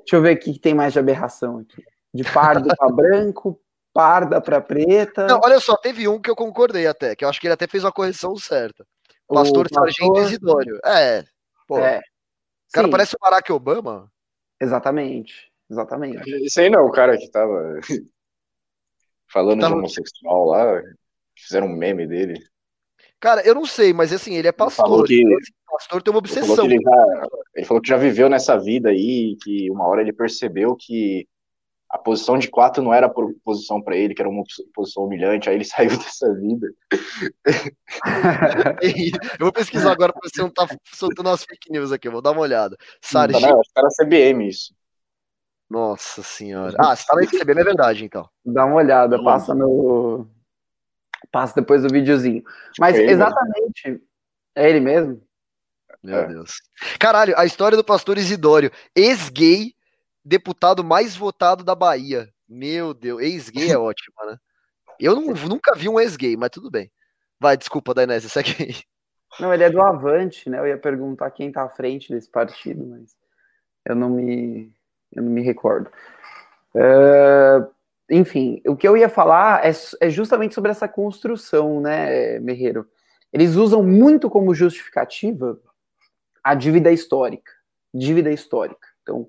Deixa 0.00 0.16
eu 0.16 0.22
ver 0.22 0.32
aqui 0.32 0.52
que 0.52 0.58
tem 0.58 0.74
mais 0.74 0.92
de 0.92 0.98
aberração 0.98 1.58
aqui. 1.58 1.82
De 2.12 2.22
pardo 2.22 2.68
para 2.76 2.88
branco, 2.92 3.58
parda 3.92 4.40
para 4.40 4.60
preta. 4.60 5.26
Não, 5.26 5.40
olha 5.42 5.58
só, 5.58 5.74
teve 5.76 6.06
um 6.06 6.20
que 6.20 6.30
eu 6.30 6.36
concordei 6.36 6.86
até, 6.86 7.16
que 7.16 7.24
eu 7.24 7.28
acho 7.28 7.40
que 7.40 7.46
ele 7.46 7.54
até 7.54 7.66
fez 7.66 7.84
a 7.84 7.90
correção 7.90 8.36
certa. 8.36 8.86
Pastor, 9.26 9.66
o 9.66 9.74
Sargento 9.74 10.20
Isidório. 10.20 10.78
É. 10.84 11.24
Pô. 11.66 11.78
É. 11.78 11.98
O 11.98 12.72
cara 12.72 12.86
Sim. 12.86 12.90
parece 12.90 13.16
o 13.16 13.18
Barack 13.18 13.50
Obama. 13.50 14.12
Exatamente. 14.60 15.50
Exatamente. 15.70 16.44
Isso 16.44 16.60
aí 16.60 16.68
não, 16.68 16.84
o 16.84 16.92
cara 16.92 17.16
que 17.16 17.30
tava 17.30 17.80
Falando 19.32 19.60
tava... 19.60 19.72
de 19.72 19.78
homossexual 19.78 20.44
lá, 20.44 20.82
fizeram 21.34 21.68
um 21.68 21.76
meme 21.76 22.06
dele. 22.06 22.38
Cara, 23.22 23.40
eu 23.46 23.54
não 23.54 23.64
sei, 23.64 23.92
mas 23.92 24.12
assim, 24.12 24.34
ele 24.34 24.48
é 24.48 24.52
pastor. 24.52 25.06
Que, 25.06 25.22
então, 25.22 25.36
assim, 25.36 25.52
pastor 25.70 26.02
tem 26.02 26.12
uma 26.12 26.18
obsessão. 26.18 26.64
Ele, 26.64 26.76
já, 26.82 27.26
ele, 27.54 27.64
falou 27.64 27.80
que 27.80 27.88
já 27.88 27.96
viveu 27.96 28.28
nessa 28.28 28.58
vida 28.58 28.88
aí, 28.88 29.36
que 29.40 29.70
uma 29.70 29.86
hora 29.86 30.00
ele 30.00 30.12
percebeu 30.12 30.74
que 30.74 31.24
a 31.88 31.96
posição 31.96 32.36
de 32.36 32.50
quatro 32.50 32.82
não 32.82 32.92
era 32.92 33.08
posição 33.44 33.80
para 33.80 33.96
ele, 33.96 34.12
que 34.12 34.20
era 34.20 34.28
uma 34.28 34.42
posição 34.74 35.04
humilhante, 35.04 35.48
aí 35.48 35.54
ele 35.54 35.62
saiu 35.70 35.90
dessa 35.90 36.34
vida. 36.34 36.66
eu 38.82 39.38
vou 39.38 39.52
pesquisar 39.52 39.92
agora 39.92 40.12
para 40.12 40.28
você 40.28 40.40
não 40.40 40.48
estar 40.48 40.66
tá 40.66 40.76
soltando 40.92 41.28
as 41.28 41.44
fake 41.44 41.70
news 41.70 41.92
aqui, 41.92 42.08
eu 42.08 42.12
vou 42.12 42.22
dar 42.22 42.32
uma 42.32 42.40
olhada. 42.40 42.76
Sargento. 43.00 43.40
Não, 43.40 43.50
não, 43.50 43.60
acho 43.60 43.70
que 43.72 43.78
era 43.78 43.88
CBM 44.04 44.48
isso. 44.48 44.74
Nossa 45.70 46.24
senhora. 46.24 46.76
Ah, 46.76 46.96
você 46.96 47.06
tá 47.06 47.14
na 47.14 47.24
CBM, 47.24 47.60
é 47.60 47.64
verdade, 47.64 48.04
então. 48.04 48.28
Dá 48.44 48.66
uma 48.66 48.74
olhada, 48.74 49.22
passa 49.22 49.54
no 49.54 50.26
Passa 51.30 51.54
depois 51.60 51.82
do 51.82 51.88
videozinho. 51.88 52.42
Mas 52.78 52.96
é 52.96 53.04
exatamente. 53.04 53.82
Mesmo. 53.86 54.00
É 54.54 54.68
ele 54.68 54.80
mesmo? 54.80 55.22
Meu 56.02 56.18
é. 56.18 56.26
Deus. 56.26 56.60
Caralho, 56.98 57.34
a 57.38 57.44
história 57.44 57.76
do 57.76 57.84
pastor 57.84 58.18
Isidório, 58.18 58.70
ex-gay, 58.94 59.72
deputado 60.24 60.82
mais 60.82 61.16
votado 61.16 61.62
da 61.62 61.74
Bahia. 61.74 62.28
Meu 62.48 62.92
Deus, 62.92 63.22
ex-gay 63.22 63.70
é 63.70 63.78
ótimo, 63.78 64.14
né? 64.26 64.36
Eu 64.98 65.14
não, 65.14 65.32
nunca 65.48 65.74
vi 65.74 65.88
um 65.88 65.98
ex-gay, 65.98 66.36
mas 66.36 66.50
tudo 66.50 66.70
bem. 66.70 66.90
Vai, 67.40 67.56
desculpa, 67.56 67.94
Dainese, 67.94 68.28
segue 68.28 68.54
aí. 68.60 68.76
Não, 69.40 69.52
ele 69.52 69.64
é 69.64 69.70
do 69.70 69.80
Avante, 69.80 70.48
né? 70.50 70.58
Eu 70.58 70.66
ia 70.66 70.78
perguntar 70.78 71.30
quem 71.30 71.50
tá 71.50 71.62
à 71.62 71.68
frente 71.68 72.12
desse 72.12 72.30
partido, 72.30 72.86
mas 72.86 73.16
eu 73.84 73.94
não 73.94 74.10
me, 74.10 74.72
eu 75.12 75.22
não 75.22 75.30
me 75.30 75.42
recordo. 75.42 75.90
Uh, 76.74 77.68
enfim, 78.12 78.60
o 78.66 78.76
que 78.76 78.86
eu 78.86 78.94
ia 78.94 79.08
falar 79.08 79.64
é, 79.66 79.72
é 80.00 80.10
justamente 80.10 80.54
sobre 80.54 80.70
essa 80.70 80.86
construção, 80.86 81.80
né, 81.80 82.38
Merreiro? 82.40 82.86
Eles 83.32 83.56
usam 83.56 83.82
muito 83.82 84.28
como 84.28 84.54
justificativa 84.54 85.58
a 86.44 86.54
dívida 86.54 86.92
histórica. 86.92 87.50
Dívida 87.94 88.30
histórica. 88.30 88.86
Então, 89.02 89.26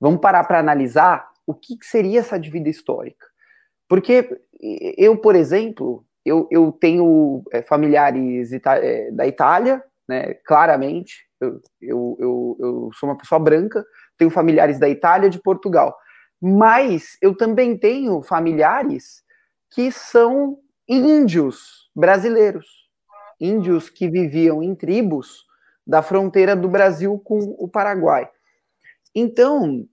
vamos 0.00 0.20
parar 0.20 0.44
para 0.44 0.58
analisar 0.58 1.30
o 1.46 1.52
que, 1.52 1.76
que 1.76 1.84
seria 1.84 2.20
essa 2.20 2.38
dívida 2.38 2.70
histórica. 2.70 3.26
Porque 3.86 4.40
eu, 4.96 5.18
por 5.18 5.36
exemplo, 5.36 6.02
eu, 6.24 6.48
eu 6.50 6.72
tenho 6.72 7.42
é, 7.52 7.60
familiares 7.60 8.50
é, 8.52 9.10
da 9.10 9.26
Itália, 9.26 9.84
né, 10.08 10.34
claramente, 10.46 11.26
eu, 11.38 11.60
eu, 11.80 12.16
eu, 12.18 12.56
eu, 12.60 12.90
sou 12.94 13.10
uma 13.10 13.18
pessoa 13.18 13.38
branca, 13.38 13.84
tenho 14.16 14.30
familiares 14.30 14.78
da 14.78 14.88
Itália 14.88 15.28
de 15.28 15.38
Portugal. 15.38 15.94
Mas 16.42 17.16
eu 17.22 17.36
também 17.36 17.78
tenho 17.78 18.20
familiares 18.20 19.22
que 19.70 19.92
são 19.92 20.58
índios 20.88 21.88
brasileiros, 21.94 22.66
índios 23.40 23.88
que 23.88 24.08
viviam 24.08 24.60
em 24.60 24.74
tribos 24.74 25.44
da 25.86 26.02
fronteira 26.02 26.56
do 26.56 26.68
Brasil 26.68 27.16
com 27.24 27.38
o 27.58 27.68
Paraguai. 27.68 28.28
Então, 29.14 29.86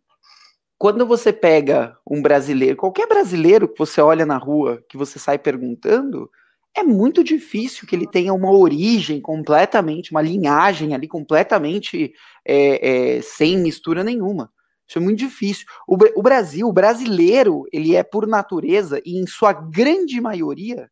quando 0.76 1.06
você 1.06 1.32
pega 1.32 1.96
um 2.10 2.20
brasileiro, 2.20 2.78
qualquer 2.78 3.08
brasileiro 3.08 3.68
que 3.68 3.78
você 3.78 4.02
olha 4.02 4.26
na 4.26 4.38
rua, 4.38 4.84
que 4.90 4.98
você 4.98 5.20
sai 5.20 5.38
perguntando, 5.38 6.32
é 6.76 6.82
muito 6.82 7.24
difícil 7.24 7.88
que 7.88 7.96
ele 7.96 8.08
tenha 8.08 8.34
uma 8.34 8.52
origem 8.52 9.22
completamente, 9.22 10.12
uma 10.12 10.22
linhagem 10.22 10.96
ali 10.96 11.08
completamente 11.08 12.12
é, 12.44 13.18
é, 13.18 13.22
sem 13.22 13.58
mistura 13.60 14.04
nenhuma. 14.04 14.52
Isso 14.90 14.98
é 14.98 15.02
muito 15.02 15.20
difícil. 15.20 15.68
O, 15.88 15.96
o 16.16 16.24
Brasil, 16.24 16.68
o 16.68 16.74
brasileiro, 16.74 17.64
ele 17.72 17.96
é 17.96 18.02
por 18.02 18.26
natureza 18.26 19.00
e 19.06 19.20
em 19.20 19.28
sua 19.28 19.54
grande 19.54 20.20
maioria 20.20 20.90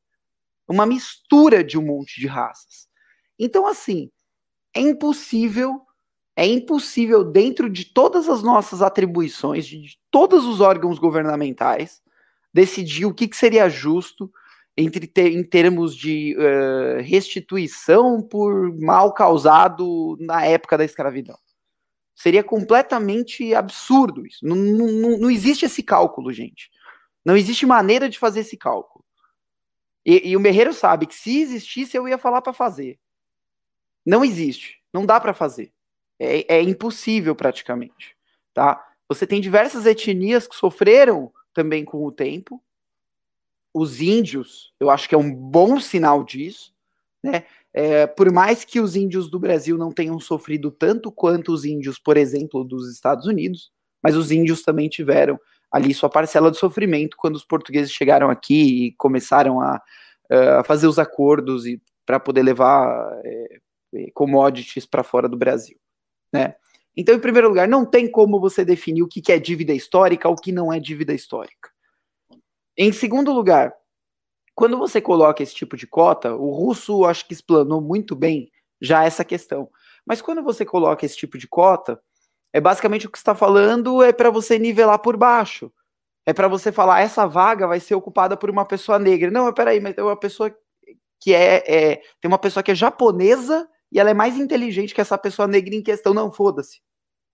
uma 0.69 0.85
mistura 0.85 1.63
de 1.63 1.79
um 1.79 1.81
monte 1.81 2.19
de 2.19 2.27
raças. 2.27 2.87
Então, 3.39 3.65
assim, 3.65 4.11
é 4.75 4.81
impossível, 4.81 5.81
é 6.35 6.45
impossível 6.45 7.23
dentro 7.23 7.67
de 7.69 7.85
todas 7.85 8.29
as 8.29 8.43
nossas 8.43 8.83
atribuições, 8.83 9.65
de 9.65 9.97
todos 10.11 10.45
os 10.45 10.61
órgãos 10.61 10.99
governamentais, 10.99 12.01
decidir 12.53 13.05
o 13.05 13.13
que, 13.13 13.27
que 13.27 13.37
seria 13.37 13.67
justo 13.67 14.31
entre 14.75 15.11
em 15.31 15.43
termos 15.43 15.95
de 15.95 16.35
uh, 16.37 17.01
restituição 17.01 18.21
por 18.21 18.71
mal 18.77 19.11
causado 19.11 20.15
na 20.19 20.45
época 20.45 20.77
da 20.77 20.85
escravidão. 20.85 21.37
Seria 22.17 22.43
completamente 22.43 23.53
absurdo 23.53 24.25
isso. 24.25 24.43
Não, 24.43 24.55
não, 24.55 25.19
não 25.19 25.29
existe 25.29 25.65
esse 25.65 25.83
cálculo, 25.83 26.33
gente. 26.33 26.71
Não 27.23 27.37
existe 27.37 27.63
maneira 27.63 28.09
de 28.09 28.17
fazer 28.17 28.39
esse 28.39 28.57
cálculo. 28.57 29.05
E, 30.03 30.29
e 30.29 30.35
o 30.35 30.39
Merreiro 30.39 30.73
sabe 30.73 31.05
que 31.05 31.13
se 31.13 31.41
existisse, 31.41 31.95
eu 31.95 32.07
ia 32.07 32.17
falar 32.17 32.41
para 32.41 32.53
fazer. 32.53 32.99
Não 34.03 34.25
existe. 34.25 34.81
Não 34.91 35.05
dá 35.05 35.19
para 35.19 35.31
fazer. 35.31 35.71
É, 36.17 36.55
é 36.55 36.61
impossível 36.63 37.35
praticamente. 37.35 38.17
Tá? 38.51 38.83
Você 39.07 39.27
tem 39.27 39.39
diversas 39.39 39.85
etnias 39.85 40.47
que 40.47 40.55
sofreram 40.55 41.31
também 41.53 41.85
com 41.85 42.03
o 42.03 42.11
tempo. 42.11 42.59
Os 43.71 44.01
índios, 44.01 44.73
eu 44.79 44.89
acho 44.89 45.07
que 45.07 45.13
é 45.13 45.19
um 45.19 45.31
bom 45.31 45.79
sinal 45.79 46.23
disso. 46.23 46.73
Né? 47.23 47.45
É, 47.79 48.07
por 48.07 48.31
mais 48.31 48.65
que 48.65 48.79
os 48.79 48.95
índios 48.95 49.29
do 49.29 49.37
Brasil 49.37 49.77
não 49.77 49.91
tenham 49.91 50.19
sofrido 50.19 50.71
tanto 50.71 51.11
quanto 51.11 51.53
os 51.53 51.63
índios, 51.63 51.99
por 51.99 52.17
exemplo, 52.17 52.63
dos 52.63 52.91
Estados 52.91 53.27
Unidos, 53.27 53.71
mas 54.01 54.15
os 54.15 54.31
índios 54.31 54.63
também 54.63 54.89
tiveram 54.89 55.39
ali 55.71 55.93
sua 55.93 56.09
parcela 56.09 56.49
de 56.49 56.57
sofrimento 56.57 57.15
quando 57.15 57.35
os 57.35 57.45
portugueses 57.45 57.91
chegaram 57.91 58.31
aqui 58.31 58.87
e 58.87 58.91
começaram 58.93 59.61
a, 59.61 59.79
a 60.59 60.63
fazer 60.63 60.87
os 60.87 60.97
acordos 60.97 61.65
para 62.03 62.19
poder 62.19 62.41
levar 62.41 63.11
é, 63.23 63.59
commodities 64.11 64.87
para 64.87 65.03
fora 65.03 65.29
do 65.29 65.37
Brasil, 65.37 65.77
né? 66.33 66.55
Então, 66.95 67.13
em 67.13 67.19
primeiro 67.19 67.47
lugar, 67.47 67.67
não 67.67 67.85
tem 67.85 68.09
como 68.09 68.39
você 68.39 68.65
definir 68.65 69.03
o 69.03 69.07
que 69.07 69.31
é 69.31 69.37
dívida 69.37 69.71
histórica 69.71 70.27
ou 70.27 70.33
o 70.33 70.41
que 70.41 70.51
não 70.51 70.73
é 70.73 70.79
dívida 70.79 71.13
histórica. 71.13 71.69
Em 72.75 72.91
segundo 72.91 73.31
lugar, 73.31 73.71
quando 74.57 74.75
você 74.75 74.99
coloca 74.99 75.43
esse 75.43 75.53
tipo 75.53 75.77
de 75.77 75.85
cota, 75.85 76.33
o 76.35 76.49
russo 76.49 77.05
acho 77.05 77.27
que 77.27 77.33
explanou 77.33 77.79
muito 77.79 78.15
bem 78.15 78.51
já 78.81 79.03
essa 79.05 79.23
questão. 79.23 79.69
Mas 80.03 80.19
quando 80.19 80.41
você 80.41 80.65
coloca 80.65 81.05
esse 81.05 81.15
tipo 81.15 81.37
de 81.37 81.47
cota, 81.47 82.01
é 82.51 82.59
basicamente 82.59 83.05
o 83.05 83.11
que 83.11 83.19
está 83.19 83.35
falando 83.35 84.01
é 84.01 84.11
para 84.11 84.31
você 84.31 84.57
nivelar 84.57 84.97
por 84.97 85.15
baixo. 85.15 85.71
É 86.25 86.33
para 86.33 86.47
você 86.47 86.71
falar 86.71 87.01
essa 87.01 87.27
vaga 87.27 87.67
vai 87.67 87.79
ser 87.79 87.93
ocupada 87.93 88.35
por 88.35 88.49
uma 88.49 88.65
pessoa 88.65 88.97
negra. 88.97 89.29
Não, 89.29 89.53
peraí, 89.53 89.79
mas 89.79 89.93
tem 89.93 90.03
uma 90.03 90.19
pessoa 90.19 90.51
que 91.21 91.35
é, 91.35 91.63
é 91.67 91.95
tem 92.19 92.27
uma 92.27 92.39
pessoa 92.39 92.63
que 92.63 92.71
é 92.71 92.75
japonesa 92.75 93.69
e 93.91 93.99
ela 93.99 94.09
é 94.09 94.15
mais 94.15 94.37
inteligente 94.39 94.95
que 94.95 95.01
essa 95.01 95.19
pessoa 95.19 95.47
negra 95.47 95.75
em 95.75 95.83
questão. 95.83 96.15
Não, 96.15 96.31
foda-se. 96.31 96.81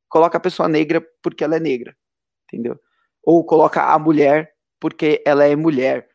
Coloca 0.09 0.37
a 0.37 0.41
pessoa 0.41 0.67
negra 0.67 1.01
porque 1.21 1.41
ela 1.41 1.55
é 1.55 1.59
negra, 1.61 1.95
entendeu? 2.49 2.77
Ou 3.23 3.45
coloca 3.45 3.81
a 3.81 3.97
mulher 3.97 4.51
porque 4.77 5.23
ela 5.25 5.45
é 5.45 5.55
mulher 5.55 6.09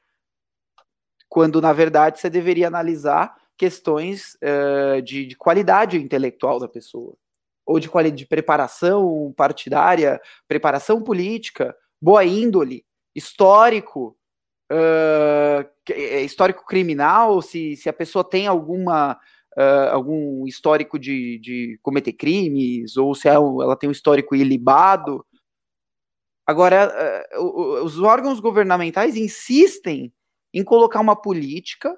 quando 1.28 1.60
na 1.60 1.72
verdade 1.72 2.18
você 2.18 2.30
deveria 2.30 2.66
analisar 2.66 3.34
questões 3.56 4.36
uh, 4.36 5.02
de, 5.02 5.26
de, 5.26 5.36
qualidade 5.36 5.98
intelectual 5.98 6.60
da 6.60 6.68
pessoa, 6.68 7.14
ou 7.66 7.78
de, 7.78 7.90
de 8.12 8.26
preparação 8.26 9.34
partidária, 9.36 10.20
preparação 10.46 11.02
política, 11.02 11.76
boa 12.00 12.24
índole, 12.24 12.84
histórico, 13.14 14.16
uh, 14.72 15.92
histórico 16.24 16.64
criminal, 16.64 17.42
se, 17.42 17.76
se 17.76 17.88
a 17.88 17.92
pessoa 17.92 18.24
tem 18.24 18.46
alguma 18.46 19.18
Uh, 19.56 19.90
algum 19.90 20.46
histórico 20.46 20.96
de, 20.96 21.36
de, 21.40 21.80
cometer 21.82 22.12
crimes, 22.12 22.96
ou 22.96 23.12
se 23.12 23.26
ela, 23.26 23.64
ela 23.64 23.76
tem 23.76 23.88
um 23.88 23.92
histórico 23.92 24.36
ilibado. 24.36 25.26
Agora, 26.46 27.26
uh, 27.36 27.82
os 27.82 27.98
órgãos 27.98 28.38
governamentais 28.38 29.16
insistem 29.16 30.12
em 30.52 30.64
colocar 30.64 31.00
uma 31.00 31.16
política 31.16 31.94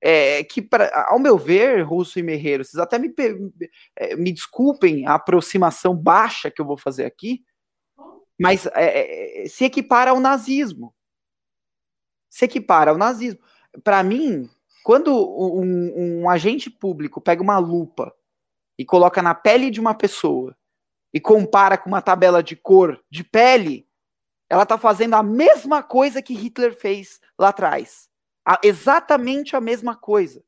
é, 0.00 0.42
que, 0.42 0.60
pra, 0.60 1.06
ao 1.08 1.18
meu 1.18 1.38
ver, 1.38 1.82
Russo 1.82 2.18
e 2.18 2.22
Merreiro, 2.22 2.64
vocês 2.64 2.80
até 2.80 2.98
me, 2.98 3.14
é, 3.96 4.16
me 4.16 4.32
desculpem 4.32 5.06
a 5.06 5.14
aproximação 5.14 5.94
baixa 5.94 6.50
que 6.50 6.60
eu 6.60 6.66
vou 6.66 6.76
fazer 6.76 7.04
aqui, 7.04 7.44
mas 8.38 8.66
é, 8.74 9.44
é 9.44 9.48
se 9.48 9.64
equipara 9.64 10.10
ao 10.10 10.18
nazismo. 10.18 10.92
Se 12.28 12.46
equipara 12.46 12.90
ao 12.90 12.98
nazismo. 12.98 13.40
Para 13.84 14.02
mim, 14.02 14.50
quando 14.82 15.12
um, 15.14 16.22
um 16.22 16.28
agente 16.28 16.68
público 16.68 17.20
pega 17.20 17.42
uma 17.42 17.58
lupa 17.58 18.12
e 18.76 18.84
coloca 18.84 19.22
na 19.22 19.34
pele 19.34 19.70
de 19.70 19.80
uma 19.80 19.94
pessoa 19.94 20.56
e 21.14 21.20
compara 21.20 21.78
com 21.78 21.88
uma 21.88 22.02
tabela 22.02 22.42
de 22.42 22.56
cor 22.56 23.00
de 23.08 23.22
pele, 23.22 23.86
ela 24.52 24.64
está 24.64 24.76
fazendo 24.76 25.14
a 25.14 25.22
mesma 25.22 25.82
coisa 25.82 26.20
que 26.20 26.34
Hitler 26.34 26.76
fez 26.76 27.18
lá 27.38 27.48
atrás. 27.48 28.10
A, 28.46 28.60
exatamente 28.62 29.56
a 29.56 29.62
mesma 29.62 29.96
coisa. 29.96 30.44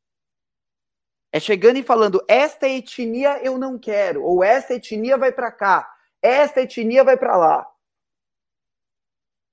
É 1.33 1.41
chegando 1.41 1.79
e 1.79 1.83
falando: 1.83 2.23
esta 2.29 2.69
etnia 2.69 3.43
eu 3.43 3.57
não 3.57 3.79
quero, 3.79 4.23
ou 4.23 4.45
esta 4.45 4.75
etnia 4.75 5.17
vai 5.17 5.33
para 5.33 5.51
cá, 5.51 5.91
esta 6.21 6.61
etnia 6.61 7.03
vai 7.03 7.17
para 7.17 7.35
lá. 7.35 7.67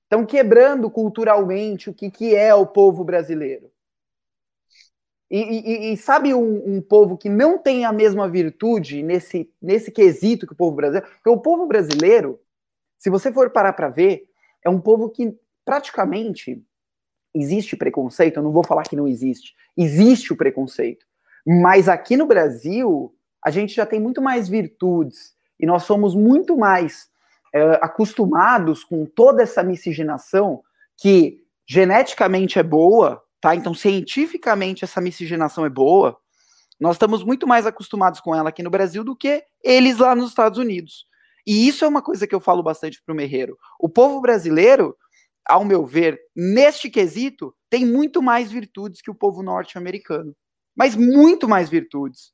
Estão 0.03 0.25
quebrando 0.25 0.91
culturalmente 0.91 1.89
o 1.89 1.93
que, 1.93 2.11
que 2.11 2.35
é 2.35 2.53
o 2.53 2.67
povo 2.67 3.05
brasileiro. 3.05 3.71
E, 5.29 5.39
e, 5.39 5.93
e 5.93 5.97
sabe 5.97 6.33
um, 6.33 6.75
um, 6.75 6.81
povo 6.81 7.17
que 7.17 7.29
não 7.29 7.57
tem 7.57 7.85
a 7.85 7.93
mesma 7.93 8.27
virtude 8.27 9.01
nesse, 9.01 9.49
nesse 9.61 9.93
quesito 9.93 10.45
que 10.45 10.51
o 10.51 10.57
povo 10.57 10.75
brasileiro? 10.75 11.07
Porque 11.09 11.29
o 11.29 11.39
povo 11.39 11.65
brasileiro, 11.67 12.37
se 12.97 13.09
você 13.09 13.31
for 13.31 13.49
parar 13.49 13.71
para 13.71 13.87
ver, 13.87 14.29
é 14.63 14.69
um 14.69 14.79
povo 14.79 15.09
que 15.09 15.35
praticamente 15.65 16.63
existe 17.33 17.75
preconceito. 17.75 18.37
Eu 18.37 18.43
não 18.43 18.51
vou 18.51 18.63
falar 18.63 18.83
que 18.83 18.95
não 18.95 19.07
existe. 19.07 19.53
Existe 19.77 20.33
o 20.33 20.37
preconceito. 20.37 21.05
Mas 21.45 21.89
aqui 21.89 22.15
no 22.15 22.25
Brasil, 22.25 23.15
a 23.43 23.49
gente 23.49 23.73
já 23.73 23.85
tem 23.85 23.99
muito 23.99 24.21
mais 24.21 24.47
virtudes 24.47 25.35
e 25.59 25.65
nós 25.65 25.83
somos 25.83 26.15
muito 26.15 26.57
mais 26.57 27.09
é, 27.53 27.79
acostumados 27.81 28.83
com 28.83 29.05
toda 29.05 29.43
essa 29.43 29.63
miscigenação 29.63 30.63
que 30.97 31.43
geneticamente 31.67 32.59
é 32.59 32.63
boa, 32.63 33.23
tá? 33.39 33.55
Então, 33.55 33.73
cientificamente, 33.73 34.83
essa 34.83 35.01
miscigenação 35.01 35.65
é 35.65 35.69
boa. 35.69 36.17
Nós 36.79 36.95
estamos 36.95 37.23
muito 37.23 37.47
mais 37.47 37.65
acostumados 37.65 38.19
com 38.19 38.35
ela 38.35 38.49
aqui 38.49 38.61
no 38.61 38.69
Brasil 38.69 39.03
do 39.03 39.15
que 39.15 39.43
eles 39.63 39.97
lá 39.97 40.15
nos 40.15 40.29
Estados 40.29 40.57
Unidos. 40.59 41.05
E 41.45 41.67
isso 41.67 41.83
é 41.83 41.87
uma 41.87 42.01
coisa 42.01 42.27
que 42.27 42.35
eu 42.35 42.39
falo 42.39 42.63
bastante 42.63 43.01
para 43.03 43.13
o 43.13 43.15
Merreiro. 43.15 43.57
O 43.79 43.89
povo 43.89 44.21
brasileiro, 44.21 44.95
ao 45.45 45.65
meu 45.65 45.85
ver, 45.85 46.19
neste 46.35 46.89
quesito, 46.89 47.55
tem 47.69 47.85
muito 47.85 48.21
mais 48.21 48.51
virtudes 48.51 49.01
que 49.01 49.11
o 49.11 49.15
povo 49.15 49.41
norte-americano. 49.41 50.35
Mas 50.75 50.95
muito 50.95 51.47
mais 51.47 51.69
virtudes. 51.69 52.33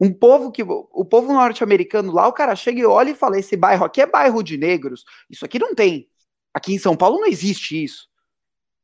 Um 0.00 0.12
povo 0.12 0.50
que. 0.50 0.62
O 0.62 1.04
povo 1.04 1.32
norte-americano 1.32 2.12
lá, 2.12 2.26
o 2.26 2.32
cara 2.32 2.56
chega 2.56 2.80
e 2.80 2.84
olha 2.84 3.10
e 3.10 3.14
fala: 3.14 3.38
esse 3.38 3.56
bairro 3.56 3.84
aqui 3.84 4.00
é 4.00 4.06
bairro 4.06 4.42
de 4.42 4.56
negros. 4.56 5.04
Isso 5.30 5.44
aqui 5.44 5.58
não 5.58 5.74
tem. 5.74 6.08
Aqui 6.52 6.74
em 6.74 6.78
São 6.78 6.96
Paulo 6.96 7.18
não 7.20 7.26
existe 7.26 7.82
isso. 7.82 8.08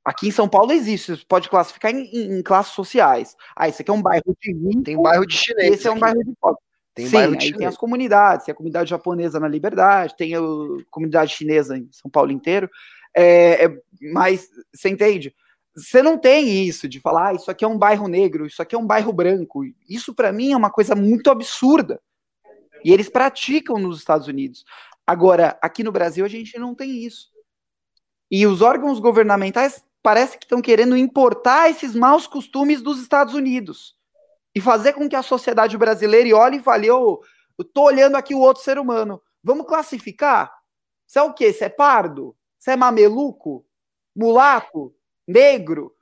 Aqui 0.05 0.28
em 0.28 0.31
São 0.32 0.49
Paulo 0.49 0.73
existe, 0.73 1.15
você 1.15 1.24
pode 1.28 1.49
classificar 1.51 1.95
em, 1.95 2.39
em, 2.39 2.43
classes 2.43 2.73
sociais. 2.73 3.37
Ah, 3.55 3.69
esse 3.69 3.82
aqui 3.82 3.91
é 3.91 3.95
um 3.95 4.01
bairro 4.03 4.37
de 4.41 4.53
rico, 4.53 4.82
tem 4.82 5.01
bairro 5.01 5.27
de 5.27 5.37
chinês. 5.37 5.74
Esse 5.74 5.89
é 5.89 5.91
um 5.91 5.99
bairro 5.99 6.24
de 6.24 6.35
pobre. 6.41 6.61
Tem 6.94 7.06
Sim, 7.06 7.12
bairro 7.12 7.34
aí 7.34 7.40
chinês. 7.40 7.56
tem 7.58 7.66
as 7.66 7.76
comunidades, 7.76 8.46
tem 8.46 8.52
a 8.52 8.56
comunidade 8.56 8.90
japonesa 8.90 9.38
na 9.38 9.48
Liberdade, 9.48 10.16
tem 10.16 10.34
a 10.34 10.40
comunidade 10.90 11.32
chinesa 11.32 11.76
em 11.78 11.88
São 11.92 12.10
Paulo 12.10 12.32
inteiro. 12.32 12.68
É, 13.14 13.64
é, 13.64 13.82
mas 14.12 14.48
você 14.72 14.88
entende? 14.88 15.34
Você 15.74 16.02
não 16.02 16.18
tem 16.18 16.66
isso 16.66 16.88
de 16.88 16.98
falar, 17.00 17.28
ah, 17.28 17.34
isso 17.34 17.50
aqui 17.50 17.64
é 17.64 17.68
um 17.68 17.78
bairro 17.78 18.08
negro, 18.08 18.44
isso 18.44 18.60
aqui 18.60 18.74
é 18.74 18.78
um 18.78 18.86
bairro 18.86 19.12
branco. 19.12 19.62
Isso 19.88 20.12
para 20.14 20.32
mim 20.32 20.52
é 20.52 20.56
uma 20.56 20.70
coisa 20.70 20.94
muito 20.96 21.30
absurda. 21.30 22.00
E 22.84 22.92
eles 22.92 23.08
praticam 23.08 23.78
nos 23.78 23.98
Estados 23.98 24.26
Unidos. 24.26 24.64
Agora, 25.06 25.58
aqui 25.62 25.84
no 25.84 25.92
Brasil 25.92 26.24
a 26.24 26.28
gente 26.28 26.58
não 26.58 26.74
tem 26.74 27.04
isso. 27.04 27.30
E 28.30 28.46
os 28.46 28.62
órgãos 28.62 28.98
governamentais 28.98 29.84
parece 30.02 30.38
que 30.38 30.44
estão 30.44 30.60
querendo 30.60 30.96
importar 30.96 31.70
esses 31.70 31.94
maus 31.94 32.26
costumes 32.26 32.82
dos 32.82 33.00
Estados 33.00 33.34
Unidos 33.34 33.99
e 34.61 34.62
fazer 34.62 34.93
com 34.93 35.09
que 35.09 35.16
a 35.16 35.23
sociedade 35.23 35.77
brasileira 35.78 36.37
olhe 36.37 36.59
e 36.59 36.62
fale: 36.62 36.91
oh, 36.91 37.23
eu 37.59 37.65
tô 37.65 37.85
olhando 37.85 38.16
aqui 38.16 38.35
o 38.35 38.41
outro 38.41 38.62
ser 38.62 38.78
humano. 38.78 39.20
Vamos 39.43 39.66
classificar? 39.66 40.55
Você 41.07 41.19
é 41.19 41.23
o 41.23 41.32
quê? 41.32 41.51
Você 41.51 41.65
é 41.65 41.69
pardo? 41.70 42.37
Você 42.59 42.73
é 42.73 42.77
mameluco? 42.77 43.65
Mulato? 44.15 44.95
Negro? 45.27 45.97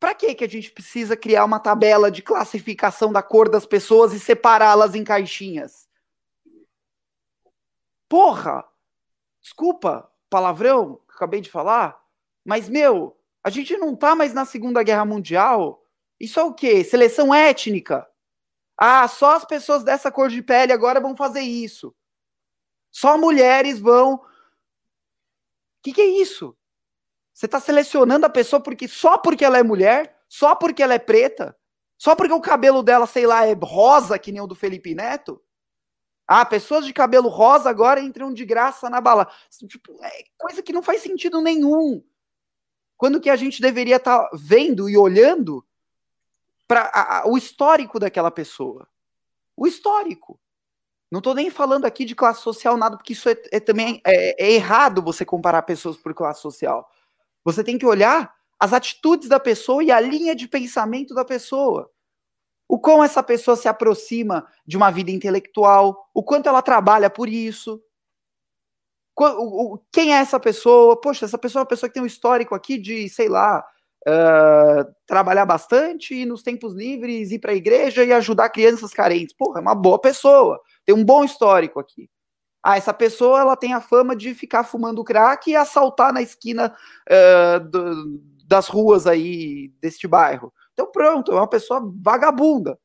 Para 0.00 0.12
que 0.12 0.34
que 0.34 0.44
a 0.44 0.48
gente 0.48 0.72
precisa 0.72 1.16
criar 1.16 1.44
uma 1.44 1.60
tabela 1.60 2.10
de 2.10 2.20
classificação 2.20 3.12
da 3.12 3.22
cor 3.22 3.48
das 3.48 3.64
pessoas 3.64 4.12
e 4.12 4.18
separá-las 4.18 4.96
em 4.96 5.04
caixinhas? 5.04 5.88
Porra! 8.08 8.64
Desculpa, 9.40 10.10
palavrão 10.28 11.00
acabei 11.08 11.40
de 11.40 11.50
falar. 11.50 12.02
Mas, 12.44 12.68
meu, 12.68 13.16
a 13.42 13.50
gente 13.50 13.76
não 13.76 13.94
tá 13.94 14.16
mais 14.16 14.34
na 14.34 14.44
Segunda 14.44 14.82
Guerra 14.82 15.04
Mundial. 15.04 15.83
Isso 16.18 16.38
é 16.38 16.42
o 16.42 16.54
quê? 16.54 16.84
Seleção 16.84 17.34
étnica? 17.34 18.08
Ah, 18.76 19.06
só 19.08 19.36
as 19.36 19.44
pessoas 19.44 19.84
dessa 19.84 20.10
cor 20.10 20.28
de 20.28 20.42
pele 20.42 20.72
agora 20.72 21.00
vão 21.00 21.16
fazer 21.16 21.40
isso. 21.40 21.94
Só 22.90 23.16
mulheres 23.18 23.78
vão. 23.78 24.14
O 24.14 24.20
que, 25.82 25.92
que 25.92 26.00
é 26.00 26.06
isso? 26.06 26.56
Você 27.32 27.46
está 27.46 27.58
selecionando 27.60 28.26
a 28.26 28.30
pessoa 28.30 28.62
porque 28.62 28.86
só 28.86 29.18
porque 29.18 29.44
ela 29.44 29.58
é 29.58 29.62
mulher, 29.62 30.16
só 30.28 30.54
porque 30.54 30.82
ela 30.82 30.94
é 30.94 30.98
preta, 30.98 31.56
só 31.98 32.14
porque 32.14 32.32
o 32.32 32.40
cabelo 32.40 32.82
dela, 32.82 33.06
sei 33.06 33.26
lá, 33.26 33.46
é 33.46 33.54
rosa, 33.54 34.18
que 34.18 34.30
nem 34.30 34.40
o 34.40 34.46
do 34.46 34.54
Felipe 34.54 34.94
Neto? 34.94 35.42
Ah, 36.26 36.44
pessoas 36.44 36.86
de 36.86 36.92
cabelo 36.92 37.28
rosa 37.28 37.68
agora 37.68 38.00
entram 38.00 38.32
de 38.32 38.44
graça 38.44 38.88
na 38.88 39.00
bala. 39.00 39.28
Tipo, 39.68 39.92
é 40.02 40.24
coisa 40.38 40.62
que 40.62 40.72
não 40.72 40.82
faz 40.82 41.02
sentido 41.02 41.40
nenhum. 41.40 42.02
Quando 42.96 43.20
que 43.20 43.28
a 43.28 43.36
gente 43.36 43.60
deveria 43.60 43.96
estar 43.96 44.20
tá 44.20 44.30
vendo 44.32 44.88
e 44.88 44.96
olhando 44.96 45.64
para 46.66 47.24
o 47.26 47.36
histórico 47.36 47.98
daquela 47.98 48.30
pessoa? 48.30 48.88
O 49.56 49.66
histórico. 49.66 50.38
Não 51.10 51.18
estou 51.18 51.34
nem 51.34 51.50
falando 51.50 51.84
aqui 51.84 52.04
de 52.04 52.14
classe 52.14 52.42
social, 52.42 52.76
nada, 52.76 52.96
porque 52.96 53.12
isso 53.12 53.28
é, 53.28 53.36
é 53.52 53.60
também 53.60 54.00
é, 54.04 54.44
é 54.44 54.52
errado 54.52 55.02
você 55.02 55.24
comparar 55.24 55.62
pessoas 55.62 55.96
por 55.96 56.12
classe 56.14 56.40
social. 56.40 56.90
Você 57.44 57.62
tem 57.62 57.78
que 57.78 57.86
olhar 57.86 58.34
as 58.58 58.72
atitudes 58.72 59.28
da 59.28 59.38
pessoa 59.38 59.84
e 59.84 59.92
a 59.92 60.00
linha 60.00 60.34
de 60.34 60.48
pensamento 60.48 61.14
da 61.14 61.24
pessoa. 61.24 61.90
O 62.66 62.78
quão 62.78 63.04
essa 63.04 63.22
pessoa 63.22 63.56
se 63.56 63.68
aproxima 63.68 64.46
de 64.66 64.76
uma 64.76 64.90
vida 64.90 65.10
intelectual, 65.10 66.08
o 66.12 66.22
quanto 66.22 66.48
ela 66.48 66.62
trabalha 66.62 67.10
por 67.10 67.28
isso, 67.28 67.80
quem 69.92 70.12
é 70.12 70.18
essa 70.18 70.40
pessoa? 70.40 71.00
Poxa, 71.00 71.24
essa 71.24 71.38
pessoa 71.38 71.60
é 71.60 71.62
uma 71.62 71.68
pessoa 71.68 71.88
que 71.88 71.94
tem 71.94 72.02
um 72.02 72.06
histórico 72.06 72.54
aqui 72.54 72.76
de, 72.76 73.08
sei 73.08 73.28
lá, 73.28 73.64
uh, 74.06 74.94
trabalhar 75.06 75.46
bastante 75.46 76.14
e 76.14 76.26
nos 76.26 76.42
tempos 76.42 76.74
livres 76.74 77.30
ir 77.30 77.38
para 77.38 77.52
a 77.52 77.56
igreja 77.56 78.04
e 78.04 78.12
ajudar 78.12 78.50
crianças 78.50 78.92
carentes. 78.92 79.34
Porra, 79.36 79.58
é 79.58 79.62
uma 79.62 79.74
boa 79.74 79.98
pessoa, 79.98 80.60
tem 80.84 80.94
um 80.94 81.04
bom 81.04 81.24
histórico 81.24 81.80
aqui. 81.80 82.08
Ah, 82.62 82.78
essa 82.78 82.94
pessoa 82.94 83.40
ela 83.40 83.56
tem 83.56 83.74
a 83.74 83.80
fama 83.80 84.16
de 84.16 84.34
ficar 84.34 84.64
fumando 84.64 85.04
crack 85.04 85.50
e 85.50 85.56
assaltar 85.56 86.12
na 86.12 86.22
esquina 86.22 86.74
uh, 87.10 87.60
do, 87.68 88.20
das 88.46 88.68
ruas 88.68 89.06
aí 89.06 89.68
deste 89.80 90.08
bairro. 90.08 90.52
Então 90.72 90.90
pronto, 90.90 91.32
é 91.32 91.34
uma 91.34 91.48
pessoa 91.48 91.82
vagabunda, 92.02 92.78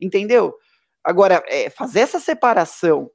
entendeu? 0.00 0.54
Agora, 1.02 1.42
é, 1.46 1.68
fazer 1.70 2.00
essa 2.00 2.20
separação 2.20 3.10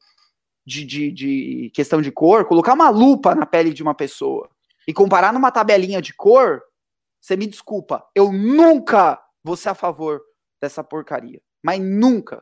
de, 0.65 0.83
de, 0.83 1.11
de 1.11 1.71
questão 1.73 2.01
de 2.01 2.11
cor, 2.11 2.45
colocar 2.45 2.73
uma 2.73 2.89
lupa 2.89 3.33
na 3.33 3.45
pele 3.45 3.71
de 3.71 3.81
uma 3.81 3.95
pessoa 3.95 4.49
e 4.87 4.93
comparar 4.93 5.31
numa 5.31 5.51
tabelinha 5.51 6.01
de 6.01 6.13
cor, 6.13 6.61
você 7.27 7.35
me 7.35 7.45
desculpa, 7.45 8.07
eu 8.15 8.31
nunca 8.31 9.21
vou 9.43 9.57
ser 9.57 9.67
a 9.67 9.75
favor 9.75 10.21
dessa 10.61 10.81
porcaria. 10.81 11.41
Mas 11.61 11.77
nunca. 11.77 12.41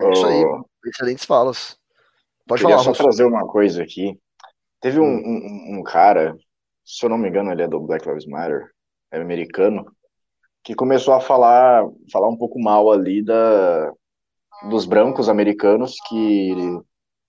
É 0.00 0.10
isso 0.10 0.26
aí, 0.26 0.44
excelentes 0.86 1.26
falas. 1.26 1.78
Pode 2.46 2.62
falar, 2.62 2.78
só 2.78 2.92
trazer 2.92 3.24
uma 3.24 3.46
coisa 3.46 3.82
aqui. 3.82 4.18
Teve 4.80 4.98
um, 4.98 5.04
hum. 5.04 5.74
um, 5.74 5.78
um, 5.78 5.82
cara, 5.82 6.34
se 6.82 7.04
eu 7.04 7.10
não 7.10 7.18
me 7.18 7.28
engano, 7.28 7.52
ele 7.52 7.60
é 7.60 7.68
do 7.68 7.80
Black 7.80 8.08
Lives 8.08 8.26
Matter, 8.26 8.70
é 9.10 9.20
americano, 9.20 9.84
que 10.64 10.74
começou 10.74 11.12
a 11.12 11.20
falar, 11.20 11.84
falar 12.10 12.28
um 12.28 12.36
pouco 12.38 12.58
mal 12.58 12.90
ali 12.90 13.22
da, 13.22 13.92
dos 14.70 14.86
brancos 14.86 15.28
americanos 15.28 15.96
que 16.08 16.54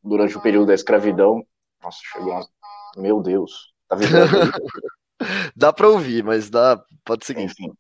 durante 0.02 0.38
o 0.38 0.42
período 0.42 0.68
da 0.68 0.74
escravidão, 0.74 1.46
nossa, 1.84 2.00
chegou 2.04 2.32
uma... 2.32 2.48
meu 2.96 3.22
Deus, 3.22 3.74
tá 3.90 3.98
vendo? 3.98 4.14
dá 5.56 5.72
para 5.74 5.90
ouvir, 5.90 6.24
mas 6.24 6.50
dá, 6.50 6.82
pode 7.04 7.26
seguir. 7.26 7.44
Enfim, 7.44 7.72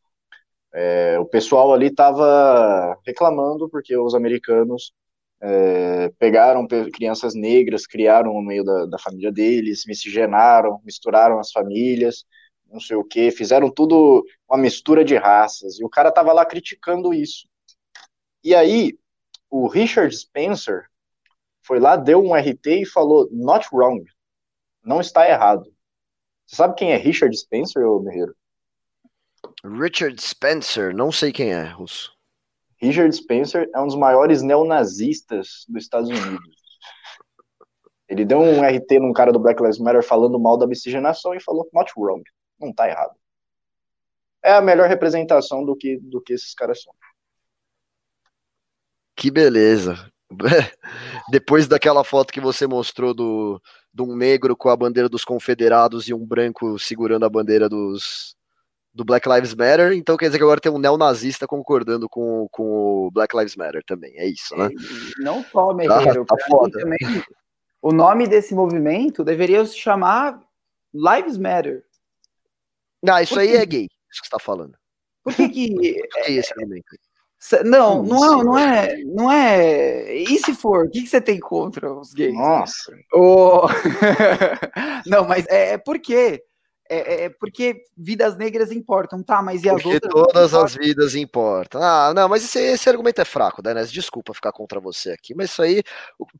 é, 0.74 1.18
o 1.20 1.26
pessoal 1.26 1.74
ali 1.74 1.94
tava 1.94 2.98
reclamando 3.06 3.70
porque 3.70 3.95
os 3.98 4.14
americanos 4.14 4.94
é, 5.41 6.10
pegaram 6.20 6.68
crianças 6.68 7.34
negras, 7.34 7.88
criaram 7.88 8.34
no 8.34 8.41
meio 8.41 8.64
da, 8.64 8.86
da 8.86 8.99
família 8.99 9.32
deles, 9.32 9.84
miscigenaram, 9.88 10.82
misturaram 10.84 11.40
as 11.40 11.52
famílias, 11.52 12.26
não 12.72 12.80
sei 12.80 12.95
o 12.98 13.03
que, 13.03 13.32
fizeram 13.32 13.70
tudo 13.72 14.24
uma 14.48 14.57
mistura 14.57 15.03
de 15.03 15.16
raças, 15.16 15.80
e 15.80 15.84
o 15.84 15.90
cara 15.90 16.11
tava 16.11 16.34
lá 16.34 16.45
criticando 16.45 17.14
isso. 17.14 17.48
E 18.44 18.53
aí, 18.53 18.98
o 19.49 19.68
Richard 19.68 20.16
Spencer 20.16 20.86
foi 21.61 21.80
lá, 21.80 21.95
deu 21.95 22.24
um 22.24 22.36
RT 22.36 22.82
e 22.82 22.86
falou 22.86 23.28
not 23.32 23.68
wrong, 23.74 24.03
não 24.84 25.02
está 25.02 25.28
errado. 25.28 25.72
Você 26.50 26.56
sabe 26.56 26.74
quem 26.74 26.92
é 26.92 26.98
Richard 26.98 27.38
Spencer, 27.38 27.88
ô 27.88 28.00
Guerreiro? 28.00 28.36
Richard 29.64 30.20
Spencer, 30.20 30.96
não 30.96 31.12
sei 31.12 31.32
quem 31.32 31.54
é, 31.54 31.62
Russo. 31.62 32.12
Richard 32.78 33.16
Spencer 33.16 33.70
é 33.76 33.80
um 33.80 33.86
dos 33.86 33.96
maiores 33.96 34.42
neonazistas 34.42 35.64
dos 35.68 35.84
Estados 35.84 36.10
Unidos. 36.10 36.56
Ele 38.08 38.26
deu 38.26 38.40
um 38.40 38.64
RT 38.64 39.00
num 39.00 39.14
cara 39.14 39.32
do 39.32 39.38
Black 39.38 39.62
Lives 39.62 39.78
Matter 39.78 40.02
falando 40.02 40.40
mal 40.40 40.58
da 40.58 40.66
miscigenação 40.66 41.36
e 41.36 41.40
falou 41.40 41.70
not 41.72 41.94
wrong, 41.96 42.24
não 42.60 42.72
está 42.72 42.90
errado. 42.90 43.16
É 44.44 44.54
a 44.54 44.62
melhor 44.62 44.90
representação 44.90 45.64
do 45.64 45.76
que, 45.76 46.00
do 46.00 46.20
que 46.20 46.34
esses 46.34 46.56
caras 46.56 46.82
são. 46.82 46.92
Que 49.16 49.30
beleza. 49.30 50.12
Depois 51.32 51.68
daquela 51.68 52.04
foto 52.04 52.32
que 52.32 52.40
você 52.40 52.68
mostrou 52.68 53.14
do, 53.14 53.62
de 53.94 54.02
um 54.02 54.16
negro 54.16 54.56
com 54.56 54.70
a 54.70 54.76
bandeira 54.76 55.10
dos 55.10 55.26
confederados 55.26 56.08
e 56.08 56.14
um 56.14 56.26
branco 56.26 56.78
segurando 56.78 57.26
a 57.26 57.30
bandeira 57.30 57.68
dos, 57.68 58.36
do 58.94 59.04
Black 59.04 59.28
Lives 59.28 59.54
Matter, 59.54 59.94
então 59.94 60.18
quer 60.18 60.26
dizer 60.26 60.38
que 60.38 60.44
agora 60.44 60.60
tem 60.60 60.72
um 60.72 60.78
neonazista 60.78 61.48
concordando 61.48 62.08
com, 62.10 62.48
com 62.52 63.08
o 63.08 63.12
Black 63.12 63.36
Lives 63.36 63.56
Matter 63.56 63.84
também, 63.86 64.18
é 64.18 64.28
isso, 64.28 64.56
né? 64.56 64.70
Não 65.20 65.44
só, 65.44 65.74
Merreiro, 65.74 66.26
tá, 66.26 66.36
tá. 66.36 66.70
Também, 66.72 67.00
o 67.82 67.92
nome 67.92 68.28
desse 68.28 68.54
movimento 68.54 69.24
deveria 69.24 69.66
se 69.66 69.78
chamar 69.78 70.42
Lives 70.94 71.38
Matter. 71.38 71.84
Não, 73.02 73.20
isso 73.20 73.40
aí 73.40 73.56
é 73.56 73.66
gay, 73.66 73.88
isso 74.12 74.22
que 74.22 74.28
você 74.28 74.32
tá 74.32 74.40
falando. 74.40 74.78
Por 75.24 75.34
que 75.34 75.50
que... 75.50 76.02
é 76.26 76.32
esse 76.32 76.54
momento? 76.60 76.86
Não, 77.64 78.03
não 78.03 78.26
é, 78.26 78.44
não 78.44 78.60
é, 78.60 79.03
não 79.06 79.32
é. 79.32 80.14
E 80.14 80.38
se 80.40 80.53
for? 80.53 80.86
O 80.86 80.90
que, 80.90 81.03
que 81.03 81.07
você 81.07 81.22
tem 81.22 81.40
contra 81.40 81.91
os 81.91 82.14
gays? 82.14 82.34
Nossa. 82.34 82.91
Oh... 83.14 83.68
não, 85.07 85.26
mas 85.26 85.45
é, 85.48 85.74
é 85.74 85.78
porque 85.78 86.44
é, 86.91 87.26
é, 87.26 87.30
porque 87.30 87.84
vidas 87.95 88.36
negras 88.36 88.72
importam, 88.72 89.22
tá? 89.22 89.44
Mas 89.44 89.64
e 89.64 89.70
as 89.70 89.76
porque 89.76 89.94
outras? 89.94 90.11
Todas 90.11 90.53
as 90.56 90.76
vidas 90.76 91.14
importam. 91.14 91.82
Ah, 91.84 92.11
não, 92.16 92.28
mas 92.28 92.44
esse, 92.44 92.60
esse 92.60 92.90
argumento 92.90 93.22
é 93.22 93.26
fraco, 93.26 93.61
né? 93.64 93.76
Desculpa 93.84 94.34
ficar 94.34 94.52
contra 94.52 94.80
você 94.80 95.11
aqui, 95.11 95.36
mas 95.36 95.52
isso 95.52 95.61
aí. 95.61 95.84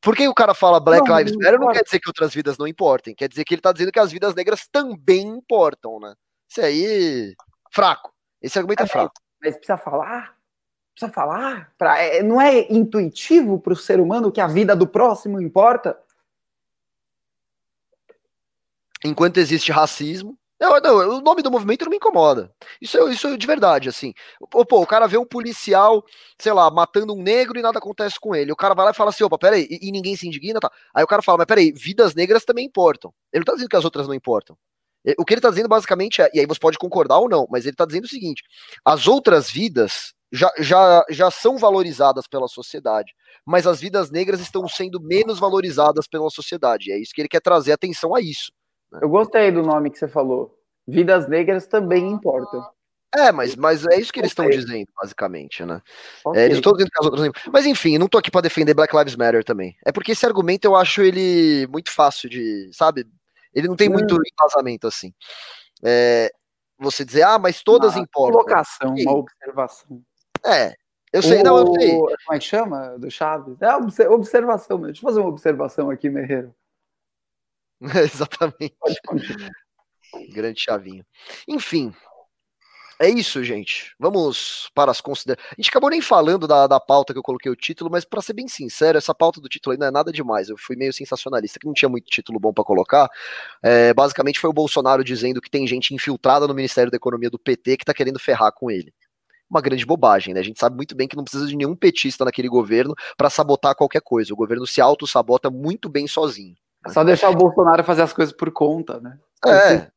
Por 0.02 0.16
que 0.16 0.28
o 0.28 0.34
cara 0.34 0.56
fala 0.56 0.80
Black 0.80 1.08
não, 1.08 1.18
Lives 1.20 1.36
Matter? 1.36 1.60
Não, 1.60 1.68
não 1.68 1.74
quer 1.74 1.84
dizer 1.84 2.00
que 2.00 2.10
outras 2.10 2.34
vidas 2.34 2.58
não 2.58 2.68
importem, 2.68 3.14
quer 3.14 3.30
dizer 3.30 3.46
que 3.46 3.54
ele 3.54 3.62
tá 3.62 3.72
dizendo 3.72 3.92
que 3.92 4.00
as 4.00 4.12
vidas 4.12 4.34
negras 4.34 4.68
também 4.72 5.22
importam, 5.22 6.00
né? 6.00 6.16
Isso 6.50 6.62
aí. 6.62 7.36
Fraco. 7.72 8.12
Esse 8.42 8.58
argumento 8.58 8.82
é, 8.82 8.86
é 8.86 8.88
fraco. 8.88 9.14
Mas 9.40 9.56
precisa 9.56 9.78
falar? 9.78 10.36
Precisa 11.00 11.12
falar? 11.12 11.72
Pra, 11.78 11.98
é, 11.98 12.22
não 12.22 12.42
é 12.42 12.68
intuitivo 12.70 13.60
para 13.60 13.74
o 13.74 13.78
ser 13.78 14.00
humano 14.00 14.32
que 14.32 14.42
a 14.42 14.48
vida 14.48 14.76
do 14.76 14.86
próximo 14.86 15.42
importa? 15.42 15.98
Enquanto 19.04 19.38
existe 19.38 19.72
racismo. 19.72 20.38
Não, 20.60 20.74
o 20.74 21.22
nome 21.22 21.42
do 21.42 21.50
movimento 21.50 21.86
não 21.86 21.90
me 21.90 21.96
incomoda. 21.96 22.52
Isso 22.82 23.08
isso 23.08 23.38
de 23.38 23.48
verdade, 23.48 23.88
assim. 23.88 24.14
Pô, 24.52 24.82
o 24.82 24.86
cara 24.86 25.08
vê 25.08 25.18
um 25.18 25.26
policial, 25.26 26.04
sei 26.38 26.52
lá, 26.52 26.70
matando 26.70 27.14
um 27.14 27.24
negro 27.24 27.58
e 27.58 27.62
nada 27.62 27.80
acontece 27.80 28.20
com 28.20 28.36
ele. 28.36 28.52
O 28.52 28.58
cara 28.58 28.76
vai 28.76 28.84
lá 28.84 28.92
e 28.92 28.94
fala 28.94 29.10
assim: 29.10 29.24
opa, 29.24 29.38
peraí, 29.38 29.66
e, 29.70 29.88
e 29.88 29.92
ninguém 29.92 30.18
se 30.18 30.28
indigna, 30.28 30.60
tá? 30.60 30.70
Aí 30.94 31.02
o 31.02 31.08
cara 31.08 31.22
fala, 31.22 31.38
mas 31.38 31.48
peraí, 31.48 31.72
vidas 31.72 32.14
negras 32.14 32.44
também 32.44 32.66
importam. 32.66 33.14
Ele 33.32 33.40
não 33.40 33.46
tá 33.46 33.54
dizendo 33.54 33.70
que 33.70 33.78
as 33.78 33.86
outras 33.86 34.06
não 34.06 34.14
importam. 34.14 34.58
O 35.18 35.24
que 35.24 35.34
ele 35.34 35.40
tá 35.40 35.50
dizendo 35.50 35.70
basicamente 35.70 36.22
é, 36.22 36.30
e 36.34 36.42
aí 36.42 36.46
você 36.46 36.60
pode 36.60 36.78
concordar 36.78 37.20
ou 37.20 37.30
não, 37.30 37.48
mas 37.50 37.66
ele 37.66 37.78
tá 37.78 37.86
dizendo 37.86 38.04
o 38.04 38.10
seguinte: 38.10 38.44
as 38.84 39.08
outras 39.08 39.50
vidas 39.50 40.14
já, 40.32 40.52
já, 40.60 41.04
já 41.10 41.32
são 41.32 41.58
valorizadas 41.58 42.28
pela 42.28 42.48
sociedade, 42.48 43.14
mas 43.46 43.66
as 43.66 43.80
vidas 43.80 44.12
negras 44.12 44.40
estão 44.40 44.68
sendo 44.68 45.02
menos 45.02 45.40
valorizadas 45.40 46.08
pela 46.08 46.30
sociedade. 46.30 46.92
É 46.92 46.98
isso 46.98 47.14
que 47.14 47.22
ele 47.22 47.30
quer 47.30 47.42
trazer 47.42 47.72
atenção 47.72 48.16
a 48.16 48.22
isso. 48.22 48.52
Né? 48.92 49.00
Eu 49.02 49.10
gostei 49.10 49.52
do 49.52 49.62
nome 49.62 49.90
que 49.90 49.98
você 49.98 50.08
falou. 50.08 50.56
Vidas 50.88 51.28
negras 51.28 51.68
também 51.68 52.10
importam. 52.10 52.64
É, 53.16 53.32
mas, 53.32 53.56
mas 53.56 53.86
é 53.88 54.00
isso 54.00 54.14
que 54.14 54.20
eles 54.20 54.32
estão 54.32 54.48
dizendo, 54.48 54.88
basicamente, 54.96 55.66
né? 55.66 55.82
Okay. 56.24 56.42
É, 56.42 56.46
eles 56.46 56.58
estão 56.58 56.74
dizendo 56.74 56.92
que 56.92 57.00
as 57.00 57.06
outras. 57.06 57.32
Mas 57.52 57.66
enfim, 57.66 57.98
não 57.98 58.08
tô 58.08 58.20
aqui 58.20 58.30
para 58.30 58.42
defender 58.42 58.76
Black 58.76 58.96
Lives 58.96 59.16
Matter 59.16 59.44
também. 59.44 59.76
É 59.84 59.92
porque 59.92 60.12
esse 60.12 60.26
argumento 60.28 60.66
eu 60.66 60.76
acho 60.76 61.02
ele 61.02 61.66
muito 61.68 61.92
fácil 61.92 62.30
de, 62.30 62.70
sabe? 62.72 63.08
Ele 63.52 63.68
não 63.68 63.76
tem 63.76 63.90
muito 63.90 64.16
hum. 64.16 64.22
embasamento 64.32 64.86
assim. 64.86 65.12
É, 65.84 66.32
você 66.80 67.04
dizer, 67.04 67.24
ah, 67.24 67.40
mas 67.40 67.64
todas 67.64 67.96
uma 67.96 68.04
importam. 68.04 68.40
Uma 68.40 68.44
colocação, 68.44 68.94
uma 68.94 69.14
observação. 69.14 70.02
É, 70.46 70.76
eu 71.12 71.24
sei, 71.24 71.42
o, 71.42 71.44
não, 71.44 71.58
eu 71.58 71.74
sei. 71.74 71.98
Como 71.98 72.34
é 72.34 72.40
que 72.40 72.46
chama? 72.46 72.98
Do 72.98 73.10
Chaves? 73.10 73.58
É 73.62 74.08
observação, 74.08 74.80
deixa 74.82 75.00
eu 75.00 75.04
fazer 75.04 75.20
uma 75.20 75.30
observação 75.30 75.90
aqui, 75.90 76.10
Merreiro. 76.10 76.54
Exatamente. 77.82 78.76
Grande 80.34 80.60
chavinho. 80.60 81.06
Enfim, 81.48 81.94
é 83.02 83.10
isso, 83.10 83.44
gente. 83.44 83.96
Vamos 83.98 84.70
para 84.76 84.92
as 84.92 85.00
considerações. 85.00 85.52
A 85.52 85.56
gente 85.56 85.70
acabou 85.70 85.90
nem 85.90 86.02
falando 86.02 86.48
da, 86.48 86.68
da 86.68 86.80
pauta 86.80 87.14
que 87.14 87.20
eu 87.20 87.24
coloquei 87.24 87.52
o 87.52 87.56
título, 87.56 87.90
mas 87.90 88.04
para 88.06 88.22
ser 88.22 88.34
bem 88.34 88.48
sincero, 88.48 88.98
essa 88.98 89.16
pauta 89.16 89.40
do 89.40 89.48
título 89.48 89.72
aí 89.72 89.80
não 89.80 89.88
é 89.88 89.92
nada 89.92 90.12
demais. 90.12 90.50
Eu 90.50 90.58
fui 90.58 90.76
meio 90.76 90.92
sensacionalista, 90.92 91.60
que 91.60 91.66
não 91.66 91.74
tinha 91.74 91.90
muito 91.90 92.06
título 92.10 92.40
bom 92.40 92.54
para 92.54 92.64
colocar. 92.64 93.10
É, 93.64 93.94
basicamente 93.94 94.40
foi 94.40 94.50
o 94.50 94.54
Bolsonaro 94.54 95.04
dizendo 95.04 95.42
que 95.42 95.50
tem 95.50 95.66
gente 95.66 95.94
infiltrada 95.94 96.48
no 96.48 96.54
Ministério 96.54 96.92
da 96.92 96.98
Economia 96.98 97.30
do 97.30 97.40
PT 97.40 97.78
que 97.78 97.86
tá 97.86 97.94
querendo 97.94 98.20
ferrar 98.20 98.52
com 98.52 98.70
ele 98.70 98.94
uma 99.50 99.62
grande 99.62 99.86
bobagem, 99.86 100.34
né? 100.34 100.40
A 100.40 100.44
gente 100.44 100.60
sabe 100.60 100.76
muito 100.76 100.96
bem 100.96 101.08
que 101.08 101.16
não 101.16 101.24
precisa 101.24 101.48
de 101.48 101.56
nenhum 101.56 101.76
petista 101.76 102.24
naquele 102.24 102.48
governo 102.48 102.94
para 103.18 103.30
sabotar 103.30 103.76
qualquer 103.76 104.02
coisa. 104.02 104.34
O 104.34 104.38
governo 104.38 104.68
se 104.68 104.80
auto-sabota 104.80 105.50
muito 105.50 105.90
bem 105.90 106.08
sozinho. 106.08 106.56
É 106.86 106.90
só 106.92 107.04
deixar 107.04 107.30
o 107.30 107.36
Bolsonaro 107.36 107.84
fazer 107.84 108.04
as 108.04 108.14
coisas 108.14 108.34
por 108.34 108.52
conta, 108.52 109.00
né? 109.02 109.18
É. 109.46 109.90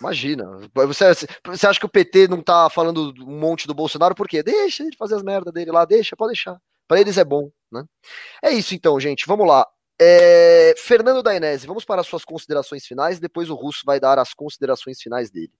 Imagina. 0.00 0.44
Você, 0.74 1.26
você 1.44 1.66
acha 1.66 1.80
que 1.80 1.86
o 1.86 1.90
PT 1.90 2.28
não 2.28 2.42
tá 2.42 2.70
falando 2.70 3.12
um 3.20 3.38
monte 3.38 3.66
do 3.66 3.74
Bolsonaro 3.74 4.14
por 4.14 4.28
quê? 4.28 4.42
Deixa 4.42 4.84
ele 4.84 4.96
fazer 4.96 5.16
as 5.16 5.22
merdas 5.22 5.52
dele 5.52 5.72
lá, 5.72 5.84
deixa, 5.84 6.16
pode 6.16 6.32
deixar. 6.32 6.60
Para 6.86 7.00
eles 7.00 7.18
é 7.18 7.24
bom, 7.24 7.50
né? 7.70 7.84
É 8.42 8.50
isso 8.50 8.74
então, 8.74 8.98
gente. 9.00 9.26
Vamos 9.26 9.46
lá. 9.46 9.66
É... 10.00 10.74
Fernando 10.76 11.22
Dainese, 11.22 11.66
vamos 11.66 11.84
para 11.84 12.00
as 12.00 12.06
suas 12.06 12.24
considerações 12.24 12.86
finais, 12.86 13.18
depois 13.18 13.50
o 13.50 13.54
Russo 13.54 13.82
vai 13.84 13.98
dar 13.98 14.18
as 14.18 14.32
considerações 14.32 15.00
finais 15.00 15.30
dele. 15.30 15.52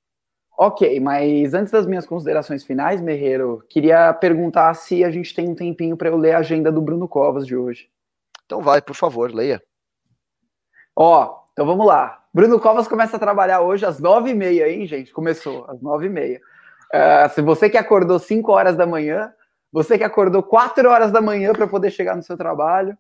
Ok, 0.61 0.99
mas 0.99 1.55
antes 1.55 1.71
das 1.71 1.87
minhas 1.87 2.05
considerações 2.05 2.65
finais, 2.65 3.01
Merreiro, 3.01 3.65
queria 3.69 4.13
perguntar 4.13 4.75
se 4.75 5.05
a 5.05 5.11
gente 5.11 5.33
tem 5.33 5.49
um 5.49 5.55
tempinho 5.55 5.97
para 5.97 6.09
eu 6.09 6.17
ler 6.17 6.33
a 6.33 6.39
agenda 6.39 6.73
do 6.73 6.81
Bruno 6.81 7.07
Covas 7.07 7.47
de 7.47 7.57
hoje. 7.57 7.89
Então 8.45 8.61
vai, 8.61 8.83
por 8.83 8.97
favor, 8.97 9.33
leia. 9.33 9.63
Ó, 10.97 11.45
então 11.53 11.65
vamos 11.65 11.87
lá. 11.87 12.25
Bruno 12.35 12.59
Covas 12.59 12.89
começa 12.89 13.17
a 13.17 13.21
trabalhar 13.21 13.61
hoje 13.61 13.87
às 13.87 14.01
nove 14.01 14.31
e 14.31 14.35
meia, 14.35 14.69
hein, 14.69 14.85
gente? 14.85 15.13
Começou 15.13 15.65
às 15.71 15.81
nove 15.81 16.07
e 16.07 16.11
meia. 16.11 16.41
Uh, 16.93 17.33
se 17.33 17.41
você 17.41 17.71
que 17.71 17.79
acordou 17.79 18.19
cinco 18.19 18.51
horas 18.51 18.77
da 18.77 18.85
manhã, 18.85 19.33
você 19.71 19.97
que 19.97 20.03
acordou 20.03 20.43
quatro 20.43 20.91
horas 20.91 21.13
da 21.13 21.21
manhã 21.21 21.53
para 21.53 21.69
poder 21.69 21.93
chegar 21.93 22.17
no 22.17 22.23
seu 22.25 22.37
trabalho, 22.37 22.99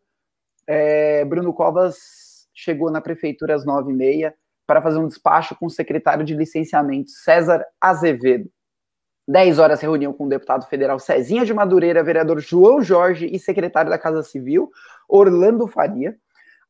é, 0.64 1.24
Bruno 1.24 1.52
Covas 1.52 2.46
chegou 2.54 2.88
na 2.88 3.00
prefeitura 3.00 3.56
às 3.56 3.66
nove 3.66 3.90
e 3.90 3.96
meia 3.96 4.32
para 4.68 4.82
fazer 4.82 4.98
um 4.98 5.08
despacho 5.08 5.56
com 5.56 5.64
o 5.64 5.70
secretário 5.70 6.22
de 6.22 6.34
licenciamento, 6.34 7.10
César 7.10 7.64
Azevedo. 7.80 8.50
10 9.26 9.58
horas 9.58 9.80
reunião 9.80 10.12
com 10.12 10.26
o 10.26 10.28
deputado 10.28 10.66
federal 10.66 10.98
Cezinha 10.98 11.44
de 11.44 11.54
Madureira, 11.54 12.04
vereador 12.04 12.38
João 12.38 12.82
Jorge 12.82 13.26
e 13.32 13.38
secretário 13.38 13.90
da 13.90 13.98
Casa 13.98 14.22
Civil, 14.22 14.70
Orlando 15.08 15.66
Faria. 15.66 16.16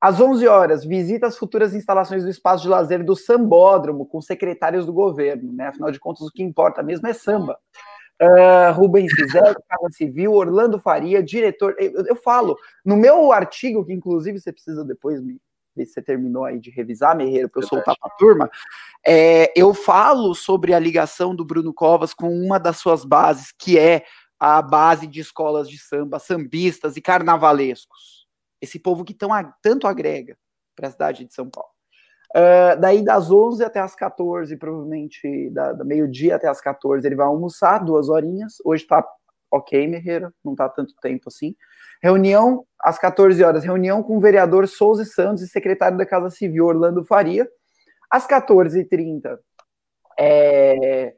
Às 0.01 0.21
11 0.21 0.47
horas, 0.47 0.85
visita 0.85 1.27
as 1.27 1.37
futuras 1.37 1.75
instalações 1.75 2.23
do 2.23 2.31
espaço 2.31 2.63
de 2.63 2.69
lazer 2.69 3.03
do 3.03 3.17
Sambódromo 3.17 4.07
com 4.07 4.21
secretários 4.21 4.87
do 4.87 4.93
governo, 4.93 5.53
né? 5.53 5.67
Afinal 5.67 5.91
de 5.91 5.99
contas, 5.99 6.23
o 6.23 6.31
que 6.31 6.43
importa 6.43 6.85
mesmo 6.85 7.09
é 7.09 7.13
samba. 7.13 7.59
Uh, 8.23 8.73
Rubens 8.75 9.11
Zé, 9.33 9.41
Casa 9.69 9.89
Civil, 9.91 10.33
Orlando 10.35 10.79
Faria, 10.79 11.21
diretor. 11.21 11.75
Eu, 11.81 12.07
eu, 12.07 12.17
falo, 12.17 12.57
no 12.85 12.97
meu 12.97 13.33
artigo, 13.33 13.85
que 13.85 13.93
inclusive 13.93 14.39
você 14.39 14.53
precisa 14.53 14.85
depois 14.85 15.21
me 15.21 15.41
ver 15.79 15.87
se 15.87 15.95
você 15.95 16.03
terminou 16.03 16.45
aí 16.45 16.59
de 16.59 16.71
revisar, 16.71 17.17
Merreiro, 17.17 17.49
para 17.49 17.63
eu 17.63 17.67
soltar 17.67 17.97
para 17.99 18.13
a 18.13 18.17
turma, 18.17 18.51
é, 19.07 19.53
eu 19.57 19.73
falo 19.73 20.35
sobre 20.35 20.75
a 20.75 20.79
ligação 20.79 21.35
do 21.35 21.45
Bruno 21.45 21.73
Covas 21.73 22.13
com 22.13 22.29
uma 22.29 22.59
das 22.59 22.77
suas 22.79 23.05
bases, 23.05 23.53
que 23.53 23.79
é 23.79 24.05
a 24.39 24.63
base 24.63 25.07
de 25.07 25.21
escolas 25.21 25.69
de 25.69 25.79
samba, 25.79 26.19
sambistas 26.19 26.97
e 26.97 27.01
carnavalescos. 27.01 28.27
Esse 28.61 28.79
povo 28.79 29.05
que 29.05 29.15
tão, 29.15 29.31
tanto 29.63 29.87
agrega 29.87 30.37
para 30.77 30.89
a 30.89 30.91
cidade 30.91 31.25
de 31.25 31.35
São 31.35 31.49
Paulo. 31.49 31.71
Uh, 32.37 32.79
daí 32.79 33.03
das 33.03 33.31
11 33.31 33.65
até 33.65 33.81
as 33.81 33.95
14, 33.95 34.55
provavelmente 34.57 35.49
da, 35.51 35.73
da 35.73 35.85
meio-dia 35.85 36.37
até 36.37 36.47
as 36.47 36.61
14, 36.61 37.07
ele 37.07 37.17
vai 37.17 37.27
almoçar 37.27 37.79
duas 37.79 38.09
horinhas. 38.09 38.57
Hoje 38.65 38.87
tá 38.87 39.03
ok, 39.51 39.87
Merreira, 39.87 40.33
não 40.45 40.55
tá 40.55 40.69
tanto 40.69 40.95
tempo 41.01 41.25
assim. 41.29 41.55
Reunião 42.03 42.65
às 42.81 42.99
14 42.99 43.43
horas, 43.43 43.65
reunião 43.65 44.03
com 44.03 44.17
o 44.17 44.21
vereador 44.21 44.69
Souza 44.69 45.05
Santos 45.05 45.43
e 45.43 45.49
secretário 45.49 45.99
da 45.99 46.07
Casa 46.07 46.31
Civil, 46.31 46.67
Orlando 46.67 47.05
Faria. 47.05 47.49
Às 48.11 48.27
14h30, 48.27 49.39
é, 50.19 51.15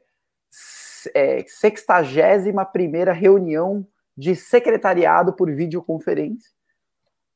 é, 1.15 1.43
61 1.47 3.13
reunião 3.13 3.87
de 4.17 4.35
secretariado 4.35 5.33
por 5.33 5.51
videoconferência. 5.51 6.51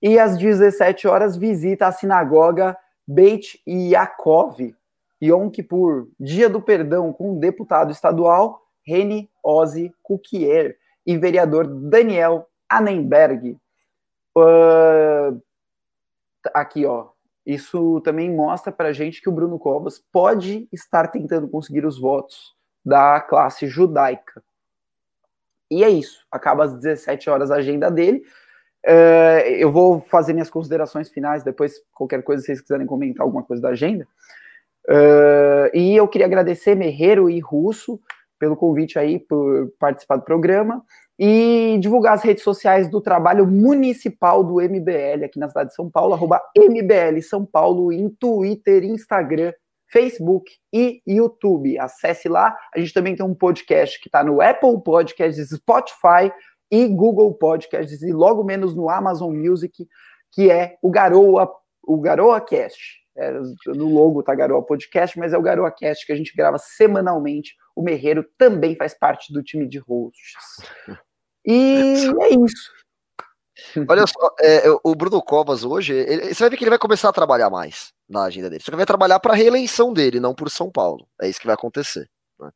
E 0.02 0.20
às 0.20 0.38
17 0.38 1.08
horas, 1.08 1.38
visita 1.38 1.88
à 1.88 1.92
sinagoga 1.92 2.78
Beit 3.08 3.62
Yaakov, 3.68 4.76
Yom 5.24 5.50
Kippur, 5.50 6.10
Dia 6.20 6.50
do 6.50 6.62
Perdão, 6.62 7.14
com 7.14 7.32
o 7.32 7.40
deputado 7.40 7.92
estadual 7.92 8.62
Reni 8.86 9.30
Ozzy 9.44 9.92
Kukier 10.04 10.78
e 11.06 11.18
vereador 11.18 11.68
Daniel 11.68 12.48
Annenberg. 12.70 13.58
Uh, 14.38 15.42
aqui, 16.54 16.86
ó. 16.86 17.10
Isso 17.46 18.02
também 18.02 18.34
mostra 18.34 18.72
para 18.72 18.90
a 18.90 18.94
gente 18.94 19.22
que 19.22 19.30
o 19.30 19.32
Bruno 19.32 19.60
Covas 19.60 20.04
pode 20.12 20.68
estar 20.74 21.10
tentando 21.10 21.48
conseguir 21.48 21.86
os 21.86 22.00
votos 22.00 22.56
da 22.84 23.22
classe 23.22 23.68
judaica. 23.68 24.44
E 25.70 25.84
é 25.84 25.90
isso. 25.90 26.26
Acaba 26.32 26.66
às 26.66 26.74
17 26.74 27.30
horas 27.30 27.52
a 27.52 27.58
agenda 27.58 27.92
dele. 27.92 28.24
Uh, 28.86 29.46
eu 29.48 29.72
vou 29.72 30.02
fazer 30.02 30.34
minhas 30.34 30.50
considerações 30.50 31.10
finais, 31.10 31.44
depois 31.44 31.82
qualquer 31.94 32.24
coisa, 32.24 32.42
se 32.42 32.48
vocês 32.48 32.62
quiserem 32.62 32.86
comentar 32.86 33.24
alguma 33.24 33.44
coisa 33.44 33.62
da 33.62 33.70
agenda. 33.70 34.08
Uh, 34.88 35.70
e 35.74 35.96
eu 35.96 36.08
queria 36.08 36.28
agradecer 36.28 36.76
Merreiro 36.76 37.30
e 37.30 37.40
Russo 37.40 38.00
pelo 38.46 38.56
convite 38.56 39.00
aí, 39.00 39.18
por 39.18 39.74
participar 39.80 40.18
do 40.18 40.24
programa 40.24 40.84
e 41.18 41.80
divulgar 41.82 42.14
as 42.14 42.22
redes 42.22 42.44
sociais 42.44 42.88
do 42.88 43.02
trabalho 43.02 43.48
municipal 43.48 44.44
do 44.44 44.62
MBL 44.62 45.26
aqui 45.26 45.40
na 45.40 45.48
cidade 45.48 45.70
de 45.70 45.76
São 45.76 45.90
Paulo, 45.90 46.14
arroba 46.14 46.40
MBL 46.56 47.20
São 47.24 47.44
Paulo 47.44 47.92
em 47.92 48.08
Twitter, 48.08 48.84
Instagram, 48.84 49.52
Facebook 49.92 50.52
e 50.72 51.02
YouTube. 51.08 51.80
Acesse 51.80 52.30
lá. 52.30 52.56
A 52.72 52.80
gente 52.80 52.94
também 52.94 53.16
tem 53.16 53.26
um 53.26 53.34
podcast 53.34 54.00
que 54.00 54.08
está 54.08 54.24
no 54.24 54.40
Apple 54.42 54.80
Podcasts, 54.84 55.50
Spotify 55.50 56.32
e 56.70 56.88
Google 56.88 57.34
Podcasts 57.34 58.04
e 58.04 58.12
logo 58.12 58.44
menos 58.44 58.76
no 58.76 58.92
Amazon 58.92 59.36
Music, 59.36 59.88
que 60.32 60.52
é 60.52 60.78
o 60.84 60.92
Garoa, 60.92 61.52
o 61.82 62.00
Garoa 62.00 62.40
Cast. 62.42 63.04
É, 63.18 63.32
no 63.68 63.88
logo 63.92 64.22
tá 64.22 64.36
Garoa 64.36 64.62
Podcast, 64.62 65.18
mas 65.18 65.34
é 65.34 65.38
o 65.38 65.42
Garoa 65.42 65.72
Cast 65.72 66.06
que 66.06 66.12
a 66.12 66.16
gente 66.16 66.36
grava 66.36 66.58
semanalmente. 66.60 67.56
O 67.76 67.84
Merreiro 67.84 68.26
também 68.38 68.76
faz 68.76 68.98
parte 68.98 69.34
do 69.34 69.44
time 69.44 69.68
de 69.68 69.80
hosts. 69.80 70.34
E 71.46 72.08
é 72.22 72.30
isso. 72.30 72.72
Olha 73.88 74.06
só, 74.06 74.36
é, 74.42 74.64
o 74.84 74.96
Bruno 74.96 75.22
Covas 75.22 75.64
hoje, 75.64 75.94
ele, 75.94 76.34
você 76.34 76.44
vai 76.44 76.50
ver 76.50 76.58
que 76.58 76.64
ele 76.64 76.70
vai 76.70 76.80
começar 76.80 77.10
a 77.10 77.14
trabalhar 77.14 77.50
mais 77.50 77.94
na 78.08 78.24
agenda 78.24 78.50
dele. 78.50 78.62
Só 78.62 78.72
que 78.72 78.78
vai 78.78 78.86
trabalhar 78.86 79.20
para 79.20 79.34
a 79.34 79.36
reeleição 79.36 79.94
dele, 79.94 80.20
não 80.20 80.36
por 80.36 80.50
São 80.50 80.70
Paulo. 80.70 81.08
É 81.22 81.30
isso 81.30 81.40
que 81.40 81.46
vai 81.46 81.56
acontecer. 81.56 82.10
Né? 82.40 82.52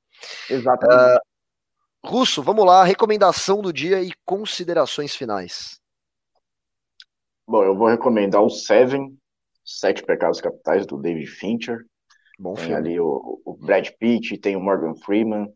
Exatamente. 0.49 1.17
Uh, 1.17 1.29
Russo, 2.05 2.41
vamos 2.41 2.65
lá, 2.65 2.83
recomendação 2.83 3.61
do 3.61 3.73
dia 3.73 4.01
e 4.01 4.11
considerações 4.25 5.15
finais. 5.15 5.79
Bom, 7.47 7.63
eu 7.63 7.75
vou 7.75 7.87
recomendar 7.87 8.41
o 8.41 8.49
Seven, 8.49 9.17
Sete 9.65 10.03
Pecados 10.03 10.39
Capitais, 10.39 10.85
do 10.85 10.97
David 10.97 11.27
Fincher. 11.27 11.85
Bom 12.39 12.53
tem 12.53 12.67
filme. 12.67 12.77
ali 12.77 12.99
o, 12.99 13.41
o, 13.43 13.53
Brad 13.53 13.89
Pitt, 13.99 14.37
tem 14.37 14.55
o 14.55 14.61
Morgan 14.61 14.95
Freeman, 14.95 15.51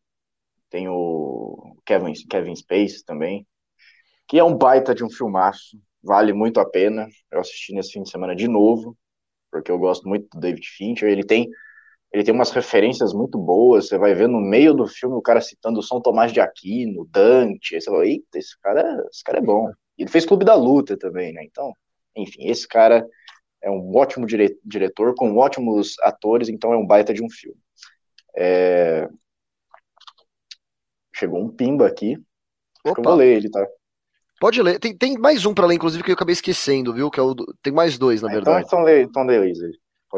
tem 0.69 0.89
o 0.89 1.77
Kevin, 1.85 2.11
Kevin 2.29 2.55
Space 2.57 3.05
também, 3.05 3.47
que 4.27 4.37
é 4.37 4.43
um 4.43 4.57
baita 4.57 4.93
de 4.93 5.01
um 5.01 5.09
filmaço, 5.09 5.79
vale 6.03 6.33
muito 6.33 6.59
a 6.59 6.69
pena. 6.69 7.07
Eu 7.31 7.39
assisti 7.39 7.73
nesse 7.73 7.93
fim 7.93 8.03
de 8.03 8.09
semana 8.09 8.35
de 8.35 8.49
novo, 8.49 8.97
porque 9.49 9.71
eu 9.71 9.79
gosto 9.79 10.07
muito 10.09 10.27
do 10.33 10.41
David 10.41 10.67
Fincher. 10.67 11.09
Ele 11.09 11.23
tem 11.23 11.49
ele 12.11 12.23
tem 12.23 12.33
umas 12.33 12.51
referências 12.51 13.11
muito 13.11 13.39
boas. 13.39 13.87
Você 13.87 13.97
vai 13.97 14.13
ver 14.13 14.27
no 14.27 14.39
meio 14.39 14.73
do 14.73 14.85
filme 14.85 15.15
o 15.15 15.21
cara 15.21 15.41
citando 15.41 15.81
São 15.81 15.99
Tomás 15.99 16.31
de 16.31 16.39
Aquino, 16.39 17.07
Dante. 17.09 17.73
Aí 17.73 17.81
você 17.81 17.89
fala, 17.89 18.05
eita, 18.05 18.37
esse 18.37 18.59
cara, 18.59 19.03
esse 19.11 19.23
cara 19.23 19.39
é 19.39 19.41
bom. 19.41 19.67
E 19.97 20.03
ele 20.03 20.11
fez 20.11 20.23
Clube 20.23 20.45
da 20.45 20.53
Luta 20.53 20.95
também, 20.95 21.33
né? 21.33 21.43
Então, 21.43 21.73
enfim, 22.15 22.47
esse 22.47 22.67
cara 22.67 23.03
é 23.63 23.71
um 23.71 23.95
ótimo 23.95 24.27
dire 24.27 24.59
diretor, 24.63 25.15
com 25.15 25.37
ótimos 25.37 25.95
atores, 26.01 26.49
então 26.49 26.73
é 26.73 26.77
um 26.77 26.85
baita 26.85 27.13
de 27.13 27.23
um 27.23 27.29
filme. 27.29 27.57
É... 28.35 29.07
Chegou 31.15 31.41
um 31.41 31.49
pimba 31.49 31.87
aqui. 31.87 32.17
Opa. 32.85 32.99
Eu 32.99 33.03
vou 33.03 33.15
ler 33.15 33.37
ele, 33.37 33.49
tá? 33.49 33.65
Pode 34.39 34.61
ler. 34.61 34.77
Tem, 34.79 34.95
tem 34.95 35.17
mais 35.17 35.45
um 35.45 35.53
para 35.53 35.65
ler, 35.65 35.75
inclusive, 35.75 36.03
que 36.03 36.11
eu 36.11 36.15
acabei 36.15 36.33
esquecendo, 36.33 36.93
viu? 36.93 37.09
Que 37.09 37.19
é 37.19 37.23
o 37.23 37.33
do... 37.33 37.45
Tem 37.63 37.71
mais 37.71 37.97
dois, 37.97 38.21
na 38.21 38.29
ah, 38.29 38.33
verdade. 38.33 38.65
Então, 38.65 38.79
então 38.79 38.85
lê, 38.85 39.01
então 39.03 39.23
lê 39.23 39.37
aí. 39.37 39.53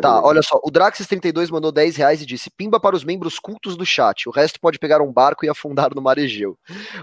Tá, 0.02 0.22
olha 0.22 0.42
só. 0.42 0.60
O 0.64 0.70
Draxis32 0.70 1.50
mandou 1.50 1.72
10 1.72 1.96
reais 1.96 2.22
e 2.22 2.26
disse: 2.26 2.50
Pimba 2.50 2.80
para 2.80 2.96
os 2.96 3.04
membros 3.04 3.40
cultos 3.40 3.78
do 3.78 3.86
chat. 3.86 4.28
O 4.28 4.32
resto 4.32 4.60
pode 4.60 4.78
pegar 4.78 5.02
um 5.02 5.12
barco 5.12 5.46
e 5.46 5.50
afundar 5.50 5.96
no 5.96 6.02
mar 6.02 6.18
Egeu. 6.18 6.58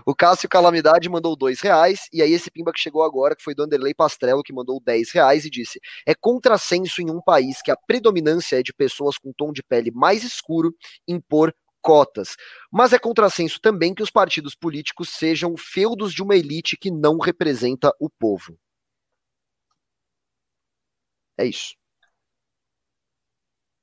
O 0.05 0.15
Cássio 0.15 0.49
Calamidade 0.49 1.09
mandou 1.09 1.35
2 1.35 1.61
reais. 1.61 2.09
E 2.13 2.21
aí, 2.23 2.33
esse 2.33 2.51
Pimba 2.51 2.73
que 2.73 2.81
chegou 2.81 3.03
agora, 3.03 3.35
que 3.35 3.43
foi 3.43 3.55
do 3.55 3.63
Anderley 3.63 3.95
Pastrello, 3.95 4.43
que 4.43 4.53
mandou 4.53 4.81
10 4.85 5.11
reais 5.13 5.45
e 5.45 5.51
disse: 5.51 5.81
É 6.07 6.15
contrassenso 6.15 7.01
em 7.01 7.11
um 7.11 7.21
país 7.21 7.63
que 7.63 7.71
a 7.71 7.77
predominância 7.77 8.59
é 8.59 8.63
de 8.63 8.75
pessoas 8.75 9.17
com 9.17 9.33
tom 9.33 9.53
de 9.53 9.63
pele 9.63 9.91
mais 9.91 10.23
escuro 10.23 10.75
impor 11.09 11.55
cotas. 11.81 12.37
Mas 12.71 12.93
é 12.93 12.99
contrassenso 12.99 13.59
também 13.61 13.95
que 13.95 14.03
os 14.03 14.11
partidos 14.11 14.55
políticos 14.55 15.11
sejam 15.11 15.57
feudos 15.57 16.13
de 16.13 16.23
uma 16.23 16.37
elite 16.37 16.77
que 16.77 16.91
não 16.91 17.19
representa 17.19 17.91
o 17.99 18.09
povo. 18.09 18.57
É 21.39 21.45
isso. 21.47 21.75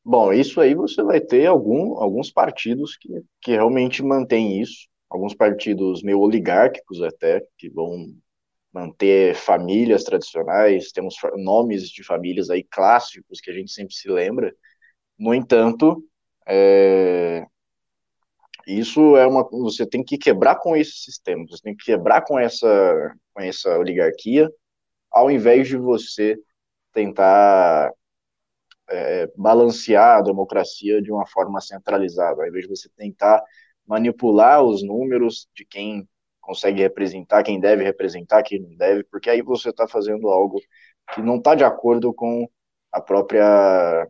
Bom, 0.10 0.34
isso 0.34 0.60
aí 0.60 0.74
você 0.74 1.04
vai 1.04 1.22
ter 1.22 1.46
algum, 1.46 1.96
alguns 2.00 2.32
partidos 2.32 2.98
que, 2.98 3.10
que 3.40 3.52
realmente 3.52 4.02
mantêm 4.02 4.60
isso, 4.60 4.88
alguns 5.08 5.36
partidos 5.36 6.02
meio 6.02 6.20
oligárquicos 6.20 7.00
até, 7.04 7.46
que 7.56 7.70
vão 7.70 8.08
manter 8.74 9.36
famílias 9.36 10.04
tradicionais, 10.04 10.92
temos 10.92 11.14
nomes 11.38 11.90
de 11.92 12.04
famílias 12.04 12.50
aí 12.50 12.64
clássicos 12.64 13.40
que 13.40 13.52
a 13.52 13.54
gente 13.54 13.72
sempre 13.72 13.94
se 13.94 14.10
lembra. 14.10 14.52
No 15.16 15.32
entanto, 15.32 16.04
é, 16.48 17.46
isso 18.66 19.16
é 19.16 19.28
uma. 19.28 19.48
Você 19.52 19.86
tem 19.86 20.04
que 20.04 20.18
quebrar 20.18 20.56
com 20.56 20.76
esse 20.76 21.04
sistema, 21.04 21.46
você 21.48 21.62
tem 21.62 21.76
que 21.76 21.86
quebrar 21.86 22.24
com 22.24 22.40
essa, 22.40 23.16
com 23.32 23.44
essa 23.44 23.78
oligarquia, 23.78 24.50
ao 25.12 25.30
invés 25.30 25.68
de 25.68 25.78
você 25.78 26.36
tentar 26.94 27.94
é, 28.90 29.32
balancear 29.36 30.18
a 30.18 30.22
democracia 30.22 31.02
de 31.02 31.12
uma 31.12 31.26
forma 31.28 31.62
centralizada, 31.62 32.42
ao 32.42 32.48
invés 32.48 32.66
de 32.66 32.70
você 32.70 32.90
tentar 32.96 33.44
manipular 33.88 34.64
os 34.64 34.84
números 34.84 35.48
de 35.56 35.66
quem 35.66 36.08
consegue 36.42 36.82
representar, 36.82 37.44
quem 37.44 37.60
deve 37.60 37.84
representar, 37.84 38.44
quem 38.44 38.60
não 38.60 38.76
deve, 38.76 39.04
porque 39.04 39.30
aí 39.30 39.42
você 39.42 39.70
está 39.70 39.88
fazendo 39.88 40.30
algo 40.30 40.60
que 41.14 41.22
não 41.22 41.38
está 41.38 41.56
de 41.56 41.64
acordo 41.64 42.14
com 42.14 42.48
a 42.92 43.02
própria 43.02 44.08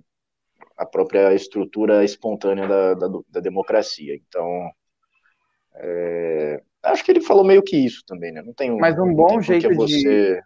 a 0.77 0.85
própria 0.85 1.33
estrutura 1.33 2.05
espontânea 2.05 2.65
da, 2.65 2.93
da, 2.93 3.07
da 3.27 3.39
democracia. 3.41 4.15
Então, 4.15 4.71
é, 5.75 6.61
acho 6.83 7.03
que 7.03 7.11
ele 7.11 7.21
falou 7.21 7.43
meio 7.43 7.61
que 7.61 7.75
isso 7.75 8.01
também, 8.07 8.31
né? 8.31 8.41
Não 8.41 8.53
tem 8.53 8.71
um, 8.71 8.77
Mas 8.77 8.97
um 8.97 9.13
bom 9.13 9.41
jeito 9.41 9.73
você, 9.75 10.35
de 10.35 10.41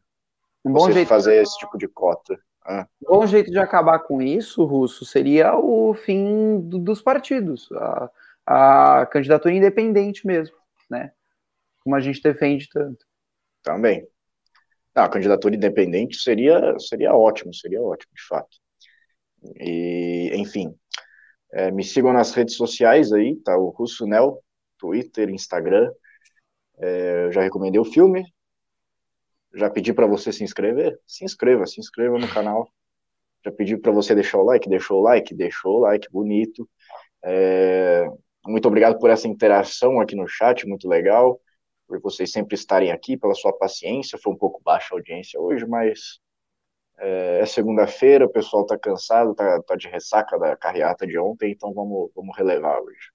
um 0.66 0.74
bom 0.74 0.80
você 0.80 0.94
jeito 0.94 1.08
fazer 1.08 1.36
esse 1.42 1.56
tipo 1.60 1.78
de 1.78 1.88
cota. 1.88 2.36
Ah. 2.66 2.88
Um 3.02 3.20
bom 3.20 3.28
jeito 3.28 3.52
de 3.52 3.60
acabar 3.60 4.00
com 4.00 4.22
isso, 4.22 4.64
Russo, 4.64 5.06
seria 5.06 5.56
o 5.56 5.94
fim 5.94 6.62
do, 6.62 6.80
dos 6.80 7.02
partidos, 7.02 7.70
a, 7.74 8.10
a 8.46 9.06
candidatura 9.06 9.54
independente 9.54 10.26
mesmo, 10.26 10.56
né? 10.90 11.12
Como 11.84 11.96
a 11.96 12.00
gente 12.00 12.22
defende 12.22 12.70
tanto. 12.70 13.06
Também. 13.62 14.08
Não, 14.96 15.04
a 15.04 15.10
candidatura 15.10 15.56
independente 15.56 16.18
seria, 16.18 16.78
seria 16.80 17.14
ótimo, 17.14 17.54
seria 17.54 17.82
ótimo, 17.82 18.14
de 18.14 18.26
fato. 18.28 18.58
E, 19.60 20.32
enfim, 20.36 20.74
é, 21.52 21.72
me 21.72 21.84
sigam 21.84 22.14
nas 22.14 22.34
redes 22.34 22.56
sociais 22.56 23.12
aí, 23.12 23.36
tá? 23.38 23.58
O 23.58 23.70
Russo 23.70 24.06
Nel, 24.06 24.42
Twitter, 24.78 25.30
Instagram. 25.30 25.92
É, 26.78 27.26
eu 27.26 27.32
já 27.32 27.42
recomendei 27.42 27.80
o 27.80 27.86
filme, 27.86 28.26
já 29.54 29.70
pedi 29.70 29.94
para 29.94 30.08
você 30.08 30.32
se 30.32 30.44
inscrever? 30.44 31.00
Se 31.06 31.24
inscreva, 31.24 31.66
se 31.66 31.80
inscreva 31.80 32.18
no 32.18 32.28
canal. 32.28 32.68
Já 33.46 33.52
pedi 33.52 33.78
para 33.78 33.92
você 33.92 34.16
deixar 34.16 34.38
o 34.38 34.44
like, 34.44 34.70
deixou 34.70 35.00
o 35.00 35.04
like, 35.04 35.36
deixou 35.36 35.78
o 35.78 35.80
like, 35.82 36.10
bonito. 36.10 36.68
É, 37.24 38.06
muito 38.46 38.68
obrigado 38.68 38.98
por 39.00 39.10
essa 39.10 39.28
interação 39.28 40.00
aqui 40.00 40.16
no 40.16 40.28
chat, 40.28 40.68
muito 40.68 40.88
legal, 40.88 41.40
por 41.88 42.00
vocês 42.02 42.32
sempre 42.32 42.56
estarem 42.56 42.92
aqui, 42.92 43.18
pela 43.18 43.36
sua 43.36 43.54
paciência. 43.54 44.18
Foi 44.22 44.34
um 44.34 44.38
pouco 44.38 44.62
baixa 44.64 44.94
a 44.94 44.98
audiência 44.98 45.40
hoje, 45.40 45.66
mas 45.66 46.20
é, 46.98 47.40
é 47.42 47.46
segunda-feira, 47.46 48.26
o 48.26 48.32
pessoal 48.32 48.64
está 48.64 48.78
cansado, 48.78 49.32
está 49.32 49.62
tá 49.62 49.76
de 49.76 49.88
ressaca 49.88 50.38
da 50.40 50.56
carreata 50.56 51.06
de 51.06 51.18
ontem, 51.18 51.52
então 51.52 51.74
vamos, 51.74 52.12
vamos 52.16 52.36
relevar 52.38 52.80
hoje. 52.82 53.12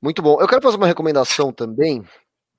Muito 0.00 0.22
bom. 0.22 0.40
Eu 0.40 0.48
quero 0.48 0.62
fazer 0.62 0.76
uma 0.76 0.86
recomendação 0.86 1.52
também, 1.52 2.02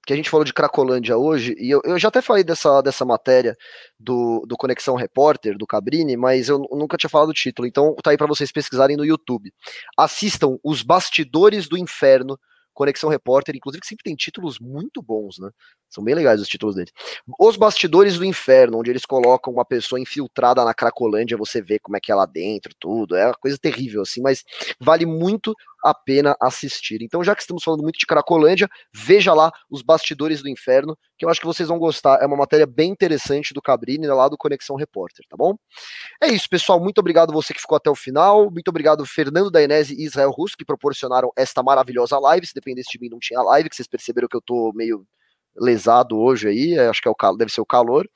que 0.06 0.14
a 0.14 0.16
gente 0.16 0.30
falou 0.30 0.44
de 0.44 0.54
Cracolândia 0.54 1.18
hoje, 1.18 1.56
e 1.60 1.70
eu, 1.70 1.82
eu 1.84 2.00
já 2.00 2.08
até 2.08 2.22
falei 2.22 2.44
dessa, 2.44 2.82
dessa 2.82 3.06
matéria 3.06 3.56
do, 4.00 4.44
do 4.48 4.58
Conexão 4.58 4.96
Repórter, 4.96 5.58
do 5.58 5.68
Cabrini, 5.68 6.18
mas 6.18 6.50
eu 6.50 6.60
nunca 6.72 6.98
tinha 6.98 7.10
falado 7.10 7.30
o 7.30 7.34
título, 7.34 7.68
então 7.68 7.96
tá 8.04 8.12
aí 8.12 8.18
para 8.18 8.28
vocês 8.28 8.52
pesquisarem 8.52 8.98
no 8.98 9.06
YouTube. 9.06 9.54
Assistam 9.98 10.58
Os 10.64 10.82
Bastidores 10.82 11.70
do 11.70 11.78
Inferno, 11.78 12.40
Conexão 12.74 13.10
Repórter, 13.10 13.56
inclusive 13.56 13.82
que 13.82 13.88
sempre 13.88 14.04
tem 14.04 14.16
títulos 14.16 14.60
muito 14.60 15.02
bons, 15.02 15.38
né? 15.40 15.50
São 15.92 16.04
bem 16.04 16.16
legais 16.16 16.40
os 16.40 16.48
títulos 16.48 16.76
dele. 16.76 16.90
Os 17.38 17.58
Bastidores 17.58 18.18
do 18.18 18.24
Inferno, 18.24 18.80
onde 18.80 18.90
eles 18.90 19.06
colocam 19.06 19.52
uma 19.52 19.66
pessoa 19.66 20.00
infiltrada 20.00 20.64
na 20.64 20.74
Cracolândia, 20.74 21.38
você 21.38 21.62
vê 21.62 21.78
como 21.80 21.98
é 21.98 22.00
que 22.00 22.12
é 22.12 22.16
lá 22.16 22.26
dentro, 22.26 22.74
tudo. 22.80 23.16
É 23.16 23.26
uma 23.26 23.34
coisa 23.34 23.58
terrível, 23.58 24.02
assim, 24.02 24.22
mas 24.22 24.44
vale 24.80 25.06
muito 25.06 25.54
a 25.84 25.94
pena 25.94 26.36
assistir. 26.40 27.02
Então, 27.02 27.24
já 27.24 27.36
que 27.36 27.42
estamos 27.42 27.64
falando 27.64 27.82
muito 27.82 28.00
de 28.00 28.06
Cracolândia, 28.06 28.70
veja 28.94 29.34
lá 29.34 29.52
os 29.70 29.82
Bastidores 29.82 30.42
do 30.42 30.48
Inferno, 30.48 30.98
que 31.18 31.26
eu 31.26 31.30
acho 31.30 31.40
que 31.40 31.46
vocês 31.46 31.68
vão 31.68 31.78
gostar. 31.78 32.22
É 32.22 32.26
uma 32.26 32.38
matéria 32.38 32.66
bem 32.66 32.92
interessante 32.92 33.54
do 33.54 33.62
Cabrini, 33.62 34.08
lá 34.08 34.30
do 34.30 34.38
Conexão 34.38 34.76
Repórter, 34.76 35.26
tá 35.30 35.36
bom? 35.36 35.56
É 36.22 36.28
isso, 36.28 36.48
pessoal. 36.50 36.80
Muito 36.80 37.00
obrigado 37.00 37.34
você 37.34 37.54
que 37.54 37.60
ficou 37.60 37.76
até 37.76 37.90
o 37.90 37.96
final. 37.96 38.50
Muito 38.50 38.70
obrigado, 38.70 39.06
Fernando 39.06 39.52
Dainese 39.52 39.96
e 39.96 40.06
Israel 40.06 40.32
Russo, 40.32 40.56
que 40.58 40.64
proporcionaram 40.64 41.32
esta 41.36 41.62
maravilhosa 41.62 42.18
live. 42.18 42.48
Se 42.48 42.54
dependesse 42.54 42.90
de 42.92 43.00
mim, 43.00 43.10
não 43.10 43.20
tinha 43.20 43.42
live, 43.42 43.70
que 43.70 43.76
vocês 43.76 43.88
perceberam 43.88 44.28
que 44.28 44.38
eu 44.38 44.42
tô 44.42 44.72
meio 44.74 45.06
lesado 45.56 46.18
hoje 46.18 46.48
aí, 46.48 46.80
acho 46.80 47.02
que 47.02 47.08
é 47.08 47.12
o, 47.12 47.36
deve 47.36 47.52
ser 47.52 47.62
o 47.62 47.66
calor. 47.66 48.08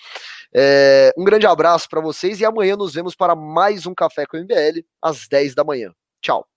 É, 0.53 1.12
um 1.18 1.24
grande 1.24 1.45
abraço 1.45 1.88
para 1.90 2.02
vocês 2.02 2.40
e 2.40 2.45
amanhã 2.45 2.76
nos 2.78 2.94
vemos 2.94 3.16
para 3.16 3.36
mais 3.36 3.86
um 3.86 3.94
Café 3.94 4.26
com 4.26 4.38
o 4.38 4.40
MBL 4.40 4.86
às 5.02 5.28
10 5.28 5.53
da 5.53 5.64
manhã. 5.64 5.91
Tchau. 6.22 6.48